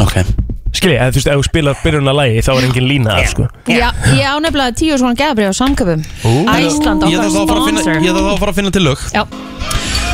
Ok. 0.01 0.17
Skilji, 0.71 0.95
eða 0.95 1.11
þú 1.11 1.17
veist, 1.19 1.27
ef 1.27 1.35
þú 1.35 1.43
spilar 1.49 1.79
byrjun 1.83 2.07
að 2.07 2.15
lagi 2.15 2.41
Þá 2.47 2.49
er 2.53 2.65
engin 2.69 2.85
lína 2.87 3.15
þar, 3.17 3.25
sko. 3.27 3.47
Já, 3.67 3.89
ég 4.15 4.23
á 4.23 4.35
nefnilega 4.39 4.75
tíu 4.79 4.95
svona 5.01 5.17
geðabrið 5.19 5.49
á 5.51 5.55
samköpum 5.57 6.03
Æsland 6.47 7.03
Ég 7.11 7.17
okkar 7.19 7.25
þarf 7.25 7.35
þá 7.35 7.41
að 7.41 7.49
fara 7.51 7.59
að 7.59 7.67
finna- 7.67 7.81
sponsor. 7.83 8.05
ég 8.05 8.15
þarf 8.15 8.23
þá 8.23 8.31
að 8.31 8.39
fara 8.39 8.53
að 8.53 8.59
finna 8.61 8.71
til 8.71 8.83
lög. 8.87 9.03
Já, 9.11 9.23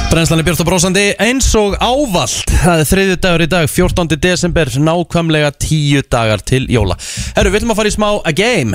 Brennslan 0.07 0.39
er 0.39 0.45
björst 0.47 0.61
og 0.63 0.67
brósandi 0.69 1.01
eins 1.19 1.47
og 1.59 1.73
ávallt. 1.83 2.51
Það 2.63 2.81
er 2.81 2.87
þriðju 2.89 3.15
dagur 3.25 3.43
í 3.43 3.47
dag, 3.51 3.65
14. 3.69 4.17
desember 4.23 4.71
Nákvæmlega 4.87 5.49
tíu 5.59 6.01
dagar 6.09 6.39
til 6.47 6.63
jóla. 6.71 6.95
Herru, 7.35 7.51
við 7.51 7.59
ætlum 7.59 7.73
að 7.75 7.79
fara 7.81 7.91
í 7.91 7.95
smá 7.97 8.07
a 8.23 8.31
game. 8.31 8.71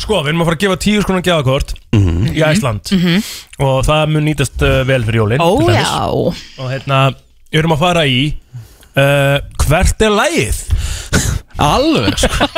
Sko, 0.00 0.22
við 0.24 0.32
erum 0.32 0.42
að 0.42 0.48
fara 0.48 0.56
að 0.58 0.64
gefa 0.64 0.78
tíu 0.86 1.04
skonar 1.04 1.22
gjafakort 1.28 1.74
Í 2.34 2.40
Æsland 2.44 2.90
Og 3.60 3.84
það 3.86 4.10
mun 4.16 4.26
nýtast 4.26 4.64
uh, 4.64 4.80
vel 4.88 5.04
fyrir 5.06 5.22
jólin 5.22 5.44
ó 5.44 5.50
já. 5.70 5.86
Og 6.08 6.66
hérna, 6.72 7.04
við 7.52 7.60
erum 7.62 7.76
að 7.76 7.84
fara 7.84 8.02
í 8.08 8.18
uh, 8.96 9.38
Hvert 9.66 10.02
er 10.06 10.14
lagið? 10.14 10.62
Alveg 11.72 12.18
sko. 12.20 12.48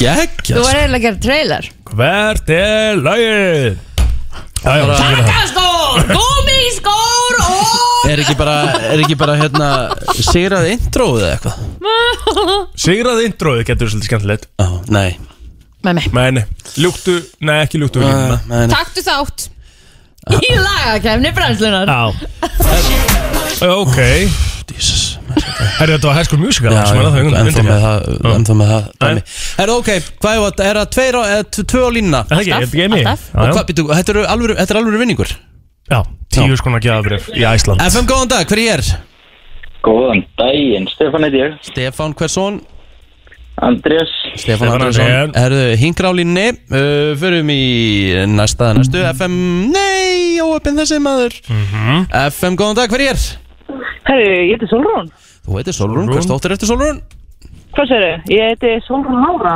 Gekkja 0.00 0.56
Þú 0.56 0.64
var 0.64 0.78
eiginlega 0.80 0.96
að 0.96 1.06
gera 1.06 1.22
trailer. 1.24 1.70
Hvert 1.90 2.52
er 2.54 3.00
er 4.80 4.90
það 4.90 4.98
Takkaskór, 5.00 6.02
gúmiskór 6.12 7.38
og 7.46 8.10
Er 8.10 8.20
ekki 8.20 8.36
bara, 8.36 8.56
er 8.92 9.02
ekki 9.04 9.16
bara 9.20 9.36
hérna 9.40 9.68
Sigrað 10.16 10.68
introið 10.74 11.24
eða 11.24 11.32
eitthvað? 11.36 11.56
Sigrað 12.84 13.22
introið 13.24 13.64
getur 13.70 13.92
svolítið 13.92 14.10
skemmtilegt. 14.10 14.48
Ó, 14.60 14.80
Nei, 14.92 15.16
Með 15.80 15.96
mig. 15.96 16.10
Nei, 16.12 16.26
nei, 16.36 16.44
ljúktu, 16.76 17.16
nei 17.48 17.56
ekki 17.62 17.80
ljúktu 17.80 18.02
nei. 18.04 18.66
Taktu 18.68 19.04
þátt 19.04 19.46
Í 20.48 20.52
lagakefni 20.56 21.32
brennslunar 21.36 21.90
Já. 21.90 22.00
Ok. 23.66 23.98
Jesus. 24.70 25.18
Herri, 25.80 25.94
þetta 25.96 26.08
var 26.08 26.16
High 26.16 26.26
School 26.28 26.40
Musical 26.42 26.72
Já, 26.72 26.82
er 26.96 27.18
ennþá 27.40 27.62
með 27.66 27.82
það 27.84 28.06
Ennþá 28.34 28.54
með 28.60 28.70
það 28.72 28.86
dæmi. 29.04 29.22
Herru, 29.58 29.74
ok, 29.82 29.90
hvað 30.22 30.32
er 30.32 30.40
það? 30.56 30.64
Er 30.70 30.78
það 30.80 30.88
tveir 30.96 31.18
á, 31.18 31.22
eða 31.34 31.44
t- 31.56 31.64
tvö 31.72 31.82
á 31.84 31.90
línuna? 31.96 32.20
Er 32.24 32.30
það 32.30 32.40
ekki, 32.40 32.50
er 32.56 32.64
þetta 32.64 32.80
ekki 32.80 32.92
mig? 32.94 33.04
Alltaf. 33.06 33.26
Og 33.34 33.52
hvað, 33.54 33.64
býtu, 33.70 33.84
þetta 33.98 34.14
er 34.14 34.20
alvöru, 34.34 34.56
þetta 34.60 34.74
er 34.74 34.80
alvöru 34.80 35.00
vinningur? 35.02 35.32
Já, 35.90 36.00
tíu 36.36 36.58
skona 36.60 36.80
gjafabrif 36.82 37.28
í 37.34 37.44
Æsland 37.50 37.82
FM, 37.86 38.08
góðan 38.10 38.30
dag, 38.32 38.46
hver 38.50 38.62
ég? 38.62 38.70
Er? 38.78 38.82
Góðan 39.86 40.24
daginn, 40.38 40.86
Stefán 40.94 41.26
heiti 41.26 41.40
ég. 41.42 41.56
Stefán 41.66 42.14
Hversson 42.18 42.60
Andrés 43.60 44.10
Stefán 44.40 44.72
Andrésson. 44.72 45.34
Herðu, 45.36 46.14
línni 46.16 46.46
uh, 46.50 47.12
Förum 47.20 47.50
í 47.52 47.62
næsta, 48.30 48.72
næstu 48.76 49.02
FM 49.12 49.34
Nei, 49.74 50.40
óöppin 50.40 50.78
þessi 50.80 51.00
maður 51.02 51.36
FM, 52.30 52.56
góðan 52.56 52.78
dag, 52.80 52.92
hver 52.92 53.04
ég 53.04 53.12
er? 53.14 53.26
Herri, 54.08 54.30
ég 54.48 54.54
heiti 54.56 54.66
Solrún. 54.70 55.10
Þú 55.44 55.58
heitir 55.60 55.76
Solrún, 55.76 56.06
Sólrún. 56.06 56.14
hvers 56.16 56.30
dóttir 56.30 56.54
eftir 56.56 56.68
Solrún? 56.70 57.02
Hvað 57.76 57.86
sér 57.92 58.06
þið? 58.06 58.32
Ég 58.34 58.42
heiti 58.54 58.70
Solrún 58.88 59.20
Lára. 59.22 59.54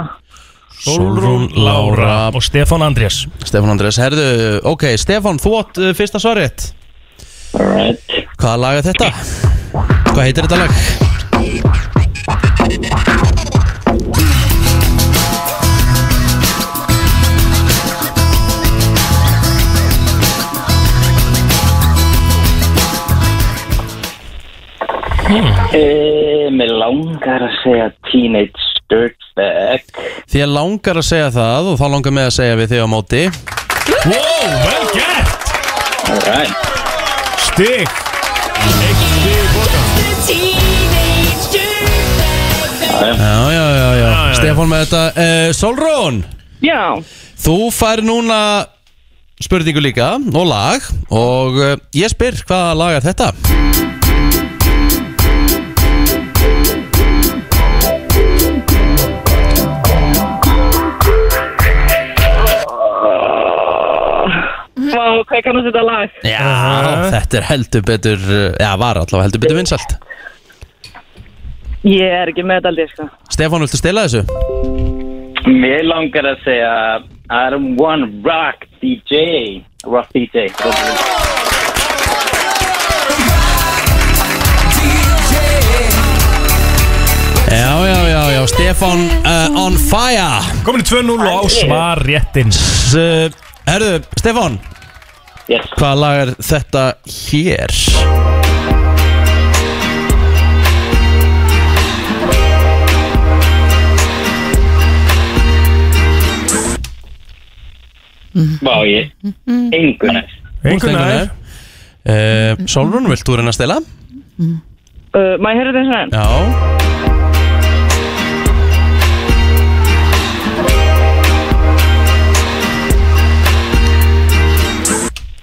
Solrún 0.85 1.49
Lára 1.65 2.17
og 2.35 2.43
Stefán 2.45 2.83
Andrés 2.85 3.25
Stefán 3.47 3.71
Andrés, 3.73 3.97
herðu, 4.03 4.61
ok, 4.75 4.85
Stefán, 5.01 5.39
þú 5.41 5.51
átt 5.63 5.79
uh, 5.81 5.95
fyrsta 5.97 6.19
svarið 6.21 6.73
Alright 7.55 8.03
Hvaða 8.37 8.59
lag 8.61 8.75
er 8.81 8.85
þetta? 8.91 9.09
Hvað 10.11 10.25
heitir 10.27 10.45
þetta 10.45 10.61
lag? 10.61 10.73
Mér 25.25 26.73
langar 26.77 27.41
að 27.47 27.55
segja 27.63 27.87
Teenage 28.11 28.67
Dirtbag. 28.93 29.87
Þér 30.29 30.51
langar 30.53 31.01
að 31.01 31.07
segja 31.09 31.31
það 31.33 31.71
og 31.73 31.79
þá 31.81 31.85
langar 31.95 32.15
mig 32.15 32.29
að 32.29 32.35
segja 32.37 32.59
við 32.61 32.75
þig 32.75 32.83
á 32.85 32.89
móti. 32.93 33.23
Wow, 34.05 34.45
vel 34.67 34.85
gert! 34.93 35.49
Alright. 36.13 36.53
Stig. 37.47 37.89
Eitt 38.85 39.01
stig 39.01 39.41
í 39.41 39.49
bókan 39.55 39.85
Já, 42.95 43.37
já, 43.51 43.65
já, 43.75 43.89
já. 43.99 44.11
Stefán 44.39 44.71
með 44.71 44.85
þetta. 44.85 45.03
Uh, 45.17 45.49
Solrún, 45.57 46.21
Já, 46.65 46.83
þú 47.45 47.57
fær 47.75 48.05
núna 48.05 48.39
spurningu 49.43 49.83
líka 49.83 50.15
og 50.21 50.47
lag 50.49 50.85
og 51.13 51.59
uh, 51.59 51.75
ég 51.97 52.13
spyr 52.13 52.39
hvaða 52.47 52.77
lag 52.79 53.01
er 53.01 53.09
þetta? 53.09 53.33
Hvað 65.23 65.45
kannast 65.47 65.71
þetta 65.71 65.85
lag? 65.87 66.19
Já, 66.27 66.43
þetta 67.15 67.41
er 67.41 67.49
heldur 67.53 67.87
betur 67.87 68.29
já, 68.59 68.71
var 68.81 69.01
allavega 69.03 69.29
heldur 69.29 69.45
betur 69.47 69.61
vinsalt 69.63 69.97
Ég 71.85 72.09
er 72.09 72.31
ekki 72.33 72.41
með 72.49 72.63
þetta 72.63 72.71
aldrei, 72.71 72.87
sko. 72.95 73.05
Stefán, 73.29 73.61
viltu 73.61 73.77
stela 73.77 74.07
þessu? 74.09 74.23
Mér 75.45 75.83
langar 75.85 76.25
að 76.31 76.39
segja 76.47 76.71
I'm 77.29 77.77
one 77.77 78.23
rock 78.25 78.65
DJ. 78.81 79.65
Rock 79.85 80.09
DJ. 80.15 80.49
Já, 87.53 87.87
já, 87.87 88.09
já, 88.09 88.33
já, 88.33 88.47
Stefán 88.47 88.99
uh, 88.99 89.67
on 89.67 89.77
fire 89.77 90.41
Komin 90.65 90.83
í 90.83 90.87
2-0 90.89 91.13
og 91.21 91.29
á 91.29 91.43
svar 91.53 92.01
réttins 92.03 92.59
uh, 92.97 93.29
Herðu, 93.69 94.01
Stefán, 94.19 94.57
Yes. 95.45 95.67
hvaða 95.77 95.97
lag 96.01 96.21
er 96.23 96.31
þetta 96.41 96.85
hér? 97.05 97.75
Vá, 108.65 108.77
ég. 108.89 109.13
Engu 109.47 110.11
næst. 110.11 110.39
Einhvern 110.65 110.97
veginn 110.97 111.29
uh, 112.09 112.65
Solrún, 112.71 113.07
vilt 113.13 113.27
þú 113.29 113.37
reyna 113.39 113.53
að 113.53 113.59
stela? 113.59 113.77
Uh, 114.41 115.37
Má 115.39 115.53
ég 115.53 115.61
heyra 115.61 115.75
þetta 115.75 115.83
eins 115.85 115.93
og 115.93 116.01
enn? 116.01 116.15
Já 116.17 117.24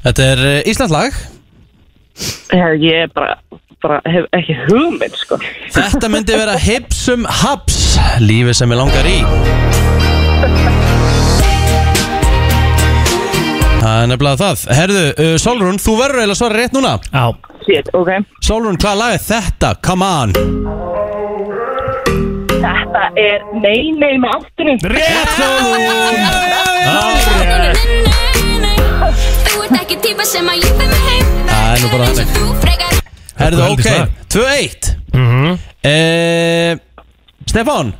Þetta 0.02 0.26
er 0.34 0.40
uh, 0.42 0.70
Íslands 0.72 0.94
lag. 0.94 1.18
Ég 2.52 3.04
er 3.06 3.12
bara, 3.16 3.36
bara 3.82 4.00
hef 4.12 4.26
ekki 4.36 4.56
hugmynd, 4.68 5.16
sko. 5.20 5.38
Þetta 5.74 6.10
myndi 6.12 6.36
vera 6.38 6.58
Hipsum 6.60 7.24
Haps 7.42 7.78
Lífið 8.22 8.58
sem 8.60 8.74
ég 8.74 8.82
langar 8.82 9.08
í. 9.10 9.20
Það 13.82 13.96
er 14.04 14.10
nefnilega 14.12 14.38
það. 14.42 14.66
Herðu, 14.78 15.06
uh, 15.26 15.32
Solrún, 15.42 15.80
þú 15.82 15.96
verður 16.00 16.22
eiginlega 16.22 16.36
að 16.38 16.42
svara 16.44 16.60
rétt 16.62 16.76
núna. 16.78 16.94
Já, 17.14 17.26
Shit, 17.62 17.90
ok. 17.98 18.10
Solrún, 18.46 18.78
hvaða 18.82 18.98
lag 18.98 19.16
er 19.18 19.24
þetta? 19.26 19.72
Come 19.86 20.06
on. 20.06 20.32
Þetta 22.62 23.04
er 23.22 23.44
Nei, 23.62 23.92
nei 23.98 24.16
með 24.22 24.34
áttunum. 24.38 24.82
rétt 24.94 25.34
Sólrún! 25.38 26.22
Árið 26.92 27.22
Þú 27.32 27.38
ert 27.58 28.11
Það 31.50 31.74
er 31.74 31.82
nú 31.84 31.90
bara 31.92 32.06
þannig 32.10 32.28
Herðu, 33.42 33.62
ok, 33.72 33.82
það. 33.86 34.08
2-1 34.34 34.96
Mhm. 35.14 35.60
uh, 35.92 36.72
Stefán, 37.52 37.94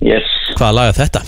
Yes. 0.00 0.24
hvaða 0.56 0.72
lag 0.74 0.88
er 0.88 0.98
þetta? 1.04 1.22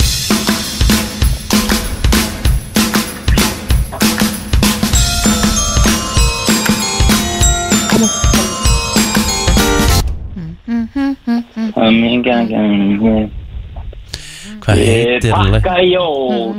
Hvað 14.62 14.78
heitir 14.78 15.32
lag? 15.34 15.56
Pakka 15.58 15.78
jól. 15.82 16.54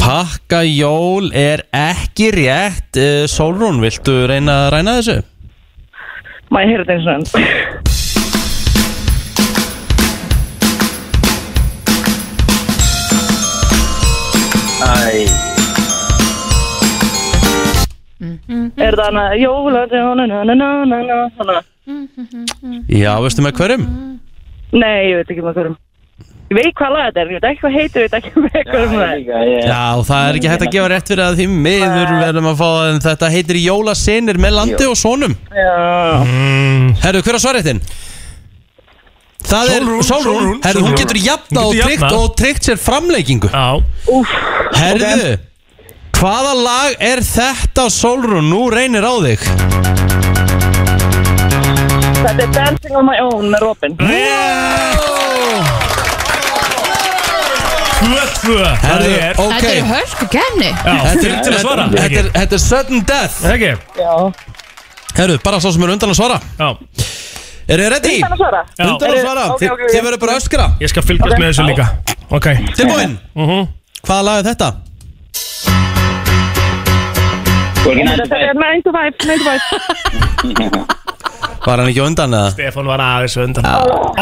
Pakka 0.00 0.62
jól 0.66 1.28
er 1.38 1.62
ekki 1.70 2.30
rétt 2.34 2.98
uh, 2.98 3.24
Solrún, 3.30 3.78
viltu 3.84 4.24
reyna 4.26 4.64
að 4.66 4.72
ræna 4.74 4.96
þessu? 4.98 5.18
Má 6.52 6.64
ég 6.64 6.72
heyra 6.72 6.84
þetta 6.88 6.94
eins 6.98 7.06
og 7.06 7.14
enn? 7.14 7.82
Æ. 14.82 15.24
Er 18.82 18.94
það 18.98 19.06
hana 19.06 19.24
jóla, 19.38 19.86
na 19.86 20.14
na 20.14 20.26
na 20.26 20.54
na 20.54 20.68
na 20.84 20.98
na 21.06 21.20
hana? 21.38 21.62
Já, 22.90 23.14
veistu 23.22 23.46
með 23.46 23.56
hverjum? 23.60 23.86
Nei, 24.74 25.10
ég 25.12 25.22
veit 25.22 25.30
ekki 25.32 25.46
með 25.46 25.58
hverjum. 25.58 25.78
Ég 26.52 26.58
veit 26.58 26.74
hvað 26.76 26.90
lag 26.92 27.04
þetta 27.06 27.20
er, 27.22 27.28
ég 27.32 27.38
veit 27.38 27.44
ekki 27.48 27.62
hvað 27.62 27.76
heitir, 27.78 28.02
ég 28.02 28.10
veit 28.10 28.16
ekki 28.18 28.30
með 28.44 28.56
hverjum 28.68 28.90
það 28.92 29.04
er. 29.08 29.52
Já, 29.64 29.84
það 30.04 30.24
er 30.28 30.38
ekki 30.38 30.48
hægt 30.52 30.64
að 30.66 30.72
gefa 30.74 30.88
rétt 30.92 31.12
fyrir 31.12 31.22
að 31.24 31.36
því 31.38 31.46
miður 31.64 32.10
verðum 32.18 32.48
að 32.50 32.58
fá 32.58 32.64
það 32.66 32.88
en 32.90 32.98
þetta 33.06 33.30
heitir 33.32 33.58
Jólasinir 33.62 34.40
með 34.42 34.52
landi 34.58 34.88
og 34.90 34.98
sonum. 35.00 35.36
Já. 35.56 35.70
Herru, 37.06 37.22
hver 37.24 37.38
á 37.38 37.44
svarréttin? 37.46 37.80
Það 39.48 39.70
er 39.72 39.86
Sólrún, 39.86 40.04
Sólrún, 40.10 40.60
herru, 40.66 40.82
hún 40.84 40.98
getur 41.00 41.16
Hún 41.18 41.24
jafnað 41.30 41.64
og 41.64 41.72
getur 41.72 41.88
tryggt 41.88 42.04
jafnað. 42.04 42.18
og 42.20 42.36
tryggt 42.42 42.68
sér 42.68 42.78
framleikingu 42.78 43.48
Já, 43.50 43.66
Herðu, 44.76 45.32
hvaða 46.20 46.52
lag 46.60 47.02
er 47.12 47.24
þetta 47.26 47.88
Sólrún? 47.96 48.52
Nú 48.52 48.68
reynir 48.72 49.08
á 49.08 49.14
þig. 49.24 49.48
Þetta 52.22 52.44
er 52.44 52.52
Dancing 52.54 53.00
on 53.00 53.08
my 53.08 53.18
own 53.24 53.48
með 53.50 53.66
Robin. 53.66 53.96
2-2 58.02 58.56
Það 58.62 58.84
Herðu, 58.86 59.10
er 59.22 59.40
ok 59.42 59.52
Þetta 59.52 59.72
er 59.72 59.86
hörku 59.92 60.26
kenni 60.32 60.70
Já, 60.72 60.76
Þetta 60.82 61.12
er, 61.12 61.20
fyrir 61.22 61.38
til 61.46 61.52
að 61.52 61.60
svara 61.62 61.84
þetta, 61.88 62.02
þetta, 62.02 62.20
er, 62.22 62.30
þetta 62.38 62.58
er 62.58 62.62
sudden 62.66 63.04
death 63.12 63.36
Ekki? 63.52 63.72
Já. 64.02 64.12
Herru, 65.18 65.36
bara 65.44 65.60
svo 65.62 65.70
sem 65.76 65.84
er 65.86 65.92
undan 65.94 66.12
að 66.14 66.18
svara 66.18 66.38
Já, 66.58 66.68
Er 67.72 67.78
þið 67.78 67.88
ready? 67.94 68.14
Þannig 68.18 68.32
að 68.34 68.40
svara. 68.42 68.60
Já. 68.74 68.84
Undan 68.90 69.12
að 69.12 69.20
svara, 69.22 69.42
Ok, 69.52 69.60
Þi, 69.62 69.66
ok, 69.70 69.82
ok. 69.86 69.92
þið 69.94 70.02
verður 70.08 70.20
bara 70.24 70.32
að 70.34 70.40
öskra 70.42 70.64
ég 70.82 70.90
skal 70.92 71.04
fylgjast 71.06 71.36
með 71.38 71.46
þessu 71.52 71.64
líka 71.70 71.86
Ok 72.32 72.46
Tilbúinn, 72.78 73.14
Mhm. 73.38 73.68
hvaða 74.02 74.22
lag 74.28 74.40
er 74.42 74.48
þetta? 74.50 74.72
Þetta 77.82 78.38
er 78.38 78.54
9 78.54 78.82
to 78.86 78.90
5, 78.94 79.14
9 79.26 79.38
to 79.38 79.44
5. 79.46 80.98
Var 81.62 81.78
hann 81.78 81.88
ekki 81.92 82.02
undan 82.02 82.32
eða? 82.34 82.50
Stefán 82.56 82.88
var 82.90 83.02
aðeins 83.04 83.36
undan. 83.38 83.66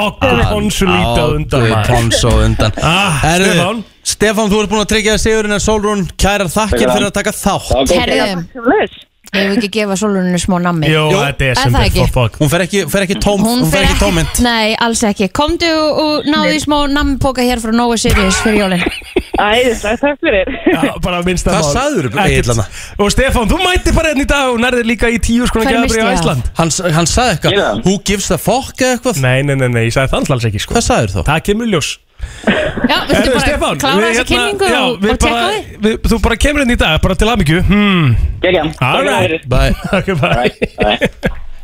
Okkur 0.01 0.43
ponsu 0.51 0.88
lítið 0.88 1.36
undan 1.38 1.62
maður. 1.70 1.86
Ponso 1.88 2.32
undan. 2.45 2.74
Ah, 2.91 3.20
Herru, 3.22 3.47
Stefán. 3.53 3.84
Stefán, 4.11 4.51
þú 4.53 4.59
ert 4.64 4.72
búin 4.72 4.82
að 4.82 4.91
tryggja 4.95 5.14
sigurinn 5.20 5.55
en 5.57 5.62
Solrún 5.62 6.03
Kærar 6.20 6.51
þakkir 6.53 6.91
fyrir 6.91 7.07
að 7.09 7.14
taka 7.16 7.32
þátt. 7.36 7.95
Sjöfnleis. 7.95 8.99
hefur 9.30 9.53
ekki 9.55 9.68
gefa 9.76 9.95
sóluninu 10.01 10.38
smá 10.43 10.57
nammi? 10.64 10.88
Jó, 10.91 11.05
þetta 11.14 11.49
er 11.53 11.59
sem 11.61 11.76
ekki? 11.80 12.05
for 12.09 12.14
fuck. 12.28 12.38
Hún 12.43 12.51
fer 12.51 12.64
ekki, 12.64 12.80
fer 12.91 13.05
ekki 13.07 13.18
tóm 13.22 13.45
Hún, 13.47 13.61
fer 13.70 13.84
ekki 13.86 14.01
tómynd 14.01 14.41
Nei, 14.43 14.72
alls 14.82 15.05
ekki. 15.07 15.28
Komdu 15.36 15.68
og 15.70 16.26
náðu 16.26 16.57
í 16.57 16.62
smá 16.64 16.80
nammipoka 16.91 17.45
hér 17.47 17.62
frá 17.62 17.70
Nóa 17.76 17.97
Sirius 18.01 18.41
fyrir 18.43 18.64
jólin 18.64 18.82
Æðislega, 19.41 19.97
takk 20.03 20.18
fyrir. 20.26 20.51
Já, 20.68 20.82
bara 21.05 21.20
minnsta 21.24 21.53
Hvað 21.55 21.64
mál. 21.64 21.72
sagðirðu, 21.76 22.11
Ekkert. 22.11 22.26
Egill, 22.30 22.49
þarna? 22.51 22.66
Og 23.01 23.11
Stefán, 23.14 23.49
þú 23.51 23.59
mætti 23.64 23.95
bara 23.97 24.11
einn 24.12 24.20
í 24.20 24.26
dag 24.28 24.51
og 24.53 24.59
nærðir 24.61 24.86
líka 24.91 25.09
í 25.09 25.16
tíu 25.22 25.47
skona 25.49 25.64
Hverju 25.64 25.78
gefabri 25.80 25.88
missti 25.88 26.01
á 26.01 26.05
ég 26.05 26.12
af? 26.12 26.20
Ísland 26.20 26.51
Hann, 26.61 26.95
hann 26.99 27.09
sagði 27.09 27.32
eitthvað 27.36 27.55
Ég 27.57 27.62
það. 27.64 27.80
Who 27.86 27.95
gives 28.11 28.28
the 28.28 28.38
fuck 28.38 28.74
eða 28.84 28.99
eitthvað 28.99 29.20
Nei, 29.24 29.38
nei, 29.49 29.55
nei, 29.62 29.68
nei, 29.72 29.82
ég 29.88 29.95
sagði 29.97 30.12
það 30.12 30.34
alls 30.36 30.47
ekki 30.51 30.61
sko 30.64 30.76
Hvað 30.76 30.86
sagðir 30.91 31.14
þú? 31.16 31.24
Það 31.30 31.43
kemur 31.49 31.70
í 31.70 31.72
ljós 31.74 31.91
Já, 32.20 32.97
viltu 33.09 33.14
Herru, 33.16 33.30
bara 33.32 33.45
Stefán, 33.47 33.78
klára 33.80 34.01
þessa 34.05 34.20
hérna- 34.20 34.28
kynningu 34.30 34.66
já, 34.68 34.80
og, 34.84 34.97
við 35.01 35.11
og 35.14 35.20
tjekka 35.22 35.30
bara- 35.32 35.53
því? 35.55 35.78
við- 35.86 36.09
Þú 36.11 36.18
bara 36.26 36.36
kemur 36.45 36.64
inn 36.66 36.72
í 36.74 36.76
dag, 36.82 36.97
bara 37.01 37.14
til 37.16 37.28
aðmyggju 37.32 37.61
Hmm, 37.70 38.11
Gekja. 38.43 38.64
All 38.84 39.05
right. 39.09 39.47
Bye 39.49 39.72
ok, 39.99 40.11
bye 40.20 40.99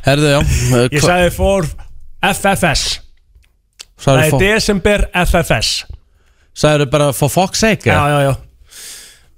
Herðu, 0.07 0.31
já 0.33 0.39
uh, 0.41 0.89
Ég 0.97 1.05
sagði 1.05 1.35
for 1.37 1.69
FFS 2.25 2.87
Það 3.97 4.07
Sagði 4.07 4.25
er 4.25 4.31
for, 4.33 4.41
desember 4.47 5.07
FFS 5.27 5.75
sagði 6.57 6.89
bara 6.93 7.11
for 7.17 7.29
fuck's 7.33 7.61
sake 7.65 7.89
Já, 7.91 8.01
já, 8.11 8.19
já. 8.31 8.35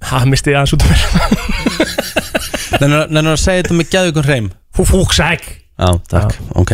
Það 0.08 0.28
misti 0.30 0.52
ég 0.54 0.58
aðeins 0.60 0.74
út 0.76 0.84
af 0.84 0.90
mér. 0.92 1.00
Nennir 3.10 3.32
að 3.34 3.40
segja 3.42 3.64
þetta 3.64 3.78
með 3.80 3.88
gæðugum 3.94 4.26
hreim? 4.28 4.50
Fú, 4.76 4.84
fúksæk 4.86 5.42
Já, 5.78 5.88
takk, 6.10 6.36
ok. 6.58 6.72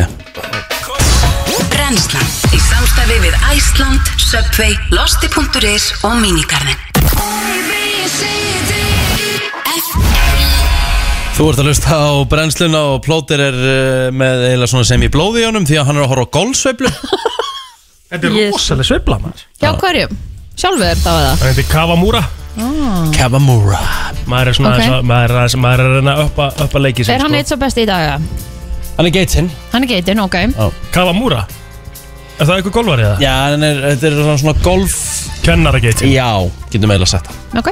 Brennslan 1.73 2.29
í 2.53 2.59
samstarfi 2.61 3.17
við 3.25 3.35
Æsland, 3.51 4.13
Subway, 4.21 4.77
Losti.is 4.93 5.91
og 6.05 6.15
Minigarðin 6.21 6.77
Þú 11.35 11.49
ert 11.51 11.59
að 11.59 11.67
hlusta 11.67 11.97
á 11.99 12.11
brennsluna 12.31 12.81
og 12.93 13.01
plóter 13.03 13.41
er 13.43 13.55
uh, 13.59 14.05
með 14.15 14.45
eiginlega 14.47 14.71
svona 14.71 14.87
sem 14.87 15.01
í 15.03 15.09
blóði 15.11 15.41
í 15.43 15.47
honum 15.49 15.65
því 15.67 15.81
að 15.81 15.89
hann 15.89 15.97
er 15.99 16.05
að 16.05 16.11
horfa 16.13 16.27
á 16.31 16.35
golfsveiflu. 16.37 16.91
Þetta 18.13 18.29
er 18.29 18.37
Yes. 18.37 18.53
rosalega 18.53 18.87
sveifla 18.87 19.17
maður. 19.19 19.41
Já, 19.59 19.69
hverjum? 19.81 20.13
Sjálfur 20.55 20.99
þá 21.03 21.11
eða? 21.11 21.31
Það 21.41 21.47
heitir 21.51 21.67
Kavamura 21.71 22.23
Kavamura 23.15 23.79
Maður 24.25 24.47
er 24.51 24.57
svona 24.57 24.71
Ok. 24.71 24.79
okay. 24.79 24.89
maður, 24.89 25.03
maður 25.09 25.33
er 25.33 25.41
að- 25.41 25.57
maður 25.65 25.79
er 25.83 25.89
að 25.89 25.95
reyna 25.99 26.13
að 26.15 26.23
uppa, 26.25 26.45
uppa 26.65 26.79
leiki 26.81 27.05
Er 27.11 27.21
hann 27.25 27.35
eitt 27.35 27.47
svo 27.51 27.57
besti 27.61 27.83
í 27.83 27.85
dag? 27.89 28.01
eða? 28.07 28.43
Hann 28.95 29.05
er 29.05 29.11
geitinn. 29.11 29.49
Hann 29.73 29.83
er 29.83 29.87
geitin, 29.91 30.19
ok. 30.23 30.35
Kavamura 30.95 31.45
Er 32.39 32.45
það 32.47 32.55
eitthvað 32.61 32.75
golvarið 32.77 33.05
það? 33.09 33.19
Já, 33.25 33.33
hann 33.51 33.63
er, 33.63 33.81
þetta 33.91 34.07
er 34.07 34.15
svona, 34.21 34.37
svona 34.39 34.61
golf 34.63 34.95
Kennara 35.43 35.79
geitin 35.79 36.11
Já, 36.11 36.29
getum 36.71 36.91
eiginlega 36.91 37.07
sagt 37.07 37.27
það. 37.27 37.59
Ok, 37.59 37.69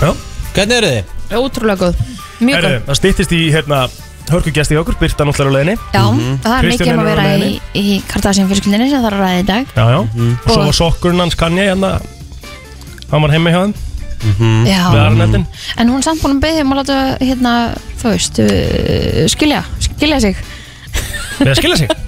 Já. 0.00 0.10
Hvernig 0.56 0.76
eru 0.76 0.90
þið? 0.92 1.04
ótrúlega 1.36 1.76
góð. 1.80 1.94
Mjög 2.40 2.54
Herru, 2.54 2.68
góð. 2.68 2.84
Það 2.86 2.98
stýttist 3.00 3.32
í 3.32 3.40
hérna 3.52 3.88
Hörkugjast 4.26 4.72
í 4.72 4.76
okkur, 4.80 4.96
Birta 4.98 5.24
náttúrulega 5.24 5.52
á 5.52 5.56
leiðinni. 5.56 5.76
Já, 5.94 6.02
það 6.42 6.54
er 6.56 6.64
mikið 6.66 6.88
um 6.92 6.96
að 6.96 6.96
Kristján 6.96 6.98
er 6.98 6.98
á 6.98 7.06
vera 7.06 7.22
í, 7.22 7.38
leiðinni. 7.38 7.60
í 7.74 8.02
Kardashian 8.10 8.48
fjölskyldinni 8.50 8.88
sem 8.90 9.02
það 9.02 9.06
er 9.06 9.16
að 9.16 9.22
ræða 9.22 9.38
í 9.42 9.46
dag. 9.46 9.66
Já, 9.76 9.84
já. 9.86 9.98
Og 10.00 10.50
svo 10.50 10.64
var 10.64 10.76
sokkurinn 10.80 11.20
hans 11.20 11.34
Kanye 11.38 11.66
hérna 11.70 11.90
Hann 13.10 13.22
var 13.22 13.30
heima 13.34 13.52
hjá 13.54 13.60
þeim? 13.64 13.74
Við 14.16 14.70
Já, 14.70 14.80
Arnettin 15.04 15.44
en 15.76 15.90
hún 15.92 16.00
er 16.00 16.06
samt 16.06 16.22
búin 16.24 16.38
að 16.38 16.44
beðja 16.46 16.62
um 16.64 16.72
að 16.72 16.78
láta 16.80 16.96
hérna, 17.20 17.52
þú 18.00 18.12
veist, 18.14 18.38
uh, 18.42 19.26
skilja 19.30 19.60
skilja 19.84 20.20
sig, 20.24 20.38
Við 21.38 21.50
að 21.52 21.58
skilja 21.60 21.76
sig? 21.82 21.90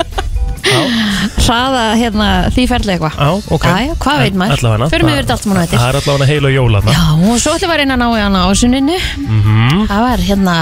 Hraða 0.69 1.83
hérna, 1.97 2.27
því 2.53 2.65
ferli 2.69 2.93
eitthvað. 2.95 3.15
Já, 3.17 3.29
ok. 3.57 3.65
Jæja, 3.69 3.95
hvað 4.03 4.19
veit 4.25 4.35
maður? 4.41 4.59
Allavega 4.59 4.89
Förum 4.93 5.11
yfir 5.13 5.23
þetta 5.23 5.35
allt 5.37 5.45
saman 5.47 5.59
á 5.59 5.63
eftir. 5.65 5.79
Það 5.81 5.89
er 5.93 5.99
allavega 6.01 6.29
heil 6.29 6.49
og 6.49 6.53
jól 6.55 6.75
þarna. 6.77 6.97
Já, 6.97 7.05
og 7.31 7.39
svo 7.41 7.55
ætlum 7.55 7.71
við 7.71 7.75
að 7.75 7.81
reyna 7.83 7.95
að 7.97 8.03
ná 8.03 8.09
í 8.09 8.23
hana 8.25 8.43
á 8.45 8.49
sunninu 8.59 8.99
Mhm. 9.23 9.87
Það 9.89 10.03
var 10.09 10.25
hérna 10.29 10.57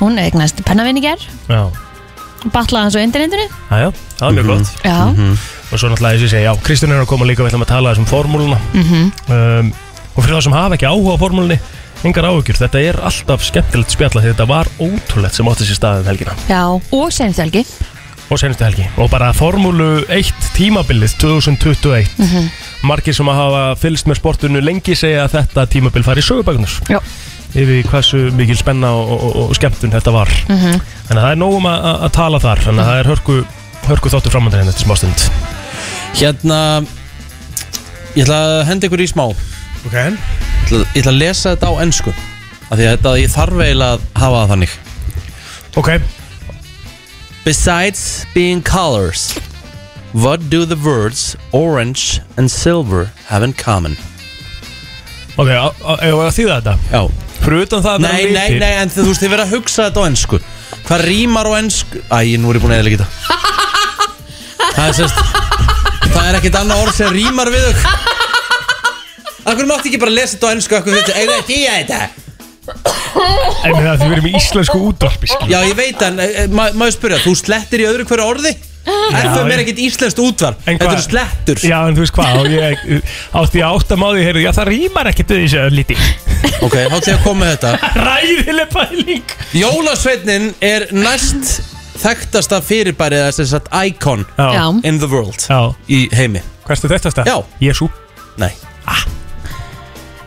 hún 0.00 0.18
eignast 0.20 0.60
pennavinni 0.66 1.00
ger 1.04 1.24
Já, 1.48 1.62
batlaði 2.52 2.82
hans 2.88 2.96
á 2.96 3.00
internetinu 3.04 3.46
já, 3.46 3.76
já, 3.84 3.88
það 4.18 4.26
var 4.26 4.36
mjög 4.36 4.46
gott 4.50 4.68
Já, 4.84 4.98
Og 5.70 5.78
svo 5.78 5.88
náttúrulega 5.90 6.18
þess 6.18 6.26
að 6.26 6.32
segja, 6.34 6.50
já, 6.50 6.62
Kristján 6.66 6.92
er 6.96 7.02
að 7.04 7.10
koma 7.12 7.26
líka 7.28 7.44
Við 7.44 7.52
ætlum 7.52 7.62
að 7.66 7.72
tala 7.74 7.92
þessum 7.94 8.08
formúluna. 8.10 8.58
Um, 9.30 9.72
Og 10.16 10.24
fyrir 10.24 10.34
þá 10.40 10.42
sem 10.48 10.52
hafa 10.58 10.74
ekki 10.76 10.88
áhuga 10.90 11.14
á 11.14 11.22
formúlunni 11.22 11.60
Engar 12.02 12.24
áhugjur, 12.30 12.56
þetta 12.56 12.80
er 12.80 12.96
alltaf 13.04 13.42
skemmtilegt 13.44 13.92
spjalla 13.94 14.22
Því 14.24 14.32
þetta 14.32 14.46
var 14.48 14.70
ótrúlegt 14.80 15.36
sem 15.36 15.48
átti 15.52 15.66
sér 15.68 15.76
staðið 15.78 16.08
helgina. 16.10 16.34
Já, 16.48 16.62
og 16.72 17.10
senstu 17.12 17.42
helgi. 17.44 17.62
Og 18.30 18.38
senustu 18.38 18.62
helgi. 18.64 18.84
Og 19.02 19.08
bara 19.10 19.32
Formúlu 19.34 20.04
1 20.08 20.30
tímabilið 20.54 21.16
2021 21.18 22.08
Mhm. 22.18 22.48
margir 22.86 23.12
sem 23.14 23.26
hafa 23.26 23.74
fylgst 23.76 24.06
með 24.06 24.16
sportinu 24.20 24.62
lengi 24.62 24.94
segja 24.96 25.24
að 25.26 25.34
þetta 25.40 25.66
tímabil 25.68 26.02
fari 26.06 26.22
í 26.22 26.24
sögubækunar 26.24 26.70
Já. 26.88 27.00
yfir 27.54 27.82
hversu 27.90 28.30
mikil 28.32 28.56
spenna 28.56 28.92
og, 28.94 29.10
og, 29.10 29.36
og 29.50 29.54
skemmtun 29.58 29.90
þetta 29.92 30.12
var. 30.14 30.28
Mhm. 30.48 30.80
þannig 31.10 31.18
að 31.20 31.24
það 31.26 31.32
er 31.32 31.40
nógum 31.42 31.66
að, 31.66 31.88
að 32.06 32.12
tala 32.12 32.38
þar. 32.38 32.58
Þannig 32.64 32.80
að 32.80 32.90
það 32.92 33.00
er 33.02 33.10
hörku, 33.10 33.44
hörku 33.90 34.08
þáttu 34.14 34.30
framöndan 34.32 34.62
hérna 34.62 34.72
til 34.78 34.86
smástund 34.86 35.30
Hérna 36.18 36.60
Ég 38.18 38.24
ætla 38.26 38.38
að 38.42 38.64
henda 38.66 38.88
ykkur 38.88 39.02
í 39.04 39.06
smá. 39.06 39.22
Ok. 39.86 39.94
Ég 39.94 40.16
ætla, 40.66 40.80
ég 40.82 41.02
ætla 41.04 41.12
að 41.12 41.20
lesa 41.20 41.52
þetta 41.54 41.70
á 41.70 41.74
ennsku 41.84 42.10
Af 42.70 42.78
því 42.78 42.86
að 42.86 42.90
þetta 42.96 43.12
ég 43.20 43.30
þarf 43.34 43.60
eiginlega 43.64 43.94
að 43.96 44.02
hafa 44.22 44.40
það 44.40 44.50
þannig. 44.54 44.74
Ok, 45.80 45.90
Besides 47.46 48.02
being 48.34 48.60
colors 48.62 49.30
What 50.12 50.48
do 50.50 50.64
the 50.66 50.76
words 50.76 51.36
orange 51.54 52.20
and 52.36 52.50
silver 52.50 53.10
have 53.30 53.42
in 53.46 53.52
common? 53.54 53.96
ok, 55.40 55.48
eigum 55.48 56.18
við 56.20 56.26
að 56.26 56.34
þýða 56.36 56.56
þetta? 56.58 56.72
Já. 56.90 57.02
Fyrir 57.40 57.62
utan 57.64 57.84
það 57.86 57.92
að 57.94 58.02
vera 58.02 58.12
Nei, 58.12 58.24
nei, 58.26 58.48
litir- 58.50 58.60
nei, 58.60 58.72
en 58.82 58.90
þú 58.92 59.04
veist, 59.06 59.22
þið 59.22 59.30
verða 59.32 59.46
að 59.46 59.54
hugsa 59.54 59.86
þetta 59.86 60.02
á 60.02 60.08
ennsku 60.10 60.40
Hvað 60.90 61.04
rýmar 61.06 61.48
á 61.48 61.52
ennsku? 61.62 62.02
Æ, 62.10 62.18
nú 62.42 62.50
er 62.50 62.58
ég 62.58 62.64
búin 62.66 62.74
að 62.74 62.82
eða 62.82 62.90
þetta. 62.90 63.06
Það 64.74 64.84
er 64.90 64.98
sérst 64.98 65.39
Það 66.10 66.24
er 66.30 66.38
ekkert 66.40 66.58
annað 66.60 66.82
orð 66.84 66.96
sem 66.98 67.12
rýmar 67.14 67.50
við 67.52 67.66
þau. 67.68 67.92
Akkur 69.50 69.68
mátti 69.70 69.90
ekki 69.90 70.00
bara 70.02 70.12
lesa 70.14 70.36
þetta 70.36 70.50
á 70.50 70.54
ennsku 70.54 70.76
Akkur 70.76 70.96
þetta, 70.98 71.14
eigum 71.16 71.30
við 71.32 71.38
að 71.40 71.46
þýja 71.48 71.76
þetta? 71.78 72.00
En 73.66 73.72
það 73.74 73.94
því 74.02 74.08
við 74.10 74.12
erum 74.16 74.26
í 74.28 74.32
íslensku 74.38 74.80
útvarpi 74.90 75.30
skilur. 75.30 75.50
Já, 75.50 75.60
ég 75.66 75.78
veit 75.78 76.02
en, 76.06 76.20
e, 76.22 76.44
ma 76.52 76.66
maður 76.76 76.92
spyrja 76.98 77.22
Þú 77.24 77.32
slettir 77.40 77.82
í 77.82 77.86
öðru 77.88 78.04
hverju 78.10 78.26
orði? 78.34 78.52
FM 78.90 79.50
er 79.50 79.58
ég- 79.58 79.62
ekkert 79.64 79.80
íslenskt 79.84 80.20
útvarp. 80.22 80.60
En 80.66 80.76
Þetta 80.78 80.86
hvað- 80.86 80.94
eru 80.98 81.02
slettur. 81.08 81.58
Já, 81.68 81.78
en 81.88 81.96
þú 81.96 82.04
veist 82.04 82.14
hvað 82.16 82.38
og 82.40 82.46
ég 82.52 83.02
átti 83.40 83.60
að 83.64 83.74
átta 83.80 83.96
máði 84.00 84.24
heyrðu, 84.28 84.42
já, 84.44 84.52
það 84.56 84.70
rýmar 84.70 85.10
ekkert 85.10 85.28
við 85.34 85.42
þessu 85.44 85.74
liti. 85.74 85.96
Ok, 86.64 86.76
þá 86.76 86.96
til 87.04 87.14
að 87.14 87.22
koma 87.24 87.44
með 87.44 87.50
þetta. 87.56 87.72
Ræðileg 88.08 88.72
pæling. 88.72 89.34
Jólasveitnin 89.60 90.48
er 90.60 90.86
næst 90.92 91.60
þekktasta 92.00 92.60
fyrirbærið 92.64 93.26
þess 93.36 93.56
að 93.58 93.70
icon 93.90 94.24
Já, 94.38 94.64
in 94.84 95.00
the 95.02 95.08
world 95.10 95.40
Já. 95.44 95.74
í 95.88 96.06
heimi. 96.16 96.42
Hverstu 96.66 96.90
þetta 96.90 97.12
stað? 97.12 97.30
Já. 97.30 97.38
Jésu, 97.68 97.90
Nei, 98.40 98.52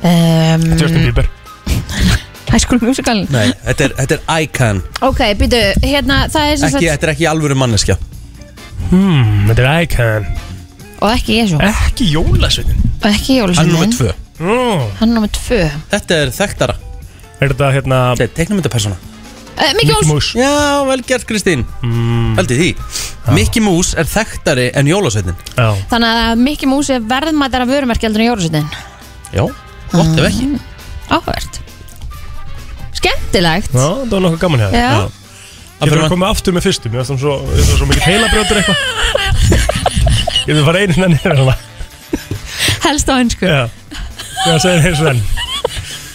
um, 0.04 0.66
Justin 0.78 1.06
Bieber. 1.08 1.30
High 2.54 2.62
School 2.62 2.82
Musical. 2.86 3.24
Nei, 3.34 3.48
þetta 3.66 3.88
er, 3.88 3.94
þetta 3.98 4.18
er 4.20 4.44
icon. 4.44 4.82
Ok, 5.02 5.22
býtu, 5.40 5.62
hérna, 5.82 6.26
það 6.30 6.50
er 6.52 6.58
sem 6.60 6.68
ekki, 6.68 6.74
sagt 6.76 6.92
Þetta 6.92 7.08
er 7.08 7.14
ekki 7.16 7.30
alvöru 7.32 7.58
manneskja. 7.58 7.98
Hmm, 8.92 9.48
Þetta 9.50 9.64
er 9.64 9.86
Icon. 9.88 10.28
Og 11.04 11.08
ekki 11.10 11.40
Jésu, 11.40 11.58
Ekki 11.66 12.06
jólasveitin 12.14 12.84
og 13.04 13.08
ekki 13.10 13.40
Hann 13.40 13.50
er 13.50 13.72
nummið 13.72 13.74
Jólasveitin 13.74 13.96
tvö. 13.98 14.12
Mm. 14.44 14.84
Hann 15.00 15.10
er 15.10 15.16
nummið 15.18 15.34
tvö. 15.40 15.62
Þetta 15.92 16.20
er 16.20 16.34
þekktara. 16.36 16.76
Er 17.40 17.52
þetta 17.52 17.72
hérna 17.76 18.04
Þetta 18.14 18.28
er 18.28 18.36
teiknumyndapersona 18.38 19.00
uh, 19.54 19.74
Mickey 19.74 19.76
Mickey 19.80 19.94
Mouse. 19.94 20.12
Mouse. 20.12 20.38
Já, 20.40 20.84
vel 20.90 21.04
gert 21.08 21.26
Kristín. 21.30 21.66
Mm. 21.82 22.34
Veldi 22.40 22.60
því. 22.60 22.70
Mickey 23.32 23.64
Mouse 23.64 23.96
er 24.00 24.08
þekktari 24.10 24.66
en 24.76 24.88
Jólasveitnin 24.90 25.38
Já, 25.56 25.70
Þannig 25.92 26.22
að 26.24 26.42
Mickey 26.44 26.68
Mouse 26.68 26.92
er 26.98 27.04
verðmættara 27.08 27.68
vörumerki 27.70 28.08
heldur 28.08 28.24
en 28.24 28.28
Jólasveitin 28.28 28.66
Já, 29.34 29.44
gott 29.94 30.18
ef 30.20 30.26
ekki. 30.28 30.50
Áhvert 31.14 31.60
Skemmtilegt. 33.00 33.72
Já 33.72 33.86
það 34.04 34.16
var 34.16 34.26
nokkuð 34.26 34.42
gaman 34.44 34.66
hér 34.66 34.76
Já. 34.76 34.90
Það 34.94 35.84
Getur 35.84 35.94
fyrir 35.94 36.02
við 36.02 36.06
að 36.06 36.14
komið 36.14 36.34
aftur 36.34 36.56
með 36.56 36.66
fyrstum? 36.68 36.94
Ég 36.94 37.00
veist 37.02 37.24
svo, 37.24 37.38
ég 37.56 37.66
svo, 37.68 37.78
svo 37.80 37.88
mikið 37.90 38.06
heilabrjótur 38.08 38.60
eitthvað. 38.62 38.78
Getur 40.44 40.60
við 40.60 40.68
fara 40.68 40.84
einu 40.84 40.98
sinni 40.98 41.10
nýra 41.16 41.40
hana 41.40 41.56
Helst 42.84 43.08
á 43.12 43.14
einsku 43.16 43.48
Já. 43.48 43.64
Já, 44.44 44.54
segir 44.60 44.90
eins 44.92 45.00
og 45.04 45.14
enn 45.14 45.24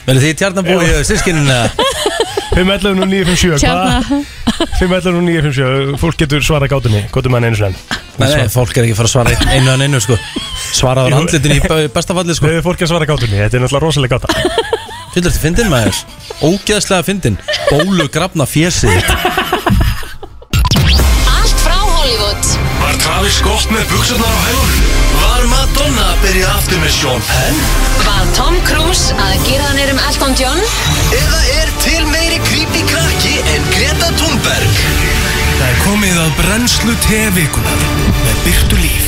Verður 0.09 0.25
því 0.25 0.35
tjarnabúi 0.41 0.89
í 0.89 1.05
sískinin 1.09 1.49
eða 1.53 2.37
511 2.59 3.03
og 3.05 3.09
957 3.09 3.63
Tjarna. 3.63 4.03
511 4.81 5.19
og 5.19 5.25
957 5.29 6.01
Fólk 6.03 6.17
getur 6.25 6.43
svara 6.43 6.67
gátunni 6.71 7.05
Góttum 7.15 7.37
hann 7.39 7.47
einu 7.47 7.57
sinni 7.61 7.79
Nei, 8.19 8.27
nei, 8.35 8.49
fólk 8.51 8.75
er 8.75 8.83
ekki 8.89 8.97
að 8.97 8.99
fara 8.99 9.07
að 9.07 9.13
svara 9.13 9.31
einn- 9.31 9.51
einu 9.55 9.71
en 9.77 9.83
einu 9.87 10.01
sko. 10.03 10.17
Svaraður 10.75 11.15
handlitin 11.15 11.53
í 11.55 11.59
b- 11.63 11.85
besta 11.95 12.17
falli 12.19 12.35
sko. 12.35 12.49
Erum 12.51 12.65
fólki 12.67 12.83
að 12.83 12.91
svara 12.91 13.07
gátunni 13.07 13.39
Þetta 13.39 13.61
er 13.61 13.63
náttúrulega 13.63 13.85
rosalega 13.85 14.19
gáta. 14.19 14.29
Fylgur 15.15 15.31
þetta 15.31 15.43
fyndin 15.45 15.71
maður? 15.71 16.01
Ógeðslega 16.49 17.07
fyndin 17.07 17.39
Bólu 17.71 18.09
grafna 18.11 18.45
fjesið 18.51 18.91
þitt. 18.97 19.11
Allt 21.39 21.63
frá 21.63 21.79
Hollywood. 21.79 22.51
Var 22.83 22.99
Travis 23.07 23.39
Scott 23.39 23.71
með 23.75 23.87
buksunar 23.95 24.35
á 24.35 24.39
hælunum? 24.49 24.83
Var 25.23 25.47
Madonna 25.55 26.05
að 26.13 26.19
byrja 26.27 26.51
aftur 26.59 26.83
með 26.83 26.93
Sean 26.99 27.23
Penn? 27.31 27.63
Var 28.03 28.27
Tom 28.37 28.59
Cruise 28.67 29.15
að 29.15 29.35
gera 29.47 29.71
hann 29.71 29.95
um 29.95 30.03
Elton 30.11 30.35
John? 30.43 30.61
Eða 31.15 31.41
er 31.63 31.73
til 31.87 31.98
Greta 33.79 34.09
Thunberg? 34.19 34.79
Það 35.59 35.69
er 35.69 35.77
komið 35.85 36.17
að 36.23 36.31
brennslu 36.39 36.95
tevikunar 37.05 37.83
með 38.25 38.41
byrtu 38.47 38.79
líf. 38.81 39.05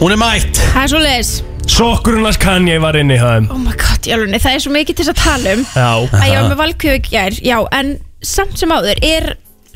Hún 0.00 0.14
er 0.14 0.18
mætt. 0.20 0.58
Það 0.72 0.80
er 0.82 0.90
svo 0.92 1.02
leiðis 1.04 1.30
Sokkurinn 1.76 2.26
hans 2.26 2.38
Kanye 2.38 2.76
var 2.82 2.94
inni 2.98 3.16
í 3.16 3.20
hæðum 3.20 3.46
Oh 3.50 3.58
my 3.58 3.72
god, 3.78 4.04
jálunni, 4.06 4.38
það 4.42 4.56
er 4.58 4.62
svo 4.62 4.72
mikið 4.74 4.98
til 4.98 5.06
þess 5.06 5.12
að 5.14 5.22
tala 5.22 5.54
um 5.56 5.62
Já. 5.72 5.86
að 6.20 6.26
ég 6.30 6.36
var 6.36 6.50
með 6.52 6.60
valkjöfu 6.60 6.98
í 6.98 7.04
gær. 7.08 7.38
Já, 7.46 7.56
en 7.78 7.94
samt 8.22 8.58
sem 8.60 8.74
áður 8.76 9.00
er 9.06 9.28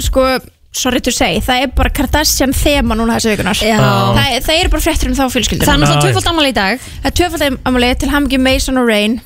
sko, 0.02 0.26
sorry 0.72 1.00
to 1.02 1.10
say 1.10 1.40
það 1.42 1.64
er 1.64 1.70
bara 1.74 1.90
Kardashian 1.90 2.52
þema 2.54 2.94
núna 2.94 3.16
þessu 3.18 3.32
vikunar 3.32 3.58
Já. 3.58 3.74
það, 3.80 4.18
er- 4.36 4.42
það 4.46 4.60
er 4.62 4.68
bara 4.70 4.82
fréttur 4.84 5.10
um 5.10 5.16
þá 5.18 5.24
fjölskyldur 5.34 5.66
Það 5.66 5.74
er 5.74 5.80
náttúrulega 5.82 6.04
tvöfald 6.06 6.28
ammali 6.30 6.52
í 6.52 6.54
dag. 6.54 6.84
Það 7.02 7.08
er 7.10 7.16
tvöfald 7.20 7.58
amali 7.70 7.88
til 7.98 8.10
hamngi 8.12 8.38
Mason 8.38 8.78
og 8.78 8.86
Rain. 8.88 9.16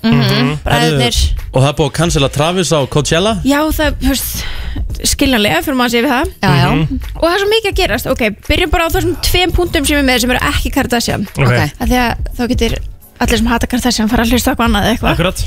Bræðurnir. 0.65 1.19
Og 1.53 1.61
það 1.63 1.69
er 1.69 1.77
búið 1.79 1.91
að 1.91 1.95
cancela 1.99 2.31
Travis 2.33 2.73
á 2.73 2.81
Coachella? 2.89 3.35
Já, 3.45 3.61
það, 3.77 3.99
veist, 4.09 4.45
skiljanlega 5.13 5.61
fyrir 5.67 5.79
maður 5.79 5.91
að 5.91 5.95
sé 5.95 6.03
við 6.03 6.15
það. 6.15 6.33
Já, 6.41 6.51
já. 6.65 6.71
Og 7.21 7.23
það 7.29 7.35
er 7.37 7.45
svo 7.45 7.51
mikið 7.53 7.71
að 7.71 7.79
gerast, 7.83 8.11
ok, 8.15 8.25
byrjum 8.49 8.73
bara 8.73 8.89
á 8.89 8.93
þessum 8.97 9.15
tveim 9.29 9.53
punktum 9.55 9.87
sem 9.87 10.01
er 10.01 10.09
með 10.09 10.25
sem 10.25 10.33
eru 10.35 10.43
ekki 10.51 10.73
Kardashian. 10.75 11.29
Ok. 11.37 11.55
Að 11.55 11.93
Því 11.93 12.01
að 12.01 12.33
þá 12.41 12.43
getur 12.55 12.77
allir 13.27 13.41
sem 13.41 13.49
hata 13.51 13.69
Kardashian 13.71 14.11
fara 14.13 14.25
að 14.27 14.35
hlusta 14.35 14.53
eitthvað 14.53 14.69
annað 14.71 14.87
eða 14.89 14.95
eitthvað. 14.95 15.15
Akkurat. 15.15 15.45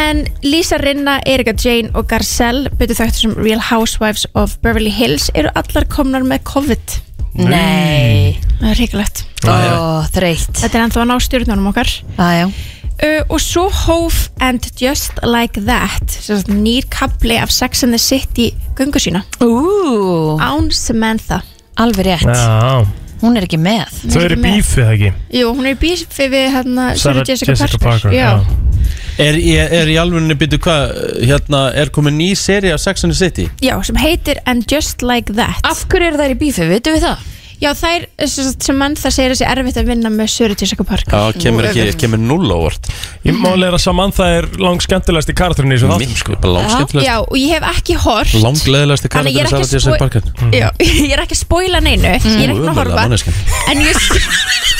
En 0.00 0.24
Lisa 0.46 0.78
Rinna, 0.82 1.18
Erika 1.26 1.54
Jane 1.56 1.92
og 1.94 2.08
Garcelle 2.10 2.72
betur 2.80 2.98
þau 2.98 3.08
sem 3.14 3.36
Real 3.38 3.62
Housewives 3.70 4.26
of 4.34 4.58
Beverly 4.64 4.92
Hills 4.94 5.30
eru 5.34 5.52
allar 5.58 5.86
komnar 5.92 6.26
með 6.26 6.44
COVID. 6.50 6.98
Nei. 7.40 8.36
Það 8.58 8.70
er 8.72 8.78
ríkulegt 8.80 9.22
Ó, 9.46 9.54
þreytt. 10.12 10.50
Þetta 10.58 10.76
er 10.76 10.82
ennþá 10.84 11.00
að 11.04 11.08
ná 11.08 11.16
stjórnunum 11.24 11.68
okkar. 11.70 11.90
Aðjá 12.20 12.48
uh, 12.50 13.20
Og 13.30 13.38
svo 13.40 13.68
hóf 13.72 14.26
And 14.42 14.66
Just 14.80 15.20
Like 15.24 15.62
That 15.68 16.10
sem 16.10 16.40
sagt 16.40 16.50
nýr 16.52 16.88
kapli 16.92 17.38
af 17.40 17.52
Sex 17.54 17.84
and 17.86 17.94
the 17.96 18.02
City 18.02 18.50
göngu 18.78 19.00
sína. 19.00 19.22
Ú, 19.40 20.36
Án 20.42 20.70
Samantha. 20.74 21.40
Alveg 21.80 22.10
rétt. 22.10 22.26
Já, 22.28 22.84
Hún 23.20 23.36
er 23.36 23.44
ekki 23.44 23.58
með 23.60 23.90
þau 24.14 24.20
eru 24.24 24.36
með. 24.40 24.54
bífið 24.56 24.84
það 24.86 24.92
ekki 24.96 25.10
Jú, 25.40 25.50
hún 25.56 25.66
er 25.68 25.74
í 25.74 25.78
bífi 25.82 26.28
við 26.32 26.46
hérna 26.54 26.86
Sarah 26.96 27.24
Jessica, 27.28 27.52
Jessica 27.52 27.78
Parker, 27.82 28.10
Parker, 28.10 28.16
Já. 28.16 28.30
Er, 29.20 29.36
er, 29.36 29.74
er 29.82 29.90
í 29.92 29.96
alvegni 30.00 30.34
byrju 30.40 30.58
hvað, 30.64 30.94
hérna, 31.28 31.60
er 31.76 31.90
komið 31.92 32.14
ný 32.16 32.30
seri 32.40 32.70
af 32.72 32.80
Sex 32.80 33.04
and 33.04 33.12
the 33.12 33.18
City? 33.18 33.48
já, 33.60 33.74
sem 33.84 33.98
heitir 34.00 34.40
And 34.48 34.64
Just 34.72 35.02
Like 35.04 35.34
That 35.36 35.60
Af 35.68 35.84
hverju 35.92 36.08
eru 36.14 36.22
þær 36.22 36.32
í 36.32 36.38
bífi, 36.40 36.64
veitum 36.70 36.96
við 36.96 37.04
það? 37.10 37.26
Já, 37.60 37.70
þær, 37.76 38.06
sem 38.24 38.46
sagt, 38.46 38.64
Samantha 38.64 39.10
segir 39.12 39.34
að 39.34 39.40
sé 39.42 39.44
erfitt 39.50 39.76
að 39.80 39.90
vinna 39.90 40.08
með 40.12 40.56
Jessica 40.56 40.84
Parker 40.88 41.12
Já, 41.12 41.32
kemur 41.44 41.66
ekki, 41.68 41.84
kemur 42.00 42.20
null 42.22 42.48
ávart 42.54 42.88
Ég 43.26 43.36
máli 43.36 43.66
er 43.68 43.74
að 43.76 43.82
Samantha 43.84 44.24
er 44.38 44.48
lang 44.62 44.80
skemmtilegasti 44.80 45.34
karakterin 45.36 45.74
í 45.74 45.76
þessu 45.76 45.90
þáttum 45.90 46.14
Miklu, 46.14 46.38
bara 46.40 46.54
langskemmtilegast 46.56 47.10
Já, 47.10 47.16
og 47.20 47.36
ég 47.36 47.52
hef 47.52 47.64
ekki 47.74 47.94
hort 48.00 48.32
Langleðilegasti 48.46 49.12
Þannig 49.12 49.36
ég 49.36 49.44
er 49.44 49.52
karakter 49.52 49.60
ekki 49.60 49.60
Sarah 49.60 49.68
að 49.68 49.74
Jessica 49.76 49.92
spoi- 49.92 50.00
Parker. 50.00 50.22
Já, 50.56 50.68
ég 51.04 51.12
er 51.12 51.20
ekki 51.26 51.36
að 51.36 51.42
spoila 51.44 51.80
neinu. 51.84 52.14
Ég 52.16 52.44
er 52.46 52.50
ekki 52.54 52.64
að 52.64 52.80
horfa. 52.80 53.02
En 53.68 53.76
ég 53.84 53.92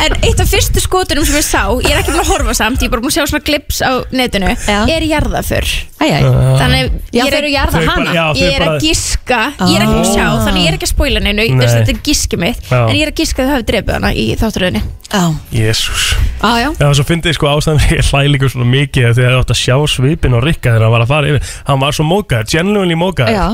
En 0.00 0.14
eitt 0.24 0.40
af 0.40 0.48
fyrstu 0.50 0.80
skotunum 0.84 1.24
sem 1.24 1.36
ég 1.38 1.44
sá 1.46 1.62
Ég 1.84 1.92
er 1.94 2.00
ekki 2.02 2.12
búin 2.12 2.22
að 2.24 2.30
horfa 2.34 2.54
samt 2.56 2.82
Ég 2.82 2.88
er 2.88 2.92
bara 2.92 3.02
búin 3.04 3.12
að 3.12 3.16
sjá 3.16 3.24
svona 3.30 3.44
klips 3.44 3.80
á 3.84 3.92
netinu 4.12 4.50
Já. 4.52 4.78
Er 4.92 5.04
jarðaför. 5.08 5.68
Þannig 6.00 6.98
ég 7.16 7.36
er, 7.36 7.46
ég 7.48 8.54
er 8.56 8.64
að 8.66 8.76
giska. 8.84 9.40
Ég 9.68 9.76
er 9.78 9.84
ekki 9.86 9.98
að 10.00 10.10
sjá 10.12 10.26
Þannig 10.46 10.64
ég 10.64 10.69
er 10.70 10.76
ekki 10.78 10.88
að 10.88 10.92
spoila 10.94 11.22
neinu 11.24 11.44
Nei. 11.44 11.56
þess 11.60 11.74
að 11.74 11.80
Þetta 11.80 11.94
er 11.94 12.02
giski 12.08 12.40
mitt 12.40 12.70
Já. 12.70 12.80
En 12.86 12.94
ég 12.96 13.04
er 13.06 13.12
að 13.12 13.18
giska 13.22 13.42
að 13.42 13.50
þau 13.50 13.54
hafi 13.56 13.68
drefið 13.70 13.96
hana 13.98 14.12
í 14.14 14.26
þátturöðinni 14.40 14.82
Já, 15.10 15.24
Jésús 15.60 16.04
Á, 16.40 16.50
já 16.62 16.68
Já, 16.80 16.86
svo 17.00 17.06
fyndi 17.08 17.32
ég 17.32 17.38
sko 17.40 17.50
ástæðan 17.50 17.82
fyrir 17.84 18.00
ég 18.00 18.12
hlæ 18.12 18.22
líka 18.34 18.52
svona 18.52 18.70
mikið 18.70 19.10
þegar 19.18 19.34
ég 19.34 19.42
átt 19.42 19.54
að 19.56 19.60
sjá 19.64 19.76
svipin 19.96 20.38
og 20.38 20.46
Rikka 20.46 20.70
þegar 20.76 20.86
hann 20.86 20.94
var 20.96 21.04
að 21.06 21.12
fara 21.16 21.34
yfir 21.34 21.58
Hann 21.68 21.82
var 21.82 21.98
svo 21.98 22.06
mókaður, 22.08 22.50
genuinely 22.54 22.98
mókaður 23.00 23.36
Já, 23.36 23.48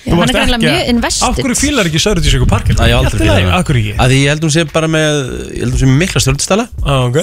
Þú 0.00 0.14
hann 0.14 0.20
varst 0.22 0.32
er 0.32 0.36
greinlega 0.38 0.56
ekki 0.56 0.70
mjög 0.72 0.90
invested. 0.94 1.24
Af 1.28 1.38
hverju 1.44 1.56
fílar 1.60 1.88
ekki 1.90 2.00
Sarah 2.00 2.24
Jessica 2.24 2.46
Parker? 2.48 2.76
Það 2.78 2.88
ég 2.88 2.94
hef 2.96 3.08
aldrei 3.10 3.26
lagi, 3.28 3.42
fyrir 3.42 3.56
Af 3.58 3.64
hverju 3.68 3.80
ekki? 3.82 3.96
Að 4.00 4.12
því 4.14 4.20
ég 4.22 4.30
held 4.32 4.46
hún 4.46 4.52
sé 4.54 4.62
bara 4.70 4.88
með 4.94 5.18
Ég 5.50 5.60
held 5.60 5.74
hún 5.74 5.80
sé 5.82 5.88
með 5.90 5.98
mikla 6.00 6.22
stjórnstala 6.24 6.64
Ah, 6.80 7.02
Ok 7.04 7.18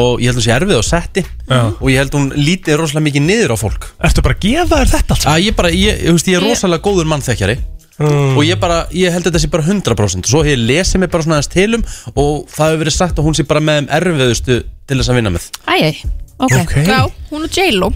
Og 0.00 0.22
ég 0.24 0.30
held 0.32 0.40
hún 0.40 0.46
sé 0.46 0.54
erfið 0.56 0.80
á 0.80 0.84
setti 0.88 1.24
Já. 1.28 1.60
Og 1.76 1.84
ég 1.92 2.00
held 2.00 2.16
hún 2.16 2.30
lítið 2.38 2.80
rosalega 2.80 3.04
mikið 3.10 3.26
niður 3.28 3.52
á 3.52 3.56
fólk 3.60 3.84
Ertu 4.08 4.24
bara 4.24 4.38
að 4.38 4.46
gefa 4.46 4.80
þér 4.80 4.92
þetta 4.94 5.16
allt? 5.18 5.28
Að 5.34 5.44
ég 5.44 5.58
bara, 5.60 5.74
ég, 5.76 6.00
ég, 6.08 6.16
veist, 6.16 6.32
ég 6.32 6.40
er 6.40 6.46
rosalega 6.48 6.86
góður 6.88 7.12
mannþekkjari 7.12 7.58
Mm. 8.02 8.36
Og 8.38 8.42
ég 8.46 8.58
bara, 8.62 8.78
ég 8.96 9.12
held 9.14 9.26
þetta 9.28 9.40
sé 9.42 9.48
bara 9.52 9.62
100% 9.68 10.26
Svo 10.30 10.42
hef 10.42 10.52
ég 10.56 10.60
lesið 10.62 11.02
mig 11.02 11.10
bara 11.12 11.24
svona 11.26 11.38
aðeins 11.38 11.52
tilum 11.52 11.84
Og 12.18 12.48
það 12.50 12.72
hefur 12.72 12.80
verið 12.82 12.96
sagt 12.96 13.20
að 13.20 13.26
hún 13.28 13.36
sé 13.38 13.44
bara 13.48 13.62
með 13.64 13.78
þeim 13.82 13.88
erfiðustu 13.98 14.56
Til 14.88 14.98
þess 14.98 15.12
að 15.12 15.18
vinna 15.20 15.32
með. 15.36 15.46
Æjæj 15.70 16.02
Ok, 16.42 16.54
Ok. 16.58 16.72
Já, 16.88 17.00
hún 17.30 17.44
og 17.46 17.52
J-Lo. 17.54 17.88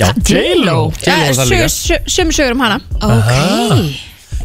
Já, 0.00 0.06
J-Lo? 0.24 0.76
Líka. 0.96 1.66
Sumi 2.08 2.32
sögur 2.32 2.54
um 2.56 2.62
hana. 2.64 2.78
Ok. 3.04 3.32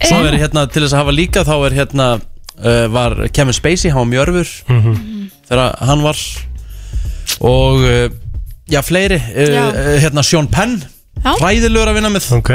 Svo 0.02 0.20
er 0.28 0.36
hérna 0.42 0.66
til 0.68 0.84
þess 0.84 0.96
að 0.98 1.02
hafa 1.04 1.14
líka 1.16 1.44
Þá 1.48 1.54
er 1.70 1.76
hérna 1.78 2.08
uh, 2.18 2.86
Var 2.92 3.16
Kevin 3.32 3.56
Spacey, 3.56 3.92
hann 3.94 4.02
var 4.04 4.10
mjörfur 4.12 4.50
Þegar 5.48 5.76
hann 5.88 6.04
var. 6.04 6.20
Og 7.40 7.86
uh, 7.86 8.08
Já, 8.72 8.82
fleiri 8.84 9.20
uh, 9.22 9.46
Já. 9.48 9.64
uh, 9.70 9.94
Hérna 10.04 10.24
Sean 10.28 10.50
Penn 10.52 10.80
Já. 11.22 11.36
Hræðilegur 11.38 11.92
að 11.92 12.00
vinna 12.00 12.10
með. 12.10 12.28
Ok 12.40 12.52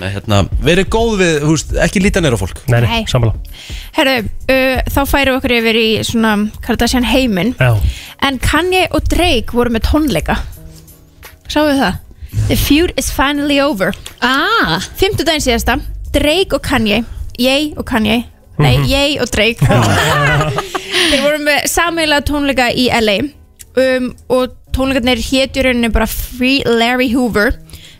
með, 0.00 0.14
hérna, 0.16 0.38
Verið 0.64 0.88
góð 0.92 1.12
við, 1.20 1.34
veist, 1.48 1.74
ekki 1.86 2.02
líta 2.04 2.22
neyra 2.24 2.38
fólk. 2.40 2.60
Nei, 2.72 2.80
nei, 2.84 2.88
Nei. 2.90 3.04
sammála. 3.10 3.34
Herru, 3.96 4.16
uh, 4.24 4.80
þá 4.94 5.00
færum 5.10 5.34
við 5.34 5.38
okkur 5.40 5.56
yfir 5.58 5.78
í 5.80 5.88
svona 6.06 6.34
Kardashian 6.64 7.06
heiminn. 7.08 7.54
Já. 7.60 7.74
En 8.26 8.38
Kanye 8.42 8.86
og 8.94 9.06
Drake 9.12 9.54
voru 9.56 9.74
með 9.74 9.86
tónleika. 9.90 10.38
Sáu 11.48 11.68
við 11.68 11.82
það? 11.82 12.00
The 12.48 12.56
feud 12.58 12.92
is 12.98 13.10
finally 13.14 13.60
over. 13.62 13.94
Ah, 14.24 14.80
Fymtu 14.98 15.22
daginn 15.26 15.44
síðasta 15.44 15.78
Drake 16.14 16.56
og 16.56 16.62
Kanye 16.66 17.04
Ye 17.38 17.72
og 17.78 17.86
Kanye 17.86 18.24
Nei, 18.58 18.74
Ye 18.86 19.20
og 19.22 19.30
Drake. 19.34 19.66
Þeir 21.10 21.22
voru 21.24 21.40
með 21.46 21.64
sameiginlega 21.70 22.26
tónleika 22.28 22.68
í 22.70 22.86
LA 22.94 23.16
um, 23.80 24.10
Og 24.34 24.54
tónleikarnir 24.74 25.22
hétjur 25.22 25.68
rauninni 25.68 25.90
bara 25.94 26.06
Free 26.10 26.62
Larry 26.66 27.08
Hoover 27.14 27.54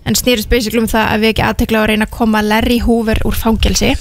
En 0.05 0.15
snýrist 0.19 0.51
basically 0.53 0.81
um 0.83 0.89
það 0.91 1.07
að 1.15 1.23
við 1.25 1.31
ekki 1.33 1.45
aðtekla 1.49 1.81
að 1.83 1.87
reyna 1.93 2.07
að 2.09 2.17
koma 2.19 2.43
Larry 2.45 2.79
Hoover 2.85 3.21
úr 3.25 3.37
fangelsi. 3.39 3.95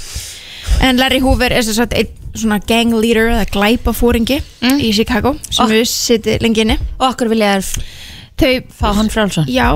En 0.83 0.97
Larry 0.99 1.19
Hoover 1.23 1.51
er 1.55 1.63
sem 1.63 1.73
sagt 1.77 1.93
einn 1.95 2.11
svona 2.33 2.57
gang 2.67 2.91
leader 2.97 3.29
eða 3.29 3.45
glæpafóringi 3.53 4.39
í 4.81 4.89
Chicago 4.95 5.35
sem 5.49 5.65
Oh. 5.65 5.69
við 5.71 5.85
sittum 5.87 6.39
lengi 6.41 6.61
inni. 6.65 6.77
Og 6.99 7.11
okkur 7.13 7.29
vilja 7.29 7.59
Þau 8.33 8.53
fá 8.73 8.87
hann 8.97 9.09
frálsa 9.13 9.43
Já, 9.47 9.67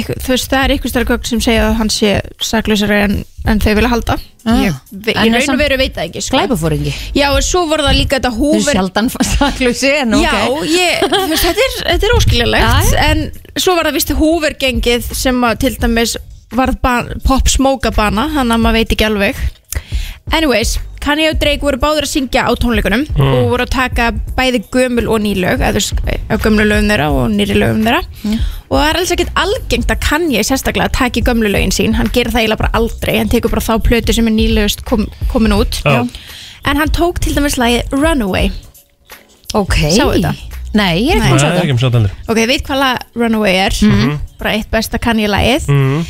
ykkur, 0.00 0.20
þú 0.22 0.32
veist, 0.34 0.48
það 0.52 0.64
er 0.64 0.74
ykkur 0.76 0.92
stærri 0.92 1.08
gögn 1.10 1.28
sem 1.30 1.42
segja 1.44 1.66
að 1.68 1.76
hann 1.80 1.90
sé 1.92 2.12
saklausari 2.44 2.98
en, 3.06 3.16
en 3.48 3.62
þau 3.62 3.72
vilja 3.78 3.90
halda. 3.92 4.16
Ah. 4.46 4.60
Ég, 4.62 4.76
ég 5.10 5.32
raun 5.34 5.54
og 5.56 5.58
veru 5.58 5.78
veit 5.80 5.96
það 5.96 6.04
ekki 6.06 6.22
sko. 6.22 6.38
Glæpafóringi 6.38 6.92
Já, 7.16 7.24
og 7.32 7.40
svo 7.42 7.64
voru 7.66 7.82
það 7.82 7.96
líka 7.98 8.20
þetta 8.20 8.30
Þú 8.30 8.50
er 8.52 8.60
húver 8.60 8.76
sjaldan 8.76 9.08
saklausi 9.32 9.90
en 10.04 10.14
ok. 10.14 10.22
Já, 10.22 10.36
ég, 10.70 11.00
þú 11.10 11.22
veist, 11.32 11.46
þetta 11.48 11.64
er, 11.64 11.74
þetta 11.88 12.06
er 12.06 12.14
óskiljulegt 12.14 12.92
Já, 12.92 13.00
En 13.08 13.24
svo 13.58 13.74
var 13.74 13.88
það 13.88 13.98
vist 13.98 14.14
húvergengið 14.20 15.08
sem 15.18 15.42
að 15.48 15.58
til 15.64 15.72
dæmis 15.82 16.14
varð 16.54 16.78
ban, 16.78 17.10
pop 17.26 17.50
smoke 17.50 17.90
bana 17.96 18.28
Þannig 18.36 18.54
að 18.54 18.62
maður 18.68 18.78
veit 18.78 18.94
ekki 18.94 19.08
alveg. 19.08 19.42
Anyways, 20.36 20.76
Kanye 21.06 21.28
og 21.30 21.38
Drake 21.38 21.62
voru 21.62 21.78
báður 21.78 22.06
að 22.06 22.10
syngja 22.10 22.46
á 22.46 22.52
tónleikunum 22.58 23.04
og 23.14 23.50
voru 23.52 23.62
að 23.66 23.72
taka 23.76 24.08
bæði 24.36 24.62
gömul 24.74 25.06
og 25.06 25.20
ný 25.22 25.36
lög 25.38 25.62
eða 25.62 26.38
gömlu 26.42 26.66
lögum 26.66 26.90
þeirra 26.90 27.06
og 27.14 27.28
nýri 27.30 27.54
lögum 27.60 27.84
þeirra. 27.86 28.00
Og 28.66 28.80
það 28.80 28.88
er 28.88 28.98
alls 29.00 29.12
ekkert 29.14 29.38
algengt 29.44 29.92
að 29.94 30.02
Kanye 30.08 30.42
sérstaklega 30.46 30.90
taki 30.96 31.22
gömlu 31.22 31.52
lögin 31.52 31.74
sín 31.74 31.94
hann 31.94 32.10
gerir 32.14 32.34
það 32.34 32.42
eiginlega 32.42 32.62
bara 32.64 32.74
aldrei, 32.80 33.14
hann 33.20 33.30
tekur 33.30 33.54
bara 33.54 33.62
þá 33.62 33.78
plötu 33.86 34.16
sem 34.16 34.26
er 34.26 34.34
nýlegust 34.34 34.82
kom, 34.88 35.06
komin 35.30 35.54
út. 35.54 35.78
Já. 35.86 36.02
en 36.66 36.76
hann 36.76 36.90
tók 36.90 37.22
til 37.22 37.36
dæmis 37.36 37.56
lagið 37.60 37.94
Runaway. 37.94 38.50
Ok. 39.54 39.78
Sáu 39.94 40.10
þetta? 40.16 40.34
Nei, 40.76 41.06
ég 41.06 41.16
er 41.16 41.22
ekki 41.22 41.46
að 41.46 41.70
um 41.72 41.78
sjaldan 41.80 42.08
ok, 42.26 42.40
veit 42.50 42.64
hvað 42.66 42.80
lag 42.82 43.04
Runaway 43.16 43.60
er? 43.68 43.76
Bara 44.40 44.56
eitt 44.58 44.70
besta 44.74 44.98
Kanye 44.98 45.30
lagið. 45.30 45.70
Mm. 45.70 46.02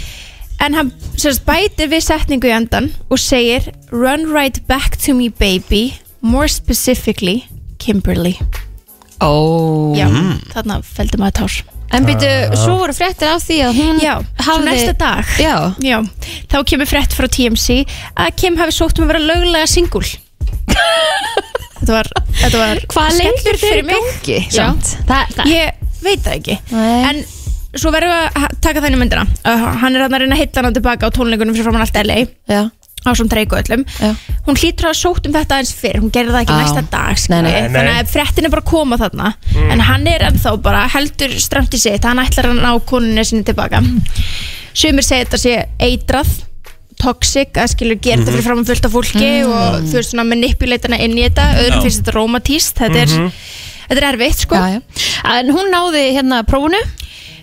En 0.65 0.75
hann 0.75 0.91
sérst, 1.19 1.45
bætir 1.47 1.91
við 1.93 2.05
setningu 2.07 2.49
í 2.49 2.55
endan 2.57 2.91
og 3.13 3.21
segir 3.21 3.71
Run 3.93 4.29
right 4.33 4.61
back 4.69 4.97
to 5.05 5.15
me 5.15 5.29
baby 5.31 5.95
more 6.21 6.49
specifically 6.51 7.45
Kimberly 7.83 8.37
Ó 9.23 9.95
Já, 9.97 10.09
þarna 10.53 10.81
feldur 10.85 11.23
maður 11.23 11.37
tár 11.43 11.57
En 11.95 12.03
byrju, 12.03 12.31
svo 12.59 12.81
voru 12.81 12.93
fréttir 12.97 13.29
af 13.31 13.45
því 13.47 13.57
að 13.69 13.77
hún 13.79 14.01
Já, 14.03 14.15
svo 14.19 14.47
hafði 14.49 14.67
næsta 14.67 14.95
dag 14.99 15.29
Já, 15.39 15.55
Já, 15.87 15.99
þá 16.51 16.57
kemur 16.73 16.91
frétt 16.91 17.15
frá 17.15 17.29
TMC 17.31 17.77
að 18.19 18.33
Kim 18.41 18.59
hafi 18.59 18.75
sótt 18.75 18.99
um 18.99 19.07
að 19.07 19.15
vera 19.15 19.23
löglega 19.29 19.69
singul 19.71 20.03
Þetta 21.77 21.93
var, 21.93 22.09
þetta 22.41 22.59
var 22.59 22.79
hvað 22.91 23.11
skellur 23.13 23.37
lengur 23.37 23.59
fyrir 23.61 23.85
mig. 23.87 24.07
gangi? 24.11 24.39
Já. 24.51 24.57
samt? 24.57 24.93
Það, 25.07 25.35
það 25.37 25.51
Ég 25.53 25.89
veit 26.03 26.23
það 26.25 26.37
ekki 26.41 26.57
Nei. 26.73 27.01
En 27.11 27.21
svo 27.83 27.93
verðum 27.95 28.13
við 28.15 28.41
að 28.43 28.57
taka 28.67 28.83
þenni 28.85 28.99
myndina. 29.01 29.27
Uh, 29.45 29.67
Hann 29.83 29.97
er 29.97 30.05
hann 30.07 30.17
að 30.17 30.25
reyna 30.25 30.37
að 30.39 30.43
hitta 30.45 30.65
hann 30.67 30.77
tilbaka 30.77 31.09
á 31.09 31.15
tónleikunum 31.17 31.55
fyrir 31.57 31.69
framann 31.69 31.85
allt 31.87 31.99
LA 32.07 32.19
Já, 32.51 32.63
á 33.07 33.11
svona 33.15 33.31
treyku 33.33 33.59
öllum. 33.61 33.85
Já. 34.01 34.11
Hún 34.47 34.59
hlýtur 34.61 34.87
að 34.89 34.93
hafa 34.93 35.01
sótt 35.03 35.27
um 35.29 35.35
þetta 35.37 35.59
aðeins 35.59 35.75
fyrr. 35.79 36.01
Hún 36.03 36.13
gerði 36.15 36.35
það 36.35 36.43
ekki 36.47 36.57
Já. 36.57 36.63
næsta 36.63 36.83
dag 36.91 37.13
Nei, 37.13 37.21
skilji. 37.23 37.43
nei. 37.43 37.53
Nei, 37.53 37.69
nei. 37.69 37.77
Þannig 37.77 38.01
að 38.01 38.11
fréttin 38.15 38.49
er 38.49 38.55
bara 38.57 38.65
að 38.65 38.71
koma 38.73 38.99
þarna. 39.03 39.33
En 39.77 39.85
hann 39.91 40.07
er 40.11 40.27
ennþá 40.31 40.57
bara 40.65 40.83
heldur 40.97 41.37
stramt 41.43 41.77
í 41.77 41.81
sitt. 41.83 42.05
Hann 42.09 42.23
ætlar 42.23 42.51
að 42.51 42.61
ná 42.65 42.73
konunni 42.89 43.25
sinni 43.27 43.47
tilbaka 43.47 43.83
Sumir 44.77 45.07
segja 45.07 45.25
þetta 45.25 45.39
sé 45.41 45.55
eitrað 45.81 46.35
toxic, 47.01 47.53
að 47.61 47.71
skilur 47.75 47.99
gera 48.01 48.23
þetta 48.23 48.33
fyrir 48.35 48.45
fram 48.47 48.61
fullt 48.69 48.87
af 48.89 48.93
fólki 48.95 49.31
og 49.45 49.83
þú 49.85 49.97
veist 49.99 50.13
svona 50.15 50.25
manipulatana 50.29 50.99
inn 51.05 51.17
í 51.19 51.25
þetta, 51.27 51.45
öðrum 51.63 51.83
finnst 51.85 52.01
þetta 52.03 52.15
romantíst 52.17 52.79
þetta 52.81 53.03
er, 53.03 53.13
þetta 53.91 53.99
er 54.01 54.07
erfitt 54.15 54.45
sko. 54.47 54.57
Já, 54.61 54.79
já. 54.79 55.09
En 55.37 55.53
hún 55.53 55.69
náði 55.75 56.05
hérna 56.17 56.39
prófunu 56.49 56.81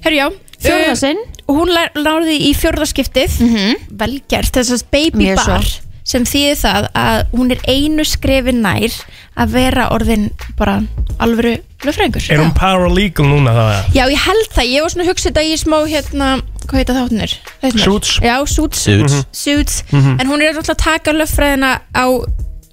Herru 0.03 0.19
já, 0.19 0.27
Fjórða 0.63 1.13
uh, 1.13 1.23
hún 1.53 1.71
náði 2.03 2.35
í 2.49 2.51
fjórðaskiptið 2.55 3.39
mm 3.39 3.55
-hmm. 3.55 3.81
velgjert, 3.99 4.53
þess 4.55 4.77
að 4.77 4.85
baby 4.91 5.25
Mjög 5.25 5.41
svo. 5.41 5.57
bar 5.57 5.73
sem 6.03 6.25
þýðir 6.27 6.57
það 6.59 6.87
að 6.99 7.19
hún 7.31 7.51
er 7.55 7.59
einu 7.63 8.03
skrefi 8.03 8.53
nær 8.55 8.95
að 9.39 9.53
vera 9.55 9.85
orðin 9.95 10.25
bara 10.59 10.81
alvöru 11.23 11.55
lögfræðingur 11.83 12.27
Er 12.27 12.41
hún 12.43 12.51
paralegal 12.57 13.27
núna 13.27 13.53
það? 13.55 13.71
Já, 13.95 14.03
ég 14.11 14.25
held 14.25 14.49
það, 14.51 14.71
ég 14.73 14.83
var 14.83 14.93
svona 14.93 15.05
að 15.05 15.11
hugsa 15.13 15.29
þetta 15.29 15.43
í 15.47 15.55
smá 15.61 15.77
hérna, 15.87 16.29
hvað 16.67 16.79
heita 16.81 16.97
þáttunir? 16.97 17.35
Suits. 17.79 18.17
Já, 18.19 18.35
Suits, 18.45 18.83
Suits. 18.83 19.19
Suits. 19.31 19.83
en 19.93 20.27
hún 20.27 20.43
er 20.43 20.51
alltaf 20.51 20.75
að 20.75 20.83
taka 20.83 21.15
lögfræðina 21.15 21.71
á 21.95 22.05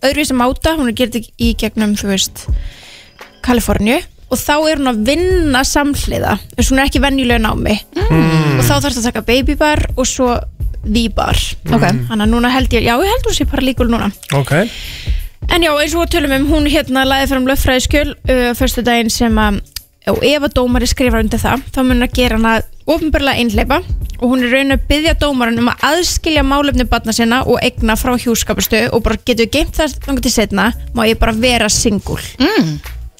öðruvísi 0.03 0.35
máta, 0.35 0.74
hún 0.74 0.91
er 0.91 0.99
gerð 0.99 1.20
í 1.39 1.55
gegnum, 1.55 1.95
þú 1.95 2.11
veist 2.11 2.47
Kaliforníu 3.47 4.01
og 4.31 4.39
þá 4.39 4.53
er 4.70 4.78
hún 4.81 4.91
að 4.93 5.01
vinna 5.11 5.62
samhliða 5.66 6.37
þess 6.55 6.68
að 6.68 6.70
hún 6.72 6.81
er 6.83 6.89
ekki 6.91 7.03
venjulega 7.03 7.43
námi. 7.43 7.76
Og 7.99 8.62
þá 8.64 8.74
þarf 8.76 8.95
það 8.95 9.01
að 9.03 9.09
taka 9.11 9.26
babybar 9.26 9.85
og 9.97 10.07
svo 10.09 10.31
V-bar 10.81 11.37
Ok. 11.76 11.83
þannig 12.09 12.22
að 12.24 12.31
núna 12.33 12.49
held 12.55 12.72
ég, 12.72 12.87
já 12.87 12.95
ég 12.97 13.11
held 13.11 13.26
hún 13.28 13.37
sé 13.37 13.45
paralíkul 13.45 13.91
núna. 13.93 14.07
Ok. 14.33 14.55
En 15.51 15.62
já, 15.66 15.72
eins 15.76 15.93
og 15.97 16.07
við 16.07 16.12
tölum 16.14 16.33
um, 16.39 16.47
hún 16.55 16.68
hérna 16.70 17.03
laði 17.05 17.26
fram 17.33 17.49
lögfræðiskjöl 17.51 18.14
uh, 18.14 18.53
fyrstu 18.57 18.85
daginn 18.87 19.11
sem 19.12 19.37
að 19.41 19.61
og 20.09 20.22
ef 20.24 20.43
að 20.47 20.55
dómari 20.57 20.87
skrifar 20.89 21.20
undir 21.20 21.39
það 21.43 21.61
þá 21.74 21.81
mun 21.85 22.07
að 22.07 22.14
gera 22.16 22.39
hana 22.39 22.53
ofnbörlega 22.91 23.43
einhleipa 23.43 23.76
og 24.20 24.31
hún 24.33 24.47
er 24.47 24.55
raun 24.55 24.72
að 24.74 24.87
byggja 24.89 25.12
dómaran 25.20 25.61
um 25.61 25.68
að 25.68 25.85
aðskilja 25.91 26.45
málefni 26.49 26.87
barna 26.89 27.12
sinna 27.14 27.43
og 27.45 27.61
egna 27.62 27.99
frá 28.01 28.14
hjúskapastu 28.16 28.81
og 28.97 29.05
bara 29.05 29.20
getur 29.28 29.51
geimt 29.53 29.76
það 29.76 29.99
þannig 30.07 30.24
til 30.24 30.33
setna 30.33 30.70
má 30.97 31.05
ég 31.07 31.20
bara 31.20 31.37
vera 31.37 31.68
singul. 31.68 32.18
Mm. 32.41 32.72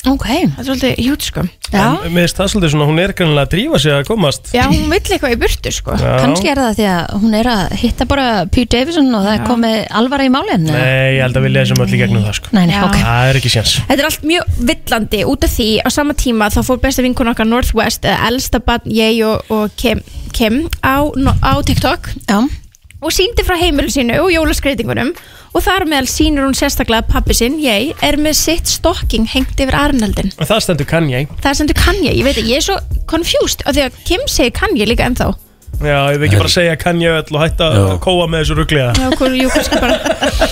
Ok. 0.09 0.25
Það 0.25 0.61
er 0.63 0.67
svolítið 0.67 1.01
hjút 1.05 1.25
sko. 1.27 1.43
Já, 1.71 1.83
En 2.01 2.15
Mér 2.15 2.25
finnst 2.25 2.39
það 2.39 2.49
svolítið 2.55 2.71
svona, 2.73 2.87
hún 2.89 3.01
er 3.03 3.13
kannilega 3.13 3.45
að 3.45 3.51
drífa 3.53 3.81
sig 3.83 3.93
að 3.93 4.07
komast. 4.09 4.49
Já, 4.57 4.63
hún 4.71 4.87
vill 4.89 5.01
eitthvað 5.01 5.35
í 5.35 5.39
burtu 5.43 5.73
sko. 5.77 5.97
Já. 6.01 6.13
kannski 6.23 6.49
er 6.51 6.61
það 6.63 6.79
því 6.79 6.87
að 6.91 7.13
hún 7.21 7.37
er 7.37 7.51
að 7.53 7.75
hitta 7.83 8.07
bara 8.09 8.25
Pete 8.49 8.79
Davidson 8.79 9.11
og 9.15 9.27
það 9.27 9.35
er 9.35 9.45
komið 9.51 9.77
alvara 10.01 10.25
í 10.25 10.33
málinn 10.33 10.65
eða? 10.71 10.81
Nei, 10.81 11.11
ég 11.19 11.21
held 11.27 11.37
að 11.41 11.47
vilja 11.49 11.65
þessum 11.67 11.85
öll 11.85 11.93
í 11.93 12.01
gegnum 12.01 12.25
það 12.25 12.39
sko. 12.41 12.55
Nei, 12.57 12.63
nei, 12.71 12.75
Já. 12.79 12.85
ok. 12.89 12.97
Það 13.05 13.29
er 13.33 13.41
ekki 13.43 13.53
séns. 13.53 13.75
Þetta 13.91 14.01
er 14.01 14.09
allt 14.11 14.27
mjög 14.33 14.57
villandi. 14.73 15.21
Út 15.35 15.45
af 15.45 15.55
því 15.59 15.69
á 15.85 15.89
sama 15.93 16.17
tíma 16.25 16.51
þá 16.55 16.61
fór 16.71 16.81
besta 16.81 17.05
vinkun 17.05 17.33
okkar 17.35 17.51
Northwest 17.51 18.09
eða 18.09 18.33
elsta 18.33 18.63
barn 18.65 18.89
ég 18.89 19.21
og, 19.29 19.53
og 19.53 19.77
Kim, 19.77 20.01
Kim 20.33 20.63
á, 20.81 21.05
á 21.45 21.53
TikTok. 21.61 22.09
Já, 22.25 22.41
og 23.01 23.15
síndi 23.15 23.45
frá 23.47 23.57
heimilu 23.61 23.91
sínu 23.93 24.19
og 24.21 24.31
jólaskreitingunum 24.35 25.13
og 25.51 25.65
þar 25.65 25.87
meðal 25.91 26.09
sínur 26.11 26.47
hún 26.47 26.57
sérstaklega 26.57 27.03
að 27.03 27.13
pappi 27.15 27.37
sinn, 27.37 27.59
ég, 27.63 27.95
er 28.07 28.19
með 28.21 28.37
sitt 28.39 28.71
stocking 28.71 29.27
hengt 29.33 29.59
yfir 29.59 29.77
Arnaldin. 29.77 30.31
Og 30.39 30.47
það 30.47 30.65
stendur 30.67 30.91
kann 30.91 31.11
ég 31.11 31.31
Það 31.43 31.63
þú 31.73 31.79
kann 31.81 32.03
ég, 32.05 32.19
ég 32.21 32.27
veit 32.29 32.43
ég 32.45 32.61
er 32.61 32.67
svo 32.69 32.79
confused 33.11 33.65
af 33.67 33.75
því 33.75 33.87
að 33.89 34.03
Kim 34.07 34.27
segir 34.31 34.55
kann 34.61 34.77
ég 34.79 34.91
líka 34.91 35.09
ennþá. 35.09 35.33
Já, 35.81 35.97
ég 36.13 36.19
vil 36.21 36.27
ekki 36.29 36.37
bara 36.37 36.51
segja 36.53 36.75
kann 36.77 36.99
ég 37.01 37.15
öll 37.17 37.37
og 37.37 37.41
hætta 37.41 37.67
að 37.73 37.91
kóa 38.05 38.27
með 38.29 38.43
þessu 38.43 38.57
rugliða 38.59 38.91
Já, 39.01 39.07
hvað, 39.17 39.37
jú, 39.41 39.49
kannski 39.55 39.79
bara, 39.81 39.95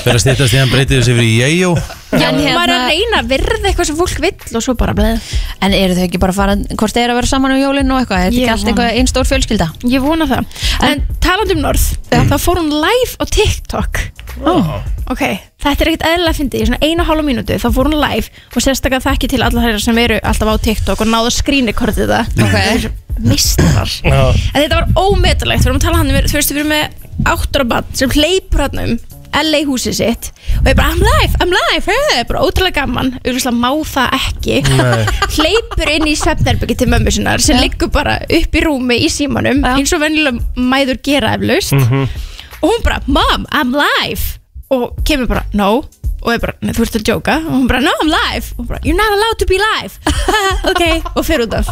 Fyrir 0.00 0.14
að 0.16 0.22
stýttast 0.24 0.54
í 0.56 0.60
hann 0.62 0.70
breytið 0.72 1.02
þessi 1.02 1.16
fyrir 1.18 1.34
ég-jó 1.42 1.72
já, 1.76 2.28
En 2.30 2.38
hérna- 2.40 2.54
maður 2.56 2.72
er 2.72 2.78
að 2.78 2.88
reyna 2.94 3.18
að 3.20 3.28
virða 3.34 3.58
eitthvað 3.68 3.88
sem 3.90 3.98
fólk 3.98 4.22
vill 4.24 4.56
og 4.56 4.64
svo 4.64 4.74
bara 4.80 4.94
bleið. 4.96 5.26
en 5.60 5.74
eru 5.76 5.98
þau 5.98 6.04
ekki 6.06 6.20
bara 6.22 6.32
að 6.32 6.38
fara 6.40 6.54
hvort 6.80 6.96
þau 6.96 7.02
eru 7.02 7.12
að 7.12 7.18
vera 7.20 7.30
saman 7.34 7.52
um 7.56 7.60
jólinn 7.60 7.92
og 7.92 8.00
eitthvað 8.00 8.22
er 8.22 8.30
þetta 8.30 8.38
Ég 8.38 8.46
ekki 8.48 8.54
allt 8.54 8.64
vona. 8.64 8.72
eitthvað 8.72 8.96
einn 9.02 9.10
stór 9.12 9.28
fjölskylda 9.28 9.68
Ég 9.92 10.06
vona 10.08 10.28
það. 10.32 10.62
En 10.88 11.02
talandi 11.20 11.56
um 11.58 11.62
Norð, 11.66 11.84
þá 12.08 12.36
fór 12.40 12.62
hún 12.62 12.72
live 12.72 13.12
á 13.20 13.24
TikTok. 13.28 14.00
oh. 14.48 14.72
Ok, 15.08 15.22
þetta 15.64 15.84
er 15.84 15.88
ekkert 15.92 16.02
eðlilega 16.08 16.32
að 16.32 16.38
fyndi, 16.40 16.58
í 16.60 16.66
svona 16.68 16.80
einu 16.84 17.00
og 17.04 17.08
hálfa 17.08 17.24
mínútu 17.24 17.56
þá 17.60 17.68
fór 17.72 17.88
hún 17.88 17.96
live 18.00 18.28
og 18.54 18.60
sérstaklega 18.64 19.04
þekki 19.06 19.28
til 19.32 19.40
alla 19.44 19.62
þeirra 19.64 19.80
sem 19.80 19.98
eru 20.02 20.18
alltaf 20.20 20.50
á 20.52 20.56
TikTok 20.68 21.00
og 21.04 21.08
náðu 21.08 21.30
að 21.30 21.36
skrýnikortið 21.38 22.12
það 22.12 22.42
Ok. 22.44 22.90
Mistrar 23.24 23.90
En 24.04 24.62
þetta 24.62 24.80
var 24.80 24.88
ómetalegt, 24.96 25.62
við 25.64 25.70
erum 25.70 25.80
að 25.80 25.86
tala 25.86 26.00
hann 26.02 26.10
þú 26.28 26.38
veist, 26.38 26.52
við 26.52 26.62
erum 26.62 26.74
með 26.74 27.06
áttur 27.28 27.64
af 27.64 27.70
bann 27.72 27.94
sem 27.98 28.12
hleypur 28.14 28.66
hann 28.68 28.82
um 28.84 28.98
LA 29.38 29.60
húsið 29.68 29.94
sitt 29.98 30.30
og 30.58 30.66
ég 30.70 30.76
bara, 30.78 30.92
I'm 30.94 31.02
live, 31.04 31.36
I'm 31.42 31.50
live, 31.52 31.84
hey, 31.84 32.22
bara 32.26 32.40
ótrúlega 32.46 32.80
gaman 32.80 33.10
auðvitað 33.20 33.58
má 33.60 33.68
það 33.86 34.14
ekki. 34.16 34.56
Hleypur 35.36 35.92
inn 35.92 36.08
í 36.08 36.14
svefnerbyggi 36.18 36.78
til 36.80 36.88
mömmu 36.90 37.12
sinnar 37.14 37.42
sem 37.44 37.60
liggur 37.60 37.92
bara 37.94 38.16
upp 38.24 38.56
í 38.56 38.62
rúmi 38.64 38.96
í 39.04 39.10
símanum 39.12 39.60
Já. 39.62 39.74
eins 39.76 39.92
og 39.94 40.02
venjulega 40.02 40.64
mæður 40.72 40.98
gera 41.04 41.34
eflaust. 41.36 41.76
Og 41.76 42.66
hún 42.72 42.82
bara, 42.86 42.98
mom, 43.06 43.46
I'm 43.54 43.76
live. 43.76 44.40
Og 44.74 44.96
kemur 45.06 45.28
bara, 45.30 45.44
no. 45.54 45.84
Og 46.24 46.32
ég 46.34 46.40
bara, 46.42 46.56
"Nei, 46.60 46.72
þú 46.74 46.82
ert 46.82 46.96
að 46.98 47.06
djóka. 47.06 47.36
Og 47.46 47.52
hún 47.52 47.68
bara, 47.68 47.80
no, 47.84 47.92
I'm 48.02 48.10
live. 48.10 48.46
Og 48.56 48.64
hún 48.64 48.68
bara, 48.72 48.80
you're 48.82 48.96
not 48.96 49.12
allowed 49.12 49.38
to 49.38 49.46
be 49.46 49.60
live. 49.60 50.00
Ok, 50.72 50.82
og 51.14 51.24
fyrir 51.24 51.46
út 51.46 51.54
af 51.54 51.68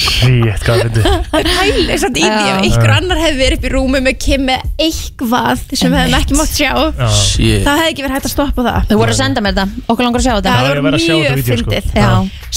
shit, 0.00 0.64
hvað 0.64 0.82
finnst 0.82 0.98
þið? 0.98 1.50
pæli 1.58 1.98
samt 2.02 2.18
í 2.18 2.24
því 2.24 2.48
ef 2.48 2.60
einhver 2.62 2.92
annar 2.96 3.20
hefði 3.22 3.38
verið 3.42 3.58
upp 3.58 3.68
í 3.68 3.72
rúmi 3.74 4.02
með 4.04 4.18
Kim 4.24 4.44
með 4.48 4.66
eitthvað 4.86 5.64
sem 5.72 5.92
við 5.92 6.00
hefðum 6.02 6.18
ekki 6.18 6.38
mátt 6.38 6.54
sjá 6.54 6.72
Shit 7.14 7.64
það 7.66 7.80
hefði 7.82 7.92
ekki 7.92 8.06
verið 8.06 8.18
hægt 8.18 8.28
að 8.28 8.34
stoppa 8.34 8.66
það 8.66 8.90
þau 8.90 8.98
voru 9.02 9.14
að 9.14 9.20
senda 9.20 9.44
mér 9.44 9.56
þetta, 9.56 9.86
okkur 9.86 10.08
langar 10.08 10.22
að 10.22 10.28
sjá 10.28 10.34
þetta 10.38 10.56
það 10.58 10.68
þetta 10.68 10.92
mjög 10.98 11.40
sko. 11.40 11.48
fyndið 11.48 11.90
Já. 11.98 12.10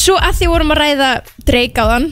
svo 0.03 0.17
að 0.19 0.35
því 0.39 0.51
vorum 0.51 0.75
að 0.75 0.81
ræða 0.81 1.09
Drake 1.51 1.81
á 1.81 1.85
þann 1.91 2.11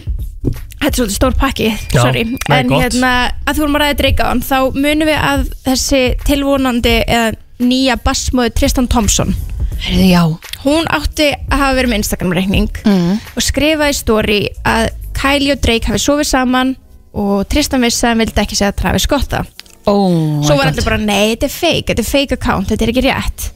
þetta 0.79 0.89
er 0.89 0.95
svolítið 0.95 1.17
stór 1.17 1.35
pakki, 1.39 1.69
Já, 1.91 1.99
sorry 1.99 2.23
nei, 2.29 2.39
en 2.55 2.71
gott. 2.71 2.85
hérna 2.85 3.13
að 3.43 3.53
því 3.53 3.63
vorum 3.65 3.77
að 3.79 3.85
ræða 3.85 3.99
Drake 4.01 4.23
á 4.23 4.27
þann 4.29 4.43
þá 4.47 4.57
munum 4.79 5.11
við 5.11 5.19
að 5.19 5.45
þessi 5.67 6.03
tilvonandi 6.29 6.95
eða 7.03 7.31
nýja 7.59 7.99
bassmóði 8.05 8.55
Tristan 8.55 8.87
Thompson 8.87 9.35
Heyrðu, 9.79 10.07
já 10.11 10.23
hún 10.65 10.87
átti 10.91 11.29
að 11.47 11.61
hafa 11.61 11.75
verið 11.77 11.91
með 11.91 12.01
Instagram 12.01 12.33
reikning 12.35 12.81
mm. 12.83 13.19
og 13.35 13.43
skrifaði 13.43 13.93
í 13.93 13.99
story 13.99 14.39
að 14.67 14.89
Kylie 15.19 15.51
og 15.51 15.63
Drake 15.63 15.89
hafi 15.91 15.99
sofið 15.99 16.27
saman 16.29 16.75
og 17.19 17.47
Tristan 17.51 17.83
vissi 17.83 18.05
að 18.05 18.13
hann 18.13 18.21
vildi 18.23 18.43
ekki 18.43 18.57
segja 18.59 18.75
Travis 18.77 19.07
Scott 19.07 19.31
það. 19.33 19.49
Oh, 19.89 20.39
svo 20.45 20.55
var 20.59 20.69
allir 20.69 20.85
bara, 20.85 20.99
nei, 21.01 21.33
þetta 21.33 21.47
er 21.47 21.53
fake, 21.55 21.87
þetta 21.89 22.03
er 22.03 22.09
fake 22.09 22.37
account 22.37 22.69
þetta 22.69 22.85
er 22.85 22.91
ekki 22.93 23.03
rétt. 23.07 23.47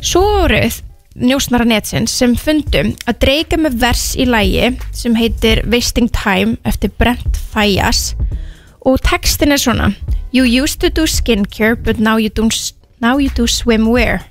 Svo 0.00 0.22
voruð 0.22 0.78
njósnara 1.20 1.66
netsins 1.66 2.14
sem 2.14 2.36
fundum 2.38 2.92
að 3.10 3.18
Drake 3.24 3.56
er 3.56 3.62
með 3.66 3.80
vers 3.82 4.04
í 4.14 4.24
lægi 4.28 4.70
sem 4.96 5.16
heitir 5.18 5.64
Wasting 5.68 6.08
Time 6.14 6.56
eftir 6.64 6.92
Brent 7.00 7.40
Faiyaz 7.52 8.14
og 8.86 9.00
textin 9.04 9.52
er 9.52 9.60
svona 9.60 9.90
You 10.32 10.46
used 10.46 10.78
to 10.80 10.88
do 10.88 11.08
skincare 11.10 11.74
but 11.74 11.98
now 11.98 12.16
you 12.16 12.30
do, 12.30 12.48
now 13.00 13.18
you 13.18 13.28
do 13.34 13.48
swimwear. 13.50 14.22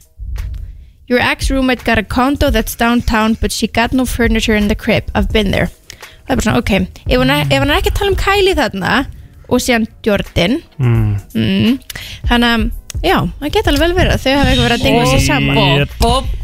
Your 1.09 1.19
ex-roommate 1.19 1.83
got 1.83 1.97
a 1.97 2.03
condo 2.03 2.49
that's 2.49 2.75
downtown 2.75 3.35
but 3.41 3.51
she 3.51 3.67
got 3.67 3.91
no 3.91 4.05
furniture 4.05 4.55
in 4.55 4.69
the 4.69 4.75
crib. 4.75 5.03
I've 5.13 5.29
been 5.29 5.51
there 5.51 5.69
Það 6.29 6.35
er 6.35 6.39
bara 6.39 6.45
svona, 6.45 6.59
ok 6.61 6.73
ef 6.77 7.15
hann 7.17 7.31
ef 7.33 7.55
hann 7.57 7.71
er 7.71 7.79
ekki 7.79 7.89
að 7.89 7.99
tala 7.99 8.13
um 8.13 8.19
Kylie 8.19 8.57
þarna 8.59 8.97
og 9.49 9.63
síðan 9.63 9.87
Jordan 10.05 10.59
mm. 10.77 11.79
þannig 12.29 12.51
að 12.51 12.65
já, 13.01 13.15
það 13.39 13.53
geta 13.55 13.71
alveg 13.73 13.83
vel 13.83 13.97
verið 13.97 14.13
að 14.13 14.23
þau 14.23 14.33
hafa 14.35 14.51
eitthvað 14.51 14.65
verið 14.67 14.77
að 14.77 14.85
dengla 14.85 15.05
sér 15.09 15.23
saman. 15.25 15.59
Yep. 15.79 15.93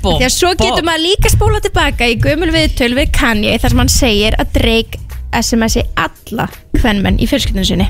því 0.06 0.26
að 0.26 0.36
svo 0.36 0.52
getur 0.62 0.88
maður 0.88 1.04
líka 1.06 1.32
spóla 1.34 1.62
tilbaka 1.62 2.10
í 2.10 2.18
gömul 2.26 2.52
viðtöl 2.56 2.94
við 2.98 3.12
Kanye 3.16 3.58
þar 3.62 3.76
sem 3.76 3.84
hann 3.84 3.94
segir 3.94 4.40
að 4.42 4.56
Drake 4.58 5.04
SMS-i 5.36 5.84
alla 6.00 6.48
hvernmenn 6.80 7.20
í 7.20 7.28
fjölskyldunum 7.30 7.68
sinni. 7.68 7.90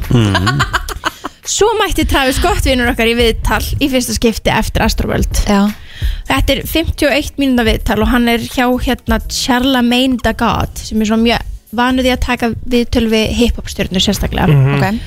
Svo 1.45 1.69
mætti 1.77 2.07
Travis 2.09 2.39
Scott 2.39 2.65
vinnur 2.65 2.89
okkar 2.89 3.05
í 3.05 3.13
viðtal 3.17 3.61
í 3.77 3.89
fyrsta 3.91 4.15
skipti 4.17 4.49
eftir 4.49 4.81
Astroworld 4.81 5.43
Já, 5.45 5.67
Þetta 6.25 6.55
er 6.55 6.61
51 6.65 7.35
mínúna 7.37 7.67
viðtal 7.67 7.99
og 8.01 8.09
hann 8.09 8.25
er 8.31 8.41
hjá 8.41 8.65
hérna 8.81 9.19
Charlamagne 9.29 10.17
the 10.25 10.33
God 10.33 10.73
sem 10.81 11.03
er 11.03 11.11
svona 11.11 11.27
mjög 11.27 11.51
vanuð 11.77 12.09
í 12.09 12.13
að 12.15 12.25
taka 12.25 12.51
viðtöl 12.73 13.05
við 13.11 13.31
hip-hop 13.39 13.69
stjórnur 13.71 14.03
sérstaklega. 14.03 14.57
Ok. 14.75 14.99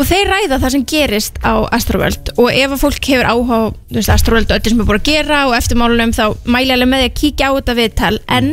Og 0.00 0.06
þeir 0.08 0.30
ræða 0.32 0.58
það 0.62 0.72
sem 0.72 0.84
gerist 0.88 1.38
á 1.44 1.52
Astroworld. 1.76 2.32
Og 2.40 2.48
ef 2.48 2.72
að 2.72 2.80
fólk 2.80 3.08
hefur 3.12 3.28
áhuga 3.28 3.58
veist, 3.92 4.12
Astroworld 4.14 4.48
og 4.48 4.56
öllu 4.56 4.72
sem 4.72 4.80
er 4.80 4.88
búin 4.88 5.00
að 5.00 5.10
gera 5.10 5.40
og 5.50 5.56
eftirmálunum 5.58 6.14
þá 6.16 6.24
mæli 6.48 6.72
ég 6.72 6.76
alveg 6.78 6.88
með 6.88 7.02
því 7.02 7.08
að 7.10 7.18
kíkja 7.20 7.50
á 7.52 7.56
þetta 7.58 7.76
viðtal. 7.80 8.14
En 8.38 8.50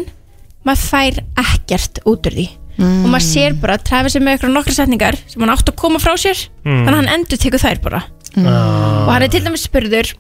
maður 0.68 0.84
fær 0.92 1.22
ekkert 1.46 2.02
út 2.04 2.28
úr 2.28 2.36
því. 2.42 2.48
Og 2.78 3.08
maður 3.10 3.26
sér 3.26 3.56
bara 3.58 3.78
að 3.80 3.88
Travis 3.88 4.18
er 4.18 4.22
með 4.26 4.36
eitthvað 4.36 4.54
nokkra 4.54 4.76
setningar 4.76 5.16
sem 5.24 5.42
hann 5.42 5.54
átt 5.56 5.72
að 5.72 5.80
koma 5.80 6.02
frá 6.04 6.14
sér. 6.20 6.44
Þannig 6.68 6.92
að 6.92 7.00
hann 7.00 7.14
endur 7.16 7.40
tekur 7.42 7.64
þær 7.64 7.82
bara. 7.86 8.04
Og 8.38 9.10
hann 9.14 9.26
er 9.26 9.32
til 9.34 9.42
dæmis 9.48 9.64
spurður 9.66 10.12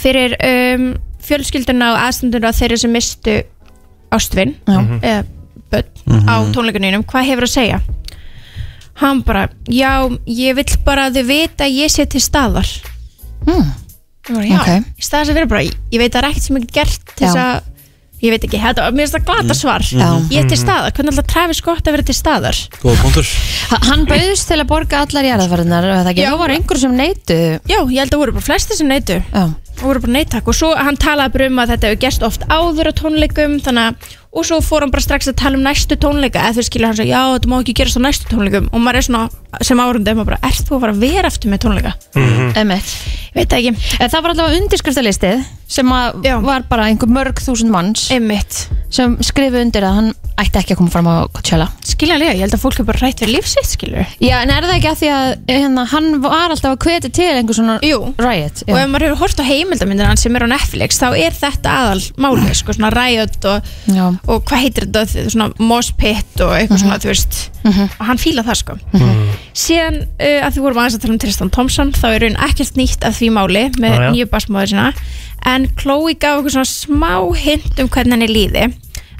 fyrir 0.00 0.36
um, 0.40 0.86
fjölskylduna 1.26 1.90
og 1.92 2.00
aðstanduna 2.06 2.54
þeirra 2.56 2.78
sem 2.80 2.94
mistu 2.94 3.34
ástvinn 4.14 4.54
Já. 4.64 4.78
eða 5.02 5.20
börn 5.70 6.28
á 6.28 6.34
tónleikunum 6.54 7.04
hvað 7.08 7.28
hefur 7.30 7.46
að 7.48 7.54
segja? 7.54 7.80
Hann 9.00 9.22
bara, 9.24 9.46
já, 9.70 9.92
ég 10.28 10.54
vill 10.58 10.76
bara 10.84 11.08
að 11.08 11.20
þau 11.20 11.26
vita 11.30 11.64
að 11.64 11.76
ég 11.78 11.88
sé 11.92 12.04
til 12.10 12.20
staðar. 12.20 12.68
Mm. 13.46 13.70
Bara, 14.28 14.44
já, 14.44 14.58
Ok. 14.60 14.70
í 15.00 15.02
staðar 15.06 15.26
sem 15.30 15.34
vera 15.38 15.46
bara 15.48 15.62
ég 15.64 15.98
veit 15.98 16.10
að 16.12 16.18
það 16.20 16.24
er 16.24 16.30
ekkert 16.30 16.42
sem 16.46 16.56
ég 16.56 16.66
get 16.66 16.74
gert 16.76 17.14
til 17.16 17.26
þess 17.26 17.40
að 17.40 17.62
ég 18.20 18.30
veit 18.34 18.44
ekki, 18.44 18.58
þetta, 18.60 18.90
mér 18.92 19.06
finnst 19.06 19.14
það 19.16 19.24
glata 19.30 19.54
svar. 19.56 19.80
Já. 19.80 20.08
ég 20.28 20.42
er 20.44 20.48
til 20.50 20.58
staðar, 20.60 20.92
hvernig 20.92 21.14
alltaf 21.14 21.26
Travis 21.32 21.60
gott 21.64 21.80
að 21.88 21.92
vera 21.96 22.02
til 22.10 22.14
staðar? 22.18 22.58
Góða 22.82 22.96
punktur. 23.00 23.30
Ha- 23.70 23.80
Hann 23.88 24.04
bauðist 24.10 24.46
til 24.50 24.58
að 24.60 24.66
borga 24.68 25.00
allar 25.00 25.24
Já. 25.24 25.38
þá 25.40 26.36
var 26.38 26.48
einhver 26.50 26.76
sem 26.78 26.92
neytu. 26.96 27.40
Já, 27.64 27.78
ég 27.88 27.98
held 27.98 28.12
að 28.12 28.18
voru 28.20 28.32
bara 28.36 28.44
flesti 28.44 28.76
sem 28.76 28.86
neytu. 28.92 29.22
Já, 29.32 29.44
og 29.48 29.80
voru 29.80 30.00
bara 30.04 30.12
neittak 30.12 30.46
og 30.46 30.52
svo 30.54 30.74
hann 30.76 30.96
talaði 31.00 31.32
bara 31.32 31.46
um 31.46 31.56
að 31.64 31.68
þetta 31.72 31.88
hefur 31.88 32.00
gerst 32.04 32.22
oft 32.22 32.44
áður 32.52 32.92
á 32.92 32.98
tónleikum 33.00 33.56
þannig 33.64 33.88
að 33.88 33.96
og 34.30 34.46
svo 34.46 34.60
fór 34.62 34.84
hann 34.86 34.92
bara 34.94 35.02
strax 35.04 35.30
að 35.30 35.38
tala 35.42 35.58
um 35.58 35.64
næstu 35.66 35.98
tónleika. 36.00 36.42
Eða 36.46 36.60
þau 36.60 36.68
skilja 36.68 36.90
hann 36.90 36.98
svo, 37.00 37.08
já 37.08 37.22
þetta 37.34 37.50
má 37.50 37.56
ekki 37.60 37.76
gerast 37.80 37.98
á 37.98 38.02
næstu 38.06 38.30
tónleikum. 38.30 38.68
Og 38.70 38.84
maður 38.84 39.00
er 39.00 39.08
svona 39.08 39.28
sem 39.66 39.80
bara, 39.80 40.38
ert 40.46 40.66
þú 40.68 40.76
að 40.76 40.84
fara 40.84 40.94
að 40.94 41.02
vera 41.02 41.30
eftir 41.32 41.50
með 41.50 41.64
tónleika? 41.66 41.94
Emitt 42.60 42.94
ég 43.30 43.38
veit 43.38 43.50
það 43.52 43.60
ekki, 43.60 43.98
Það 44.10 44.22
var 44.24 44.32
allavega 44.34 44.60
undirskriftalistið 44.60 45.42
sem 45.70 45.90
að 45.94 46.24
Já. 46.26 46.32
var 46.42 46.64
bara 46.66 46.88
einhver 46.90 47.10
mörg 47.14 47.38
þúsund 47.38 47.70
manns 47.70 48.08
Einmitt. 48.10 48.64
sem 48.90 49.12
skrifu 49.22 49.60
undir 49.60 49.84
að 49.86 49.98
hann 50.00 50.08
ætti 50.40 50.58
ekki 50.58 50.74
að 50.74 50.80
koma 50.80 50.90
fram 50.90 51.06
á 51.06 51.14
Coachella. 51.30 51.68
Skiljanlega, 51.86 52.34
ég 52.34 52.42
held 52.42 52.56
að 52.56 52.62
fólk 52.64 52.80
er 52.82 52.88
bara 52.88 53.02
rætt 53.04 53.22
fyrir 53.22 53.36
lífsitt, 53.36 53.68
skilur 53.70 54.02
Já, 54.18 54.40
en 54.40 54.50
er 54.50 54.66
það 54.66 54.74
ekki 54.78 54.90
að 54.90 54.98
því 55.02 55.10
að 55.14 55.28
hérna, 55.52 55.84
hann 55.92 56.08
var 56.24 56.54
alltaf 56.56 56.74
að 56.74 56.88
hvetja 56.88 57.12
til 57.20 57.28
einhver 57.36 57.58
svona 57.60 57.76
Jú. 57.86 58.00
riot? 58.18 58.64
Og 58.66 58.80
ef 58.80 58.90
maður 58.90 59.06
hefur 59.06 59.22
hort 59.22 59.42
á 59.42 59.44
heimildamindina 59.46 60.16
sem 60.18 60.34
er 60.40 60.46
á 60.46 60.52
Netflix 60.56 60.98
þá 60.98 61.06
er 61.14 61.38
þetta 61.38 61.76
aðal 61.84 62.02
máli 62.18 62.54
sko, 62.58 62.74
svona 62.74 62.90
Riot 62.96 63.46
og, 63.52 63.70
Já. 63.86 64.08
Og 64.28 64.42
hvað 64.48 64.62
heitir 64.64 64.86
þetta 64.88 65.30
svona 65.32 65.48
Moss 65.58 65.92
Pit 65.96 66.42
og 66.44 66.52
eitthvað 66.56 66.82
svona 66.82 66.98
þú 67.02 67.10
veist. 67.12 67.38
Og 67.64 68.04
hann 68.08 68.20
fíla 68.20 68.44
það 68.46 68.58
sko. 68.60 68.76
Síðan 69.56 69.96
uh, 70.04 70.38
að 70.46 70.52
því 70.56 70.64
vorum 70.66 70.80
aðeins 70.82 70.98
að 70.98 71.02
tala 71.06 71.14
um 71.16 71.22
Tristan 71.24 71.50
Thompson 71.54 71.92
þá 71.96 72.06
er 72.14 72.24
raun 72.26 72.38
ekkert 72.48 72.78
nýtt 72.78 73.06
af 73.08 73.16
því 73.18 73.30
máli 73.36 73.64
með 73.80 73.96
Já, 73.96 74.02
já. 74.04 74.10
nýju 74.14 74.28
basmóður 74.32 74.72
sína 74.74 74.86
en 75.50 75.66
Chloe 75.80 76.14
gaf 76.20 76.40
okkur 76.42 76.54
svona 76.58 76.68
smá 76.68 77.12
hint 77.40 77.80
um 77.80 77.88
hvernig 77.88 78.16
henni 78.18 78.28
líði 78.30 78.66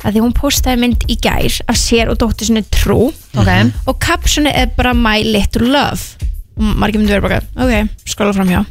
að 0.00 0.14
því 0.16 0.20
hún 0.24 0.34
postaði 0.36 0.80
mynd 0.80 1.02
í 1.12 1.16
gær 1.20 1.56
af 1.68 1.76
sér 1.80 2.08
og 2.12 2.18
dóttir 2.22 2.48
sinni 2.48 2.62
Trú. 2.72 3.10
Ok. 3.36 3.50
og 3.88 3.98
captioni 4.00 4.52
er 4.56 4.70
bara 4.76 4.94
My 4.96 5.20
Little 5.26 5.68
Love. 5.68 6.28
Og 6.56 6.76
margir 6.80 7.00
myndi 7.02 7.12
vera 7.12 7.24
bara 7.24 7.40
ok, 7.64 7.90
skóla 8.08 8.32
fram 8.36 8.48
hjá. 8.52 8.62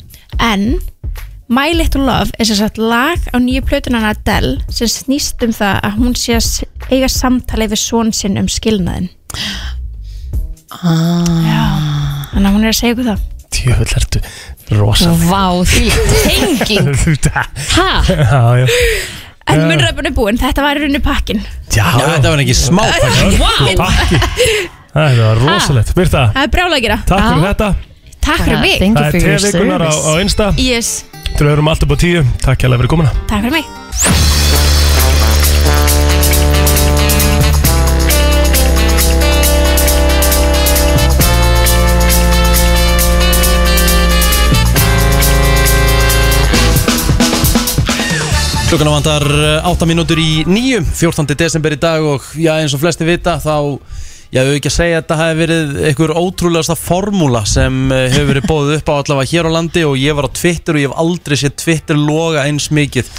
En 0.41 0.79
My 1.49 1.71
Little 1.73 2.05
Love 2.05 2.29
er 2.37 2.45
sem 2.45 2.59
sagt 2.59 2.77
lag 2.77 3.23
á 3.33 3.37
nýju 3.41 3.63
plötunan 3.65 4.05
Adele 4.05 4.59
sem 4.69 4.85
snýst 4.85 5.41
um 5.41 5.49
það 5.49 5.79
að 5.87 5.95
hún 5.97 6.13
sé 6.13 6.35
að 6.37 6.91
eiga 6.93 7.09
samtali 7.09 7.65
við 7.71 7.81
són 7.81 8.11
sinn 8.13 8.37
um 8.37 8.45
skilnaðin 8.45 9.07
ah. 10.69 12.29
þannig 12.29 12.45
að 12.45 12.53
hún 12.53 12.67
er 12.67 12.69
að 12.69 12.77
segja 12.77 12.93
ykkur 12.93 13.09
það. 13.09 13.25
Tjöfull 13.57 13.97
ertu. 13.97 14.23
Rosa 14.77 15.15
Vá, 15.25 15.41
því 15.65 15.89
tenging. 16.27 16.93
Ha? 17.79 17.89
Já, 18.05 18.45
já. 18.61 18.69
En 19.49 19.65
munræfun 19.65 20.05
er 20.05 20.13
búinn, 20.13 20.37
þetta 20.37 20.61
var 20.61 20.77
í 20.77 20.85
rauninni 20.85 21.01
pakkin 21.01 21.41
Já, 21.73 21.87
Já, 21.97 22.05
þetta 22.13 22.29
var 22.29 22.45
ekki 22.45 22.53
smá 22.53 22.83
Sko, 22.93 23.69
pakki 23.81 24.21
Það 24.93 25.21
var 25.23 25.45
rosalegt. 25.47 25.97
Birta, 25.97 26.27
það 26.37 26.43
er 26.45 26.81
gera 26.85 27.01
takk 27.09 27.23
fyrir 27.31 27.41
Já. 27.41 27.53
þetta 27.55 27.88
takk 28.21 28.43
fyrir 28.45 28.59
mig. 28.61 28.79
Thank 28.79 28.97
Það 28.97 29.03
you 29.03 29.07
er 29.07 29.21
for 29.21 29.29
your 29.29 29.39
tevikunar 29.45 29.81
á, 29.81 29.91
á 29.91 29.93
service 29.93 30.21
Insta. 30.25 30.53
Yes, 30.57 31.05
Þú 31.37 31.47
erum 31.53 31.69
alltaf 31.71 31.93
á 31.93 31.97
tíu. 31.99 32.23
Takk 32.43 32.65
hérlega 32.65 32.81
fyrir 32.83 32.91
komuna. 32.91 33.11
Takk 33.29 33.45
fyrir 33.45 33.53
mig. 33.59 33.65
Klukkuna 48.69 48.91
vandar 48.93 49.23
8 49.65 49.85
mínútur 49.89 50.19
í 50.21 50.43
nýju 50.45 50.83
14. 50.85 51.33
desember 51.33 51.73
í 51.73 51.79
dag 51.81 52.03
og 52.05 52.21
já, 52.37 52.51
eins 52.61 52.75
og 52.77 52.83
flesti 52.83 53.07
vita 53.07 53.39
þá 53.41 53.79
ég 54.29 54.45
hef 54.45 54.57
ekki 54.59 54.69
að 54.69 54.75
segja 54.75 54.97
að 54.99 55.01
þetta 55.03 55.15
hafi 55.19 55.37
verið 55.39 55.71
einhver 55.89 56.11
ótrúlegasta 56.19 56.75
formúla 56.77 57.41
sem 57.49 57.79
eh, 57.95 58.03
hefur 58.13 58.27
verið 58.29 58.45
bóðið 58.51 58.75
upp 58.77 58.91
á 58.91 58.93
allavega 58.99 59.31
hér 59.31 59.49
á 59.49 59.51
landi 59.55 59.85
og 59.87 59.95
ég 59.97 60.17
var 60.19 60.27
á 60.29 60.31
Twitter 60.37 60.77
og 60.77 60.83
ég 60.83 60.91
hef 60.91 61.01
aldrei 61.01 61.39
séð 61.41 61.55
Twitter 61.63 61.97
loga 61.97 62.43
eins 62.45 62.69
mikið. 62.75 63.09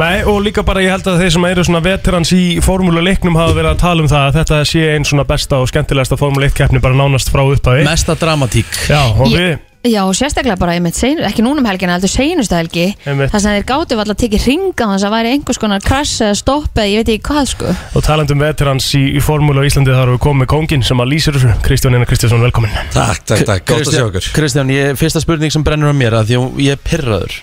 Nei, 0.00 0.20
og 0.28 0.42
líka 0.44 0.62
bara 0.66 0.84
ég 0.84 0.92
held 0.92 1.08
að 1.10 1.22
þeir 1.24 1.32
sem 1.38 1.48
eru 1.48 1.64
svona 1.66 1.80
veterans 1.88 2.34
í 2.36 2.42
Formúla 2.62 3.02
leiknum 3.02 3.40
hafa 3.40 3.56
verið 3.56 3.72
að 3.72 3.80
tala 3.86 4.04
um 4.04 4.12
það 4.12 4.26
að 4.28 4.38
þetta 4.42 4.60
sé 4.74 4.84
einn 4.92 5.08
svona 5.08 5.24
besta 5.32 5.62
og 5.64 5.72
skemmtilegasta 5.72 6.20
Formúla 6.20 6.50
1 6.50 6.58
keppni 6.60 6.84
bara 6.84 6.98
nánast 7.00 7.32
frá 7.32 7.42
upphafi. 7.48 7.88
Mesta 7.88 8.14
dramatík. 8.20 8.70
Já, 8.92 9.00
og 9.16 9.32
Ég- 9.32 9.40
við 9.40 9.58
Já, 9.80 10.02
og 10.04 10.12
sérstaklega 10.12 10.58
bara, 10.60 10.74
einmitt, 10.76 10.92
sein, 10.92 11.16
ekki 11.24 11.40
núna 11.40 11.62
um 11.62 11.64
helgina, 11.64 11.94
heldur 11.96 12.10
seinustu 12.12 12.52
helgi 12.52 12.82
Einmitt. 13.08 13.30
þar 13.32 13.40
sem 13.40 13.54
þeir 13.54 13.62
gátu 13.70 13.96
valla 13.96 14.12
að 14.12 14.18
tekið 14.20 14.42
ringa 14.50 14.88
þess 14.90 15.06
að 15.08 15.14
væri 15.14 15.30
einhvers 15.32 15.60
konar 15.62 15.80
krass 15.86 16.12
eða 16.20 16.34
stopp 16.36 16.76
eða 16.76 16.90
ég 16.90 17.00
veit 17.00 17.12
ekki 17.14 17.24
hvað 17.30 17.48
sko. 17.48 17.70
Og 17.96 18.04
talandum 18.04 18.42
veterans 18.44 18.90
í, 18.98 19.00
í 19.16 19.22
Formúla 19.24 19.64
á 19.64 19.68
Íslandi 19.70 19.94
þar 19.96 20.12
við 20.12 20.20
komið 20.26 20.42
með 20.42 20.50
kóngin 20.52 20.84
sem 20.84 21.00
að 21.00 21.10
lýsir 21.14 21.38
þessu. 21.38 21.54
Kristján 21.64 21.96
Einar 21.96 22.10
Kristjánsson, 22.12 22.44
velkomin. 22.44 22.76
Takk, 22.92 23.24
takk, 23.32 23.46
takk, 23.54 23.64
gott 23.72 23.88
að 23.88 23.96
sjá 23.96 24.04
okkur 24.10 24.28
Kristján, 24.36 24.74
ég, 24.76 24.92
fyrsta 25.00 25.24
spurning 25.24 25.56
sem 25.56 25.64
brennur 25.64 25.92
á 25.92 25.96
mér 25.96 26.18
að 26.20 26.28
því 26.34 26.38
að 26.42 26.62
ég 26.66 26.76
er 26.76 26.84
pirraður. 26.84 27.40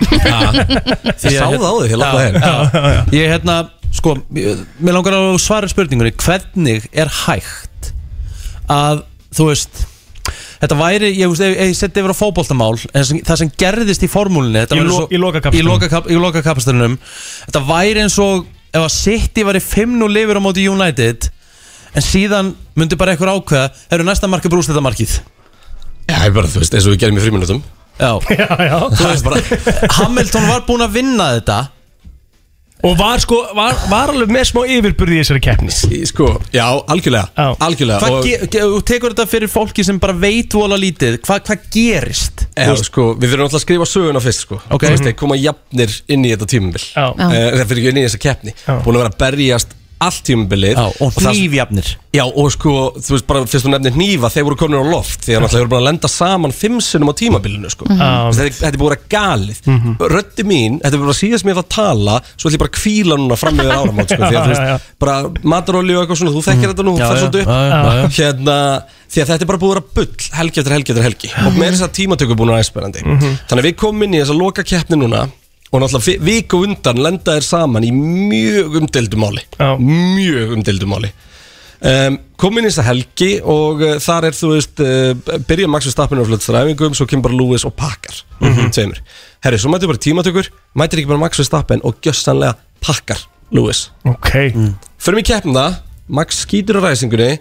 Ég 1.17 1.41
sá 1.41 1.49
það 1.49 1.65
á 1.65 1.73
þig, 1.73 1.89
ég 1.89 1.99
lappaði 2.05 2.29
já, 2.37 2.55
já, 2.69 3.03
Ég 3.17 3.33
hérna, 3.33 3.57
sko, 3.97 4.13
ég- 4.37 4.61
mér 4.77 4.99
langar 5.01 5.17
að 5.17 5.41
svara 5.41 5.73
spurningunni 5.73 6.13
Hvernig 6.21 6.85
er 6.93 7.09
hægt 7.25 7.93
að, 8.69 9.07
þú 9.33 9.49
veist 9.55 9.87
Þetta 10.57 10.77
væri, 10.79 11.09
ég 11.19 11.29
veist, 11.29 11.43
ef 11.45 11.53
ef 11.57 11.67
ég 11.69 11.75
seti 11.77 12.01
yfir 12.01 12.13
á 12.13 12.17
sem- 13.11 13.23
Það 13.27 13.37
sem 13.43 13.51
gerðist 13.61 14.03
í 14.03 14.09
formúlinni 14.09 14.63
þetta 14.65 14.77
Í 14.79 14.83
lo- 14.87 14.95
svo- 14.95 15.07
í. 15.11 15.15
Í 15.57 15.63
í 16.09 16.17
lokakapstrinum 16.17 16.97
Þetta 17.45 17.61
væri 17.67 18.01
eins 18.05 18.17
og 18.19 18.45
Ef 18.73 18.81
að 18.83 18.91
City 18.91 19.43
væri 19.47 19.61
5-0 19.63 20.09
lifur 20.11 20.37
á 20.37 20.41
móti 20.43 20.65
United 20.67 21.29
En 21.95 22.03
síðan 22.03 22.53
myndi 22.75 22.97
bara 22.99 23.13
eitthvað 23.15 23.37
ákveða 23.37 23.69
Hefur 23.91 24.03
næsta 24.09 24.27
marka 24.29 24.49
brúst 24.51 24.69
þetta 24.73 24.83
markið 24.83 25.19
Já, 26.07 26.17
ég 26.27 26.33
bara, 26.33 26.47
þú 26.47 26.59
veist, 26.61 26.73
eins 26.73 26.85
og 26.87 26.93
við 26.95 26.99
gerum 27.05 27.17
í 27.17 27.23
fríminutum 27.23 27.63
Já, 27.97 28.11
Já, 28.41 28.47
já. 28.67 28.77
Þú 28.93 29.07
veist 29.07 29.23
bara 29.25 29.41
Hamilton 29.97 30.47
var 30.51 30.61
búinn 30.67 30.85
að 30.85 30.93
vinna 30.99 31.29
þetta 31.39 31.61
Og 32.85 32.93
var 32.99 33.17
sko, 33.17 33.39
var, 33.57 33.73
var 33.89 34.11
alveg 34.13 34.29
með 34.29 34.43
smá 34.51 34.59
yfirburði 34.69 35.15
í 35.17 35.21
þessari 35.23 35.41
keppni 35.41 36.03
Sko, 36.05 36.27
já, 36.53 36.65
algjörlega 36.93 37.23
Já. 37.33 37.47
Algjörlega 37.65 37.99
Hvað 38.03 38.17
og, 38.19 38.27
ge- 38.27 38.49
ge- 38.53 38.67
þú 38.69 38.81
tekur 38.91 39.15
þetta 39.15 39.25
fyrir 39.31 39.49
fólki 39.49 39.85
sem 39.87 39.97
bara 40.03 40.13
veit 40.13 40.53
vola 40.53 40.77
lítið 40.77 41.17
Hvað 41.25 41.49
hva 41.49 41.57
gerist? 41.73 42.45
Já, 42.53 42.75
sko, 42.85 43.07
við 43.17 43.33
þurfum 43.33 43.47
alltaf 43.47 43.59
að 43.61 43.65
skrifa 43.65 43.89
söguna 43.89 44.21
fyrst, 44.21 44.45
sko 44.45 44.59
Ok. 44.69 44.85
Þú 44.85 44.93
veist, 44.93 45.07
þeir 45.09 45.17
koma 45.23 45.39
jafnir 45.41 45.97
inn 46.13 46.27
í 46.29 46.35
þetta 46.35 46.49
tímabil 46.53 46.83
Já. 46.85 47.07
Já. 47.17 47.31
Eh, 47.31 47.49
Það 47.57 47.65
fyrir 47.73 47.81
ekki 47.81 47.93
inn 47.95 48.01
í 48.03 48.05
þessa 48.05 48.21
keppni 48.27 48.53
Já. 48.61 48.77
Búin 48.85 48.99
að 48.99 49.03
vera 49.03 49.13
að 49.15 49.19
berjast 49.25 49.73
allt 50.03 50.19
tímabilið 50.27 50.75
Já, 50.77 50.85
og 51.01 51.15
hnífjafnir. 51.17 51.87
Já, 52.17 52.23
og 52.25 52.47
sko, 52.53 52.71
þú 52.97 53.13
veist, 53.15 53.25
bara 53.29 53.41
fyrst 53.49 53.65
þú 53.65 53.71
nefnir 53.73 53.93
hnífa 53.95 54.29
Þeir 54.33 54.45
voru 54.47 54.57
komin 54.57 54.77
á 54.81 54.85
loft 54.89 55.25
Því 55.25 55.35
að 55.35 55.41
náttúrulega 55.43 55.63
voru 55.63 55.71
bara 55.73 55.81
að 55.81 55.87
lenda 55.87 56.09
saman 56.11 56.53
fimm 56.55 56.77
sinnum 56.81 57.09
á 57.09 57.15
tímabilinu, 57.17 57.69
sko. 57.73 57.85
Já. 57.89 58.09
Þetta 58.33 58.45
er- 58.45 58.55
þetta 58.57 58.71
er 58.73 58.77
búin 58.81 58.87
að 58.87 58.95
vera 58.95 59.09
galið. 59.15 59.59
Röddi 60.13 60.43
mín, 60.47 60.77
þetta 60.81 60.93
er 60.97 61.03
bara 61.05 61.17
síðast 61.17 61.45
mér 61.49 61.61
að 61.61 61.69
tala 61.73 62.15
Svo 62.35 62.49
ætlum 62.49 62.57
ég 62.57 62.61
bara 62.63 62.71
að 62.73 62.77
kvíla 62.81 63.17
núna 63.21 63.37
fram 63.37 63.55
með 63.57 63.73
áramót 63.77 64.09
sko, 64.13 64.21
Því 64.29 64.35
að 64.37 64.43
þú 64.43 64.53
veist, 64.53 64.87
bara 64.99 65.15
matarolíu 65.43 65.97
og 65.97 66.05
eitthvað 66.05 66.21
svona 66.21 66.35
Þú 66.37 66.45
þekkir 66.49 66.73
þetta 66.73 66.87
nú, 66.87 66.95
Já, 66.97 67.05
það 67.05 67.09
er 67.09 67.17
já, 67.17 67.21
svolítið 67.25 67.41
upp. 67.41 67.47
Já, 67.47 67.55
já. 67.67 68.07
Hérna, 68.17 68.57
því 69.07 69.21
að 69.23 69.27
þetta 69.33 69.41
er 69.41 69.51
bara 69.53 69.61
búið 69.61 69.71
að 69.71 69.75
vera 69.77 69.85
bull 69.97 70.13
Helgi 70.37 70.57
eftir 70.61 70.73
helgi 70.77 70.91
eftir 70.93 71.05
helgi. 71.09 71.29
Og 71.47 71.53
með 71.57 71.69
þess 71.73 71.85
að 71.87 71.95
tímatöku 71.97 72.35
að 75.67 75.75
að 75.75 75.77
Og 75.77 75.81
náttúrulega 75.83 76.23
viku 76.23 76.61
undan 76.63 76.99
lenda 77.03 77.33
þér 77.35 77.43
saman 77.43 77.83
í 77.83 77.91
mjög 77.91 78.77
umdeildu 78.79 79.17
máli. 79.19 79.41
Já. 79.59 79.75
Mjög 79.79 80.53
umdeildu 80.55 80.87
máli. 80.87 81.09
Um, 81.77 82.15
Kom 82.39 82.55
inn 82.57 82.65
í 82.65 82.71
þessa 82.71 82.85
helgi 82.87 83.35
og 83.45 83.83
uh, 83.85 83.97
þar 84.01 84.29
er 84.31 84.33
þú 84.37 84.47
veist 84.55 84.79
uh, 84.81 85.11
Byrja 85.45 85.67
Max 85.69 85.85
Verstappen 85.85 86.17
á 86.17 86.25
flötstræfingum 86.25 86.95
Svo 86.97 87.05
kemur 87.05 87.27
bara 87.27 87.37
Lewis 87.37 87.67
og 87.69 87.75
pakkar 87.77 88.15
Tveimur. 88.73 88.97
Herri, 89.45 89.59
svo 89.61 89.69
mætir 89.69 89.91
bara 89.91 90.01
tímatökur 90.01 90.49
Mætir 90.73 91.03
ekki 91.03 91.11
bara 91.11 91.21
Max 91.21 91.37
Verstappen 91.37 91.83
og 91.85 91.99
gjössanlega 92.01 92.55
pakkar 92.81 93.21
Lewis. 93.53 93.91
Ok. 94.09 94.31
Förum 94.97 95.21
í 95.21 95.27
keppna 95.27 95.67
Max 96.09 96.41
skýtur 96.47 96.81
á 96.81 96.87
ræsingunni. 96.87 97.37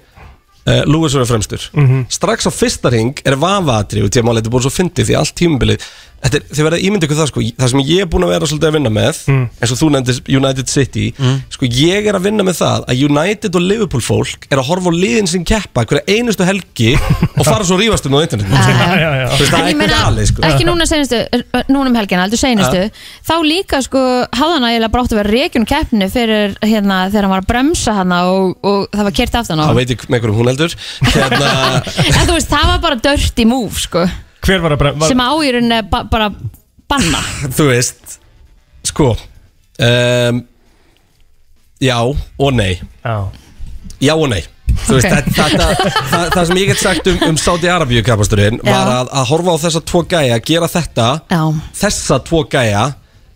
Uh, 0.66 0.82
Lewis 0.90 1.14
verður 1.14 1.30
fremstur. 1.30 1.64
Strax 2.10 2.44
á 2.44 2.52
fyrsta 2.52 2.90
ring 2.92 3.16
er 3.24 3.38
vafaðatri 3.38 4.02
og 4.04 4.12
tíma 4.12 4.34
þetta 4.36 4.50
er 4.50 4.54
búin 4.56 4.64
svo 4.66 4.74
fyndið 4.74 5.08
því 5.08 5.16
allt 5.20 5.36
tímabilið 5.38 5.88
Þetta 6.15 6.15
er, 6.24 6.36
þið 6.50 6.62
verða 6.66 6.78
ímyndið 6.86 7.06
ykkur 7.06 7.18
það 7.20 7.28
sko. 7.30 7.42
Það 7.60 7.70
sem 7.72 7.82
ég 7.86 8.00
er 8.02 8.08
búin 8.10 8.24
að 8.26 8.32
vera 8.34 8.48
svolítið 8.50 8.68
að 8.70 8.76
vinna 8.76 8.92
með 8.96 9.18
eins 9.60 9.72
og 9.74 9.78
þú 9.80 9.88
nefndir 9.94 10.20
United 10.38 10.70
City 10.72 11.04
sko 11.52 11.68
ég 11.70 12.08
er 12.10 12.16
að 12.18 12.24
vinna 12.26 12.46
með 12.46 12.58
það 12.62 12.86
að 12.90 13.02
United 13.08 13.58
og 13.60 13.66
Liverpool 13.66 14.02
fólk 14.04 14.48
er 14.50 14.60
að 14.62 14.68
horfa 14.70 14.90
á 14.90 14.94
liðin 14.96 15.28
sin 15.30 15.44
keppa 15.46 15.84
hverja 15.86 16.16
einustu 16.16 16.46
helgi 16.48 16.94
og 16.96 17.44
fara 17.46 17.66
svo 17.68 17.78
rífast 17.80 18.08
um 18.08 18.16
á 18.16 18.20
internet 18.24 18.50
Já. 18.50 18.64
Já, 18.66 18.96
já, 18.96 19.10
já 19.20 19.26
Þú 19.36 19.40
veist, 19.42 19.52
það 19.52 19.60
er 19.60 19.70
ég 19.70 19.78
meina, 19.80 20.00
galið 20.06 20.28
sko. 20.30 20.44
ekki 20.48 20.66
núna 20.66 20.86
senustu, 20.88 21.20
núna 21.70 21.90
um 21.92 21.96
helgina, 22.00 22.24
heldur 22.26 22.40
senustu 22.40 22.82
þá 23.28 23.34
líka 23.46 23.80
sko, 23.84 24.02
hafði 24.32 24.56
hann 24.56 24.68
eiginlega 24.70 24.92
brátt 24.96 25.12
að 25.14 25.20
vera 25.20 25.34
reikjun 25.36 25.66
keppni 25.68 26.08
fyrir 26.12 26.56
hérna 26.64 27.00
þegar 27.10 27.26
hann 27.28 27.34
var 27.36 27.44
að 27.44 27.50
bremsa 27.52 27.94
hana 28.00 28.20
og, 28.32 28.56
og 28.66 28.86
það 28.94 29.08
var 29.10 29.16
kert 29.20 29.38
aftan 29.42 29.62
á. 29.62 29.64
Þá 29.68 29.78
veit 29.80 29.92
ég 29.94 30.04
með 30.12 30.22
hverjum 30.24 30.38
hún 30.40 30.50
heldur. 30.52 30.76
Hérna, 31.12 31.50
en 32.16 32.22
þú 32.30 32.36
veist, 32.36 32.50
það 32.52 32.70
var 32.72 32.80
bara 32.86 33.00
dirty 33.08 33.46
move 33.48 33.82
sko, 33.82 34.06
Hver 34.46 34.60
var 34.62 34.76
að 34.76 34.82
bre- 34.84 34.94
var, 35.00 35.08
sem 35.10 35.20
á 35.22 35.30
í 35.42 35.52
rauninni 35.56 35.80
ba 35.90 36.04
bara 36.10 36.28
banna. 36.88 37.22
Þú 37.56 37.68
veist 37.72 38.18
sko 38.86 39.08
um, 39.82 40.42
já 41.82 41.96
og 42.06 42.52
nei. 42.54 42.76
Já. 43.04 43.16
Já 44.00 44.14
og 44.14 44.28
nei. 44.30 44.42
Þú 44.86 44.96
veist, 44.98 45.06
Ok. 45.08 45.12
þetta, 45.16 45.46
þetta, 45.56 45.90
það, 46.10 46.24
það 46.34 46.46
sem 46.50 46.58
ég 46.60 46.70
get 46.70 46.80
sagt 46.82 47.08
um, 47.10 47.18
um 47.30 47.36
Saudi 47.40 47.68
Arabíu 47.72 48.02
kapasturinn 48.06 48.58
var 48.62 48.70
Já. 48.90 48.94
að, 49.00 49.10
að 49.20 49.28
horfa 49.30 49.54
á 49.56 49.62
þessa 49.64 49.82
tvo 49.88 50.02
gæja 50.10 50.38
gera 50.46 50.68
þetta, 50.70 51.06
Já, 51.32 51.42
þessa 51.80 52.18
tvo 52.26 52.42
gæja 52.52 52.82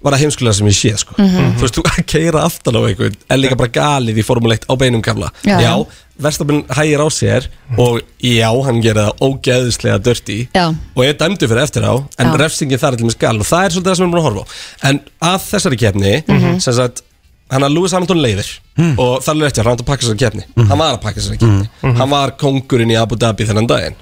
var 0.03 0.14
það 0.14 0.22
heimskulega 0.24 0.55
sem 0.57 0.66
ég 0.70 0.76
sé 0.78 0.92
sko. 1.03 1.14
Mhm. 1.18 1.57
Þú 1.59 1.64
veist, 1.66 1.74
þú 1.76 1.82
að 1.90 2.07
keira 2.07 2.44
aftan 2.46 2.76
á 2.76 2.80
einhvern 2.88 3.16
er 3.30 3.38
líka 3.38 3.57
bara 3.61 3.68
galið 3.74 4.20
í 4.22 4.24
Formule 4.24 4.57
1 4.57 4.64
á 4.70 4.74
beinum 4.80 5.03
kafla. 5.05 5.28
Já. 5.44 5.59
Já, 5.61 5.74
Verstapin 6.20 6.62
hægir 6.68 7.01
á 7.01 7.09
sér 7.09 7.46
og 7.80 8.01
já, 8.20 8.48
hann 8.64 8.80
gerir 8.84 9.07
það 9.09 9.20
ógeðislega 9.24 9.98
dirty 10.05 10.48
Já. 10.55 10.66
og 10.96 11.05
er 11.05 11.14
dæmdu 11.16 11.48
fyrir 11.48 11.62
eftir 11.64 11.84
á 11.84 11.96
en 12.18 12.26
Já. 12.32 12.36
refsingin 12.36 12.78
þar 12.80 12.92
er 12.92 12.96
til 13.01 13.07
með 13.09 13.14
skal 13.16 13.36
og 13.40 13.46
það 13.48 13.64
er 13.64 13.70
svolítið 13.70 13.90
það 13.90 13.96
sem 13.96 14.05
við 14.05 14.09
erum 14.09 14.12
búin 14.12 14.20
að 14.20 14.28
horfa 14.28 14.44
á. 14.44 14.48
En 14.90 15.01
að 15.22 15.38
þessari 15.51 15.78
keppni 15.80 16.12
Mhm. 16.28 16.61
sem 16.61 16.74
sagt, 16.74 17.03
hann 17.51 17.62
að 17.62 17.72
Lewis 17.74 17.92
Hamilton 17.92 18.20
leiðir 18.20 18.51
og 18.98 19.22
það 19.24 19.32
er 19.36 19.40
rétt, 19.46 19.57
já, 19.57 19.62
hann 19.64 19.72
átti 19.76 19.84
að 19.84 19.90
pakka 19.90 20.05
þessari 20.07 20.18
keppni. 20.24 20.44
Hann 20.68 20.78
var 20.78 20.92
að 20.96 21.01
pakka 21.03 21.20
þessari 21.20 21.38
keppni. 21.38 21.68
Hann 21.98 22.11
var 22.11 22.30
kongurinn 22.36 22.90
í 22.92 23.01
Abu 23.01 23.16
Dhabi 23.16 23.44
þennan 23.48 23.66
daginn. 23.66 23.96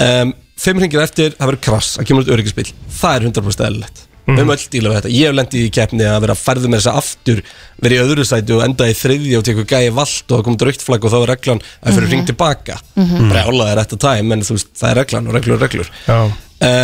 Um, 0.00 0.32
fimm 0.56 0.78
hringir 0.78 1.02
eftir, 1.02 1.34
það 1.36 1.50
verður 1.50 1.60
krass 1.66 1.96
það 1.98 2.06
kemur 2.08 2.22
út 2.24 2.30
öryggisbíl, 2.36 2.72
það 3.00 3.16
er 3.16 3.20
100% 3.28 3.66
eðlilegt 3.66 4.06
við 4.26 4.38
höfum 4.40 4.52
öll 4.54 4.64
díla 4.72 4.90
við 4.92 4.96
þetta, 5.00 5.10
ég 5.16 5.26
hef 5.30 5.36
lendið 5.38 5.64
í 5.66 5.70
keppni 5.74 6.04
að 6.06 6.20
vera 6.24 6.34
að 6.36 6.42
færðu 6.44 6.68
með 6.70 6.80
þessa 6.80 6.94
aftur 7.00 7.42
verið 7.82 7.96
í 7.96 8.02
öðru 8.04 8.24
sæti 8.28 8.54
og 8.56 8.64
enda 8.66 8.88
í 8.90 8.96
þriðja 9.00 9.38
og 9.40 9.46
tekur 9.48 9.66
gæi 9.70 9.90
vald 9.96 10.24
og 10.26 10.34
það 10.36 10.44
komið 10.48 10.64
raukt 10.68 10.84
flagg 10.86 11.04
og 11.08 11.12
þá 11.14 11.18
er 11.20 11.30
reglan 11.34 11.62
að 11.80 11.94
fyrir 11.98 12.08
hring 12.12 12.26
tilbaka 12.30 12.76
Mhm. 12.96 13.30
brjála 13.32 13.68
er 13.72 13.80
þetta 13.84 14.00
tæm 14.06 14.32
en 14.36 14.42
þú 14.46 14.56
veist, 14.58 14.70
það 14.80 14.90
er 14.90 15.00
reglan 15.02 15.26
og 15.30 15.34
reglur 15.38 15.56
er 15.56 15.64
reglur 15.66 15.88
Já. 16.06 16.18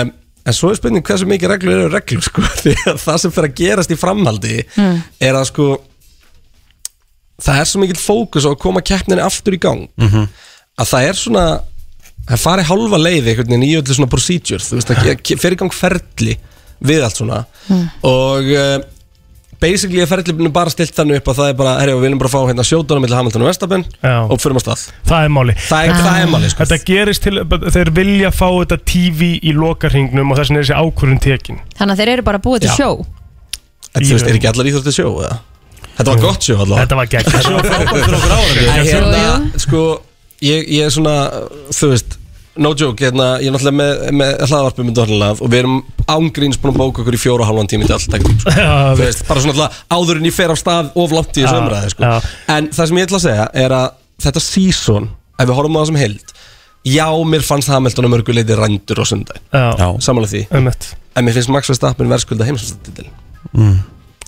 um, 0.02 0.12
en 0.46 0.52
svo 0.54 0.70
er 0.70 0.76
spurning 0.78 1.02
hversu 1.06 1.26
mikið 1.26 1.48
reglur 1.54 1.76
eru 1.84 1.92
reglur 1.92 2.22
sko, 2.28 2.42
því 2.42 2.74
að 2.86 2.98
það 3.04 3.18
sem 3.22 3.30
fyrir 3.36 3.50
að 3.50 3.56
gerast 3.62 3.90
í 3.94 3.98
framhaldi 4.00 4.56
Mm. 4.76 5.02
er 5.20 5.34
að 5.34 5.46
sko 5.52 5.68
það 7.42 7.60
er 7.60 7.68
svo 7.68 7.80
mikill 7.82 8.00
fókus 8.00 8.46
á 8.48 8.50
að 8.54 8.60
koma 8.62 8.80
keppninni 8.80 9.22
aftur 9.24 9.56
í 9.56 9.60
gang 9.60 9.86
að 10.00 10.88
það 10.90 11.08
er 11.10 11.18
svona 11.20 11.46
það 12.26 12.40
fari 12.42 12.62
hálfa 12.66 12.98
leið 13.00 13.28
einhvern 13.30 13.50
veginn 13.52 13.66
í 13.68 13.74
öllu 13.78 13.94
svona 13.96 14.10
procedure 14.10 14.62
þú 14.64 14.78
veist 14.78 14.90
að 14.94 15.10
ke- 15.26 15.36
fer 15.40 15.52
í 15.56 15.58
gang 15.60 15.72
ferli 15.74 16.36
við 16.84 17.04
allt 17.06 17.16
svona. 17.16 17.44
Og 18.06 18.50
uh, 18.52 18.76
basically 19.60 20.02
er 20.04 20.08
ferlinu 20.10 20.50
bara 20.52 20.70
stilt 20.72 20.92
þannig 20.96 21.22
upp 21.22 21.30
að 21.32 21.38
það 21.40 21.48
er 21.52 21.56
bara, 21.56 21.72
herjá, 21.80 21.94
við 21.96 22.04
viljum 22.06 22.20
bara 22.20 22.32
fá 22.34 22.38
hérna 22.50 22.64
sjódana 22.66 23.00
millir 23.00 23.16
Hamilton 23.16 23.44
og 23.44 23.48
Verstappen 23.50 23.84
Já. 24.02 24.16
og 24.28 24.40
fyrir 24.42 24.56
maður 24.58 24.66
stað. 24.66 24.82
Það 25.08 25.24
er 25.24 25.32
máli. 25.36 25.54
Það 25.66 25.80
er- 25.88 26.02
það 26.04 26.20
er 26.20 26.30
máli, 26.34 26.50
sko. 26.52 26.64
Þetta 26.64 26.78
gerist 26.90 27.22
til, 27.24 27.36
þeir 27.76 27.90
vilja 27.96 28.30
fá 28.36 28.46
þetta 28.52 28.78
TV 28.92 29.30
í 29.40 29.54
lokarhingnum 29.56 30.30
og 30.32 30.36
þess 30.40 30.50
vegna 30.52 30.60
er 30.60 30.66
þessi 30.68 30.80
ákvörðun 30.84 31.22
tekin. 31.24 31.60
Þannig 31.78 31.92
að 31.96 32.02
þeir 32.02 32.12
eru 32.16 32.22
bara 32.28 32.38
búið 32.44 32.60
til 32.66 32.70
Já. 32.70 32.76
sjó. 32.76 32.90
Þetta 33.96 34.12
veist, 34.12 34.26
er 34.28 34.36
ekki 34.36 34.50
allar 34.52 34.66
íþrótti 34.68 34.92
sjó 34.92 35.08
eða? 35.24 35.38
Þetta 35.96 36.10
var 36.12 36.20
gott 36.20 36.44
sjó 36.44 36.58
allavega. 36.60 36.84
Þetta 36.84 36.96
var 36.96 37.06
gegn 37.06 37.24
hérna, 38.84 39.50
sko 39.64 39.82
ég, 40.44 40.66
ég 40.68 40.84
er 40.84 40.92
svona, 40.92 41.14
þú 41.72 41.88
veist 41.94 42.18
No 42.62 42.70
joke, 42.78 43.04
hérna, 43.04 43.26
ég 43.42 43.50
er 43.50 43.54
náttúrulega 43.54 43.76
með, 43.76 44.02
með 44.16 44.30
hlaðvarpið 44.48 44.86
með 44.88 44.96
Dornlað 44.98 45.42
og 45.44 45.50
við 45.52 45.60
erum 45.62 45.76
ángríns 46.14 46.58
búin 46.62 46.72
að 46.72 46.78
bóka 46.80 47.02
okkur 47.02 47.16
í 47.18 47.20
fjóra 47.20 47.44
og 47.44 47.50
halvan 47.50 47.68
tími 47.70 47.88
til 47.88 47.96
allt 47.96 48.08
teknum, 48.12 48.36
sko. 48.40 48.54
Já, 48.62 48.70
Þú 48.96 49.02
veist, 49.02 49.24
bara 49.28 49.42
svona 49.44 49.54
alltaf 49.56 49.80
áður 49.96 50.20
en 50.22 50.28
ég 50.30 50.36
fer 50.36 50.54
af 50.54 50.60
stað 50.60 50.90
of 51.02 51.14
langt 51.16 51.36
í 51.36 51.44
þessu 51.44 51.60
umræði, 51.60 51.92
sko. 51.92 52.12
En 52.56 52.70
það 52.72 52.90
sem 52.90 53.00
ég 53.00 53.08
ætla 53.08 53.20
að 53.20 53.26
segja 53.26 53.46
er 53.64 53.74
að 53.76 53.88
þetta 54.26 54.44
season, 54.46 55.10
ef 55.36 55.50
við 55.50 55.58
horfum 55.58 55.76
á 55.76 55.80
það 55.82 55.90
sem 55.92 56.00
heild 56.04 56.32
Já, 56.86 57.08
mér 57.26 57.42
fannst 57.42 57.72
Hamilton 57.72 58.06
að 58.06 58.12
mörgu 58.12 58.34
leiti 58.36 58.54
rændur 58.54 59.00
á 59.02 59.04
sundag. 59.10 59.40
Já, 59.50 59.88
Samanlega 60.06 60.30
því. 60.36 60.42
Ummitt 60.54 60.84
En 61.18 61.26
mér 61.26 61.34
finnst 61.34 61.50
Max 61.50 61.70
Verstappen 61.72 62.10
verðskulda 62.12 62.46
heimsvæmstatitil 62.46 63.08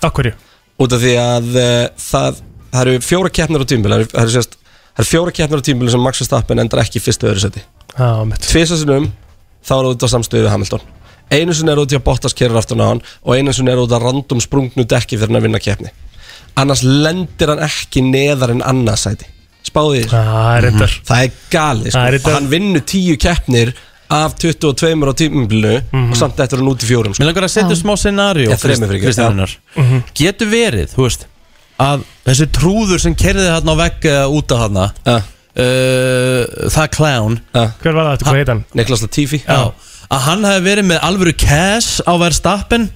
Akkurju 0.04 0.34
út 0.78 0.94
af 0.94 1.02
því 1.02 1.12
að 1.18 1.48
uh, 1.58 1.88
það, 1.98 2.36
það 2.70 2.80
eru 2.84 3.00
fjóra 3.02 3.30
keppnir 3.34 3.64
á 3.64 3.66
tímbil 3.66 3.90
það 3.92 4.02
eru, 4.04 4.10
það 4.12 4.28
eru, 4.28 4.42
það 4.92 5.02
eru 5.02 5.08
fjóra 5.08 5.34
keppnir 5.38 5.62
á 5.62 5.66
tímbil 5.68 5.90
sem 5.90 6.04
Max 6.06 6.22
Verstappen 6.22 6.62
endar 6.62 6.82
ekki 6.84 7.02
fyrstu 7.02 7.30
öðru 7.30 7.42
seti 7.42 7.64
Tvisasunum 7.96 9.08
þá 9.64 9.72
er 9.74 9.82
það 9.84 9.90
út 9.94 10.04
á 10.04 10.08
samstöðu 10.14 10.44
við 10.46 10.52
Hamilton. 10.52 10.80
Einu 11.30 11.52
sinni 11.56 11.72
er 11.74 11.80
út 11.82 11.92
í 11.92 11.96
að 11.98 12.04
Bottas 12.06 12.34
kerir 12.36 12.56
aftur 12.56 12.78
á 12.80 12.88
hann 12.88 13.02
og 13.24 13.34
einu 13.36 13.52
sinni 13.52 13.70
er 13.72 13.80
út 13.82 13.92
að 13.92 14.04
random 14.06 14.40
sprungnu 14.40 14.84
dekki 14.88 15.18
fyrir 15.18 15.28
hann 15.32 15.40
að 15.40 15.48
vinna 15.48 15.60
keppni. 15.60 15.90
Annars 16.56 16.82
lendir 16.82 17.52
hann 17.52 17.60
ekki 17.66 18.00
neðar 18.06 18.50
en 18.54 18.62
annað 18.64 18.96
sæti. 19.02 19.26
Spáði 19.68 20.04
því? 20.06 20.08
Það 20.14 20.56
er 20.56 20.62
reyndar. 20.68 20.94
Það 21.04 21.22
er 21.26 21.30
gali 21.52 21.90
sko. 21.92 21.98
Þetta- 22.14 22.34
hann 22.38 22.48
vinnur 22.48 22.80
tíu 22.88 23.16
keppnir 23.20 23.74
af 24.10 24.34
22 24.40 25.04
á 25.04 25.12
tímbilinu 25.12 25.74
og 25.92 26.16
samt 26.16 26.38
eftir 26.40 26.56
hann 26.62 26.68
út 26.72 26.80
í 26.80 26.88
fjórum 26.88 27.12
sko. 27.14 27.22
Mér 27.22 27.28
langar 27.28 27.44
að 27.44 27.52
setja 27.52 27.76
smá 27.76 27.92
þremur 28.62 28.88
fyrir 28.88 28.96
ekki, 28.96 29.04
Kristjánar 29.04 29.56
Getur 30.14 30.48
verið, 30.48 30.94
veist 30.96 31.26
að 31.78 32.04
þessi 32.24 32.46
trúður 32.56 32.98
sem 33.00 33.14
kerði 33.14 33.44
þarna 33.52 33.74
á 33.76 33.80
vegg 33.84 34.00
eða 34.08 34.30
út 34.32 34.52
af 34.56 34.58
þarna 34.64 34.92
Ja. 35.04 35.20
Uh, 35.58 36.70
það 36.72 36.88
clown. 36.96 37.38
Hver 37.82 37.92
var 37.98 38.04
það 38.08 38.14
eftir, 38.14 38.28
hvað 38.30 38.40
heit 38.42 38.52
hann? 38.54 38.64
Niklas 38.78 39.04
Latifi. 39.04 39.42
Já, 39.44 39.60
að 40.08 40.24
hann 40.28 40.48
hefði 40.48 40.64
verið 40.70 40.88
með 40.92 41.04
alvöru 41.10 41.34
cash 41.38 42.00
á 42.08 42.12
verðstappen 42.20 42.88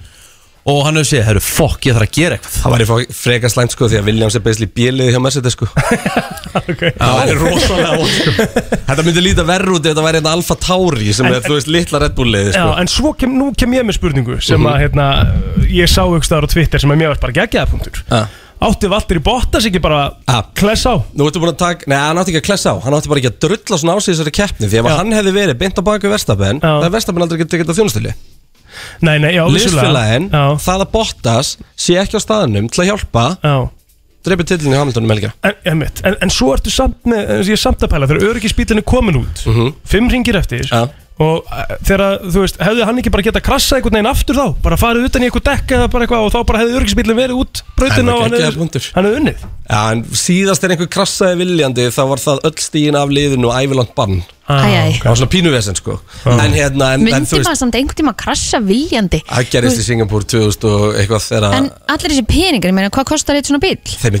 og 0.63 0.77
hann 0.87 0.95
hefði 0.95 1.09
segið, 1.09 1.25
herru, 1.27 1.41
fokk, 1.43 1.85
ég 1.89 1.95
þarf 1.97 2.07
að 2.07 2.13
gera 2.15 2.35
eitthvað. 2.37 2.53
Það 2.63 2.73
væri 2.95 3.15
frekar 3.19 3.51
slæmt 3.51 3.73
sko 3.75 3.89
því 3.91 3.97
að 3.99 4.05
Williams 4.07 4.37
er 4.39 4.43
basically 4.45 4.69
bjöliði 4.77 5.11
hjá 5.15 5.21
Mercedes 5.25 5.57
sko. 5.57 5.67
Okay. 6.53 6.91
Það 6.93 7.15
væri 7.17 7.31
rosalega 7.39 7.93
vond 7.97 8.11
sko. 8.13 8.33
Þetta 8.85 9.03
myndi 9.07 9.21
líta 9.25 9.41
verður 9.47 9.71
út 9.79 9.87
ef 9.87 9.95
þetta 9.95 10.03
væri 10.05 10.19
þetta 10.19 10.33
Alfa 10.37 10.55
Tauri 10.61 11.15
sem 11.17 11.25
En- 11.25 11.33
er, 11.33 11.41
þú 11.47 11.55
veist, 11.55 11.69
litla 11.73 12.01
Red 12.03 12.13
Bull 12.13 12.29
liði 12.29 12.51
Já, 12.53 12.59
sko. 12.59 12.75
en 12.83 12.89
svo 12.93 13.13
kem, 13.17 13.33
nú 13.39 13.47
kem 13.57 13.73
ég 13.73 13.87
með 13.87 13.97
spurningu 13.97 14.35
sem 14.45 14.61
Mhm. 14.61 14.69
að 14.69 14.77
hérna, 14.83 15.07
ég 15.65 15.89
sá 15.89 16.03
ykkur 16.05 16.27
staðar 16.27 16.45
á 16.45 16.53
Twitter 16.53 16.83
sem 16.83 16.93
að 16.93 17.01
mér 17.01 17.09
var 17.15 17.17
bara 17.25 17.33
geggjaða 17.39 17.71
punktur. 17.73 18.03
Ja. 18.11 18.21
Átti 18.63 18.89
Valtteri 18.91 19.19
Bottas 19.23 19.65
ekki 19.67 19.81
bara 19.83 20.01
Ja. 20.29 20.41
kless 20.55 20.85
á? 20.87 20.95
Nú 21.17 21.27
ertu 21.27 21.41
búin 21.43 21.51
að 21.53 21.57
taka, 21.59 21.85
nei 21.91 21.97
hann 21.99 22.17
átti 22.21 22.31
ekki 22.33 22.41
að 22.43 22.47
klessa 22.47 22.73
á 22.73 22.75
Hann 22.83 22.93
átti 22.97 23.09
bara 23.11 23.19
ekki 23.21 23.31
að 23.33 23.39
drulla 23.43 23.77
svona 23.81 23.95
á 23.95 23.97
sig 23.99 24.13
í 24.13 24.17
þessari 24.17 24.33
keppni 24.39 24.69
Því 24.71 24.79
ef 24.79 24.85
Já. 24.89 24.95
hann 24.97 25.11
hefði 25.11 25.33
verið 25.35 25.59
beint 25.59 25.79
á 25.79 25.83
baku 25.83 26.09
Verstapen 26.13 26.61
Já. 26.63 26.71
Það 26.79 26.87
er 26.87 26.95
Verstapen 26.95 27.25
aldrei 27.25 27.39
getið 27.43 27.63
getað 27.63 27.79
þjónustili 27.81 28.13
Nei, 29.05 29.17
nei, 29.21 29.33
já, 29.35 29.43
vissulega. 29.45 29.85
Lýsfélagin, 29.85 30.29
Já, 30.33 30.43
það 30.65 30.81
að 30.85 30.91
Bottas 30.95 31.57
sé 31.77 31.93
ekki 32.01 32.17
á 32.17 32.21
staðnum 32.23 32.69
til 32.73 32.81
að 32.83 32.89
hjálpa 32.93 33.25
já 33.43 33.55
Dreipið 34.23 34.47
tillinu 34.53 34.75
í 34.77 34.79
Hamiltonum 34.79 35.11
helgina 35.11 35.33
En, 35.43 35.55
en, 35.67 35.81
en, 36.07 36.15
en 36.23 36.31
svo 36.31 36.53
ertu 36.55 36.71
samt 36.71 36.95
með, 37.03 37.27
en 37.27 37.41
ég 37.43 37.57
er 37.57 37.59
samt 37.59 37.83
að 37.83 37.91
pæla 37.91 38.07
þegar 38.07 38.29
öryggisbílinn 38.31 38.79
er 38.79 38.85
komin 38.87 39.17
út 39.19 39.43
fimm 39.83 40.07
ringir 40.09 40.37
eftir 40.39 40.63
Mhm. 40.63 40.71
Já. 40.71 40.87
Og 41.21 41.45
uh, 41.45 41.73
þegar, 41.85 42.03
þú 42.25 42.41
veist, 42.41 42.55
hefði 42.63 42.85
hann 42.89 42.99
ekki 43.01 43.11
bara 43.13 43.25
getað 43.27 43.43
krassa 43.45 43.77
einhvern 43.77 43.97
veginn 43.99 44.09
aftur 44.09 44.39
þá, 44.39 44.45
bara 44.65 44.77
farið 44.81 45.09
utan 45.09 45.21
í 45.21 45.27
eitthvað 45.29 45.45
dekk 45.51 45.73
eða 45.77 45.89
bara 45.93 46.07
eitthvað 46.07 46.25
og 46.25 46.31
þá 46.33 46.39
bara 46.49 46.61
hefði 46.63 46.77
öryggisbílinn 46.79 47.19
verið 47.19 47.41
út 47.43 47.61
brautina 47.77 48.15
og 48.15 48.23
hann 48.25 48.33
hefði, 48.39 48.81
hefði 48.95 49.11
unnið? 49.19 49.43
Já, 49.63 49.81
en 49.93 50.01
síðast 50.17 50.65
er 50.65 50.73
einhver 50.73 50.89
krassaði 50.91 51.35
viljandi 51.39 51.85
Þá 51.93 52.01
var 52.09 52.19
það 52.19 52.41
öll 52.49 52.57
stígin 52.59 52.97
af 52.99 53.13
liðinu 53.13 53.47
og 53.47 53.53
ævilant 53.55 53.93
bann. 53.95 54.17
Æ, 54.43 54.51
æ. 54.51 54.99
Það 54.99 55.07
var 55.07 55.19
svona 55.21 55.31
pínuvesen 55.31 55.77
sko. 55.79 55.93
En 56.27 56.51
hérna, 56.51 56.89
en, 56.97 57.05
en 57.05 57.05
Myndi 57.07 57.29
þú 57.29 57.37
veist 57.39 57.47
maður 57.47 57.61
samt 57.61 57.77
einhvern 57.79 57.99
tíma 58.01 58.11
að 58.11 58.19
krassa 58.25 58.59
viljandi? 58.65 59.21
Það 59.29 59.53
gerist 59.53 59.79
í 59.79 59.85
Singapúr 59.87 60.27
2000 60.27 60.67
og 60.67 60.99
eitthvað 60.99 61.23
þegar 61.29 61.55
En 61.61 61.69
allir 61.95 62.11
þessi 62.11 62.25
peningar, 62.27 62.73
ég 62.73 62.75
meina, 62.75 62.91
hvað 62.91 63.07
kostar 63.13 63.39
eitt 63.39 63.47
svona 63.47 63.63
bíl? 63.63 63.79
þeim 63.87 64.19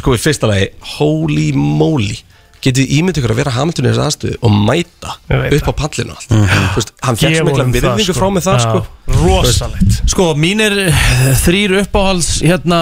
sko. 0.00 0.08
sko, 0.08 0.16
um 0.16 0.16
Sko 0.16 0.16
í 0.16 0.24
fyrsta 0.24 0.50
lagi, 0.50 0.72
holy 0.96 1.50
moly 1.56 2.18
Getið 2.60 2.90
ímynd 2.92 3.16
ykkur 3.16 3.32
að 3.32 3.38
vera 3.40 3.52
Hamilton 3.54 3.86
í 3.86 3.88
þessu 3.88 4.02
aðstöðu 4.04 4.38
og 4.44 4.56
mæta 4.68 5.14
upp 5.32 5.68
á 5.72 5.74
pallinu 5.78 6.12
og 6.12 6.18
allt 6.18 6.32
Þú 6.34 6.74
veist, 6.74 6.90
Hann 7.06 7.16
fekk 7.16 7.36
svo 7.38 7.44
mikla 7.46 7.64
það, 7.64 7.70
virðingu 7.78 8.04
sko. 8.04 8.16
frá 8.18 8.26
mig 8.34 8.44
það 8.44 8.58
Já, 8.58 8.64
sko. 8.66 8.82
Rosalegt. 9.20 9.96
Sko, 10.12 10.26
mínir 10.36 10.76
eh, 10.82 10.98
þrýr 11.40 11.78
uppáhalds 11.80 12.28
hérna 12.44 12.80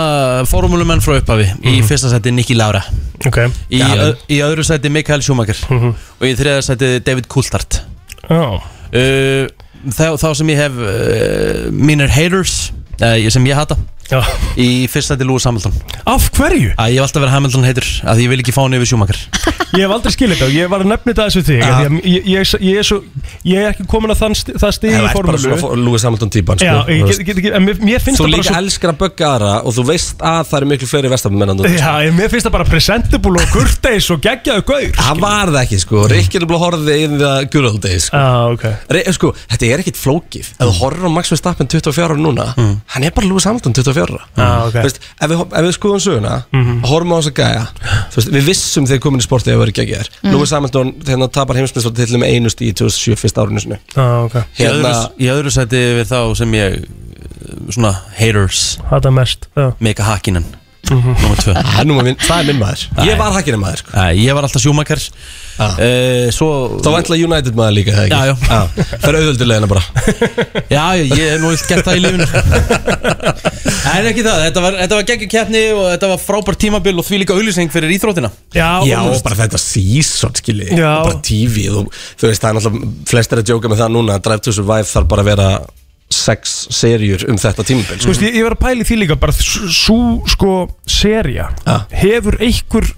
formúlumenn 0.51 1.03
frá 1.05 1.15
upphafi. 1.21 1.47
Í 1.63 1.77
fyrsta 1.87 2.11
seti 2.11 2.33
Nicky 2.35 2.57
Laura 2.59 2.83
Ok, 3.27 3.39
Í, 3.71 3.79
ö, 3.83 4.09
í 4.35 4.41
öðru 4.47 4.67
seti 4.67 4.91
Mikael 4.91 5.23
Schumacher. 5.23 5.63
Og 5.71 6.27
í 6.27 6.35
þriða 6.39 6.59
seti 6.67 6.91
David 7.07 7.31
Coulthard. 7.31 7.79
Já, 8.27 8.43
uh, 8.59 9.47
þá, 9.95 10.05
þá 10.19 10.29
sem 10.43 10.53
ég 10.53 10.61
hef 10.65 10.83
uh, 10.83 11.71
mínir 11.75 12.11
haters 12.13 12.73
uh, 12.99 13.15
sem 13.31 13.47
ég 13.47 13.59
hata 13.59 13.79
já. 14.11 14.21
Í 14.59 14.69
fyrsta 14.91 15.15
seti 15.15 15.27
Lewis 15.29 15.47
Hamilton. 15.49 15.75
Af 16.09 16.31
hverju? 16.37 16.73
Að 16.79 16.95
ég 16.95 16.99
hef 17.01 17.07
alltaf 17.09 17.23
verið 17.25 17.35
Hamilton 17.37 17.67
hater 17.69 17.89
Að 18.09 18.23
ég 18.25 18.33
vil 18.33 18.41
ekki 18.43 18.55
fá 18.57 18.63
hann 18.65 18.77
yfir 18.79 18.91
Schumacher. 18.93 19.21
Ég 19.77 19.83
hef 19.85 19.93
aldrei 19.93 20.13
skilið 20.15 20.39
þetta 20.39 20.47
og 20.49 20.55
ég 20.57 20.69
var 20.73 20.81
að 20.81 20.89
nefna 20.89 21.13
þetta 21.13 21.25
þessu 21.29 21.41
þig 21.45 21.59
Já. 21.61 21.67
ja. 21.69 21.89
ég, 21.93 22.05
ég, 22.09 22.29
ég, 22.33 22.53
ég, 22.65 22.79
er 22.81 22.87
svo, 22.89 22.97
ég 23.45 23.59
er 23.61 23.67
ekki 23.75 23.85
komin 23.93 24.13
að 24.15 24.21
þann, 24.23 24.37
sti- 24.41 24.55
það 24.63 24.71
stig 24.79 24.89
í 24.89 24.95
Það 24.95 25.03
er 25.03 25.09
bara 25.19 25.19
formúlu. 25.19 25.59
svona 25.61 25.83
Lewis 25.85 26.07
Hamilton 26.09 26.31
típan 26.33 26.63
Já, 26.65 26.71
sko 26.79 26.95
ég 26.95 27.03
get, 27.11 27.21
get, 27.29 27.41
get, 27.45 27.57
en 27.59 27.67
mér, 27.67 27.83
mér 27.85 28.01
finnst 28.01 28.17
Þú 28.23 28.25
það 28.25 28.33
bara 28.33 28.39
líka 28.41 28.49
svo 28.49 28.63
elskar 28.63 28.93
að 28.95 28.99
bögga 29.03 29.29
aðra 29.35 29.51
og 29.69 29.77
þú 29.77 29.85
veist 29.91 30.25
að 30.25 30.39
það 30.49 30.57
eru 30.63 30.71
miklu 30.73 30.89
fleiri 30.89 31.11
vestabmenn 31.13 31.53
Já, 31.69 31.91
ég- 32.07 32.17
mér 32.17 32.33
finnst 32.33 32.49
það 32.49 32.55
bara 32.57 32.67
presentable 32.71 33.43
og 33.45 33.53
kurteis 33.53 34.09
og 34.17 34.23
geggjaðu 34.25 34.65
gaur 34.73 34.89
Það 35.03 35.21
var 35.27 35.53
það 35.53 35.61
ekki 35.67 35.81
sko, 35.85 36.07
Rikki 36.15 36.41
er 36.41 36.49
bara 36.49 36.63
horfið 36.65 37.05
in 37.05 37.19
the 37.21 37.35
good 37.53 37.69
old 37.69 37.81
days 37.85 38.09
sko. 38.09 38.17
Já, 38.25 38.57
ok. 38.57 38.67
Re, 38.97 39.05
sko, 39.19 39.35
þetta 39.53 39.69
er 39.69 39.85
ekkit 39.85 40.01
flókið. 40.01 40.49
Ef 40.57 40.65
þú 40.65 40.73
horfir 40.81 41.05
á 41.05 41.11
Max 41.13 41.33
Verstappen 41.35 41.69
24 41.69 42.09
ára 42.09 42.17
núna 42.17 42.49
Hann 42.57 43.05
er 43.05 43.13
bara 43.13 43.29
Lewis 43.29 43.45
Hamilton 43.49 43.77
24 43.77 43.98
ára 44.05 44.21
Já, 44.39 44.49
ok. 44.69 44.77
Þú 44.79 44.85
veist, 44.89 45.01
ef, 45.19 45.33
við, 45.33 45.43
ef 45.61 45.67
við 45.69 45.75
skoðum 45.79 46.03
söguna 46.05 46.35
og 46.59 46.87
horfum 46.93 47.15
á 47.15 47.19
þess 47.19 47.31
að 47.33 47.39
gæja 47.41 47.65
veist, 48.15 48.31
Við 48.39 48.47
vissum 48.51 48.87
þegar 48.91 49.03
komin 49.07 49.23
í 49.23 49.27
sportið 49.27 49.55
að 49.57 49.63
vera 49.65 49.77
geggjaðir. 49.81 50.11
Lewis 50.29 50.55
Hamilton 50.57 50.95
hérna, 51.09 51.29
tapar 51.39 51.59
heimsmyndsvöldi 51.61 52.23
með 52.23 52.33
einu 52.37 52.53
stíð 52.53 52.71
í 52.73 52.77
2007 52.83 53.19
fyrsta 53.23 53.45
árinu 53.45 53.65
sinu 53.65 53.81
Já, 53.97 54.07
ok. 54.29 54.39
Í 54.59 54.69
öðru, 54.69 54.85
Hérna, 54.85 54.95
í 55.19 55.31
öðru 55.35 55.55
seti 55.55 55.83
við 55.99 56.09
þá 56.13 56.21
sem 56.39 56.57
ég 56.59 56.81
Svona 57.73 57.93
haters. 58.19 58.79
Hata 58.91 59.11
mest 59.15 59.49
Já, 59.57 59.73
Mika 59.83 60.05
Hakkinen 60.09 60.45
Númer 60.89 61.37
tvö. 61.43 61.53
Það 61.53 61.81
er, 61.83 61.89
minn, 62.09 62.17
það 62.23 62.39
er 62.41 62.47
minn 62.49 62.61
maður. 62.63 62.85
Ég 63.09 63.19
var 63.21 63.35
hakkinni 63.37 63.61
maður 63.61 63.83
sko. 63.83 63.93
Æ, 63.93 64.05
Ég 64.19 64.37
var 64.39 64.47
alltaf 64.49 64.63
sjúmakar 64.65 65.03
uh, 65.03 66.29
Svo 66.35 66.49
Þá 66.85 66.89
vantla 66.95 67.19
United 67.19 67.59
maður 67.59 67.75
líka? 67.77 68.07
Já, 68.09 68.21
já. 68.31 68.35
Það 68.47 69.09
er 69.11 69.19
auðvöldulegina 69.21 69.71
bara. 69.71 69.83
Já, 70.77 70.85
ég 71.01 71.13
ég 71.13 71.33
hef 71.35 71.43
nú 71.43 71.53
vilt 71.53 71.67
gert 71.71 71.89
það 71.89 71.99
í 71.99 72.05
lífinu 72.07 72.27
En 73.89 74.07
ekki 74.11 74.23
það, 74.25 74.43
þetta 74.47 74.63
var, 74.65 74.77
þetta 74.83 74.99
var 74.99 75.07
geggjur 75.09 75.31
keppni 75.33 75.63
og 75.75 75.85
þetta 75.95 76.11
var 76.13 76.21
frábært 76.23 76.61
tímabil 76.63 76.95
og 77.01 77.07
því 77.07 77.21
líka 77.23 77.37
auðlýsing 77.37 77.73
fyrir 77.73 77.93
íþróttina. 77.97 78.31
Já, 78.55 78.69
Já, 78.89 78.99
og- 79.01 79.23
bara 79.25 79.39
þetta 79.39 79.61
season, 79.63 80.35
skilji. 80.39 80.71
Og 80.77 81.09
bara 81.09 81.21
TV 81.25 81.67
og 81.73 81.89
þú 82.21 82.29
veist, 82.31 82.43
það 82.45 82.51
er 82.51 82.59
náttúrulega 82.59 83.09
flestir 83.13 83.41
að 83.43 83.49
djóka 83.51 83.73
með 83.73 83.83
það 83.83 83.95
núna 83.97 84.19
Drive 84.25 84.45
to 84.45 84.55
Survive 84.55 84.89
þarf 84.91 85.09
bara 85.11 85.25
að 85.25 85.31
vera 85.33 85.49
sex 86.13 86.55
serjur 86.73 87.27
um 87.29 87.37
þetta 87.41 87.65
tímabil 87.69 87.99
Þú 88.01 88.09
veist, 88.13 88.23
ég, 88.25 88.39
ég 88.39 88.47
var 88.47 88.55
að 88.57 88.63
pæla 88.65 88.85
í 88.85 88.89
því 88.89 88.97
líka 89.03 89.17
bara 89.21 89.35
svo 89.37 89.99
sko 90.31 90.55
serja 90.89 91.51
Ja. 91.67 91.83
hefur 91.93 92.39
einhver 92.41 92.89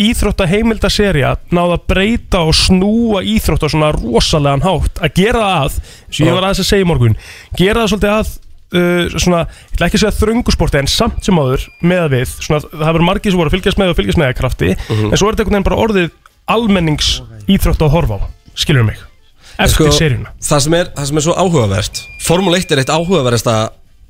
íþrótta 0.00 0.46
heimildaserja 0.48 1.34
náð 1.52 1.74
að 1.76 1.82
breyta 1.92 2.40
og 2.48 2.54
snúa 2.56 3.20
íþrótta 3.24 3.68
svona 3.68 3.90
rosalegan 3.96 4.62
hátt 4.64 5.00
að 5.04 5.16
gera 5.18 5.42
það 5.44 5.64
að, 5.66 5.80
sem 6.08 6.26
ég 6.28 6.36
var 6.36 6.46
aðeins 6.48 6.62
að 6.64 6.70
segja 6.70 6.86
í 6.86 6.88
morgun 6.88 7.16
gera 7.58 7.82
það 7.82 7.90
svolítið 7.92 8.14
að 8.14 8.30
uh, 8.30 9.18
svona, 9.20 9.42
ég 9.50 9.74
ætla 9.76 9.88
ekki 9.90 9.98
að 10.00 10.04
segja 10.06 10.16
þröngusporti 10.22 10.80
en 10.80 10.88
samt 10.88 11.20
sem 11.28 11.40
áður 11.42 11.66
með 11.84 12.04
að 12.06 12.14
við 12.16 12.32
svona, 12.38 12.62
það 12.70 12.86
hefur 12.88 13.06
margir 13.10 13.34
sem 13.34 13.42
voru 13.42 13.52
að 13.52 13.56
fylgjast 13.58 13.80
með 13.82 13.92
og 13.92 14.00
fylgjast 14.00 14.20
með 14.22 14.32
að 14.32 14.38
krafti 14.40 14.70
en 14.72 15.16
svo 15.20 15.28
er 15.28 15.36
þetta 15.36 15.44
einhvern 15.44 15.56
veginn 15.58 15.68
bara 15.68 15.82
orðið 15.84 16.10
almennings 16.56 17.12
íþrótta 17.50 17.88
að 17.90 17.94
horfa 17.98 18.20
á 18.20 18.26
skilur 18.60 18.88
mig, 18.88 19.00
eftir 19.58 19.92
seríuna 19.92 20.32
það, 20.40 20.60
sem 20.64 20.74
er, 20.74 20.86
það 20.96 21.06
sem 21.10 21.16
er 21.16 21.26
svo 21.26 21.34
áhugavert 21.34 22.00
Formule 22.20 22.58
1 22.60 22.72
er 22.72 22.78
eitt 22.84 22.92
áhugaverðasta 22.94 23.56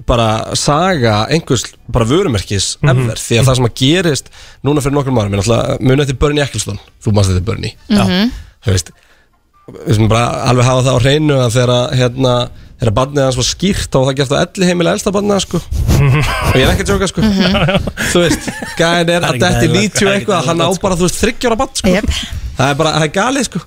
bara 0.08 0.54
saga 0.56 1.26
einhvers 1.28 1.64
bara 1.92 2.04
vörumerkis 2.08 2.76
Mhm. 2.82 2.90
ever 2.90 3.16
því 3.20 3.38
að 3.40 3.44
það 3.50 3.56
sem 3.56 3.66
að 3.68 3.74
gerist 3.82 4.30
núna 4.64 4.80
fyrir 4.80 4.94
er 5.34 5.40
náttúrulega 5.42 5.78
munið 5.80 6.00
eftir 6.06 6.18
Bernie 6.18 6.42
Eccleston 6.44 6.78
þú 7.04 7.12
mannst 7.12 7.30
eftir 7.30 7.44
Bernie 7.44 7.74
Mhm. 7.88 8.30
þú 8.64 8.72
veist 8.72 8.90
við 9.86 9.94
sem 9.94 10.08
bara 10.08 10.44
alveg 10.50 10.64
hafa 10.64 10.82
það 10.82 10.96
á 10.96 11.02
hreinu 11.04 11.34
að 11.38 11.52
þegar 11.54 11.70
að, 11.70 11.92
hérna 12.00 12.50
þegar 12.81 12.94
barnið 12.97 13.27
hans 13.27 13.39
var 13.39 13.47
skýrt 13.47 13.97
var 13.97 14.07
það 14.09 14.19
gert 14.20 14.35
á 14.35 14.39
elli 14.40 14.69
heimilega 14.70 14.98
elsta 14.98 15.12
barnið 15.15 15.36
hans 15.36 15.47
sko. 15.47 15.61
Og 16.01 16.57
ég 16.57 16.65
er 16.65 16.73
ekki 16.73 16.86
að 16.86 16.93
jóka 16.94 17.11
sko. 17.11 17.24
Þú 18.12 18.23
veist, 18.24 18.48
gæðin 18.81 19.12
er 19.12 19.19
er 19.19 19.28
að 19.28 19.40
detti 19.43 19.69
eðlilegt, 19.69 19.98
90 19.98 20.01
það 20.01 20.11
er 20.11 20.15
ekki 20.15 20.15
eitthvað 20.16 20.48
hann 20.48 20.61
á 20.61 20.65
eðlilegt, 20.65 20.85
bara, 20.86 20.98
þú 21.01 21.09
veist, 21.09 21.20
30 21.27 21.51
ára 21.51 21.59
barn 21.61 21.74
sko. 21.81 21.93
Jep. 21.94 22.15
það 22.61 22.73
er 22.73 22.78
bara, 22.81 22.94
það 22.97 23.07
er 23.07 23.12
galið 23.19 23.48
sko. 23.51 23.62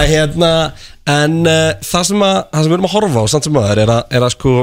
En 0.00 0.08
hérna, 0.10 0.50
en 1.16 1.38
uh, 1.46 1.68
það 1.86 2.08
sem 2.10 2.26
að 2.26 2.36
það 2.42 2.66
sem 2.66 2.72
við 2.72 2.76
erum 2.78 2.90
að 2.90 2.96
horfa 2.96 3.22
á, 3.22 3.26
samt 3.32 3.48
sem 3.48 3.60
aður 3.62 3.82
er 3.84 3.94
að, 3.94 4.02
er 4.18 4.26
að 4.26 4.34
sko 4.34 4.56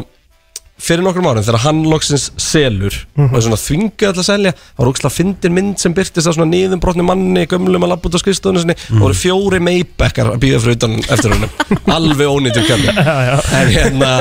fyrir 0.84 1.03
nokkrum 1.05 1.27
árum 1.30 1.45
þegar 1.45 1.64
hann 1.64 1.81
loksins 1.88 2.26
selur 2.41 2.95
og 3.15 3.38
er 3.38 3.45
svona 3.45 3.60
þvingað 3.60 4.10
alltaf 4.10 4.23
að 4.23 4.27
selja 4.27 4.53
þá 4.57 4.81
var 4.81 4.91
ógslag 4.91 5.15
fyndin 5.15 5.55
mynd 5.55 5.80
sem 5.81 5.95
byrtist 5.95 6.27
að 6.27 6.38
svona 6.38 6.49
niðum 6.51 6.81
brotni 6.84 7.05
manni, 7.07 7.45
gömlum 7.49 7.88
að 7.88 7.93
labba 7.93 8.10
út 8.10 8.18
á 8.19 8.23
skrifstofunni 8.23 8.64
sinni 8.64 8.76
og 8.97 9.05
voru 9.05 9.18
fjóri 9.18 9.61
meibekkar 9.64 10.34
að 10.34 10.41
býða 10.43 10.61
fyrir 10.64 10.77
utan 10.80 10.99
eftir 11.07 11.35
honum. 11.35 11.55
Alveg 11.97 12.35
ónýttur 12.35 12.68
en 12.73 13.73
hérna 13.73 14.11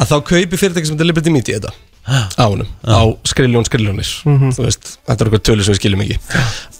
að 0.00 0.10
þá 0.10 0.16
kaupi 0.32 0.56
fyrirtæki 0.56 0.88
sem 0.88 0.96
þetta 0.96 1.08
Liberty 1.10 1.34
Media 1.34 1.60
þetta 1.60 1.76
á 2.10 2.44
honum, 2.48 2.68
á 2.88 3.00
skriljón 3.28 3.66
skriljónis 3.68 4.14
þú 4.24 4.64
veist, 4.64 4.96
þetta 5.04 5.20
er 5.20 5.28
eitthvað 5.28 5.44
tölu 5.46 5.66
sem 5.66 5.74
við 5.74 5.82
skiljum 5.82 6.04
ekki. 6.06 6.16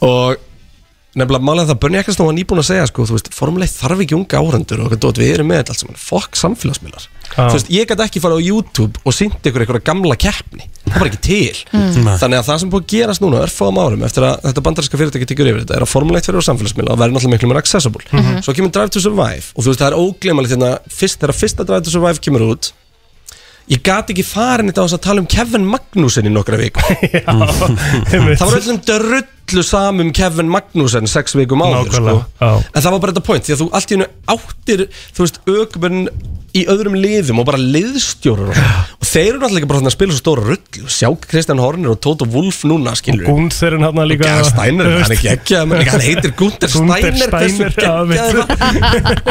Og 0.06 0.48
nefnilega 1.18 1.42
málega 1.42 1.70
það 1.70 1.80
Bernie 1.82 2.00
Eccleston 2.00 2.28
var 2.28 2.36
nýbúin 2.36 2.60
að 2.62 2.68
segja 2.70 2.86
sko, 2.90 3.06
þú 3.08 3.14
veist, 3.16 3.30
formuleið 3.34 3.72
þarf 3.74 4.02
ekki 4.04 4.14
unga 4.18 4.36
áhendur 4.40 4.80
og 4.84 4.90
dót, 4.94 5.18
við 5.18 5.32
erum 5.34 5.48
með 5.50 5.58
þetta 5.60 5.72
allt 5.74 5.82
saman, 5.82 5.98
fokk 5.98 6.32
samfélagsmiðlar. 6.38 7.04
Þú 7.30 7.54
veist, 7.54 7.70
ég 7.70 7.84
gæti 7.90 8.02
ekki 8.06 8.22
fara 8.22 8.34
á 8.38 8.40
YouTube 8.42 8.94
og 9.06 9.12
sýnt 9.14 9.42
ykkur 9.46 9.62
eitthvað 9.64 9.86
gamla 9.86 10.16
keppni. 10.18 10.64
Það 10.90 10.98
var 10.98 11.10
ekki 11.10 11.22
til. 11.22 11.56
Mm. 11.70 11.92
þannig 12.18 12.38
að 12.40 12.46
það 12.48 12.58
sem 12.62 12.70
búið 12.72 12.82
að 12.82 12.90
gerast 12.94 13.22
núna 13.22 13.44
örfáðum 13.44 13.78
árum 13.78 14.02
eftir 14.06 14.22
að 14.26 14.34
þetta 14.48 14.64
bandarinska 14.66 14.98
fyrirtæki 14.98 15.26
tekur 15.30 15.50
yfir 15.52 15.62
þetta 15.62 15.76
er 15.76 15.84
að 15.86 15.92
formuleitt 15.92 16.26
fyrir 16.26 16.42
á 16.42 16.48
samfélagsmiðla 16.48 16.90
og 16.94 16.98
verður 16.98 17.14
náttúrulega 17.14 17.34
miklu 17.36 17.50
mér 17.52 17.60
accessible. 17.62 18.02
Mhm. 18.10 18.42
svo 18.42 18.50
kemur 18.56 18.72
Drive 18.74 18.90
to 18.90 18.98
Survive 18.98 19.46
og 19.54 19.60
þú 19.62 19.68
veist, 19.70 19.80
það 19.80 19.90
er 19.90 19.98
óglemalegt 20.02 20.50
ég 23.70 23.82
gat 23.86 24.10
ekki 24.12 24.24
farin 24.26 24.70
þetta 24.70 24.82
á 24.82 24.86
þess 24.86 24.96
að 24.98 25.04
tala 25.06 25.22
um 25.22 25.28
Kevin 25.30 25.66
Magnussen 25.70 26.26
í 26.26 26.32
nokkra 26.34 26.58
viku. 26.60 26.82
Það 28.10 28.42
var 28.42 28.58
öllum 28.58 28.80
drullu 28.88 29.64
samum 29.66 30.10
Kevin 30.16 30.50
Magnussen 30.50 31.10
sex 31.10 31.36
vikum 31.38 31.62
áður 31.62 31.94
sko. 31.94 32.16
En 32.42 32.82
það 32.82 32.90
var 32.96 33.02
bara 33.04 33.14
þetta 33.14 33.26
point 33.26 33.46
því 33.46 33.56
að 33.56 33.62
þú 33.62 33.68
allt 33.78 33.90
í 33.94 33.98
hennu 33.98 34.10
áttir 34.34 34.84
þú 35.14 35.24
veist, 35.26 35.40
ökumenn 35.54 36.02
í 36.56 36.64
öðrum 36.70 36.96
liðum 36.98 37.40
og 37.42 37.46
bara 37.48 37.60
liðstjórar 37.60 38.50
og, 38.50 38.60
og 39.00 39.06
þeir 39.10 39.28
eru 39.30 39.40
náttúrulega 39.42 39.60
ekki 39.60 39.70
bara 39.70 39.80
þarna 39.80 39.90
að 39.92 39.96
spila 39.96 40.14
svo 40.16 40.22
stóra 40.22 40.44
rull 40.48 40.88
sjá 40.90 41.08
Kristján 41.30 41.60
Horner 41.62 41.92
og 41.94 42.00
Tóto 42.02 42.26
Wolf 42.32 42.62
núna 42.68 42.94
skilur 42.98 43.28
Guntherinn 43.30 43.84
hann 43.86 44.00
líka 44.10 44.26
Gæða 44.26 44.48
Steiner, 44.50 44.90
hann 44.90 45.14
er 45.14 45.16
ekki 45.16 45.58
hann 45.60 46.04
heitir 46.04 46.34
Gunther 46.38 46.72
Steiner 46.72 47.16
Steiner, 47.20 47.74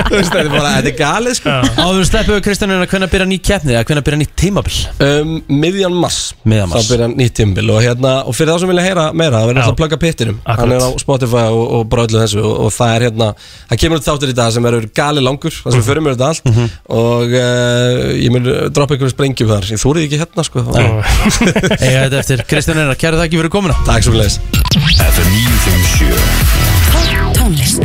veist, 0.09 0.31
þetta 0.31 0.41
er 0.43 0.49
bara, 0.53 0.71
þetta 0.79 0.91
er 0.91 0.95
galið 0.99 1.37
sko. 1.39 1.55
Áður 1.83 2.07
sleppuðu 2.09 2.43
Kristjánina 2.45 2.87
hvernig 2.89 3.11
byrja 3.13 3.27
ný 3.29 3.37
keppni 3.49 3.75
eða 3.75 3.85
hvernig 3.89 4.05
byrja 4.07 4.19
nýtt 4.23 4.33
tímabil? 4.39 4.77
Um, 5.05 5.33
miðjan 5.61 5.95
mass 5.99 6.33
þá 6.43 6.77
byrja 6.93 7.09
nýtt 7.13 7.35
tímbil 7.39 7.67
og, 7.73 7.81
hérna, 7.83 8.13
og 8.29 8.37
fyrir 8.37 8.53
þá 8.55 8.63
sem 8.63 8.71
vilja 8.73 8.85
heyra 8.87 9.05
meira 9.13 9.41
það 9.41 9.49
verður 9.51 9.61
alltaf 9.63 9.75
að 9.75 9.79
plugga 9.81 9.99
pittinum. 10.03 10.39
Hann 10.47 10.73
er 10.75 10.85
á 10.85 10.89
Spotify 11.01 11.45
og, 11.49 11.63
og 11.79 11.85
bara 11.91 12.05
öllu 12.07 12.21
þessu 12.23 12.41
og, 12.43 12.53
og 12.67 12.73
það 12.75 12.95
er 12.95 13.05
hérna, 13.09 13.29
það 13.71 13.81
kemur 13.83 14.03
þáttur 14.07 14.33
í 14.33 14.37
dag 14.39 14.53
sem 14.55 14.67
verður 14.69 14.89
gali 14.99 15.23
langur, 15.25 15.55
það 15.55 15.75
sem 15.75 15.83
við 15.83 15.89
förum 15.91 16.07
með 16.09 16.17
þetta 16.17 16.29
allt. 16.33 16.49
Mhm. 16.49 16.69
Og 17.09 17.33
uh, 17.33 18.13
ég 18.15 18.29
mun 18.33 18.45
droppa 18.73 18.95
einhverju 18.95 19.13
sprengjum 19.13 19.49
þar, 19.51 19.67
ég 19.73 19.81
þúrið 19.81 20.07
ekki 20.07 20.21
hérna 20.21 20.45
sko. 20.47 20.63
Eiga 21.83 22.05
þetta 22.05 22.19
eftir. 22.21 22.43
Kristjánina, 22.49 22.97
kæra 22.99 23.19
það 23.19 23.27
ekki 23.27 23.41
fyrir 23.41 23.53
komuna. 23.53 23.77
Takk 23.87 24.05
svo 24.05 24.15
gleðis 24.15 24.39
FM 24.69 25.29
957 25.33 26.69
Tónlist 27.39 27.79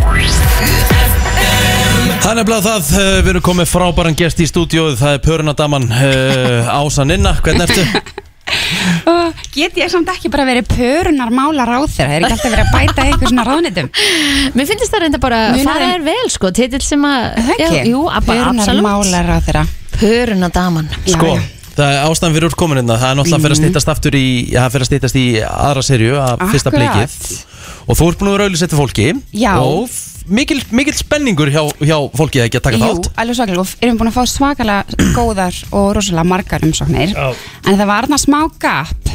Það 2.25 2.31
er 2.31 2.37
nefnilega 2.39 2.65
það, 2.65 2.91
við 3.25 3.31
erum 3.35 3.45
komið 3.45 3.69
frábæran 3.69 4.17
gest 4.19 4.41
í 4.41 4.47
stúdíóið, 4.49 4.97
það 5.01 5.17
er 5.17 5.25
Pörunadaman 5.25 5.89
uh, 5.93 6.77
Ása 6.81 7.05
Ninna, 7.09 7.37
hvernig 7.45 7.69
ertu? 7.69 7.85
Get 9.55 9.77
ég 9.79 9.91
samt 9.93 10.09
ekki 10.13 10.31
bara 10.33 10.45
verið 10.49 10.69
pörunar 10.75 11.31
mála 11.35 11.67
ráð 11.69 11.87
þeirra? 11.95 12.15
Er 12.17 12.27
ekki 12.27 12.37
alltaf 12.37 12.53
verið 12.55 12.65
að 12.65 12.75
bæta 12.75 13.07
einhver 13.09 13.31
svona 13.33 13.47
ráðnitum? 13.49 13.91
Mér 14.59 14.69
finnst 14.71 14.91
það 14.93 15.05
reynda 15.05 15.21
bara 15.23 15.41
Munurinn- 15.55 15.71
Það 15.71 15.87
er 15.95 16.05
vel 16.09 16.29
sko, 16.35 16.51
titill 16.61 16.83
sem 16.85 17.05
að 17.09 17.27
Það 17.49 17.65
Já? 17.65 17.71
Jú, 17.91 18.05
að 18.11 18.29
bara 18.31 18.45
Pörunar 18.45 18.65
absolutt 18.65 18.87
mála 18.89 19.25
ráð 19.29 19.49
þeirra 19.49 19.65
Pöruna 19.95 20.51
daman 20.55 20.89
Já, 21.07 21.15
Sko, 21.15 21.33
já. 21.35 21.43
það 21.79 21.89
er 21.95 21.99
ástæðan 22.11 22.35
fyrir 22.37 22.49
úrkominina, 22.51 22.97
það 23.01 23.11
er 23.11 23.19
náttúrulega 23.21 23.39
að 23.41 23.45
fyrir 23.49 23.57
að 23.57 23.63
stýttast 23.63 23.93
aftur 23.95 24.17
í, 24.19 24.27
það 24.55 24.71
fyrir 24.75 24.85
að 24.87 24.91
stýttast 24.91 25.19
í 25.21 25.27
aðra 25.49 25.83
serju 25.87 26.15
af 26.23 26.45
fyrsta 26.53 26.71
Akkurat. 26.73 26.95
blikið 26.95 27.43
og 27.89 27.99
þú 27.99 28.09
ert 28.11 28.19
búin 28.21 28.31
að 28.31 28.37
vera 28.37 28.49
auðvitað 28.49 28.73
til 28.75 28.81
fólki. 28.81 29.07
Já. 29.35 29.53
og 29.61 29.91
mikil, 30.35 30.61
mikil 30.73 30.95
spenningur 30.97 31.51
hjá, 31.53 31.63
hjá 31.85 31.97
fólki 32.17 32.41
að 32.41 32.47
ekki 32.49 32.61
að 32.61 32.67
taka 32.69 32.79
Jú, 32.81 32.87
þátt. 32.95 33.11
alveg 33.21 33.37
svakalega. 33.39 33.65
Og 33.65 33.85
erum 33.85 33.99
búin 34.01 34.11
að 34.13 34.17
fá 34.17 34.25
svakalega 34.35 34.99
góðar 35.19 35.59
og 35.73 35.91
rosalega 35.99 36.25
margar 36.31 36.65
umsóknir. 36.65 37.13
Já. 37.13 37.35
en 37.69 37.77
það 37.81 37.91
var 37.93 38.07
þarna 38.09 38.21
smá 38.25 38.41
gap 38.65 39.13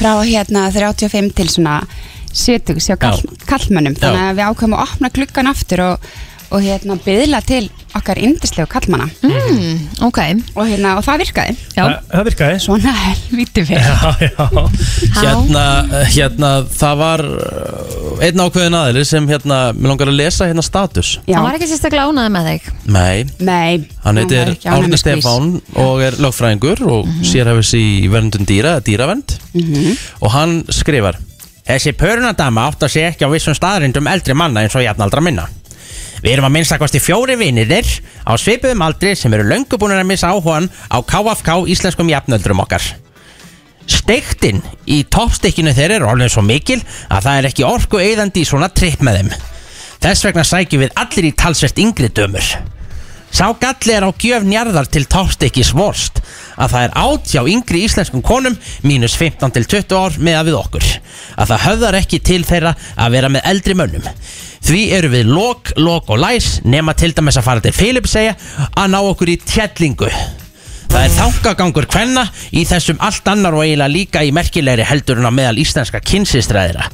frá 0.00 0.12
hérna 0.24 0.68
35 0.72 1.32
til 1.36 1.48
svona 1.52 1.80
70 2.30 2.78
sjá 2.80 2.94
kall, 3.00 3.18
kallmönnum 3.50 3.96
þannig 3.98 4.28
að 4.30 4.36
við 4.38 4.44
ákveðum 4.46 4.76
að 4.78 4.84
opna 4.86 5.10
klukkan 5.10 5.50
aftur 5.50 5.82
og, 5.82 6.10
og 6.50 6.62
hérna 6.64 6.96
byðla 7.04 7.40
til 7.46 7.68
okkar 7.94 8.18
indislegu 8.22 8.66
kallmanna 8.70 9.06
mm, 9.22 10.02
Ok. 10.06 10.18
Og, 10.54 10.66
hérna, 10.66 10.96
og 10.98 11.04
það 11.04 11.22
virkaði. 11.24 11.54
Já, 11.76 11.82
Það, 12.10 12.24
virkaði. 12.28 12.58
Svona 12.62 12.92
helviti 12.94 13.64
vel. 13.66 13.78
Já, 13.80 14.12
já. 14.24 14.46
Hérna, 15.20 15.64
hérna, 16.14 16.50
það 16.74 17.00
var 17.00 17.22
uh, 17.26 18.24
einn 18.26 18.42
ákveðin 18.44 18.76
aðili 18.78 19.04
sem 19.08 19.26
hérna, 19.30 19.58
mér 19.76 19.92
langar 19.92 20.10
að 20.12 20.18
lesa 20.20 20.48
hérna 20.50 20.64
status. 20.66 21.12
Já. 21.26 21.36
hann 21.36 21.46
var 21.48 21.58
ekki 21.58 21.70
sérstaklega 21.70 22.10
ánaði 22.10 22.34
með 22.36 22.50
þig. 22.50 22.68
Nei, 22.96 23.16
Nei, 23.50 23.88
hann 24.04 24.20
heitir 24.22 24.54
Árni. 24.70 25.00
Stefán 25.00 25.50
og 25.78 26.04
er 26.06 26.18
lögfræðingur 26.22 26.84
og 26.86 27.06
mm. 27.06 27.16
-hmm. 27.18 27.30
sérhæfis 27.32 27.74
í 27.78 27.86
verndun 28.12 28.46
dýra, 28.46 28.78
dýravend 28.80 29.38
Mhm. 29.52 29.96
og 30.20 30.30
hann 30.30 30.64
skrifar 30.70 31.16
Þessi 31.66 31.92
pörunadama 31.92 32.64
átt 32.66 32.82
að 32.82 32.88
sé 32.94 33.02
ekki 33.10 33.26
á 33.26 33.30
vissum 33.30 33.54
staðrindum 33.54 34.06
eldri 34.10 34.34
manna 34.34 34.60
eins 34.64 34.74
og 34.74 34.82
jafnaldra 34.82 35.20
minna 35.22 35.44
Við 36.20 36.34
erum 36.34 36.48
að 36.48 36.54
minnstakvasti 36.58 37.00
fjóri 37.02 37.36
vinirnir 37.40 37.86
á 38.28 38.32
svipuðum 38.36 38.84
aldri 38.84 39.14
sem 39.16 39.32
eru 39.36 39.46
löngu 39.48 39.78
búin 39.80 39.96
að 39.96 40.08
missa 40.08 40.32
áhugan 40.32 40.68
á 40.92 40.98
KFK 41.00 41.60
íslenskum 41.72 42.10
jafnöldrum 42.12 42.60
okkar. 42.64 42.82
Steiktin 43.90 44.60
í 44.86 45.02
toppstikkinu 45.10 45.72
þeirra 45.74 45.98
er 45.98 46.06
orðin 46.06 46.32
svo 46.32 46.44
mikil 46.46 46.78
að 47.08 47.24
það 47.24 47.38
er 47.38 47.48
ekki 47.50 47.66
orku 47.66 48.02
eðandi 48.02 48.44
í 48.44 48.50
svona 48.50 48.68
tripp 48.68 49.00
með 49.06 49.20
þeim. 49.20 49.32
Þess 50.00 50.28
vegna 50.28 50.44
sækjum 50.46 50.84
við 50.84 51.00
allir 51.00 51.30
í 51.30 51.34
talsvert 51.36 51.80
yngri 51.82 52.12
dömur 52.14 52.52
Sá 53.30 53.46
galli 53.62 53.94
er 53.94 54.04
á 54.06 54.10
gjöf 54.10 54.44
njarðar 54.46 54.88
til 54.90 55.04
toppstykkis 55.10 55.70
vorst 55.78 56.18
að 56.60 56.72
það 56.74 56.84
er 56.86 56.96
átt 57.04 57.30
hjá 57.30 57.42
yngri 57.48 57.84
íslenskum 57.86 58.24
konum 58.26 58.56
mínus 58.82 59.14
15 59.16 59.54
til 59.54 59.66
20 59.76 59.96
ár 59.96 60.18
með 60.18 60.38
að 60.40 60.50
við 60.50 60.58
okkur. 60.58 60.88
Að 61.40 61.52
það 61.52 61.64
höfðar 61.66 61.98
ekki 62.00 62.20
til 62.26 62.42
þeirra 62.48 62.74
að 62.96 63.14
vera 63.16 63.30
með 63.32 63.46
eldri 63.52 63.78
mönnum. 63.78 64.10
Því 64.60 64.82
eru 64.98 65.12
við 65.14 65.30
lok, 65.30 65.72
lok 65.80 66.10
og 66.12 66.20
læs 66.20 66.58
nema 66.66 66.92
til 66.98 67.14
dæmis 67.16 67.38
að 67.40 67.46
fara 67.46 67.64
til 67.64 67.72
Filip 67.76 68.10
segja 68.10 68.36
að 68.74 68.92
ná 68.92 69.00
okkur 69.00 69.32
í 69.32 69.38
tjellingu. 69.40 70.10
Það 70.90 71.04
er 71.06 71.12
þangagangur 71.14 71.86
kvenna 71.86 72.24
í 72.50 72.64
þessum 72.66 72.98
allt 73.06 73.28
annar 73.30 73.54
og 73.54 73.62
eiginlega 73.62 73.94
líka 73.94 74.22
í 74.26 74.32
merkilegri 74.34 74.84
heldur 74.88 75.20
en 75.20 75.30
á 75.30 75.32
meðal 75.32 75.60
íslenska 75.62 76.02
kynsistræðira. 76.02 76.88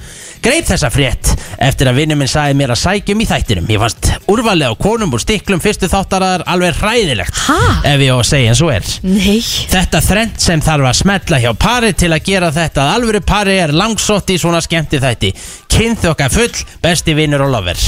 Greip 0.47 0.68
þessa 0.68 0.90
frétt 0.94 1.32
eftir 1.59 1.89
að 1.90 1.97
vinnu 1.98 2.14
minn 2.20 2.28
sagði 2.31 2.55
mér 2.60 2.70
að 2.74 2.78
sækjum 2.85 3.23
í 3.24 3.27
þættinum. 3.27 3.64
Ég 3.73 3.81
fannst 3.82 4.10
úrvalið 4.31 4.70
á 4.70 4.74
konum 4.78 5.14
úr 5.16 5.23
stiklum 5.24 5.59
fyrstu 5.64 5.89
þáttaraðar 5.90 6.44
alveg 6.52 6.77
hræðilegt. 6.78 7.40
Ha? 7.48 7.56
Ef 7.90 8.05
ég 8.05 8.12
á 8.14 8.16
að 8.20 8.28
segja 8.28 8.52
eins 8.52 8.62
og 8.62 8.70
er. 8.77 8.90
Nei 9.02 9.40
Þetta 9.43 10.02
þrend 10.06 10.39
sem 10.47 10.62
þarf 10.62 10.86
að 10.93 10.98
smetla 11.01 11.40
hjá 11.43 11.51
pari 11.59 11.90
til 11.98 12.12
að 12.14 12.23
gera 12.28 12.52
þetta 12.55 12.85
að 12.85 12.93
alvöru 13.01 13.23
pari 13.27 13.56
er 13.64 13.74
langsótt 13.74 14.31
í 14.31 14.39
svona 14.39 14.62
skemmti 14.62 15.02
þætti. 15.02 15.32
Kynþokka 15.74 16.31
full, 16.36 16.52
besti 16.85 17.16
vinnur 17.18 17.43
og 17.48 17.55
lover. 17.56 17.82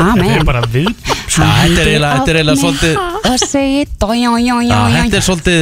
Þetta 0.00 0.28
er 0.32 0.44
bara 0.48 0.62
við 0.70 0.86
þetta 1.30 1.82
er 1.82 1.88
eiginlega, 1.90 2.20
þetta 2.20 2.30
er 2.32 2.38
eiginlega 2.38 2.60
svolítið 2.62 2.94
þetta 4.94 5.18
er 5.18 5.26
svolítið 5.26 5.60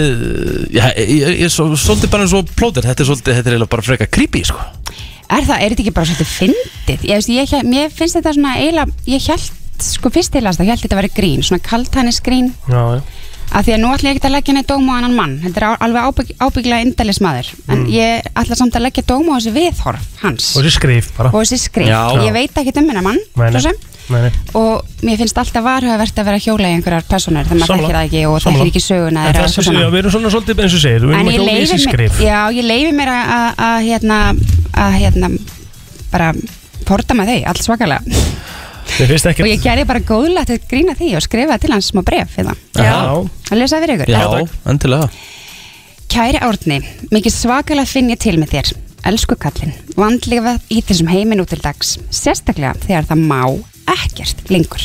ég, 1.42 1.48
svo- 1.50 1.72
Svolítið 1.74 2.12
bara 2.12 2.26
eins 2.28 2.36
og 2.38 2.52
er 3.02 3.08
svolítið, 3.08 3.32
þetta 3.40 3.48
er 3.48 3.56
eiginlega 3.56 3.72
bara 3.74 3.86
freka 3.88 4.06
creepy 4.06 4.44
sko. 4.46 4.62
Er 5.28 5.44
það, 5.44 5.60
er 5.60 5.72
þetta 5.74 5.82
ekki 5.84 5.94
bara 5.98 6.08
svolítið 6.08 6.30
fyndið? 6.38 7.06
Ég, 7.08 7.14
veist, 7.18 7.28
ég, 7.28 7.54
mér 7.68 7.90
finnst 7.92 8.16
þetta 8.16 8.32
svona 8.36 8.54
eiginlega 8.56 8.92
Ég 9.12 9.26
held, 9.28 9.48
sko 9.84 10.10
fyrst 10.14 10.32
til 10.32 10.44
að 10.46 10.56
það, 10.56 10.64
ég 10.68 10.72
held 10.74 10.84
þetta 10.86 10.96
að 10.96 11.02
vera 11.02 11.14
grín 11.18 11.42
Svona 11.44 11.64
kaltanis 11.68 12.20
grín 12.24 12.52
Já, 12.68 12.82
já 12.98 13.02
Af 13.48 13.64
því 13.64 13.72
að 13.72 13.78
nú 13.80 13.88
ætla 13.96 14.10
ég 14.10 14.18
ekki 14.18 14.26
að 14.28 14.32
leggja 14.34 14.54
neitt 14.58 14.66
dóma 14.68 14.92
á 14.92 14.96
annan 15.00 15.14
mann 15.16 15.30
Þetta 15.40 15.60
er 15.62 15.64
á- 15.72 15.80
alveg 15.86 16.08
ábygg, 16.10 16.32
ábygglega 16.44 16.84
indælis 16.84 17.20
maður 17.24 17.46
En 17.72 17.78
Mm. 17.78 17.86
ég 17.94 18.26
ætla 18.36 18.56
samt 18.60 18.74
að 18.76 18.84
leggja 18.84 19.04
dóma 19.08 19.32
á 19.32 19.40
þessi 19.40 19.52
viðhorf 19.56 20.02
hans 20.20 20.50
Og 20.56 20.64
þessi 20.66 20.74
skrif 20.76 21.08
bara 21.16 21.30
Og 21.32 21.40
þessi 21.40 21.58
skrif 21.62 21.88
Já. 21.88 22.02
Ég 22.26 22.32
veit 22.36 22.52
ekki 22.60 22.74
um 22.76 22.88
hennar 22.92 23.06
mann 23.06 23.16
Nei, 23.36 23.48
nei. 23.48 23.56
svo 23.56 23.70
sem. 23.70 23.78
Nei. 24.08 24.30
Og 24.56 25.04
mér 25.04 25.18
finnst 25.20 25.38
alltaf 25.40 25.64
varhugavert 25.64 26.20
að 26.20 26.28
vera 26.30 26.40
hjóla 26.40 26.70
í 26.70 26.76
einhverjar 26.78 27.04
personur 27.10 27.48
Þegar 27.48 27.60
maður 27.60 27.82
þekkir 27.82 27.96
það 27.98 28.06
ekki 28.06 28.22
og 28.28 28.38
þekkir 28.44 28.70
ekki 28.70 28.82
söguna 28.84 29.26
En 29.28 29.36
þessi, 29.36 29.64
svona. 29.66 29.82
já, 29.82 29.88
við 29.92 30.00
erum 30.00 30.14
svona 30.14 30.32
svolítið 30.32 30.62
eins 30.64 30.76
og 30.78 30.82
segir 30.84 31.04
Við 31.04 31.16
erum 31.18 31.30
hjóla 31.34 31.56
í 31.58 31.66
þessi 31.66 31.80
skrif. 31.84 32.22
Já, 32.24 32.38
ég 32.56 32.68
leifi 32.70 32.94
mér 32.96 33.12
að, 33.12 33.34
að, 33.36 33.48
að 33.68 33.78
hérna, 33.88 34.20
að 34.86 34.96
hérna 35.02 35.30
bara 36.12 36.32
fordama 36.88 37.28
þau, 37.28 37.38
allt 37.52 37.64
svakalega. 37.64 38.18
Og 38.98 39.46
ég 39.46 39.60
gerði 39.62 39.84
bara 39.86 40.00
góðlætt 40.02 40.50
að 40.54 40.68
grína 40.70 40.94
því 40.98 41.10
og 41.18 41.24
skrifa 41.26 41.58
til 41.60 41.70
hans 41.74 41.90
smá 41.92 42.00
bref 42.06 42.38
hérna. 42.38 42.54
Já. 42.74 43.20
að 43.52 43.60
lesa 43.60 43.80
fyrir 43.84 44.00
ykkur. 44.00 44.12
Já, 44.16 44.48
endilega. 44.72 45.10
Kæri 46.08 46.40
Árni, 46.40 46.78
mikið 47.12 47.34
svakalega 47.34 47.88
finn 47.90 48.08
ég 48.08 48.20
til 48.22 48.38
með 48.40 48.54
þér. 48.56 48.70
Elsku 49.08 49.36
kallinn, 49.40 49.74
vandlega 49.96 50.56
í 50.72 50.80
þessum 50.84 51.10
heimin 51.12 51.42
út 51.44 51.52
til 51.52 51.60
dags. 51.62 51.98
Sérstaklega 52.10 52.74
þegar 52.86 53.06
það 53.12 53.26
má 53.28 53.42
ekkert 53.94 54.48
lengur 54.52 54.84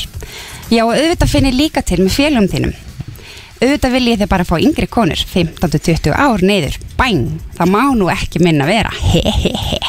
Já, 0.72 0.84
og 0.86 0.96
auðvitað 0.96 1.32
finn 1.32 1.50
ég 1.50 1.58
líka 1.58 1.84
til 1.86 2.02
með 2.04 2.18
félum 2.18 2.50
þínum 2.52 2.76
Auðvitað 3.64 3.94
vil 3.96 4.08
ég 4.10 4.20
þið 4.20 4.32
bara 4.32 4.48
fá 4.48 4.56
yngri 4.60 4.88
konur 4.92 5.20
15-20 5.34 6.12
ár 6.12 6.44
neyður 6.44 6.80
Bæn, 7.00 7.26
það 7.58 7.74
má 7.76 7.82
nú 7.96 8.10
ekki 8.12 8.42
minna 8.44 8.68
vera 8.68 8.92
Hehehe 9.00 9.80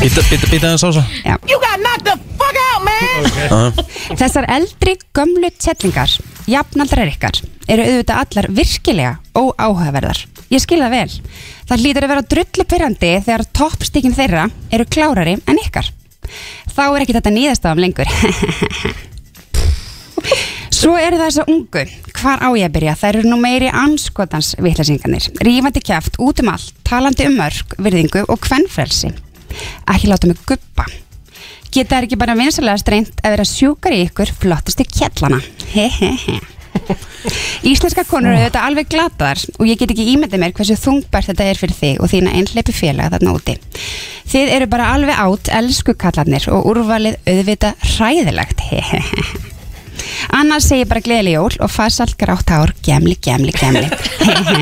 Býta, 0.00 0.22
býta, 0.30 0.46
býta 0.48 0.74
á 0.74 0.78
svo 0.80 0.92
Já. 1.24 1.36
You 1.48 1.58
got 1.60 1.80
knocked 1.82 2.06
the 2.06 2.16
fuck 2.38 2.60
out, 2.70 2.84
man 2.86 3.72
Þessar 4.20 4.46
eldri 4.50 4.96
gömlu 5.14 5.50
tjellingar, 5.54 6.12
jafnaldrar 6.50 7.10
ykkar, 7.12 7.38
eru 7.70 7.84
auðvitað 7.86 8.22
allar 8.24 8.48
virkilega 8.56 9.12
óáhugaverðar. 9.38 10.24
Ég 10.50 10.62
skil 10.64 10.80
það 10.82 10.96
vel. 10.96 11.14
Það 11.70 11.84
hlýtur 11.84 12.06
að 12.06 12.12
vera 12.14 12.26
drullu 12.34 12.66
pyrrandi 12.72 13.12
þegar 13.22 13.46
toppstíkin 13.56 14.16
þeirra 14.16 14.48
eru 14.74 14.88
klárari 14.90 15.36
en 15.38 15.62
ykkar. 15.62 15.92
Þá 16.70 16.82
er 16.86 17.04
ekki 17.04 17.16
þetta 17.16 17.32
nýðastafum 17.34 17.82
lengur. 17.82 18.10
Svo 20.80 20.94
eru 20.96 21.18
það 21.18 21.26
þess 21.26 21.40
að 21.42 21.50
ungu, 21.52 21.82
hvar 22.16 22.40
á 22.40 22.48
ég 22.56 22.64
að 22.70 22.74
byrja? 22.76 22.94
Það 22.96 23.10
eru 23.10 23.28
nú 23.28 23.36
meiri 23.42 23.68
anskotans 23.68 24.54
vitlæsingarnir, 24.64 25.26
rífandi 25.44 25.82
kjaft 25.84 26.16
út 26.22 26.40
um 26.40 26.52
allt, 26.54 26.72
talandi 26.88 27.26
um 27.28 27.36
mörg, 27.36 27.74
virðingu 27.84 28.22
og 28.24 28.40
kvennfrelsi. 28.46 29.10
Ekki 29.90 30.08
láta 30.08 30.30
mig 30.30 30.40
guppa. 30.48 30.86
Geta 31.70 31.98
þær 31.98 32.06
ekki 32.08 32.18
bara 32.18 32.38
vinsalega 32.38 32.80
streynt 32.80 33.20
að 33.20 33.36
vera 33.36 33.46
sjúkar 33.46 33.94
í 33.94 34.00
ykkur 34.06 34.32
flottustu 34.40 34.88
kjallana. 34.88 35.42
Hehehe. 35.74 36.40
Íslenska 37.66 38.04
konur 38.08 38.32
eru 38.32 38.46
þetta 38.46 38.62
alveg 38.64 38.88
glataðar 38.90 39.42
og 39.58 39.68
ég 39.68 39.78
get 39.80 39.92
ekki 39.92 40.06
ímyndið 40.14 40.40
mér 40.40 40.54
hversu 40.56 40.76
þungbært 40.80 41.30
þetta 41.30 41.48
er 41.50 41.60
fyrir 41.60 41.76
þig 41.76 42.00
og 42.00 42.10
þína 42.12 42.32
einhleipi 42.38 42.74
félaga 42.74 43.16
þarna 43.16 43.34
úti. 43.36 43.56
Þið 44.30 44.52
eru 44.56 44.68
bara 44.70 44.90
alveg 44.94 45.20
átt, 45.20 45.50
elsku 45.60 45.94
kallarnir 45.98 46.46
og 46.54 46.68
úrvalið 46.70 47.18
auðvita 47.28 47.74
hræðilegt. 47.96 48.62
Hehehe. 48.70 49.24
Annars 50.38 50.68
segi 50.70 50.84
ég 50.84 50.90
bara 50.90 51.02
gleðileg 51.04 51.36
jól 51.36 51.58
og 51.60 51.72
farsalt 51.72 52.16
grátt 52.20 52.52
hár, 52.52 52.72
gemli, 52.86 53.16
gemli, 53.22 53.52
gemli. 53.56 53.86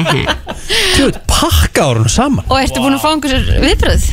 Þú 0.96 1.06
veit, 1.08 1.20
pakka 1.30 1.86
árunum 1.92 2.10
saman 2.12 2.48
Og 2.48 2.58
ertu 2.58 2.82
búin 2.82 2.96
að 2.96 3.04
fá 3.04 3.12
einhverjur 3.12 3.62
viðbröð? 3.62 4.08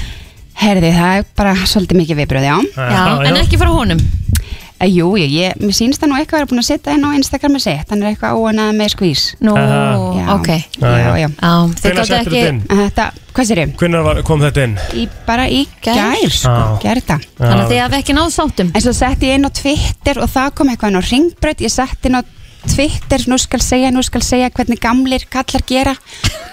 Herði, 0.56 0.92
það 0.96 1.18
er 1.20 1.26
bara 1.36 1.56
svolítið 1.68 2.00
mikið 2.00 2.22
viðbröð, 2.22 2.46
já. 2.48 2.56
Já, 2.78 3.02
en 3.28 3.42
ekki 3.42 3.60
frá 3.60 3.72
honum 3.74 4.04
Jú, 4.84 5.08
ég, 5.16 5.32
ég, 5.32 5.54
mér 5.64 5.72
sínst 5.74 6.02
það 6.02 6.10
nú 6.12 6.18
eitthvað 6.20 6.36
að 6.36 6.42
vera 6.42 6.50
búin 6.52 6.62
að 6.62 6.68
setja 6.68 6.96
inn 6.98 7.06
á 7.08 7.16
Instagram 7.16 7.54
með 7.56 7.64
sitt, 7.64 7.92
hann 7.94 8.02
er 8.04 8.10
eitthvað 8.12 8.40
óanað 8.42 8.74
með 8.76 8.90
skvís. 8.92 9.24
Nú, 9.40 9.54
Já. 9.56 10.26
ok 10.36 10.50
Já, 10.52 10.90
já. 11.00 11.08
Já, 11.16 11.30
gáttu 11.32 11.82
settur 11.82 12.16
ekki 12.20 12.36
þetta 12.36 12.50
inn? 12.52 12.60
Þetta, 12.70 13.06
hvað 13.32 13.48
sér 13.50 13.62
ég? 13.64 13.76
Hvernig 13.80 14.22
kom 14.28 14.44
þetta 14.44 14.66
inn? 14.68 14.76
Í, 15.00 15.06
bara 15.26 15.48
í 15.48 15.62
gær, 15.80 16.28
sko, 16.28 16.52
Já. 16.52 16.80
gær 16.84 17.02
þetta. 17.02 17.20
Þannig 17.40 17.64
að 17.64 17.72
þið 17.72 17.84
hafi 17.86 18.00
ekki 18.02 18.18
náð 18.20 18.32
sáttum 18.36 18.74
En 18.76 18.84
svo 18.84 18.96
setti 19.00 19.32
ég 19.32 19.40
inn 19.40 19.48
á 19.48 19.52
Twitter 19.62 20.20
og 20.20 20.34
það 20.36 20.52
kom 20.60 20.74
eitthvað 20.74 20.92
inn 20.92 21.00
á 21.00 21.04
ringbröð, 21.08 21.64
ég 21.66 21.74
setti 21.74 22.12
inn 22.12 22.20
á 22.20 22.24
Twitter, 22.66 23.24
nú 23.30 23.38
skal 23.40 23.62
segja, 23.62 23.92
nú 23.94 24.02
skal 24.04 24.24
segja 24.26 24.50
hvernig 24.50 24.82
gamlir 24.82 25.26
kallar 25.32 25.64
gera, 25.70 25.96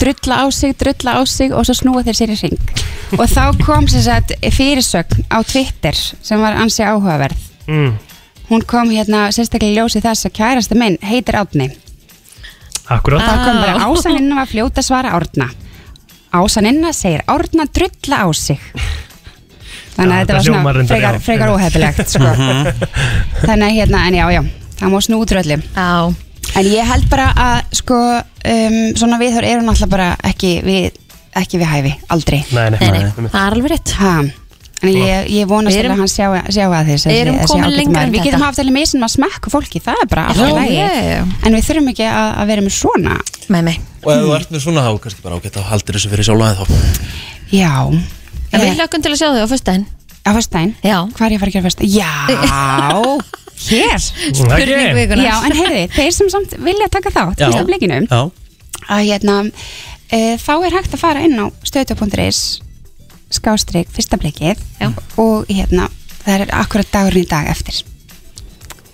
drulla 0.00 0.42
á 0.44 0.46
sig, 0.52 0.76
drulla 0.78 1.16
á 1.18 1.22
sig 1.26 1.52
og 1.56 1.64
svo 1.66 1.74
snúa 1.78 2.04
þeir 2.04 2.18
sér 2.18 2.34
í 2.34 2.38
ring. 2.42 2.72
Og 3.16 3.24
þá 3.32 3.56
kom 3.64 3.88
sem 3.90 4.04
sagt 4.04 4.34
fyrirsögn 4.52 5.24
á 5.32 5.40
Twitter 5.40 5.96
sem 5.96 6.40
var 6.40 6.58
ansi 6.60 6.84
áhugaverð. 6.84 7.48
Mm. 7.66 7.96
Hún 8.52 8.64
kom 8.68 8.90
hérna 8.92 9.30
sérstaklega 9.32 9.72
í 9.72 9.76
ljósi 9.78 10.02
þess 10.04 10.28
að 10.28 10.34
kærasta 10.36 10.76
minn 10.76 10.98
heitir 11.00 11.38
Átni. 11.40 11.70
Akkurat 12.92 13.24
Það 13.24 13.44
kom 13.46 13.60
bara 13.62 13.86
ásaninna 13.88 14.40
var 14.42 14.50
fljóta 14.50 14.84
svara 14.84 15.14
Árna. 15.16 15.48
Ásaninna 16.36 16.92
segir 16.92 17.24
Árna 17.32 17.64
drulla 17.64 18.24
á 18.24 18.28
sig. 18.36 18.60
Þannig 19.96 20.12
að 20.12 20.18
þetta 20.20 20.36
var 20.36 20.44
svona 20.48 20.88
frekar, 20.88 21.22
frekar 21.24 21.52
óhefilegt 21.54 22.12
sko. 22.12 22.32
Þannig 23.46 23.66
að 23.70 23.78
hérna, 23.78 24.04
en 24.08 24.18
já, 24.20 24.26
já 24.36 24.42
það 24.82 24.92
má 24.92 25.00
snú 25.04 25.22
dröllu 25.28 25.58
Já. 25.62 26.14
En 26.58 26.68
ég 26.68 26.84
held 26.84 27.08
bara 27.08 27.30
að 27.38 27.76
sko, 27.78 27.98
um, 28.52 28.78
svona 28.98 29.18
viðhör 29.20 29.46
eru 29.46 29.64
náttúrulega 29.64 29.92
bara 29.94 30.08
ekki 30.28 30.52
við, 30.66 30.98
ekki 31.38 31.60
við 31.62 31.70
hæfi, 31.70 31.92
aldrei 32.12 32.40
Nei, 32.50 32.66
nei, 32.74 32.78
Nei, 32.82 32.90
nei, 32.98 33.28
það 33.30 33.38
er 33.46 33.56
alveg 33.56 33.72
rétt 33.72 33.94
ha. 34.00 34.14
En 34.82 34.90
ég, 34.90 35.28
ég 35.30 35.46
vonast 35.46 35.78
erum- 35.78 35.94
að 35.94 36.00
hann 36.02 36.10
sjá, 36.10 36.26
sjá 36.50 36.64
að 36.66 36.88
þess 36.90 37.06
Við 37.06 37.20
erum 37.20 37.36
komin 37.46 37.76
lengra 37.76 38.02
en 38.02 38.14
Við 38.14 38.24
getum 38.26 38.42
haft 38.42 38.58
alveg 38.58 38.74
meðsinn 38.74 39.06
að 39.06 39.12
smekka 39.14 39.52
fólki, 39.52 39.78
það 39.82 40.00
er 40.02 40.08
bara 40.10 40.24
alltaf 40.32 40.48
Já, 40.48 40.56
lægi 40.58 40.78
já. 40.80 41.20
En 41.46 41.54
við 41.54 41.68
þurfum 41.68 41.90
ekki 41.92 42.06
að, 42.08 42.30
að 42.42 42.50
vera 42.50 42.64
með 42.66 42.74
svona. 42.76 43.16
Með 43.52 43.62
mig 43.68 43.80
Og 44.02 44.10
ef 44.10 44.24
þú 44.24 44.32
ert 44.34 44.50
með 44.50 44.64
svona 44.64 44.82
þá 44.82 44.90
kannski 45.04 45.22
bara 45.22 45.38
ágætt 45.38 45.58
að 45.60 45.68
haldir 45.70 45.98
þessu 45.98 46.10
fyrir 46.10 46.26
sjálf 46.26 46.58
þá. 46.58 46.64
Já. 47.54 47.72
En 48.52 48.64
við 48.64 48.80
hlökkum 48.80 49.04
til 49.04 49.12
að 49.12 49.20
sjá 49.20 49.28
þau 49.30 49.44
á 49.46 49.50
föstudaginn. 49.52 49.86
Á? 50.26 50.30
Já. 50.82 50.98
Hvað 51.14 51.26
er 51.26 51.32
ég 51.32 51.38
að 51.38 51.42
fara 51.42 51.50
að 51.50 51.54
gera 51.54 51.66
föstudaginn? 51.68 51.94
Já, 52.02 52.10
hér. 53.68 54.02
Spurning 54.34 54.98
vikunar. 54.98 55.24
Já, 55.24 55.34
en 55.46 55.56
heyrði, 55.60 55.84
þeir 55.96 56.12
sem 56.16 56.30
samt 56.32 56.56
vilja 56.58 56.90
taka 56.90 57.14
þátt 57.14 57.38
Já. 57.38 57.46
Fyrsta 57.46 57.64
blikinu 57.68 58.00
Já. 58.08 58.20
að 58.90 59.06
hérna 59.06 59.38
e, 60.10 60.20
þá 60.42 60.52
er 60.66 60.76
hægt 60.80 60.96
að 60.96 61.02
fara 61.04 61.22
inn 61.26 61.38
á 61.38 61.46
stöðtöp.is 61.66 62.42
skástrík 63.34 63.90
fyrsta 63.92 64.18
blikið 64.20 64.60
Já. 64.80 64.90
og 65.20 65.48
hérna 65.50 65.88
það 66.24 66.34
er 66.46 66.52
akkurat 66.60 66.92
dagurinn 66.92 67.24
í 67.26 67.28
dag 67.30 67.48
eftir. 67.50 67.82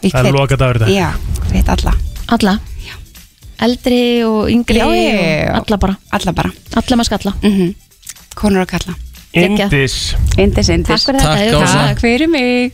Ég 0.02 0.12
Það 0.12 0.19
er 0.20 0.28
hvet- 0.28 0.39
lokadagur 0.39 0.77
í 0.77 0.85
dag. 0.85 0.89
Já, 0.94 1.09
veit 1.52 1.69
alla. 1.74 1.94
Alla? 2.28 2.59
Eldri 3.59 4.23
og 4.23 4.47
yngri 4.52 4.78
Já, 4.78 4.86
já, 4.86 5.02
já, 5.02 5.19
já. 5.19 5.51
og 5.51 5.66
Alla 5.66 5.77
bara? 5.82 5.97
Alla 6.15 6.32
bara. 6.32 6.51
Alla 6.78 6.97
maður 6.97 7.09
skalla? 7.10 7.32
Mm 7.43 7.74
Konur 8.39 8.62
og 8.62 8.69
kalla 8.70 8.94
Geggjað. 9.35 9.73
Indis. 9.74 9.94
Indis, 10.39 10.69
indis. 10.70 10.86
Takk 11.05 11.09
fyrir 11.09 11.20
Takk, 11.24 11.40
þetta 11.43 11.62
Ása. 11.65 11.81
Takk 11.89 12.01
fyrir 12.05 12.31
mig. 12.31 12.73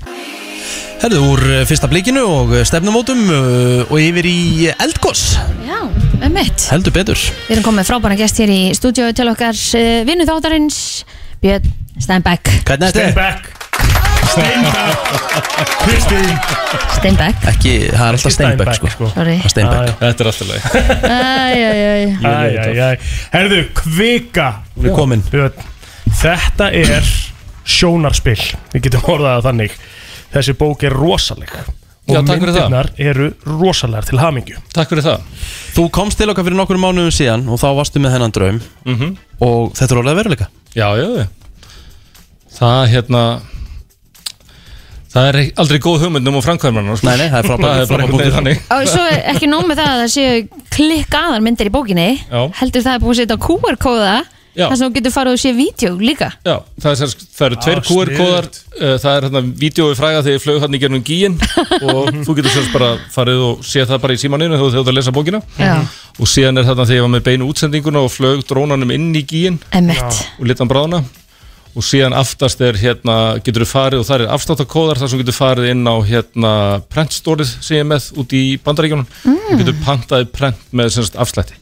Herðu 1.00 1.22
úr 1.32 1.40
uh, 1.48 1.62
fyrsta 1.68 1.88
blikinu 1.90 2.22
og 2.28 2.52
uh, 2.52 2.60
stefnumótum 2.68 3.24
uh, 3.32 3.88
og 3.90 3.96
yfir 4.00 4.28
í 4.28 4.36
eldgoss 4.76 5.34
Já, 5.66 5.80
um 6.20 6.32
mitt 6.36 6.68
Heldur 6.70 6.92
betur. 6.94 7.16
Við 7.48 7.56
erum 7.56 7.66
komið 7.66 7.88
frábæna 7.88 8.16
gest 8.20 8.38
hér 8.40 8.52
í 8.54 8.60
stúdíu 8.76 9.08
til 9.16 9.26
okkar 9.32 9.56
uh, 9.56 10.04
vinnu 10.08 10.28
þáttarins 10.28 10.78
Björn 11.44 11.66
Steinbeck 12.00 12.48
Hvernig 12.64 12.88
er 12.88 13.12
þetta? 13.12 13.28
Steinbeck 14.32 14.94
Steinbeck 16.96 17.44
Ekki, 17.52 17.72
það 17.92 18.06
er 18.06 18.16
alltaf 18.16 18.32
Steinbeck 18.34 18.72
sko. 18.94 19.10
Sorry. 19.12 19.34
Það 19.42 19.44
er 19.44 19.52
Steinbeck 19.52 20.00
Þetta 20.00 20.24
er 20.24 20.30
alltaf 20.30 20.46
leið 20.48 20.62
Æjæjæj 21.10 22.02
Æ, 22.24 22.32
æ, 22.32 22.72
æ. 22.80 22.88
Herðu, 23.34 23.60
kvika. 23.82 24.46
Hún 24.78 24.88
er 24.88 24.96
komin. 24.96 25.22
Björn, 25.28 25.60
Þetta 26.22 26.70
er 26.80 27.12
sjónarspill 27.76 28.40
Við 28.72 28.86
getum 28.88 29.04
orðað 29.12 29.36
það 29.36 29.46
þannig. 29.50 29.76
Þessi 30.34 30.56
bók 30.64 30.82
er 30.88 30.96
rosaleg. 30.98 31.52
Og 32.04 32.16
Já, 32.16 32.20
takk 32.26 32.40
fyrir 32.42 32.52
það. 32.56 32.64
myndirnar 32.64 32.88
eru 33.00 33.28
rosalegar 33.60 34.08
til 34.08 34.18
hamingju. 34.20 34.58
Takk 34.76 34.90
fyrir 34.90 35.06
það. 35.06 35.22
Þú 35.76 35.84
komst 35.94 36.18
til 36.20 36.28
okkar 36.32 36.44
fyrir 36.48 36.58
nokkur 36.58 36.80
mánuðum 36.82 37.14
síðan 37.14 37.46
og 37.48 37.60
þá 37.62 37.68
varstu 37.78 38.02
með 38.02 38.16
þennan 38.16 38.34
draum. 38.36 38.58
Mhm. 38.88 39.14
og 39.44 39.72
þetta 39.76 39.92
er 39.92 39.98
orðið 40.00 40.12
að 40.12 40.18
veruleika 40.20 40.46
Já, 40.74 40.88
já, 40.98 41.08
já 41.20 41.26
Það 42.54 42.86
hérna 42.94 43.22
Það 45.14 45.26
er 45.30 45.36
aldrei 45.62 45.78
góð 45.78 46.00
hugmynd 46.02 46.26
um 46.26 46.36
að 46.40 46.42
framkvæma 46.48 46.80
hana 46.82 46.94
sko. 46.98 47.06
Nei, 47.06 47.16
nei, 47.20 47.28
það 47.30 47.36
er 47.38 47.46
frábær- 47.46 47.64
Það 47.64 47.82
er 47.82 47.86
bara 47.86 47.86
frábær 47.86 48.00
einhvern 48.02 48.18
veginn 48.18 48.32
punktur. 48.34 48.34
þannig 48.34 48.56
Og 48.74 48.88
svo 48.90 49.04
ekki 49.34 49.46
nóg 49.52 49.66
með 49.68 49.78
það 49.78 49.90
að 49.92 50.00
það 50.02 50.10
séu 50.14 50.64
klikkaðar 50.74 51.44
myndir 51.46 51.70
í 51.70 51.74
bókinni 51.76 52.06
Já. 52.18 52.40
Heldur 52.58 52.82
það 52.82 52.96
er 52.96 53.02
búið 53.04 53.14
að 53.14 53.20
setja 53.20 53.36
QR-kóða. 53.46 54.16
Þar 54.54 54.76
sem 54.78 54.86
þú 54.86 54.94
getur 54.98 55.14
farið 55.14 55.36
og 55.36 55.40
sé 55.42 55.52
vídeo 55.56 55.94
líka. 55.98 56.28
Já, 56.46 56.54
það, 56.84 57.02
er, 57.06 57.14
það 57.38 57.46
eru 57.48 57.58
tveir 57.64 57.80
Já, 57.80 57.86
QR-kóðar 57.88 58.48
uh, 58.50 58.94
Það 59.02 59.10
er 59.14 59.26
hérna 59.26 59.42
vídeo 59.64 59.88
í 59.90 59.96
fræga 59.98 60.22
þegar 60.22 60.36
ég 60.36 60.44
flög 60.44 60.60
hann 60.64 60.76
í 60.76 60.80
gernum 60.82 61.04
gíin 61.06 61.36
og 61.90 62.12
þú 62.26 62.36
getur 62.38 62.54
sérst 62.54 62.74
bara 62.74 62.92
farið 63.14 63.42
og 63.48 63.66
séð 63.66 63.90
það 63.90 64.04
bara 64.06 64.16
í 64.16 64.22
símaninu 64.22 64.58
þegar 64.60 64.76
þú 64.76 64.84
ert 64.84 64.92
að 64.92 64.98
lesa 65.00 65.16
bókina. 65.16 65.42
Já. 65.58 65.74
og 66.14 66.30
síðan 66.30 66.62
er 66.62 66.68
þarna 66.68 66.86
þegar 66.86 67.00
ég 67.00 67.06
var 67.08 67.12
með 67.16 67.26
beinu 67.28 67.50
útsendinguna 67.50 68.04
og 68.06 68.14
flög 68.14 68.46
drónanum 68.48 68.94
inn 68.94 69.10
í 69.18 69.24
gíin 69.26 69.60
og 69.74 70.46
litan 70.46 70.70
bráðna. 70.70 71.02
Og 71.74 71.82
síðan 71.82 72.14
aftast 72.14 72.60
er 72.62 72.76
hérna 72.78 73.16
getur 73.42 73.64
þú 73.64 73.70
farið 73.72 74.04
og 74.04 74.06
það 74.06 74.22
er 74.22 74.32
afstáttakóðar 74.36 75.00
þar 75.00 75.10
sem 75.10 75.22
getur 75.24 75.34
farið 75.34 75.72
inn 75.72 75.82
á 75.90 75.96
hérna 76.06 76.52
prentstórið 76.86 77.50
sem 77.56 77.80
ég 77.80 77.82
er 77.82 77.90
með 77.90 78.06
út 78.22 78.36
í 78.38 78.44
bandaríkjunum. 78.62 79.10
Mm. 79.26 79.42
og 79.50 79.58
getur 79.58 79.80
pantaði 79.82 80.30
prent 80.30 80.62
með 80.70 80.94
semst 80.94 81.18
afslætti 81.18 81.58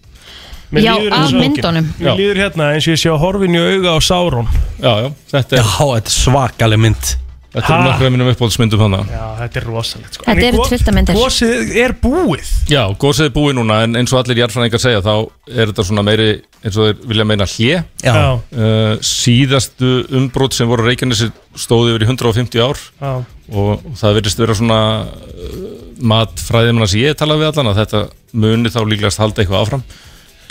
Mér 0.72 0.86
Já, 0.86 0.92
líður 0.96 1.12
af 1.12 1.18
eins 1.20 1.32
og- 1.34 1.40
myndunum. 1.42 1.88
Mér 2.00 2.14
líður 2.16 2.38
hérna 2.46 2.68
eins 2.72 2.86
og 2.88 2.94
ég 2.94 3.00
sé 3.02 3.10
að 3.12 3.18
horfin 3.20 3.56
í 3.58 3.60
auga 3.60 3.90
á 3.92 3.98
Sáron 4.00 4.46
Já, 4.80 4.92
já, 5.02 5.08
þetta 5.34 5.58
er, 5.58 5.66
Já, 5.66 5.84
þetta 5.92 6.08
er 6.08 6.16
svakaleg 6.16 6.80
mynd 6.80 7.10
þetta 7.52 7.68
er 7.68 7.76
Ha? 7.76 7.80
nokkra 7.84 8.08
mínum 8.14 8.28
uppbóldsmyndum 8.32 8.80
hana 8.80 9.00
Já, 9.12 9.24
þetta 9.42 9.58
er 9.60 9.64
rosalegt 9.68 10.14
sko. 10.16 10.24
Þetta 10.24 10.40
En 10.40 10.46
eru 10.48 10.56
go- 10.56 10.68
tvittamyndir. 10.70 11.18
Gósið 11.20 11.74
er 11.82 11.92
búið 12.00 12.48
Já, 12.72 12.82
gósið 12.96 13.26
er 13.28 13.34
búið 13.34 13.58
núna 13.58 13.82
en 13.84 13.92
eins 14.00 14.12
og 14.16 14.22
allir 14.24 14.40
jarðfræðingar 14.40 14.80
segja 14.80 15.02
þá 15.04 15.12
er 15.52 15.66
þetta 15.68 15.84
svona 15.84 16.04
meiri 16.08 16.30
eins 16.64 16.78
og 16.80 16.86
þeir 16.88 17.04
vilja 17.12 17.26
meina 17.28 17.44
hlje 17.44 17.84
Já. 18.00 18.14
Já, 18.16 18.32
uh, 18.56 18.96
síðastu 19.04 19.90
umbrot 20.16 20.54
sem 20.56 20.66
voru 20.70 20.86
Reykjanesi 20.88 21.28
stóði 21.60 21.92
yfir 21.92 22.06
í 22.06 22.08
150 22.08 22.64
ár 22.64 22.80
já, 22.80 23.12
og 23.52 23.84
það 24.00 24.16
virðist 24.16 24.40
vera 24.40 24.56
svona 24.56 24.80
uh, 25.04 25.68
matfræðimanna 26.00 26.88
sem 26.88 27.04
ég 27.04 27.18
tala 27.20 27.36
við 27.36 27.50
allan 27.52 27.74
að 27.74 27.82
þetta 27.84 28.02
muni 28.32 28.72
þá 28.72 28.80
líklegast 28.88 29.20
halda 29.20 29.42
eitthvað 29.44 29.60
áfram 29.66 29.84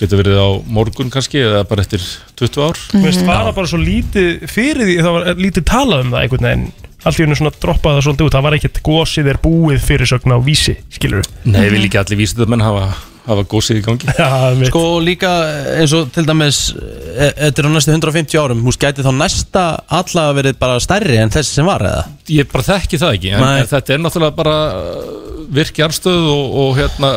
getur 0.02 0.22
verið 0.22 0.40
á 0.42 0.50
morgun 0.74 1.12
kannski 1.14 1.42
eða 1.46 1.62
bara 1.70 1.84
eftir 1.86 2.04
20 2.42 2.64
ár? 2.66 2.80
Mér 2.98 3.12
finnst 3.12 3.26
fara 3.28 3.54
bara 3.56 3.70
svo 3.70 3.80
lítið 3.82 4.48
fyrir 4.50 4.88
því 4.90 4.96
það 5.06 5.16
var 5.18 5.30
lítið 5.46 5.68
talað 5.70 6.06
um 6.08 6.16
það 6.16 6.26
einhvern 6.26 6.50
veginn. 6.50 6.66
Allt 7.02 7.18
í 7.18 7.24
hennu 7.26 7.38
svona 7.38 7.54
droppaði 7.58 7.98
það 7.98 8.04
svolítið 8.06 8.28
út. 8.28 8.34
Það 8.36 8.44
var 8.46 8.56
ekkert 8.60 8.82
gósið 8.86 9.30
er 9.32 9.40
búið 9.42 9.80
fyrirsögn 9.88 10.36
á 10.36 10.40
vísi 10.46 10.76
skilur 10.94 11.26
Nei, 11.50 11.64
við 11.74 11.88
líka 11.88 12.04
allir 12.04 12.20
vísindamenn 12.20 12.62
hafa, 12.62 12.84
hafa 13.26 13.46
gósið 13.50 13.80
í 13.80 13.86
gangi. 13.88 14.12
Við 14.60 14.70
Sko 14.70 14.84
líka 15.02 15.32
eins 15.80 15.96
og 15.98 16.12
til 16.14 16.28
dæmis 16.30 16.60
e- 16.76 17.32
Þetta 17.40 17.64
er 17.64 17.70
á 17.70 17.72
næstu 17.74 17.96
150 17.96 18.38
árum 18.44 18.62
Hús 18.68 18.78
gæti 18.82 19.02
þá 19.06 19.10
næsta 19.18 19.64
alla 19.98 20.28
verið 20.38 20.60
bara 20.62 20.78
stærri 20.84 21.18
en 21.24 21.34
þessi 21.34 21.58
sem 21.58 21.66
var 21.66 21.82
eða? 21.90 22.06
Ég 22.38 22.52
bara 22.54 22.68
þekki 22.70 23.02
það 23.02 23.18
ekki 23.18 23.34
en, 23.34 23.48
en 23.50 23.72
þetta 23.74 23.98
er 23.98 24.06
náttúrulega 24.06 24.38
bara 24.38 24.56
uh, 24.78 25.10
virk 25.58 25.82
jarðstöð 25.82 26.30
og, 26.36 26.56
og 26.62 26.78
hérna, 26.84 27.12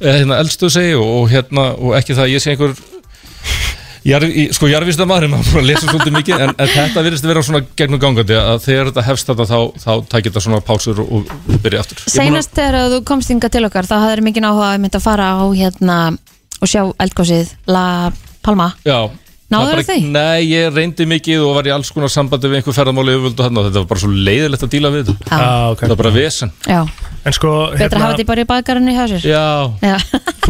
hérna 0.00 0.42
eldstöð 0.42 0.76
segi 0.76 0.94
og, 0.98 1.08
og 1.20 1.32
hérna 1.32 1.70
og 1.76 1.96
ekki 1.98 2.16
það 2.16 2.26
að 2.26 2.34
ég 2.36 2.44
sé 2.44 2.54
einhver 2.54 2.76
Jarð, 4.06 4.30
í, 4.30 4.42
sko 4.54 4.68
jarðvísindamaður 4.70 5.32
maður 5.32 5.48
bara 5.56 5.66
lesa 5.66 5.88
svolítið 5.88 6.12
mikið 6.14 6.42
en, 6.44 6.52
en 6.62 6.68
þetta 6.70 7.02
virðist 7.02 7.26
vera 7.26 7.40
svona 7.42 7.60
gegnum 7.78 7.98
gangandi 7.98 8.36
að 8.38 8.60
þegar 8.62 8.90
þetta 8.92 9.02
hefst 9.08 9.32
þetta 9.32 9.46
þá, 9.50 9.56
þá 9.82 9.90
tækir 10.12 10.28
þetta 10.28 10.42
svona 10.44 10.60
pásur 10.62 11.00
og, 11.02 11.10
og 11.26 11.56
byrja 11.64 11.82
aftur. 11.82 12.04
Seinast 12.14 12.54
þegar 12.54 12.92
þú 12.92 13.00
komst 13.08 13.34
inga 13.34 13.50
til 13.50 13.64
okkar 13.66 13.88
þá 13.88 13.96
hafðir 14.04 14.22
mikið 14.28 14.46
áhuga 14.46 14.68
að 14.68 14.84
mynda 14.84 15.00
að 15.00 15.06
fara 15.08 15.26
á 15.42 15.44
hérna 15.50 15.98
og 16.60 16.70
sjá 16.70 16.84
eldgósið 17.02 17.50
La 17.66 17.86
Palma. 18.46 18.70
Já 18.86 19.10
Náðuð 19.46 19.72
það 19.76 19.86
því? 19.86 19.96
Nei, 20.10 20.40
ég 20.50 20.72
reyndi 20.74 21.04
mikið 21.06 21.42
og 21.46 21.52
var 21.54 21.68
í 21.68 21.70
alls 21.70 21.90
konar 21.94 22.10
sambandi 22.10 22.48
við 22.50 22.58
einhver 22.58 22.74
ferðamáli 22.74 23.12
yfirvöld 23.14 23.38
og 23.38 23.44
hann 23.46 23.58
og 23.60 23.64
þetta 23.68 23.78
var 23.78 23.88
bara 23.92 24.00
svo 24.02 24.10
leiðilegt 24.10 24.64
að 24.66 24.72
díla 24.72 24.90
við 24.90 25.04
þetta. 25.06 25.22
Já. 25.30 25.36
ah, 25.38 25.66
okay. 25.70 25.84
Það 25.86 25.92
var 25.92 26.00
bara 26.00 26.12
vesen. 26.16 26.50
Já, 26.66 26.80
En 27.26 27.32
sko 27.36 27.50
betra 27.74 27.86
að 27.86 28.02
hafa 28.02 28.16
þetta 28.16 28.26
bara 28.32 28.42
í 28.42 28.48
baðgarinu 28.50 28.90
hjá 28.96 29.04
sér. 29.12 29.22
Já, 29.22 29.46
Já, 29.86 29.96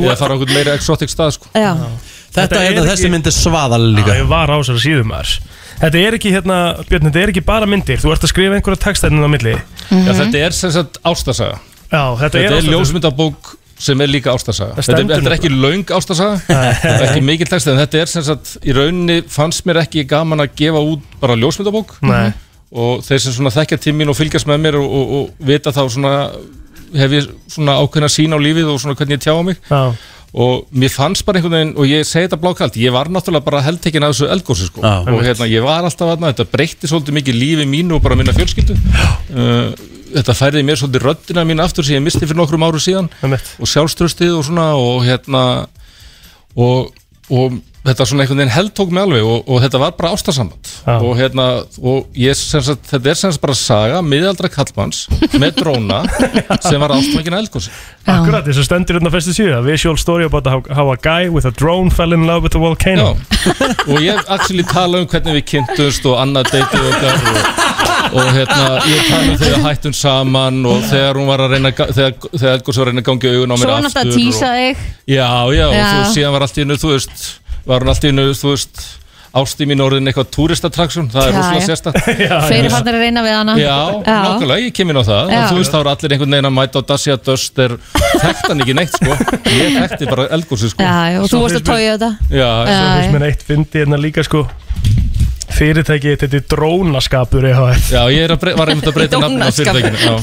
ég 0.01 0.09
að 0.09 0.17
fara 0.23 0.33
á 0.33 0.35
einhvern 0.37 0.55
meira 0.57 0.73
exotic 0.81 1.13
stað 1.13 1.31
sko. 1.37 1.47
Já. 1.53 1.73
Þetta, 1.77 2.41
Þetta 2.41 2.57
hérna, 2.65 2.81
er 2.81 2.89
þessi 2.91 3.05
ekki- 3.05 3.13
mynd 3.13 3.27
er 3.27 3.37
svaðaleg 3.37 3.93
Já, 3.93 3.97
líka 4.01 4.13
ég 4.17 4.29
var 4.29 4.49
á 4.49 4.57
þessari 4.61 4.83
síðum 4.85 5.09
maður. 5.13 5.31
Þetta 5.77 5.99
er 6.01 6.13
ekki 6.17 6.31
hérna, 6.33 6.57
Björn, 6.89 7.05
þetta 7.09 7.21
er 7.21 7.29
ekki 7.33 7.45
bara 7.45 7.67
myndir. 7.69 8.01
Þú 8.01 8.09
ert 8.13 8.25
að 8.25 8.33
skrifa 8.33 8.57
einhverja 8.57 8.81
textæðin 8.81 9.21
sem 13.79 14.01
er 14.01 14.11
líka 14.11 14.33
ástasaga 14.33 14.77
Þetta 14.81 15.03
þetta 15.05 15.31
er 15.31 15.37
ekki 15.37 15.53
laung 15.53 15.93
ástasaga 15.97 16.61
ekki 17.07 17.23
mikil 17.25 17.49
texti 17.51 17.73
en 17.73 17.81
þetta 17.83 18.03
er 18.03 18.11
sem 18.13 18.25
sagt 18.27 18.57
í 18.65 18.75
rauninni 18.77 19.21
fannst 19.33 19.67
mér 19.69 19.83
ekki 19.85 20.07
gaman 20.09 20.45
að 20.45 20.55
gefa 20.63 20.83
út 20.83 21.05
bara 21.21 21.37
ljósmyndabók. 21.39 21.99
Nei. 22.07 22.33
og 22.77 23.05
þeir 23.07 23.23
sem 23.23 23.37
svona 23.37 23.55
þekkja 23.55 23.79
tímin 23.85 24.11
og 24.11 24.19
fylgjast 24.19 24.49
með 24.51 24.63
mér 24.65 24.79
og, 24.81 24.87
og, 24.91 25.13
og 25.19 25.49
vita 25.51 25.73
þá 25.75 25.83
svona 25.93 26.15
hef 26.97 27.15
ég 27.17 27.31
svona 27.51 27.77
ákveðna 27.83 28.11
sín 28.13 28.35
á 28.35 28.39
lífið 28.41 28.73
og 28.73 28.81
svona 28.83 28.97
hvernig 28.99 29.19
ég 29.19 29.25
tjá 29.27 29.35
á 29.35 29.43
mig. 29.47 29.61
Já, 29.69 29.83
og 30.37 30.67
mér 30.77 30.93
fannst 30.93 31.25
bara 31.25 31.41
einhvern 31.41 31.55
veginn 31.57 31.75
og 31.81 31.89
ég 31.89 32.05
segi 32.05 32.27
þetta 32.27 32.39
blákalt, 32.43 32.75
ég 32.77 32.93
var 32.93 33.09
náttúrulega 33.09 33.47
bara 33.47 33.63
heldtekinn 33.65 34.05
af 34.05 34.13
þessu 34.13 34.27
eldgósi 34.35 34.69
sko. 34.69 34.83
Já. 34.85 34.99
og 35.09 35.23
hérna 35.25 35.49
ég 35.49 35.65
var 35.65 35.87
alltaf 35.89 36.13
aðna, 36.13 36.33
þetta 36.35 36.51
breytti 36.53 36.91
svolítið 36.91 37.17
mikið 37.21 37.39
lífi 37.41 37.69
mínu 37.71 37.97
og 37.97 38.03
bara 38.05 38.19
minna 38.21 38.35
fjölskyldu. 38.37 38.77
Uh, 39.33 39.73
þetta 40.13 40.37
færði 40.37 40.65
mér 40.67 40.81
svolítið 40.81 41.07
röddina 41.09 41.47
mín 41.49 41.63
aftur 41.65 41.87
sem 41.87 41.97
ég 41.97 42.05
misti 42.05 42.27
fyrir 42.27 42.37
nokkrum 42.37 42.67
áru 42.69 42.83
síðan. 42.83 43.09
Og 43.25 43.71
sjálfströstið 43.71 44.37
og 44.37 44.45
svona 44.45 44.69
og 44.77 45.07
hérna 45.07 45.43
og, 46.53 46.93
og 47.33 47.57
þetta 47.87 48.07
svona 48.07 48.25
einhvern 48.25 48.41
veginn 48.41 48.55
heldtók 48.55 48.93
mig 48.95 49.03
alveg 49.05 49.27
og, 49.27 49.45
og 49.47 49.61
þetta 49.63 49.81
var 49.83 49.93
bara 49.99 50.13
ástasamband. 50.17 50.71
Já. 50.87 50.95
og 50.97 51.13
hérna 51.19 51.47
og 51.79 52.19
ég 52.19 52.35
sem 52.39 52.63
sagt, 52.67 52.87
þetta 52.91 53.11
er 53.13 53.19
sem 53.21 53.35
sagt 53.35 53.43
bara 53.45 53.57
saga 53.59 54.01
miðaldra 54.03 54.51
kallmanns 54.51 55.05
með 55.39 55.61
dróna 55.61 56.01
sem 56.67 56.83
var 56.83 56.97
ástfangin 56.97 57.39
eldgósi 57.39 57.71
Akkurat, 58.07 58.47
þess 58.47 58.63
að 58.63 58.69
stendur 58.69 58.99
hérna 58.99 59.11
fyrstu 59.15 59.35
síðu 59.35 59.55
A 59.59 59.63
visual 59.67 59.99
story 59.99 60.27
about 60.27 60.47
how, 60.51 60.63
how 60.71 60.91
a 60.93 60.99
guy 60.99 61.31
with 61.31 61.47
a 61.47 61.55
drone 61.55 61.91
fell 61.91 62.15
in 62.15 62.27
love 62.27 62.47
with 62.47 62.55
a 62.55 62.61
volcano. 62.63 63.17
Og 63.87 63.99
ég 64.03 64.19
actually 64.31 64.63
tala 64.67 65.03
um 65.03 65.09
hvernig 65.11 65.41
við 65.41 65.47
kynntumst 65.55 66.07
og 66.07 66.19
annað 66.23 66.53
deytið 66.55 66.91
okkar 66.93 67.27
og, 67.33 67.41
og 68.13 68.29
hérna, 68.37 68.67
ég 68.87 69.07
tala 69.09 69.31
um 69.33 69.39
þegar 69.41 69.65
hættum 69.67 69.95
saman 69.97 70.61
og 70.67 70.85
þegar 70.91 71.21
hún 71.21 71.31
var 71.31 71.45
að 71.47 71.55
reyna 71.57 71.73
að 71.73 71.79
ga- 71.81 71.89
þegar, 71.97 72.13
þegar 72.37 72.53
Eldgórs 72.59 72.79
var 72.83 72.87
að 72.87 72.93
reyna 72.93 73.03
að 73.05 73.09
gangi 73.11 73.33
augun 73.35 73.55
á 73.55 73.57
mér 73.57 73.73
aftur 73.73 73.89
náttúrulega 73.89 74.05
að 74.05 74.21
tísa 74.21 74.47
og, 74.47 74.61
þig. 74.61 74.85
Já, 75.07 75.31
já, 75.57 75.67
og 75.67 75.75
Já. 75.81 75.89
þú, 75.91 76.13
síðan 76.15 76.37
var 76.37 76.47
allt 76.47 76.57
í 76.61 76.65
innu, 76.67 76.79
þú 76.85 76.93
veist 76.95 77.27
var 77.67 77.83
hún 77.83 77.91
allt 77.95 78.05
í 78.07 78.13
innu, 78.15 78.29
þú 78.37 78.53
veist 78.55 78.87
ásti 79.37 79.67
mín 79.69 79.83
orðin 79.85 80.09
eitthvað 80.09 80.31
túristattraksjón 80.33 81.11
það 81.13 81.27
er 81.27 81.35
Já, 81.35 81.37
rosalega 81.37 81.61
já. 81.61 81.67
sérstætt 81.69 81.97
Fleiri 82.49 82.71
fannir 82.73 82.95
að 82.97 83.03
reyna 83.05 83.25
við 83.27 83.35
hana. 83.37 83.57
Já, 83.61 83.75
nákvæmlega, 84.07 84.63
ég 84.65 84.73
kem 84.79 84.93
inn 84.95 84.97
á 84.97 85.05
það. 85.05 85.33
Já. 85.35 85.41
og 85.43 85.51
þú 85.51 85.59
veist, 85.59 85.75
þá 85.75 85.79
eru 85.83 85.91
allir 85.93 86.15
einhvern 86.17 86.33
veginn 86.37 86.49
að 86.49 86.55
mæta 86.57 86.81
á 86.81 86.83
Dacia 86.89 87.17
Duster 87.27 87.75
þekkt 88.23 88.49
hann 88.49 88.65
ekki 88.65 88.77
neitt, 88.79 88.97
sko. 88.97 89.19
Ég 89.53 89.77
þekkti 89.77 90.09
bara 90.09 90.25
Eldgórsi, 90.39 90.71
sko. 90.73 90.87
Já, 90.89 90.97
já, 91.13 91.19
og 91.21 91.29
þú 91.35 91.43
varst 91.45 91.61
að 91.61 91.67
tója 91.69 91.99
þetta. 91.99 92.11
Já, 92.33 92.49
Já, 92.49 92.73
Svo 92.73 92.89
finnst 92.95 93.11
já. 93.11 93.13
mér 93.19 93.27
eitt 93.29 93.45
fyndi 93.51 93.83
hérna 93.85 94.01
líka 94.01 94.25
sko 94.25 94.47
Fyrirtæki, 95.57 96.17
þetta 96.21 96.41
er 96.41 96.47
drónaskapur 96.53 97.47
EHF 97.53 97.91
Já, 97.95 98.03
ég 98.13 98.27
er 98.27 98.35
að 98.37 98.49
var 98.59 98.73
einmitt 98.73 98.89
að 98.91 98.97
breyta 98.99 99.21
nafn 99.23 99.43
á 99.43 99.49
fyrirtækinu 99.55 99.99
já. 100.03 100.17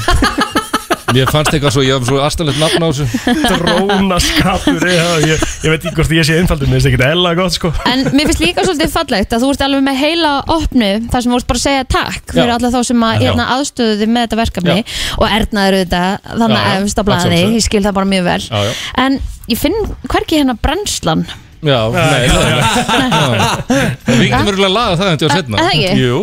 Mér 1.13 1.29
fannst 1.29 1.53
eitthvað 1.53 1.73
svo, 1.75 1.81
ég 1.85 1.93
haf 1.93 2.07
svo 2.09 2.15
aðstæðlegt 2.25 2.57
nafn 2.57 2.83
á 2.83 2.87
þessu 2.89 3.05
Drónaskapur 3.51 4.85
EHF 4.89 5.25
ég, 5.29 5.43
ég 5.61 5.73
veit 5.73 5.83
ekki 5.85 5.93
hvort 5.99 6.13
ég 6.17 6.25
sé 6.25 6.37
einfaldur 6.41 6.69
Mér 6.71 6.79
finnst 6.81 6.89
ekki 6.89 7.05
ella 7.05 7.33
gott 7.37 7.53
sko 7.53 7.69
En 7.89 8.01
mér 8.15 8.29
finnst 8.31 8.41
líka 8.41 8.63
svolítið 8.65 8.93
fallegt 8.95 9.35
að 9.37 9.45
þú 9.45 9.51
ert 9.53 9.63
alveg 9.67 9.85
með 9.85 9.99
heila 10.01 10.31
opnu 10.55 10.89
þar 11.13 11.25
sem 11.25 11.35
þú 11.35 11.39
ert 11.41 11.49
bara 11.51 11.61
að 11.61 11.65
segja 11.67 11.85
takk 11.93 12.33
fyrir 12.33 12.49
Já. 12.49 12.55
alla 12.57 12.73
þá 12.73 12.79
sem 12.89 13.05
að 13.05 13.13
Já. 13.13 13.21
hérna, 13.27 13.47
aðstöðu 13.57 13.99
þið 14.01 14.11
með 14.15 14.25
þetta 14.27 14.41
verkefni 14.41 14.77
og 15.19 15.27
ernaður 15.37 15.79
þetta 15.83 16.03
þannig 16.33 16.57
Já, 16.57 16.65
já. 16.65 16.73
að 16.73 16.87
efst 16.87 16.97
á 16.97 17.01
Að 17.03 17.07
blaði, 17.11 17.23
sjálfsögðu. 17.29 17.55
ég 17.61 17.67
skil 17.69 17.83
það 17.85 17.97
bara 17.99 18.11
mjög 18.15 18.27
vel 18.31 18.41
Já, 18.49 18.59
já. 18.65 18.73
En 19.05 19.19
ég 19.53 19.61
finn 19.67 19.79
hverki 20.09 20.41
hérna 20.41 20.57
brennslan 20.65 21.25
Já, 21.63 21.79
nei, 21.93 22.25
nei 22.27 23.33
Við 24.07 24.23
getum 24.29 24.47
verið 24.49 24.65
að 24.67 24.73
laga 24.75 24.97
það 24.99 25.11
en 25.13 25.21
til 25.21 25.27
að 25.29 25.35
setna 25.37 25.59
Er 25.59 25.67
það 25.67 25.77
ekki? 25.77 26.01
Jú. 26.03 26.17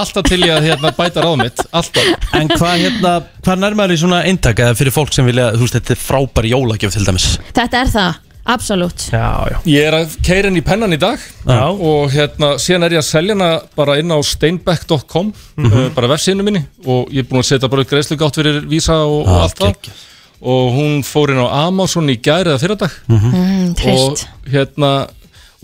Alltaf, 0.00 0.28
til 0.28 0.40
ég 0.44 0.52
að 0.56 0.68
hérna, 0.70 0.92
bæta 0.96 1.24
ráð 1.24 1.36
mitt. 1.42 1.64
Alltaf. 1.76 2.12
En 2.36 2.50
hvað 2.52 2.76
hérna, 2.84 3.14
hvað 3.46 3.58
nærmar 3.64 3.94
í 3.94 3.98
svona 4.00 4.20
eintak 4.28 4.60
eða 4.62 4.76
fyrir 4.78 4.94
fólk 4.94 5.12
sem 5.16 5.26
vilja, 5.28 5.50
þú 5.56 5.64
veist, 5.66 5.76
þetta 5.80 5.94
er 5.96 6.00
frábær 6.04 6.48
jólagjöf 6.50 6.94
til 6.96 7.04
dæmis? 7.08 7.26
Þetta 7.56 7.80
er 7.82 7.90
það, 7.94 8.18
absolutt. 8.56 9.06
Já, 9.12 9.26
já. 9.50 9.56
Ég 9.72 9.88
er 9.90 9.96
að 10.00 10.16
keira 10.26 10.50
inn 10.52 10.60
í 10.60 10.64
pennan 10.66 10.94
í 10.96 11.00
dag 11.02 11.18
Já. 11.48 11.60
og 11.72 12.10
hérna, 12.14 12.52
síðan 12.62 12.86
er 12.88 12.96
ég 12.98 13.02
að 13.02 13.08
selja 13.10 13.36
hana 13.38 13.50
bara 13.78 13.98
inn 14.02 14.12
á 14.14 14.18
steinbeck.com 14.22 15.32
Mhm. 15.56 15.72
uh, 15.72 15.88
bara 15.96 16.10
vefsíðinu 16.14 16.44
minni 16.46 16.60
og 16.86 17.08
ég 17.10 17.24
er 17.24 17.30
búin 17.30 17.40
að 17.42 17.48
setja 17.54 17.70
bara 17.72 17.84
greiðslugátt 17.88 18.36
fyrir 18.38 18.60
vísa 18.68 18.98
og, 19.06 19.22
og 19.24 19.32
Ah, 19.32 19.42
allt 19.48 19.58
það 19.58 19.94
og 20.40 20.72
hún 20.76 21.02
fór 21.06 21.32
inn 21.34 21.40
á 21.42 21.48
Amazon 21.66 22.10
í 22.12 22.18
gæri 22.20 22.50
eða 22.52 22.60
fyrradag. 22.62 22.96
Mm, 23.08 23.74
trist. 23.78 24.26
og 24.26 24.50
hérna 24.52 24.90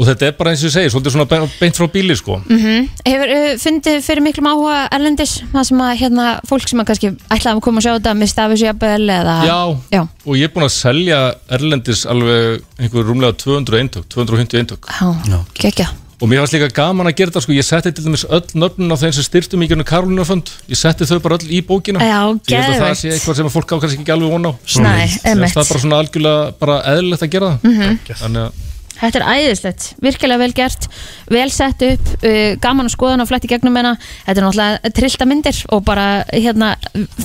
og 0.02 0.06
þetta 0.08 0.26
er 0.26 0.32
bara 0.38 0.50
eins 0.50 0.62
og 0.64 0.70
ég 0.70 0.72
segir, 0.74 0.90
svolítið 0.90 1.12
svona 1.14 1.26
be- 1.28 1.48
beint 1.60 1.76
frá 1.78 1.86
bíli 1.92 2.14
sko. 2.16 2.38
Mm 2.48 2.88
Hefur 3.06 3.32
uh, 3.36 3.48
fundið 3.60 3.98
fyrir 4.02 4.24
miklum 4.24 4.48
áhuga 4.50 4.76
erlendis? 4.96 5.34
Það 5.52 5.66
sem 5.68 5.82
að 5.84 5.92
hérna, 6.00 6.26
fólk 6.48 6.68
sem 6.70 6.80
að 6.82 6.88
kannski 6.90 7.10
ætlaði 7.28 7.52
að 7.54 7.60
koma 7.68 7.78
að 7.82 7.86
sjá 7.86 7.92
þetta 7.98 8.14
með 8.18 8.32
stafis 8.32 8.64
jafnvel 8.64 9.10
eða 9.18 9.36
Já, 9.46 9.58
Já. 9.92 10.02
og 10.24 10.38
ég 10.40 10.48
er 10.48 10.54
búin 10.56 10.66
að 10.66 10.74
selja 10.78 11.20
Erlendis 11.52 12.06
alveg 12.08 12.64
einhver 12.80 13.06
rúmlega 13.06 13.36
200 13.44 13.82
eintök, 13.82 14.08
250 14.16 14.62
eintök. 14.64 14.88
Já, 15.28 15.38
gekkja 15.60 15.90
Og 16.22 16.28
mér 16.30 16.38
fannst 16.38 16.54
líka 16.54 16.68
gaman 16.70 17.08
að 17.10 17.16
gera 17.18 17.32
þetta 17.32 17.40
sko, 17.42 17.54
ég 17.56 17.66
setti 17.66 17.90
til 17.90 18.04
dæmis 18.04 18.22
öll 18.30 18.52
nöfnin 18.62 18.94
á 18.94 18.96
þeim 19.00 19.14
sem 19.16 19.24
styrtu 19.26 19.58
mikið 19.58 19.80
um 19.80 19.86
Karolínafönd, 19.90 20.52
ég 20.70 20.78
setti 20.78 21.02
þau 21.08 21.18
bara 21.24 21.34
öll 21.40 21.50
í 21.50 21.58
bókina. 21.66 21.98
Já, 21.98 22.20
Ég 22.46 22.62
held 22.62 22.76
að 22.76 22.82
það 22.84 22.98
sé 23.00 23.08
eitthvað 23.10 23.38
sem 23.40 23.48
fólk 23.50 23.72
á 23.74 23.76
kannski 23.82 23.98
ekki 24.04 24.14
alveg 24.14 24.30
von 24.30 24.46
á. 24.46 24.52
Nei. 24.84 25.08
Það 25.18 25.42
er 25.42 25.56
bara 25.56 25.80
svona 25.82 25.98
algjörlega 25.98 26.44
bara 26.60 26.76
eðlilegt 26.92 27.26
að 27.26 27.32
gera 27.34 27.48
það. 27.50 27.58
Mhm. 27.72 27.98
Þannig 28.22 28.42
að 28.44 28.68
Þetta 29.02 29.18
er 29.18 29.24
æðislegt, 29.34 29.84
virkilega 29.98 30.38
vel 30.38 30.52
gert. 30.54 30.84
Vel 31.26 31.50
sett 31.50 31.80
upp, 31.82 32.06
uh, 32.22 32.54
gaman 32.62 32.86
að 32.86 32.94
skoða 32.94 33.18
og 33.24 33.26
flætt 33.26 33.48
í 33.48 33.50
gegnum 33.50 33.74
hennar, 33.74 33.98
þetta 34.28 34.38
er 34.38 34.46
náttúrulega 34.46 34.92
trillta 34.94 35.26
myndir 35.26 35.58
og 35.74 35.82
bara 35.82 36.22
hérna 36.30 36.76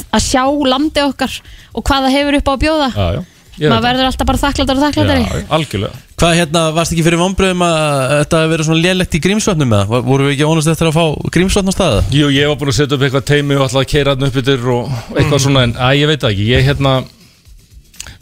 að 0.09 0.25
sjá 0.25 0.41
landi 0.65 1.05
okkar 1.05 1.37
og 1.75 1.83
hvað 1.85 2.07
það 2.07 2.15
hefur 2.17 2.39
upp 2.39 2.49
á 2.49 2.53
að 2.55 2.63
bjóða. 2.65 2.89
Já, 2.95 3.07
já, 3.13 3.21
ég 3.61 3.69
maður 3.69 3.87
verður 3.91 4.09
alltaf 4.09 4.25
bara 4.25 4.41
þakklættar 4.41 6.06
Hvað 6.17 6.31
hérna, 6.33 6.61
varst 6.73 6.95
ekki 6.95 7.03
fyrir 7.05 7.19
vonbröðum 7.21 7.59
að 7.61 7.83
þetta 8.09 8.37
hefði 8.41 8.49
verið 8.55 8.65
svona 8.65 8.81
lélegt 8.81 9.13
í 9.13 9.19
grímsvötnum 9.21 9.67
með 9.69 9.83
það? 9.91 10.07
Voru 10.07 10.25
við 10.25 10.31
ekki 10.33 10.47
ónast 10.49 10.71
eftir 10.71 10.87
að 10.89 10.95
fá 10.95 11.27
grímsvötn 11.35 11.69
á 11.69 11.73
staða? 11.75 11.99
Jú, 12.09 12.29
ég 12.33 12.49
var 12.49 12.57
búin 12.57 12.71
að 12.71 12.77
setja 12.79 12.97
upp 12.97 13.05
eitthvað 13.05 13.27
teimi 13.29 13.53
og 13.53 13.61
alltaf 13.67 13.83
að 13.83 13.91
keira 13.91 14.15
hann 14.15 14.25
upp 14.25 14.39
yfir 14.41 14.65
og 14.73 14.95
eitthvað 15.13 15.43
svona 15.43 15.67
en 15.67 15.75
að 15.77 15.99
ég 15.99 16.09
veit 16.09 16.25
það 16.25 16.33
ekki, 16.33 16.47
ég 16.49 16.65
hérna 16.71 16.95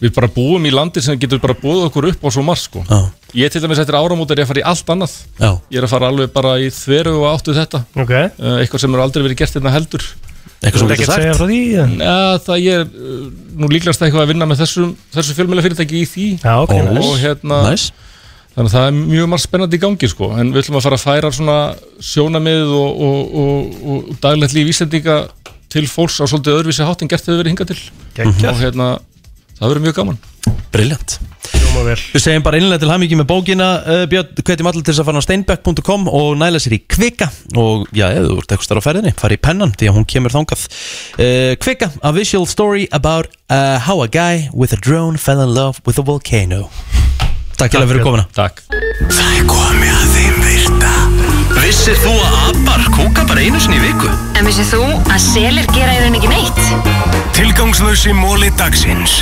við 0.04 0.14
bara 0.18 0.32
búum 0.36 0.68
í 0.68 0.76
landi 0.76 1.06
sem 1.08 1.22
getur 1.24 1.40
bara 1.40 1.56
búið 1.56 1.88
okkur 1.88 2.10
upp 2.12 2.28
á 2.28 2.30
svo 2.36 2.44
margt 2.44 2.66
sko 2.66 2.84
Já. 2.84 3.00
Ég 3.40 3.56
til 3.56 3.64
dæmis 3.64 3.80
eftir 3.80 3.96
áramót 3.96 4.32
er 4.36 4.44
ég 4.44 4.50
að 4.50 4.52
fara 4.52 4.64
í 4.66 4.68
allt 4.74 4.92
annað 4.92 5.16
Já. 5.40 5.50
Ég 5.72 5.80
er 5.80 5.88
að 5.88 5.94
fara 5.96 6.12
alveg 6.12 6.36
bara 6.36 6.56
í 6.60 6.68
þveru 6.76 7.16
og 7.22 7.28
áttu 7.32 7.56
þetta 7.56 7.86
okay. 7.96 8.32
Eitthvað 8.60 8.84
sem 8.84 8.98
er 8.98 9.06
aldrei 9.06 9.24
verið 9.24 9.40
gert 9.40 9.56
hérna 9.56 9.72
heldur 9.76 10.04
Eitthvað 10.66 10.82
sem 10.82 10.90
Þú 10.92 11.08
segja 11.12 11.36
frá 11.38 11.48
því? 11.50 11.60
Já, 11.76 12.18
það 12.46 12.64
ég 12.64 12.82
er 12.82 12.88
uh, 12.88 13.22
nú 13.62 13.70
líklegast 13.72 14.04
eitthvað 14.06 14.26
að 14.26 14.32
vinna 14.34 14.48
með 14.50 14.62
þessu, 14.64 14.88
þessu 15.14 15.36
fjölmjöla 15.38 15.66
fyrirtæki 15.66 16.02
í 16.02 16.10
því 16.10 16.28
Já, 16.42 16.54
ok, 16.64 16.74
og, 16.76 16.90
nice. 16.90 17.06
og 17.06 17.22
hérna 17.22 17.62
Nice. 17.70 18.12
Þannig 18.56 18.70
að 18.70 18.76
það 18.78 18.86
er 18.88 19.00
mjög 19.00 19.32
margt 19.32 19.46
spennandi 19.46 19.78
í 19.78 19.84
gangi 19.84 20.10
sko 20.12 20.30
En 20.40 20.54
við 20.56 20.62
ætlum 20.64 20.80
að 20.80 20.86
fara 20.88 21.00
að 21.00 21.06
færa 21.06 21.32
svona 21.36 21.58
sjónamið 22.12 22.76
og, 22.78 23.02
og, 23.08 23.36
og, 23.42 23.82
og 23.92 24.14
daglegt 24.24 24.56
líf 24.56 24.72
ísendinga 24.72 25.18
til 25.76 25.86
fólks 25.92 26.22
á 26.24 26.26
svolítið 26.26 26.62
öðruvísi 26.62 26.88
hátt 26.88 27.04
en 27.04 27.12
gert 27.12 27.26
hefur 27.28 27.42
verið 27.42 27.52
hingað 27.52 27.74
til 27.74 27.82
Geggjað. 28.16 28.52
Og 28.54 28.62
hérna, 28.64 28.88
það 29.58 29.74
verður 29.74 29.86
mjög 29.90 29.98
gaman 30.00 30.22
Vel. 31.86 32.00
Við 32.16 32.22
segjum 32.24 32.44
bara 32.46 32.60
innlega 32.60 32.82
til 32.82 32.90
hamingi 32.90 33.18
með 33.20 33.28
bókina 33.30 33.68
uh, 33.84 34.04
Björn, 34.10 34.32
hvetjum 34.40 34.70
allir 34.70 34.86
til 34.86 34.94
þess 34.94 35.04
að 35.04 35.10
fara 35.10 35.22
á 35.22 35.26
steinbeck.com 35.26 36.08
og 36.08 36.30
næla 36.40 36.62
sér 36.64 36.78
í 36.78 36.82
kvika. 36.88 37.28
Og 37.60 37.86
já, 37.96 38.08
ef 38.16 38.26
þú 38.30 38.38
ert 38.40 38.56
eitthvað 38.56 38.68
starf 38.70 38.86
á 38.86 38.88
ferðinni, 38.88 39.14
fara 39.20 39.36
í 39.36 39.42
pennan 39.44 39.76
því 39.76 39.92
að 39.92 39.98
hún 40.00 40.08
kemur 40.10 40.36
þangað. 40.36 40.66
Uh, 41.20 41.54
Kvika, 41.62 41.92
a 42.00 42.14
visual 42.16 42.48
story 42.50 42.88
about 42.96 43.28
uh, 43.50 43.78
how 43.84 44.00
a 44.04 44.08
guy 44.08 44.48
with 44.54 44.74
a 44.74 44.80
drone 44.80 45.20
fell 45.22 45.44
in 45.44 45.54
love 45.54 45.84
with 45.86 46.00
a 46.00 46.06
volcano. 46.06 46.70
Takk 47.56 47.76
hjá 47.76 47.86
fyrir 47.88 48.04
komuna. 48.04 48.28
Takk. 48.36 48.66
Það 49.06 49.30
er 49.32 49.46
komið 49.52 49.96
að 49.96 50.16
þeim 50.16 50.42
virta 50.48 50.65
Vissir 51.66 51.96
þú 51.98 52.12
að 52.22 52.34
abar 52.52 52.84
kúka 52.94 53.24
bara 53.26 53.42
einu 53.42 53.58
sinni 53.58 53.80
í 53.80 53.88
viku? 53.88 54.06
En 54.38 54.46
vissið 54.46 54.68
þú 54.76 54.82
að 55.10 55.22
selir 55.24 55.66
gera 55.74 55.96
í 55.96 56.02
raun 56.04 56.18
ekki 56.20 56.30
neitt? 56.30 56.60
Tilgangslösi 57.34 58.14
móli 58.14 58.52
dagsins 58.60 59.16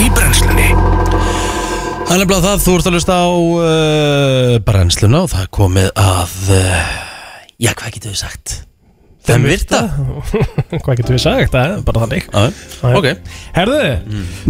Í 0.00 0.06
brennslunni 0.16 0.70
Það 0.70 2.14
er 2.14 2.22
nefnilega 2.22 2.40
það, 2.46 2.64
þú 2.64 2.78
ert 2.78 2.88
að 2.88 2.96
hlusta 2.96 3.18
á 3.20 3.28
uh, 3.28 4.54
brennsluna 4.70 5.22
og 5.26 5.30
það 5.34 5.44
er 5.44 5.52
komið 5.58 5.92
að 6.06 6.34
uh, 6.56 6.96
já, 7.60 7.70
hvað 7.74 7.94
getur 7.98 8.14
við 8.14 8.18
sagt? 8.22 8.56
Þeim 9.28 9.46
virta 9.50 9.84
Hvað 10.86 10.90
getur 11.02 11.18
við 11.18 11.24
sagt? 11.26 11.52
Það 11.52 11.76
er 11.76 11.86
bara 11.92 12.04
þannig 12.06 12.32
Já, 12.32 12.96
ok 12.96 13.10
Herðu, 13.60 13.84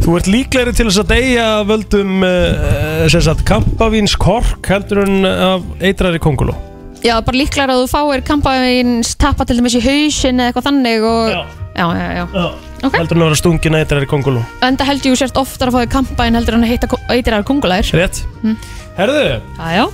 þú 0.06 0.18
ert 0.22 0.34
líklegri 0.36 0.78
til 0.78 0.86
þess 0.86 1.02
að 1.02 1.14
deyja 1.16 1.52
af 1.58 1.68
völdum 1.74 2.22
uh, 2.22 3.06
sem 3.10 3.26
sagt 3.26 3.42
kampavíns 3.50 4.14
kork 4.22 4.70
heldur 4.70 5.02
en 5.08 5.24
af 5.26 5.72
eitrari 5.82 6.22
konguló 6.22 6.54
Já, 7.00 7.14
bara 7.24 7.36
líklar 7.40 7.70
að 7.72 7.80
þú 7.84 7.86
fáir 7.94 8.22
kampaðins 8.26 9.14
tappa 9.20 9.46
til 9.48 9.56
dæmis 9.60 9.76
í 9.78 9.80
hausin 9.84 10.40
eða 10.42 10.50
eitthvað 10.50 10.66
þannig 10.68 11.06
og 11.08 11.30
já, 11.32 11.40
já, 11.80 11.86
já, 12.18 12.24
Já. 12.34 12.44
Ok. 12.80 12.94
heldur 12.96 13.16
en 13.16 13.22
að 13.22 13.26
vera 13.30 13.38
stungin 13.40 13.76
að 13.76 13.82
eitrari 13.84 14.08
konguló 14.10 14.42
Enda 14.64 14.84
held 14.88 15.04
ég 15.04 15.14
þú 15.14 15.20
sérst 15.20 15.40
oftar 15.40 15.70
að 15.70 15.78
fáið 15.78 15.90
kampaðin 15.94 16.38
heldur 16.40 16.56
en 16.58 16.64
að 16.66 16.72
heita 16.74 16.86
eitrar 17.14 17.44
kungulæðir 17.48 17.90
Rétt. 17.96 18.20
Mm. 18.44 18.56
Herðu, 18.98 19.24
Já, 19.56 19.66
já. 19.78 19.84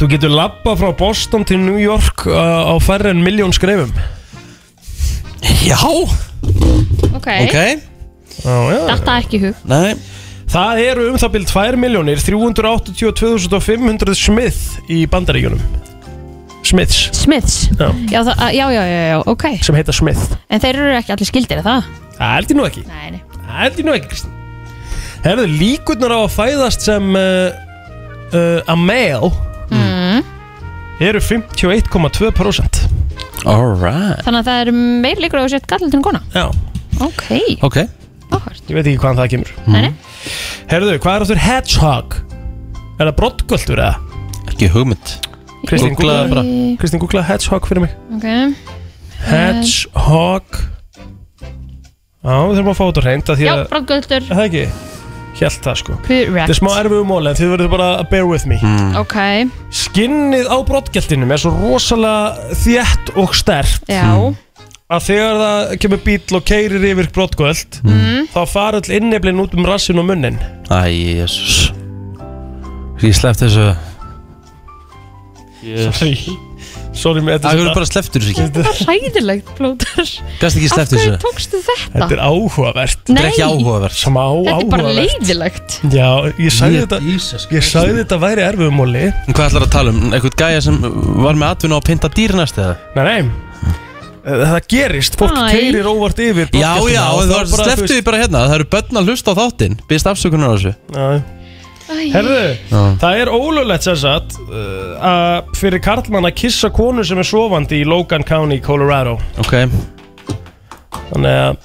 þú 0.00 0.08
getur 0.14 0.32
labba 0.32 0.74
frá 0.80 0.90
Boston 0.96 1.44
til 1.48 1.60
New 1.60 1.80
York 1.80 2.24
uh, 2.28 2.72
á 2.72 2.74
færri 2.80 3.12
en 3.12 3.20
miljón 3.24 3.52
skrefum. 3.56 3.92
Já. 5.64 5.78
Ok, 7.14 7.28
Já, 8.44 8.54
já. 8.74 8.80
Datta 8.90 9.18
ekki 9.22 9.38
í 9.38 9.42
hug. 9.46 9.60
Nei. 9.70 9.94
Það 10.50 10.80
eru 10.84 11.04
um 11.12 11.16
það 11.20 11.32
byrð 11.36 11.46
2 11.52 11.78
miljónir 11.80 12.20
382.500 12.20 14.16
smith 14.18 14.60
í 14.92 15.04
bandaríkjunum 15.10 15.62
Smiths. 16.64 17.10
Smiths. 17.12 17.56
Já. 17.76 17.90
Já, 18.10 18.20
það, 18.24 18.40
já, 18.56 18.64
já, 18.72 18.84
já, 18.88 19.00
já, 19.10 19.18
ok. 19.34 19.44
Sem 19.62 19.76
heita 19.76 19.92
Smith. 19.92 20.36
En 20.48 20.62
þeir 20.62 20.78
eru 20.80 20.94
ekki 20.98 21.12
allir 21.14 21.28
skildir, 21.28 21.60
er 21.60 21.66
það? 21.66 21.90
Það 22.16 22.32
held 22.38 22.54
ég 22.54 22.58
nú 22.58 22.66
ekki. 22.68 22.84
Nei, 22.88 23.10
nei. 23.16 23.20
Það 23.34 23.58
held 23.60 23.80
ég 23.82 23.88
nú 23.88 23.94
ekki, 23.98 24.10
Kristín. 24.14 24.34
Herðu, 25.24 25.44
líkurnar 25.60 26.12
á 26.12 26.18
að 26.20 26.32
fæðast 26.34 26.84
sem 26.84 27.16
uh, 27.16 27.48
uh, 28.36 28.60
a 28.68 28.74
male 28.76 29.30
mm. 29.72 30.20
eru 31.00 31.22
51,2% 31.24 32.82
Alright 33.48 34.20
Þannig 34.26 34.42
að 34.42 34.50
það 34.50 34.60
eru 34.66 34.74
meir 34.76 35.22
líkur 35.24 35.40
að 35.40 35.46
þú 35.46 35.54
sért 35.54 35.68
gallin 35.70 35.92
til 35.92 36.00
en 36.00 36.04
kona? 36.04 36.20
Já. 36.34 36.44
Ok. 37.04 37.24
Ok. 37.64 37.80
Ég 38.64 38.76
veit 38.76 38.86
ekki 38.86 39.00
hvaðan 39.00 39.18
það 39.20 39.30
kemur. 39.34 39.50
Nei, 39.68 39.80
nei. 39.84 39.92
Herðu, 40.70 40.94
hvað 41.04 41.16
er 41.16 41.24
aftur 41.26 41.40
hedgehog? 41.44 42.16
Er 42.94 43.08
það 43.08 43.16
brottgöldur 43.18 43.82
eða? 43.84 44.20
Ekki 44.48 44.70
hugmynd 44.72 45.16
Kristín, 45.68 45.94
googlaðu 45.98 46.30
bara. 46.34 46.44
Kristín, 46.80 47.00
googlaðu 47.02 47.26
hedgehog 47.30 47.68
fyrir 47.70 47.84
mig. 47.86 47.94
Ok. 48.16 48.26
Hedgehog. 49.24 50.58
Já, 52.24 52.34
við 52.40 52.56
þurfum 52.56 52.72
að 52.72 52.78
fá 52.78 52.84
þetta 52.88 53.00
á 53.00 53.04
hreint 53.04 53.30
af 53.30 53.36
því 53.38 53.44
Já, 53.44 53.54
bráðgöldur 53.68 54.22
Er 54.22 54.28
Það 54.30 54.44
ekki? 54.48 54.64
Hjælt 55.34 55.64
það 55.66 55.78
sko. 55.80 55.96
Þetta 56.06 56.44
er 56.46 56.56
smá 56.56 56.70
erfiðu 56.78 57.04
móli 57.08 57.30
en 57.32 57.36
þið 57.40 57.48
verður 57.56 57.70
bara 57.72 57.88
að 57.98 58.04
bear 58.12 58.28
with 58.30 58.44
me. 58.46 58.58
Ok, 59.00 59.16
Skinnið 59.74 60.46
á 60.46 60.56
brottgeltinum 60.68 61.32
er 61.34 61.42
svo 61.42 61.50
rosalega 61.58 62.54
þétt 62.62 63.10
og 63.18 63.34
stert 63.36 63.90
já. 63.90 64.06
Að 64.94 65.06
þegar 65.08 65.40
það 65.42 65.74
kemur 65.82 66.02
bíl 66.06 66.36
og 66.38 66.44
keirir 66.46 66.86
yfir 66.92 67.08
brottgöld 67.16 67.80
Mm. 67.82 68.28
þá 68.30 68.40
fara 68.48 68.78
öll 68.80 68.94
inneflin 69.00 69.40
út 69.42 69.54
um 69.58 69.66
rassin 69.66 69.98
og 69.98 70.06
munnin. 70.06 70.38
Æ, 70.70 70.80
jésus 71.18 71.72
Ég 73.02 73.12
slepp 73.18 73.36
þessu 73.42 73.74
Sorry. 75.64 76.16
Sorry 76.94 77.20
með 77.26 77.40
Það 77.42 77.56
hefur 77.58 77.70
bara 77.74 77.86
sleppt 77.88 78.14
þessu 78.14 78.30
ekki? 78.30 78.44
Það 78.54 78.68
er 78.70 78.76
hræðilegt, 78.86 79.48
plóter. 79.58 80.10
Gast 80.40 80.58
ekki 80.60 80.68
sleppt 80.70 80.84
Af 80.84 80.92
hverju 80.94 81.10
þessu? 81.10 81.20
tókstu 81.24 81.60
þetta? 81.66 81.88
Þetta 81.94 82.14
er 82.16 82.22
áhugavert. 82.28 83.00
Þetta 83.08 83.16
er 83.24 83.28
ekki 83.30 83.42
Nei. 83.42 83.48
áhugavert. 83.50 83.96
Smá 83.98 84.22
Þetta 84.30 84.54
er 84.54 84.68
bara 84.70 84.84
áhugavert. 84.84 85.00
leiðilegt. 85.00 85.78
Já, 85.96 86.08
ég 86.38 86.54
sagði 86.54 86.82
þetta 86.84 87.00
Ég 87.58 87.66
sagði 87.70 87.96
þetta 87.98 88.20
væri 88.22 88.44
erfiðumóli 88.46 89.04
Hvað 89.32 89.44
ætlar 89.48 89.66
að 89.66 89.72
tala 89.74 89.94
um? 89.94 90.04
Eitthvað 90.14 90.38
gæja 90.44 90.62
sem 90.68 90.78
var 91.24 91.34
með 91.42 91.48
atvinnu 91.50 91.74
á 91.74 91.80
að 91.82 91.88
pynta 91.90 92.12
dýr 92.14 92.36
næst 92.38 92.60
eða? 92.62 92.76
Nei, 92.94 93.04
nei. 93.10 93.22
Það 94.24 94.54
gerist, 94.72 95.18
fólk 95.20 95.34
Æ. 95.36 95.50
keirir 95.52 95.84
óvart 95.90 96.20
yfir 96.24 96.46
Já, 96.56 96.70
já, 96.88 97.02
það 97.28 97.42
veist- 97.52 97.90
því 97.90 97.98
bara 98.06 98.20
hérna. 98.22 98.46
Það 98.48 98.54
eru 98.56 98.68
börn 98.72 99.00
að 99.02 99.10
hlusta 99.10 99.34
á 99.34 99.38
þáttinn. 99.42 99.74
Býðst 99.90 100.08
afsökunar 100.14 100.48
á 100.48 100.54
þessu. 100.56 100.72
Já. 100.94 101.08
Herðu, 101.84 102.36
Já. 102.70 102.80
það 103.02 103.18
er 103.20 103.30
ólöglegt 103.34 103.84
sem 103.86 103.96
sagt 104.00 104.36
uh, 104.40 104.94
að 105.04 105.50
fyrir 105.58 105.82
karlmann 105.84 106.24
að 106.28 106.36
kissa 106.40 106.70
konu 106.72 107.04
sem 107.04 107.18
er 107.20 107.28
sofandi 107.28 107.82
í 107.82 107.86
Logan 107.88 108.24
County, 108.26 108.60
Colorado. 108.64 109.18
Ok. 109.42 109.52
Þannig 111.10 111.34
að 111.34 111.58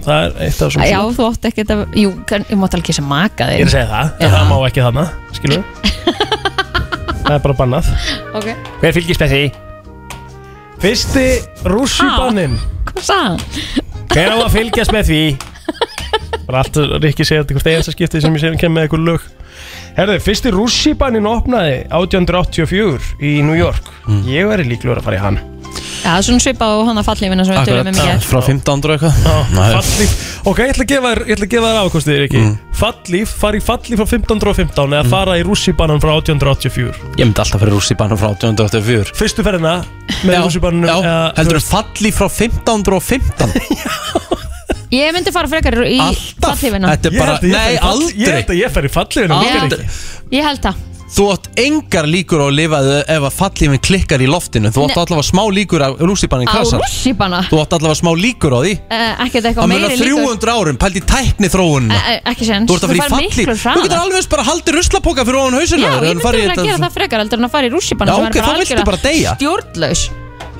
það 0.00 0.14
er 0.16 0.36
eitt 0.46 0.54
af 0.56 0.62
þessum 0.64 0.86
Já, 0.88 1.00
þú 1.18 1.26
átt 1.28 1.48
ekki 1.50 1.64
þetta 1.66 1.98
Jú, 2.00 2.12
kann- 2.30 2.46
ég 2.48 2.60
mátt 2.62 2.76
alveg 2.78 2.96
sem 2.96 3.04
maka 3.10 3.50
þig. 3.50 3.58
Ég 3.60 3.66
er 3.66 3.68
að 3.68 3.74
segja 3.74 3.90
það, 3.90 4.12
en 4.24 4.34
það 4.36 4.48
má 4.48 4.56
ekki 4.70 4.86
þarna, 4.86 5.04
skilur 5.36 5.62
Það 7.30 7.34
er 7.36 7.42
bara 7.44 7.58
bannað. 7.60 7.90
Ok. 8.40 8.48
Hver 8.80 8.96
fylgist 8.96 9.20
með 9.22 9.34
því? 9.36 9.42
Fyrsti 10.80 11.26
rússibannin 11.68 12.56
Hvað 12.88 13.04
sagði 13.04 13.26
hann? 13.28 13.90
Hver 14.10 14.32
á 14.32 14.36
að 14.40 14.54
fylgjast 14.56 14.94
með 14.96 15.10
því? 15.12 15.20
Bara 16.48 16.62
allt 16.64 16.78
Rikki 17.04 17.22
segja 17.28 17.44
þetta 17.44 17.54
eitthvað 17.54 17.74
einasta 17.76 17.92
skipti 17.94 18.22
sem 18.24 18.34
ég 18.34 18.42
segja 18.42 18.58
kem 18.58 18.72
með 18.74 18.88
eitthvað 18.88 19.04
lög 19.06 19.28
Herðu, 20.00 20.14
fyrsti 20.24 20.48
rússibannin 20.54 21.26
opnaði 21.28 21.82
1884 21.92 23.18
í 23.20 23.34
New 23.44 23.52
York. 23.58 23.84
Ég 24.24 24.46
væri 24.48 24.64
líklegur 24.70 24.96
að 25.02 25.08
fara 25.10 25.18
í 25.18 25.20
hann. 25.20 25.36
Já, 26.00 26.14
svona 26.24 26.40
svipað 26.40 26.72
á 26.72 26.76
hana 26.88 27.02
fallífina 27.04 27.44
sem 27.44 27.52
við 27.58 27.66
tölum 27.68 27.90
um 27.90 27.98
í 28.00 28.04
gerð 28.06 28.24
frá 28.24 28.40
15 28.46 28.86
og 28.88 28.94
eitthvað. 28.94 29.12
Nei. 29.52 29.66
Fallíf 29.76 30.14
Ok, 30.48 30.62
ég 30.64 30.70
ætla 30.72 30.84
að 30.86 30.90
gefa 30.94 31.10
þér, 31.10 31.20
ég 31.28 31.36
ætla 31.36 31.46
að 31.46 31.52
gefa 31.52 31.68
þér 31.68 31.80
afkostið 31.82 32.22
ekki 32.24 32.40
Mm. 32.40 32.54
Fallíf, 32.80 33.28
fara 33.42 33.60
í 33.60 33.62
fallíf 33.66 34.00
frá 34.00 34.08
1515 34.08 34.96
eða 34.96 35.04
fara 35.12 35.34
í 35.36 35.44
rússibanan 35.44 36.00
frá 36.00 36.14
1884 36.16 37.20
Ég 37.20 37.28
myndi 37.28 37.44
alltaf 37.44 37.60
fyrir 37.60 37.76
rússibann 37.76 38.16
frá 38.16 38.30
1884 38.32 39.12
Fyrstu 39.20 39.44
ferðina 39.44 39.74
með 40.24 40.40
rússibannum 40.46 40.88
Já, 40.88 40.96
heldur 41.36 41.60
þú 41.60 41.66
falli 41.68 42.08
frá 42.16 42.24
1515 42.32 44.40
Ég 44.90 45.14
myndi 45.14 45.30
fara 45.34 45.46
frekar 45.50 45.76
í 45.86 45.98
fallífina 46.42 46.94
Þetta 46.96 47.10
er 47.10 47.18
bara, 47.20 47.34
nei 47.46 47.74
aldrei 47.78 48.14
Ég 48.18 48.32
held 48.40 48.54
að 48.54 48.62
ég 48.64 48.72
fer 48.74 48.86
í 48.88 48.92
fallífina 48.92 49.42
Aldrei. 49.60 49.84
Ég 50.34 50.46
held 50.46 50.64
það. 50.64 50.86
Þú 51.10 51.24
átt 51.32 51.46
engar 51.58 52.06
líkur 52.06 52.38
á 52.38 52.46
að 52.46 52.52
lifa 52.54 52.78
ef 53.10 53.24
að 53.26 53.32
fallífin 53.34 53.80
klikkar 53.82 54.22
í 54.22 54.28
loftinu. 54.30 54.70
Þú 54.70 54.84
átt 54.84 54.92
Nei. 54.94 55.00
allavega 55.02 55.26
smá 55.26 55.40
líkur 55.50 55.82
á 55.82 55.88
rússibannin 55.98 56.46
Á 56.46 56.54
krasar 56.54 56.82
rússíbana 56.84 57.40
Þú 57.50 57.58
átt 57.64 57.74
allavega 57.74 57.98
smá 57.98 58.10
líkur 58.14 58.54
á 58.54 58.60
því. 58.62 58.74
Uh, 58.86 59.24
Ekkert 59.26 59.42
Það 59.42 59.48
eitthvað 59.50 59.72
munar 59.72 59.90
meiri 59.90 59.98
líkur. 60.06 60.38
300 60.38 60.54
árum, 60.54 60.78
pældi 60.84 61.02
tækni 61.10 61.50
þróun 61.50 61.90
Eh, 61.90 62.06
eh, 62.14 62.30
Ekki 62.30 62.46
séns. 62.46 62.70
Þú 62.70 62.78
ert 62.78 62.86
að 62.86 62.94
fara 62.94 63.02
í 63.02 63.10
falli 63.10 63.48
Þú 63.50 63.82
getur 63.82 63.98
alveg 64.04 64.20
eins 64.22 64.30
bara 64.36 64.46
haldið 64.52 64.78
ruslapoka 64.78 65.26
fyrir 65.26 65.42
ofan 65.42 65.58
hausinu 65.58 65.82
Já, 65.82 65.90
ég 65.90 66.06
myndi 66.06 66.26
vel 66.30 66.46
að 66.54 66.64
gera 66.70 66.82
það 66.86 66.96
frekar 67.00 67.24
heldur 67.24 67.42
en 67.42 67.50
að 67.50 67.54
fara 67.58 67.66
í 67.66 67.74
rússíbana 67.74 68.14
Já, 68.14 68.30
ok, 68.30 68.38
þá 68.38 68.52
viltu 68.62 68.90
bara 68.92 69.02
deyja. 69.10 69.34
Stjórnlaus 69.40 70.06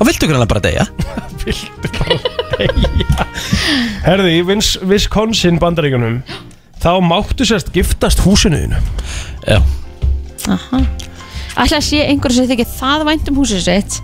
Þá 0.01 0.07
viltu 0.09 0.29
greinlega 0.31 0.49
bara 0.55 0.65
deyja? 0.65 0.87
Herði, 4.05 4.31
í 4.39 4.45
Vins- 4.49 4.79
Wisconsin 4.89 5.59
bandaríkunum 5.61 6.21
Þá 6.81 6.91
máttu 7.05 7.45
sérst 7.49 7.69
giftast 7.75 8.23
húsinuðinu 8.25 8.79
Já. 9.45 9.59
Aha. 10.49 10.81
Ætla 11.61 11.81
að 11.81 11.85
sé 11.91 12.01
einhver 12.09 12.33
sem 12.33 12.47
þykir 12.49 12.69
það 12.79 13.05
vænt 13.11 13.29
um 13.33 13.41
húsið 13.43 13.61
sitt 13.67 13.99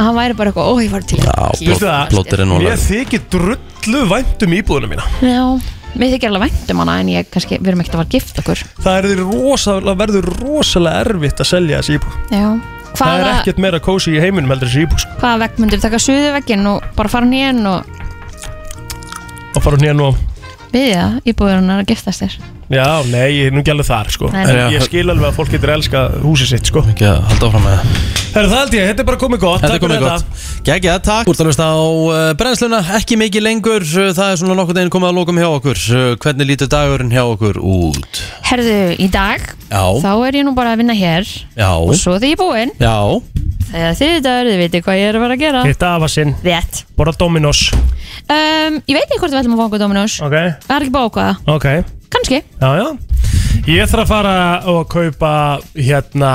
að 0.00 0.06
hann 0.06 0.16
væri 0.16 0.34
bara 0.38 0.50
eitthvað, 0.50 0.70
ó 0.72 0.74
ég 0.80 0.90
var 0.94 1.02
til 1.04 1.18
að 1.20 1.58
Veistu 1.60 1.84
það, 1.84 2.06
plóter 2.14 2.40
er 2.42 2.48
nú 2.48 2.56
alveg- 2.56 2.72
Mér 2.72 2.80
þykir 2.86 3.24
drullu 3.34 4.00
vænt 4.10 4.44
um 4.46 4.54
íbúðuna 4.56 4.88
mína. 4.88 5.04
Já, 5.20 5.42
mér 6.00 6.12
þykir 6.14 6.30
alveg 6.30 6.44
vænt 6.46 6.72
um 6.74 6.80
hana 6.82 6.94
en 7.02 7.10
ég 7.12 7.28
kannski, 7.30 7.58
við 7.60 7.68
erum 7.74 7.82
ekkert 7.84 7.98
að 7.98 8.00
fara 8.00 8.08
að 8.08 8.14
gifta 8.16 8.42
okkur. 8.42 8.62
Það 8.80 8.96
er 8.96 9.08
því 9.10 9.16
rosalega, 9.20 9.94
verður 10.00 10.30
rosalega 10.40 11.02
erfitt 11.04 11.42
að 11.44 11.50
selja 11.52 11.82
þessi 11.82 11.98
íbúð. 12.00 12.16
Já 12.32 12.46
Það 13.00 13.20
er 13.20 13.30
ekkert 13.32 13.60
meira 13.64 13.80
kósi 13.82 14.12
í 14.16 14.20
heiminum 14.22 14.52
heldur 14.52 14.68
þessi 14.68 14.84
íbúð 14.86 15.02
sko. 15.04 15.18
hvaða 15.22 15.40
vegg 15.44 15.60
myndir 15.62 15.80
taka 15.82 16.00
suðu 16.02 16.32
vegginn 16.36 16.66
og 16.68 16.84
bara 16.98 17.12
fara 17.12 17.26
nýjan 17.30 17.64
og 17.70 17.96
Og 19.56 19.62
fara 19.64 19.80
nýja 19.80 19.94
nú 19.96 20.12
byggja 20.70 21.06
íbúðurinnar 21.26 21.82
að 21.82 21.88
giftast 21.90 22.22
þér 22.22 22.36
Já, 22.70 23.02
nei, 23.10 23.26
ég 23.34 23.48
er 23.48 23.54
nú 23.54 23.64
ekki 23.64 23.72
alveg 23.72 23.86
þar 23.88 24.08
sko. 24.14 24.28
Nei, 24.30 24.44
En 24.46 24.54
nei. 24.54 24.74
ég 24.76 24.84
skil 24.86 25.02
alveg 25.10 25.26
að 25.26 25.38
fólk 25.40 25.48
getur 25.50 25.72
elska 25.74 26.02
húsið 26.22 26.50
sitt 26.52 26.68
sko. 26.70 26.84
Ekki 26.92 27.02
að 27.08 27.24
halda 27.26 27.48
áfram 27.48 27.64
með 27.66 27.80
það 27.80 28.18
Herru, 28.30 28.46
það 28.52 28.60
held 28.60 28.74
ég, 28.76 28.84
þetta 28.86 29.02
er 29.02 29.06
bara 29.08 29.18
komið 29.18 29.40
gott. 29.42 29.58
Þetta 29.58 29.70
Takk 29.72 29.80
er 29.80 29.82
komið 29.82 29.96
fyrir 29.96 30.12
gott. 30.12 30.44
Gægja, 30.68 30.92
takk. 31.02 31.30
Úr 31.32 31.40
að 31.40 31.48
hlusta 31.50 31.66
á 31.66 31.74
uh, 31.82 32.18
brennsluna 32.38 32.78
Ekki 33.00 33.18
mikið 33.18 33.42
lengur. 33.42 33.82
Uh, 33.90 34.12
Það 34.14 34.30
er 34.30 34.38
svona 34.38 34.56
nokkuð 34.60 34.78
deginn 34.78 34.92
komið 34.94 35.10
að 35.10 35.18
lókum 35.18 35.40
hjá 35.42 35.48
okkur. 35.56 35.80
Uh, 35.90 36.14
Hvernig 36.22 36.46
lítur 36.52 36.70
dagurinn 36.70 37.10
hjá 37.10 37.24
okkur 37.26 37.58
út? 37.58 38.22
Herðu, 38.52 38.78
í 39.02 39.10
dag 39.10 39.50
Já. 39.66 39.82
þá 40.06 40.10
er 40.30 40.38
ég 40.38 40.46
nú 40.46 40.54
bara 40.54 40.76
að 40.76 40.84
vinna 40.84 40.94
hér. 40.94 41.26
Já. 41.58 41.70
Og 41.74 41.94
svo 41.98 42.20
þegar 42.22 42.30
ég 42.30 42.38
er 42.38 42.42
búinn. 42.44 42.74
Já. 42.78 42.94
Þegar 43.74 43.98
þið 43.98 44.16
dagur, 44.30 44.50
þið 44.54 44.62
veitir 44.62 44.86
hvað 44.86 45.00
ég 45.02 45.10
er 45.10 45.18
að 45.18 45.24
fara 45.26 45.34
að 45.40 45.42
gera. 45.48 45.66
Hitta 45.66 45.90
afa 45.98 46.08
sinn. 46.14 46.36
Rétt. 46.46 46.84
Borða 46.98 47.18
Dominos. 47.18 47.66
Um, 48.30 48.78
Ég 48.86 48.94
veit 48.94 49.08
ekki 49.10 49.18
hvort 49.24 49.34
við 49.34 49.42
ætlum 49.42 49.58
að 49.58 49.62
fá 49.64 49.66
okkur 49.72 49.82
Dominos. 49.88 50.20
Ok. 50.22 50.36
Það 50.68 50.76
er 50.78 50.86
ekki 50.86 50.94
bókað. 51.00 51.48
Ok 51.50 51.68
Kannski. 52.10 52.42
Já, 52.60 52.70
já. 52.80 52.88
Ég 53.70 53.86
þarf 53.90 54.02
að 54.06 54.10
fara 54.10 54.34
og 54.72 54.82
kaupa 54.90 55.32
hérna, 55.76 56.32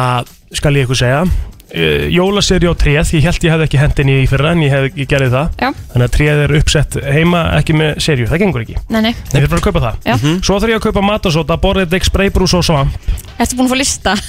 skal 0.56 0.76
ég 0.77 0.85
ykkur 0.88 0.99
segja 0.99 1.23
uh, 1.26 2.06
Jólaseri 2.14 2.69
á 2.69 2.73
tréð. 2.77 3.11
Ég 3.18 3.26
held 3.26 3.43
ég 3.47 3.52
hefði 3.56 3.65
ekki 3.68 3.80
hendin 3.81 4.11
í 4.14 4.18
fyrra 4.30 4.53
en 4.56 4.61
ég, 4.64 4.72
hef, 4.72 4.88
ég 4.95 5.10
gerði 5.11 5.31
það. 5.34 5.49
Já. 5.60 5.69
Þannig 5.91 6.07
að 6.07 6.14
tréð 6.15 6.41
er 6.45 6.53
uppsett 6.60 6.97
heima 7.18 7.41
ekki 7.60 7.76
með 7.76 7.99
serju, 8.06 8.27
það 8.31 8.43
gengur 8.45 8.64
ekki. 8.65 8.77
Nei, 8.93 9.02
nei. 9.07 9.11
Ég 9.15 9.34
þarf 9.35 9.49
bara 9.56 9.60
að 9.60 9.65
kaupa 9.68 9.84
það. 9.88 9.97
Já. 10.06 10.15
Svo 10.45 10.60
þarf 10.61 10.73
ég 10.76 10.80
að 10.80 10.85
kaupa 10.88 11.03
matasóta, 11.10 11.57
borðið 11.65 12.07
spraybrús 12.07 12.56
og 12.60 12.64
svamp. 12.68 12.95
Ertu 13.35 13.57
búin 13.60 13.68
að 13.68 13.73
fá 13.73 13.80
lista? 13.81 14.14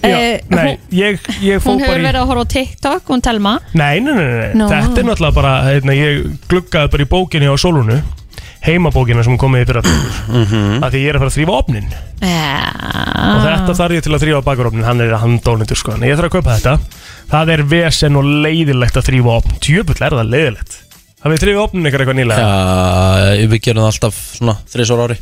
Já, 0.00 0.08
Eh, 0.08 0.40
Nei, 0.48 0.78
ég, 0.94 1.18
ég 1.44 1.60
fó 1.60 1.72
Hún 1.74 1.82
hefur 1.82 1.90
bara 1.92 2.00
í 2.00 2.04
verið 2.06 2.20
að 2.22 2.30
horfa 2.30 2.44
á 2.46 2.52
TikTok, 2.54 3.02
hún 3.10 3.20
Telma. 3.24 3.52
Nei, 3.76 3.98
nei, 4.00 4.14
nei, 4.14 4.24
nei. 4.24 4.54
Nú. 4.56 4.68
þetta 4.70 5.02
er 5.02 5.08
náttúrulega 5.10 5.36
bara 5.36 5.52
heitna, 5.66 5.96
Ég 5.98 6.22
gluggaði 6.48 6.92
bara 6.94 7.04
í 7.04 7.08
bókinni 7.10 7.50
á 7.50 7.56
Solunu 7.60 7.98
Heimabókina 8.60 9.22
sem 9.24 9.38
komið 9.40 9.62
í 9.62 9.68
fyrra. 9.70 9.82
Mhm. 9.84 10.82
að 10.84 10.92
Því 10.92 11.00
ég 11.00 11.08
er 11.08 11.16
að 11.16 11.22
fara 11.22 11.30
að 11.30 11.36
þrýfa 11.38 11.54
opnin 11.56 11.86
Já. 12.20 12.50
Og 13.20 13.40
þetta 13.46 13.76
þarf 13.78 13.94
ég 13.96 14.04
til 14.04 14.12
að 14.12 14.22
þrýfa 14.24 14.42
bakarofnin 14.44 14.84
Hann 14.84 15.00
er 15.00 15.16
handónundur 15.16 15.80
sko. 15.80 15.94
En 15.96 16.04
ég 16.04 16.18
þarf 16.18 16.28
að 16.28 16.36
kaupa 16.36 16.56
þetta. 16.58 16.74
Það 17.30 17.52
er 17.54 17.62
vesen 17.72 18.20
og 18.20 18.28
leiðilegt 18.44 19.00
að 19.00 19.08
þrýfa 19.08 19.34
opn 19.38 19.58
Tjöfull 19.64 20.04
er 20.04 20.16
það 20.18 20.32
leiðilegt 20.34 20.78
Hafið 21.20 21.36
þið 21.36 21.44
þrýfa 21.46 21.64
opnin 21.64 21.88
ykkur 21.88 22.04
eitthvað 22.04 22.18
nýlega? 22.20 22.44
Já, 22.44 23.48
við 23.50 23.60
gerum 23.64 23.84
það 23.84 23.90
alltaf 23.90 24.20
svona 24.38 24.54
þrísor 24.72 25.02
ári. 25.04 25.16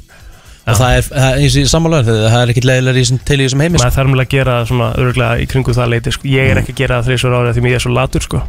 Og 0.68 0.76
það 0.78 0.94
er, 0.98 1.06
það 1.08 1.26
er 1.32 1.40
eins 1.42 1.56
og 1.58 1.70
sammálaður 1.72 2.18
Það 2.28 2.40
er 2.42 2.52
ekkit 2.52 2.68
leiðilega 2.68 3.18
til 3.30 3.38
í 3.38 3.46
þessum 3.46 3.62
heimi 3.64 3.78
sko. 3.78 3.86
Maður 3.88 3.98
þarf 3.98 4.22
að 4.22 4.30
gera 4.34 4.56
svona 4.68 4.88
örgulega 5.00 5.42
í 5.42 5.48
kringu 5.50 5.74
það 5.74 5.90
leiti 5.94 6.14
sko. 6.14 6.28
Ég 6.30 6.52
er 6.52 6.60
ekki 6.60 6.74
að 6.74 6.80
gera 6.82 6.98
það 7.00 7.10
þrýsur 7.10 7.36
ári 7.38 7.54
Því 7.56 7.64
mér 7.64 7.78
er 7.78 7.84
svo 7.86 7.94
latur 7.96 8.26
sko 8.28 8.42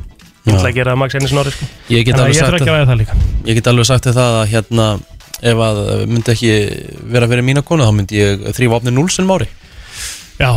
Ég 0.49 0.57
ætla 0.57 0.71
að 0.71 0.75
gera 0.79 0.95
það 0.95 1.01
maks 1.03 1.15
einu 1.15 1.29
sinni 1.29 1.43
ári 1.43 1.55
sko. 1.55 1.69
Ég 1.93 2.05
get 2.09 2.19
alveg 2.19 2.39
sagt 2.39 2.67
að 2.67 2.99
líka. 2.99 3.17
Ég 3.45 3.59
get 3.59 3.71
alveg 3.71 3.89
sagt 3.89 4.09
það 4.09 4.41
að 4.41 4.45
hérna 4.55 4.89
Ef 5.39 5.55
að 5.63 5.77
myndi 6.11 6.33
ekki 6.33 6.49
vera 7.13 7.27
fyrir 7.31 7.45
mína 7.47 7.61
konu 7.63 7.85
Þá 7.87 7.93
myndi 7.95 8.17
ég 8.19 8.41
þrýfa 8.57 8.75
opni 8.81 8.91
núlsinn 8.91 9.29
ári 9.31 9.47
Já, 10.39 10.49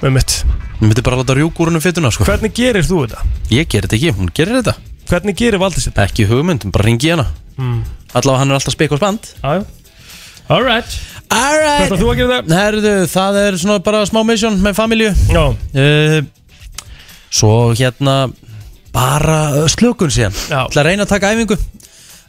með 0.00 0.14
mitt. 0.14 0.34
Ég 0.78 0.84
myndi 0.86 1.02
bara 1.04 1.18
láta 1.20 1.34
rjúk 1.36 1.58
úr 1.60 1.68
hennum 1.68 1.82
fytuna 1.84 2.08
sko. 2.14 2.24
Hvernig 2.24 2.54
gerir 2.56 2.86
þú 2.86 3.02
þetta? 3.02 3.24
Ég 3.52 3.66
gerir 3.68 3.84
þetta 3.84 3.96
ekki, 3.98 4.12
hún 4.16 4.30
gerir 4.32 4.56
þetta. 4.62 4.72
Hvernig 5.10 5.36
gerir 5.36 5.60
Valdís 5.60 5.84
þetta? 5.84 6.06
Ekki 6.08 6.24
hugmynd, 6.30 6.64
bara 6.72 6.86
ringi 6.86 7.10
hana. 7.12 7.26
Mm. 7.58 7.82
Allavega 8.16 8.40
hann 8.40 8.54
er 8.54 8.56
alltaf 8.56 8.72
spik 8.72 8.94
og 8.96 9.02
spand. 9.02 9.28
Jájú 9.42 9.66
Alright 10.48 10.94
Alright 11.28 11.90
ætlar 11.90 12.00
þú 12.00 12.08
að 12.08 12.20
gera 12.22 12.38
það? 12.38 12.54
Herðu, 12.56 12.92
það 13.12 13.38
er 13.42 13.56
svona 13.60 13.78
bara 13.84 14.00
smá 14.08 14.22
mission 14.24 14.56
með 14.64 14.78
familju. 14.78 15.10
Já. 15.28 15.42
Uh, 15.76 16.18
Svo 17.28 17.52
hérna 17.76 18.14
Bara 18.94 19.68
slökun 19.68 20.10
síðan. 20.12 20.34
Það 20.48 20.78
að 20.82 20.86
reyna 20.88 21.04
að 21.06 21.12
taka 21.12 21.32
æfingu. 21.34 21.58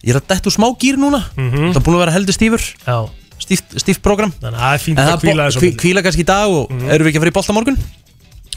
Ég 0.04 0.14
er 0.14 0.20
að 0.22 0.28
úr 0.48 0.56
smá 0.56 0.68
gýr 0.80 1.00
núna. 1.00 1.22
Mhm. 1.36 1.72
Það 1.74 1.80
er 1.80 1.86
búin 1.88 1.96
að 1.98 2.04
vera 2.06 2.16
heldur 2.18 2.36
stífur. 2.38 2.68
Já. 2.88 2.98
Stíft, 3.40 3.78
stíft 3.80 4.02
program 4.04 4.34
Þannig 4.36 4.60
að 4.60 4.64
það 4.66 4.74
er 4.76 4.82
fínt 4.84 4.98
að 5.00 5.06
bo- 5.24 5.32
þessu 5.50 5.62
hví- 5.64 5.76
Hvíla 5.80 6.02
kannski 6.04 6.22
í 6.22 6.26
dag 6.28 6.50
og 6.52 6.70
Mhm. 6.70 6.90
erum 6.92 7.06
við 7.08 7.10
ekki 7.10 7.18
að 7.18 7.24
fara 7.24 7.32
í 7.32 7.38
bolta 7.40 7.54
morgun? 7.54 7.78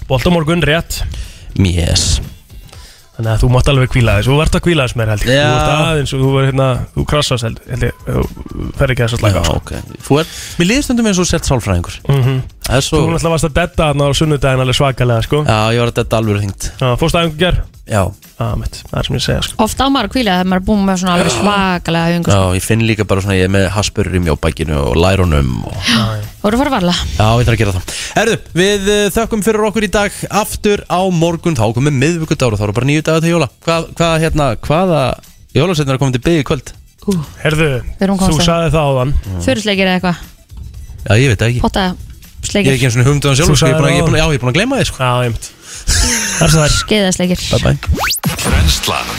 Bolt 0.09 0.27
á 0.27 0.31
morgun, 0.35 0.61
rétt. 0.63 1.03
Yes. 1.57 2.21
Þannig 3.17 3.29
að 3.37 3.41
þú 3.45 3.49
mátt 3.53 3.69
alveg 3.69 3.89
kvíla 3.93 4.13
þess 4.19 4.27
Þú 4.27 4.37
vart 4.41 4.55
að 4.57 4.61
kvíla 4.65 4.85
þess 4.89 4.97
meir 4.97 5.09
held 5.13 5.21
ég. 5.21 5.37
Já. 5.37 5.53
Þú 5.53 5.61
ert 5.61 5.73
aðeins 5.87 6.13
og 6.13 6.21
þú 6.23 6.31
er 6.41 6.45
hérna 6.51 6.87
Þú 6.97 7.05
krassast 7.07 7.43
held, 7.43 7.59
held 7.69 7.83
ég. 7.83 7.93
Þú 8.07 8.73
fer 8.79 8.89
ekki 8.89 9.05
að 9.05 9.11
slaka. 9.19 9.39
Á, 9.39 9.45
Já, 9.45 9.55
ok. 9.55 9.71
Er, 10.19 10.27
mér 10.59 10.67
liðið 10.71 10.83
stundum 10.83 11.07
eins 11.07 11.19
og 11.19 11.27
sért 11.29 11.45
sálfræðingur. 11.45 11.97
Er 12.09 12.23
svo 12.23 12.62
Þú 12.63 13.01
náttúrulega 13.11 13.33
varst 13.33 13.47
að 13.49 13.55
detta 13.59 13.89
þarna 13.91 14.07
á 14.07 14.11
sunnudaginn 14.15 14.63
alveg 14.63 14.77
svakalega 14.79 15.25
sko. 15.27 15.41
Já, 15.43 15.59
ég 15.75 15.83
var 15.83 15.91
að 15.91 15.97
detta 15.99 16.19
alveg 16.21 16.43
þingt 16.45 16.67
Já, 16.79 16.89
fórstu 17.01 17.19
aðeins 17.19 17.39
ger? 17.41 17.57
Já. 17.83 18.03
Já, 18.39 18.47
mitt, 18.59 18.77
það 18.89 18.99
er 19.01 19.09
sem 19.09 19.17
ég 19.17 19.23
segja 19.25 19.43
sko. 19.43 19.57
Oft 19.65 19.81
á 19.83 19.87
maður 19.91 20.09
að 20.09 20.13
kvíla 20.15 20.37
þegar 20.37 20.49
maður 20.53 20.63
er 20.63 20.67
búin 20.69 20.85
með 20.87 21.01
svona 21.03 21.15
alveg 21.17 21.35
svakalega 21.35 22.13
Já, 22.13 22.21
öfingu 22.23 22.55
ég 22.57 22.65
finn 22.67 22.85
líka 22.87 23.07
bara 23.11 23.25
svona 23.25 23.37
Ég 23.37 23.49
er 23.49 23.53
með 23.53 23.67
haspurur 23.75 24.15
í 24.15 24.23
mjóbækinu 24.23 24.79
og 24.79 24.95
lærunum 25.03 25.51
og... 25.67 25.81
Þú 25.83 26.49
eru 26.49 26.59
að 26.59 26.63
fara 26.63 26.75
varla. 26.77 26.95
Já, 27.19 27.27
ég 27.27 27.49
þarf 27.49 27.53
að 27.53 27.61
gera 27.63 27.75
það. 27.77 27.97
Erðu, 28.23 28.39
við 28.59 28.89
uh, 28.95 29.03
þökkum 29.17 29.45
fyrir 29.47 29.67
okkur 29.69 29.87
í 29.87 29.91
dag 29.99 30.21
Aftur 30.43 30.85
á 30.87 31.01
morgun, 31.15 31.59
þá 31.59 31.65
komum 31.77 31.99
miðvíkudagur 32.03 32.57
Og 32.57 32.63
þá 32.63 32.67
eru 32.69 32.77
bara 32.79 32.89
nýju 32.91 33.05
dagar 33.07 33.23
til 33.27 33.35
jóla. 33.35 33.51
Hvað, 33.67 33.91
hvað 33.99 34.17
hérna, 34.27 34.49
hvaða 34.67 35.03
Jólasetnir 35.53 35.99
er 35.99 36.01
komið 36.01 36.17
til 36.17 36.25
byggði 36.27 36.47
kvöld? 36.49 36.73
Herðu, 37.43 37.69
þú 37.99 38.15
að- 38.15 38.47
sagði 38.47 38.73
það 38.73 38.93
eða 39.83 39.97
eitthvað? 39.99 40.23
Já, 41.03 41.13
ég 41.19 41.33
veit 41.33 41.41
það 41.43 41.49
ekki. 41.51 41.63
Potta 41.65 41.87
Ég 42.43 42.49
er 42.49 42.51
sleikir 42.53 42.73
ekki 42.75 42.87
eins 42.89 42.97
og 42.99 43.07
humduðan 43.07 43.37
Þú 43.39 43.45
sjálf 43.47 43.59
sko, 43.59 43.67
ég 43.67 43.73
er 43.73 43.79
búin 43.79 43.89
að- 43.89 43.95
ég 43.95 44.03
er 44.03 44.07
búin 44.07 44.17
að- 44.17 44.23
Já, 44.23 44.27
ég 44.27 44.35
er 44.35 44.43
búin 44.43 44.53
að 44.53 44.57
gleyma 44.59 44.75
þið 44.81 44.87
sko. 44.91 44.99
Já, 44.99 45.13
ég 45.23 45.31
mynd 45.33 45.47
Það 46.33 46.43
er 46.43 46.51
svo 46.53 46.63
er 46.63 46.73
Skeiðasleikir. 46.83 47.39
Bye 47.51 47.63
bye 47.63 47.79
Brennslan 48.43 49.11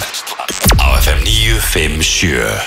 á 0.80 0.88
FM 1.00 1.20
957 1.24 2.60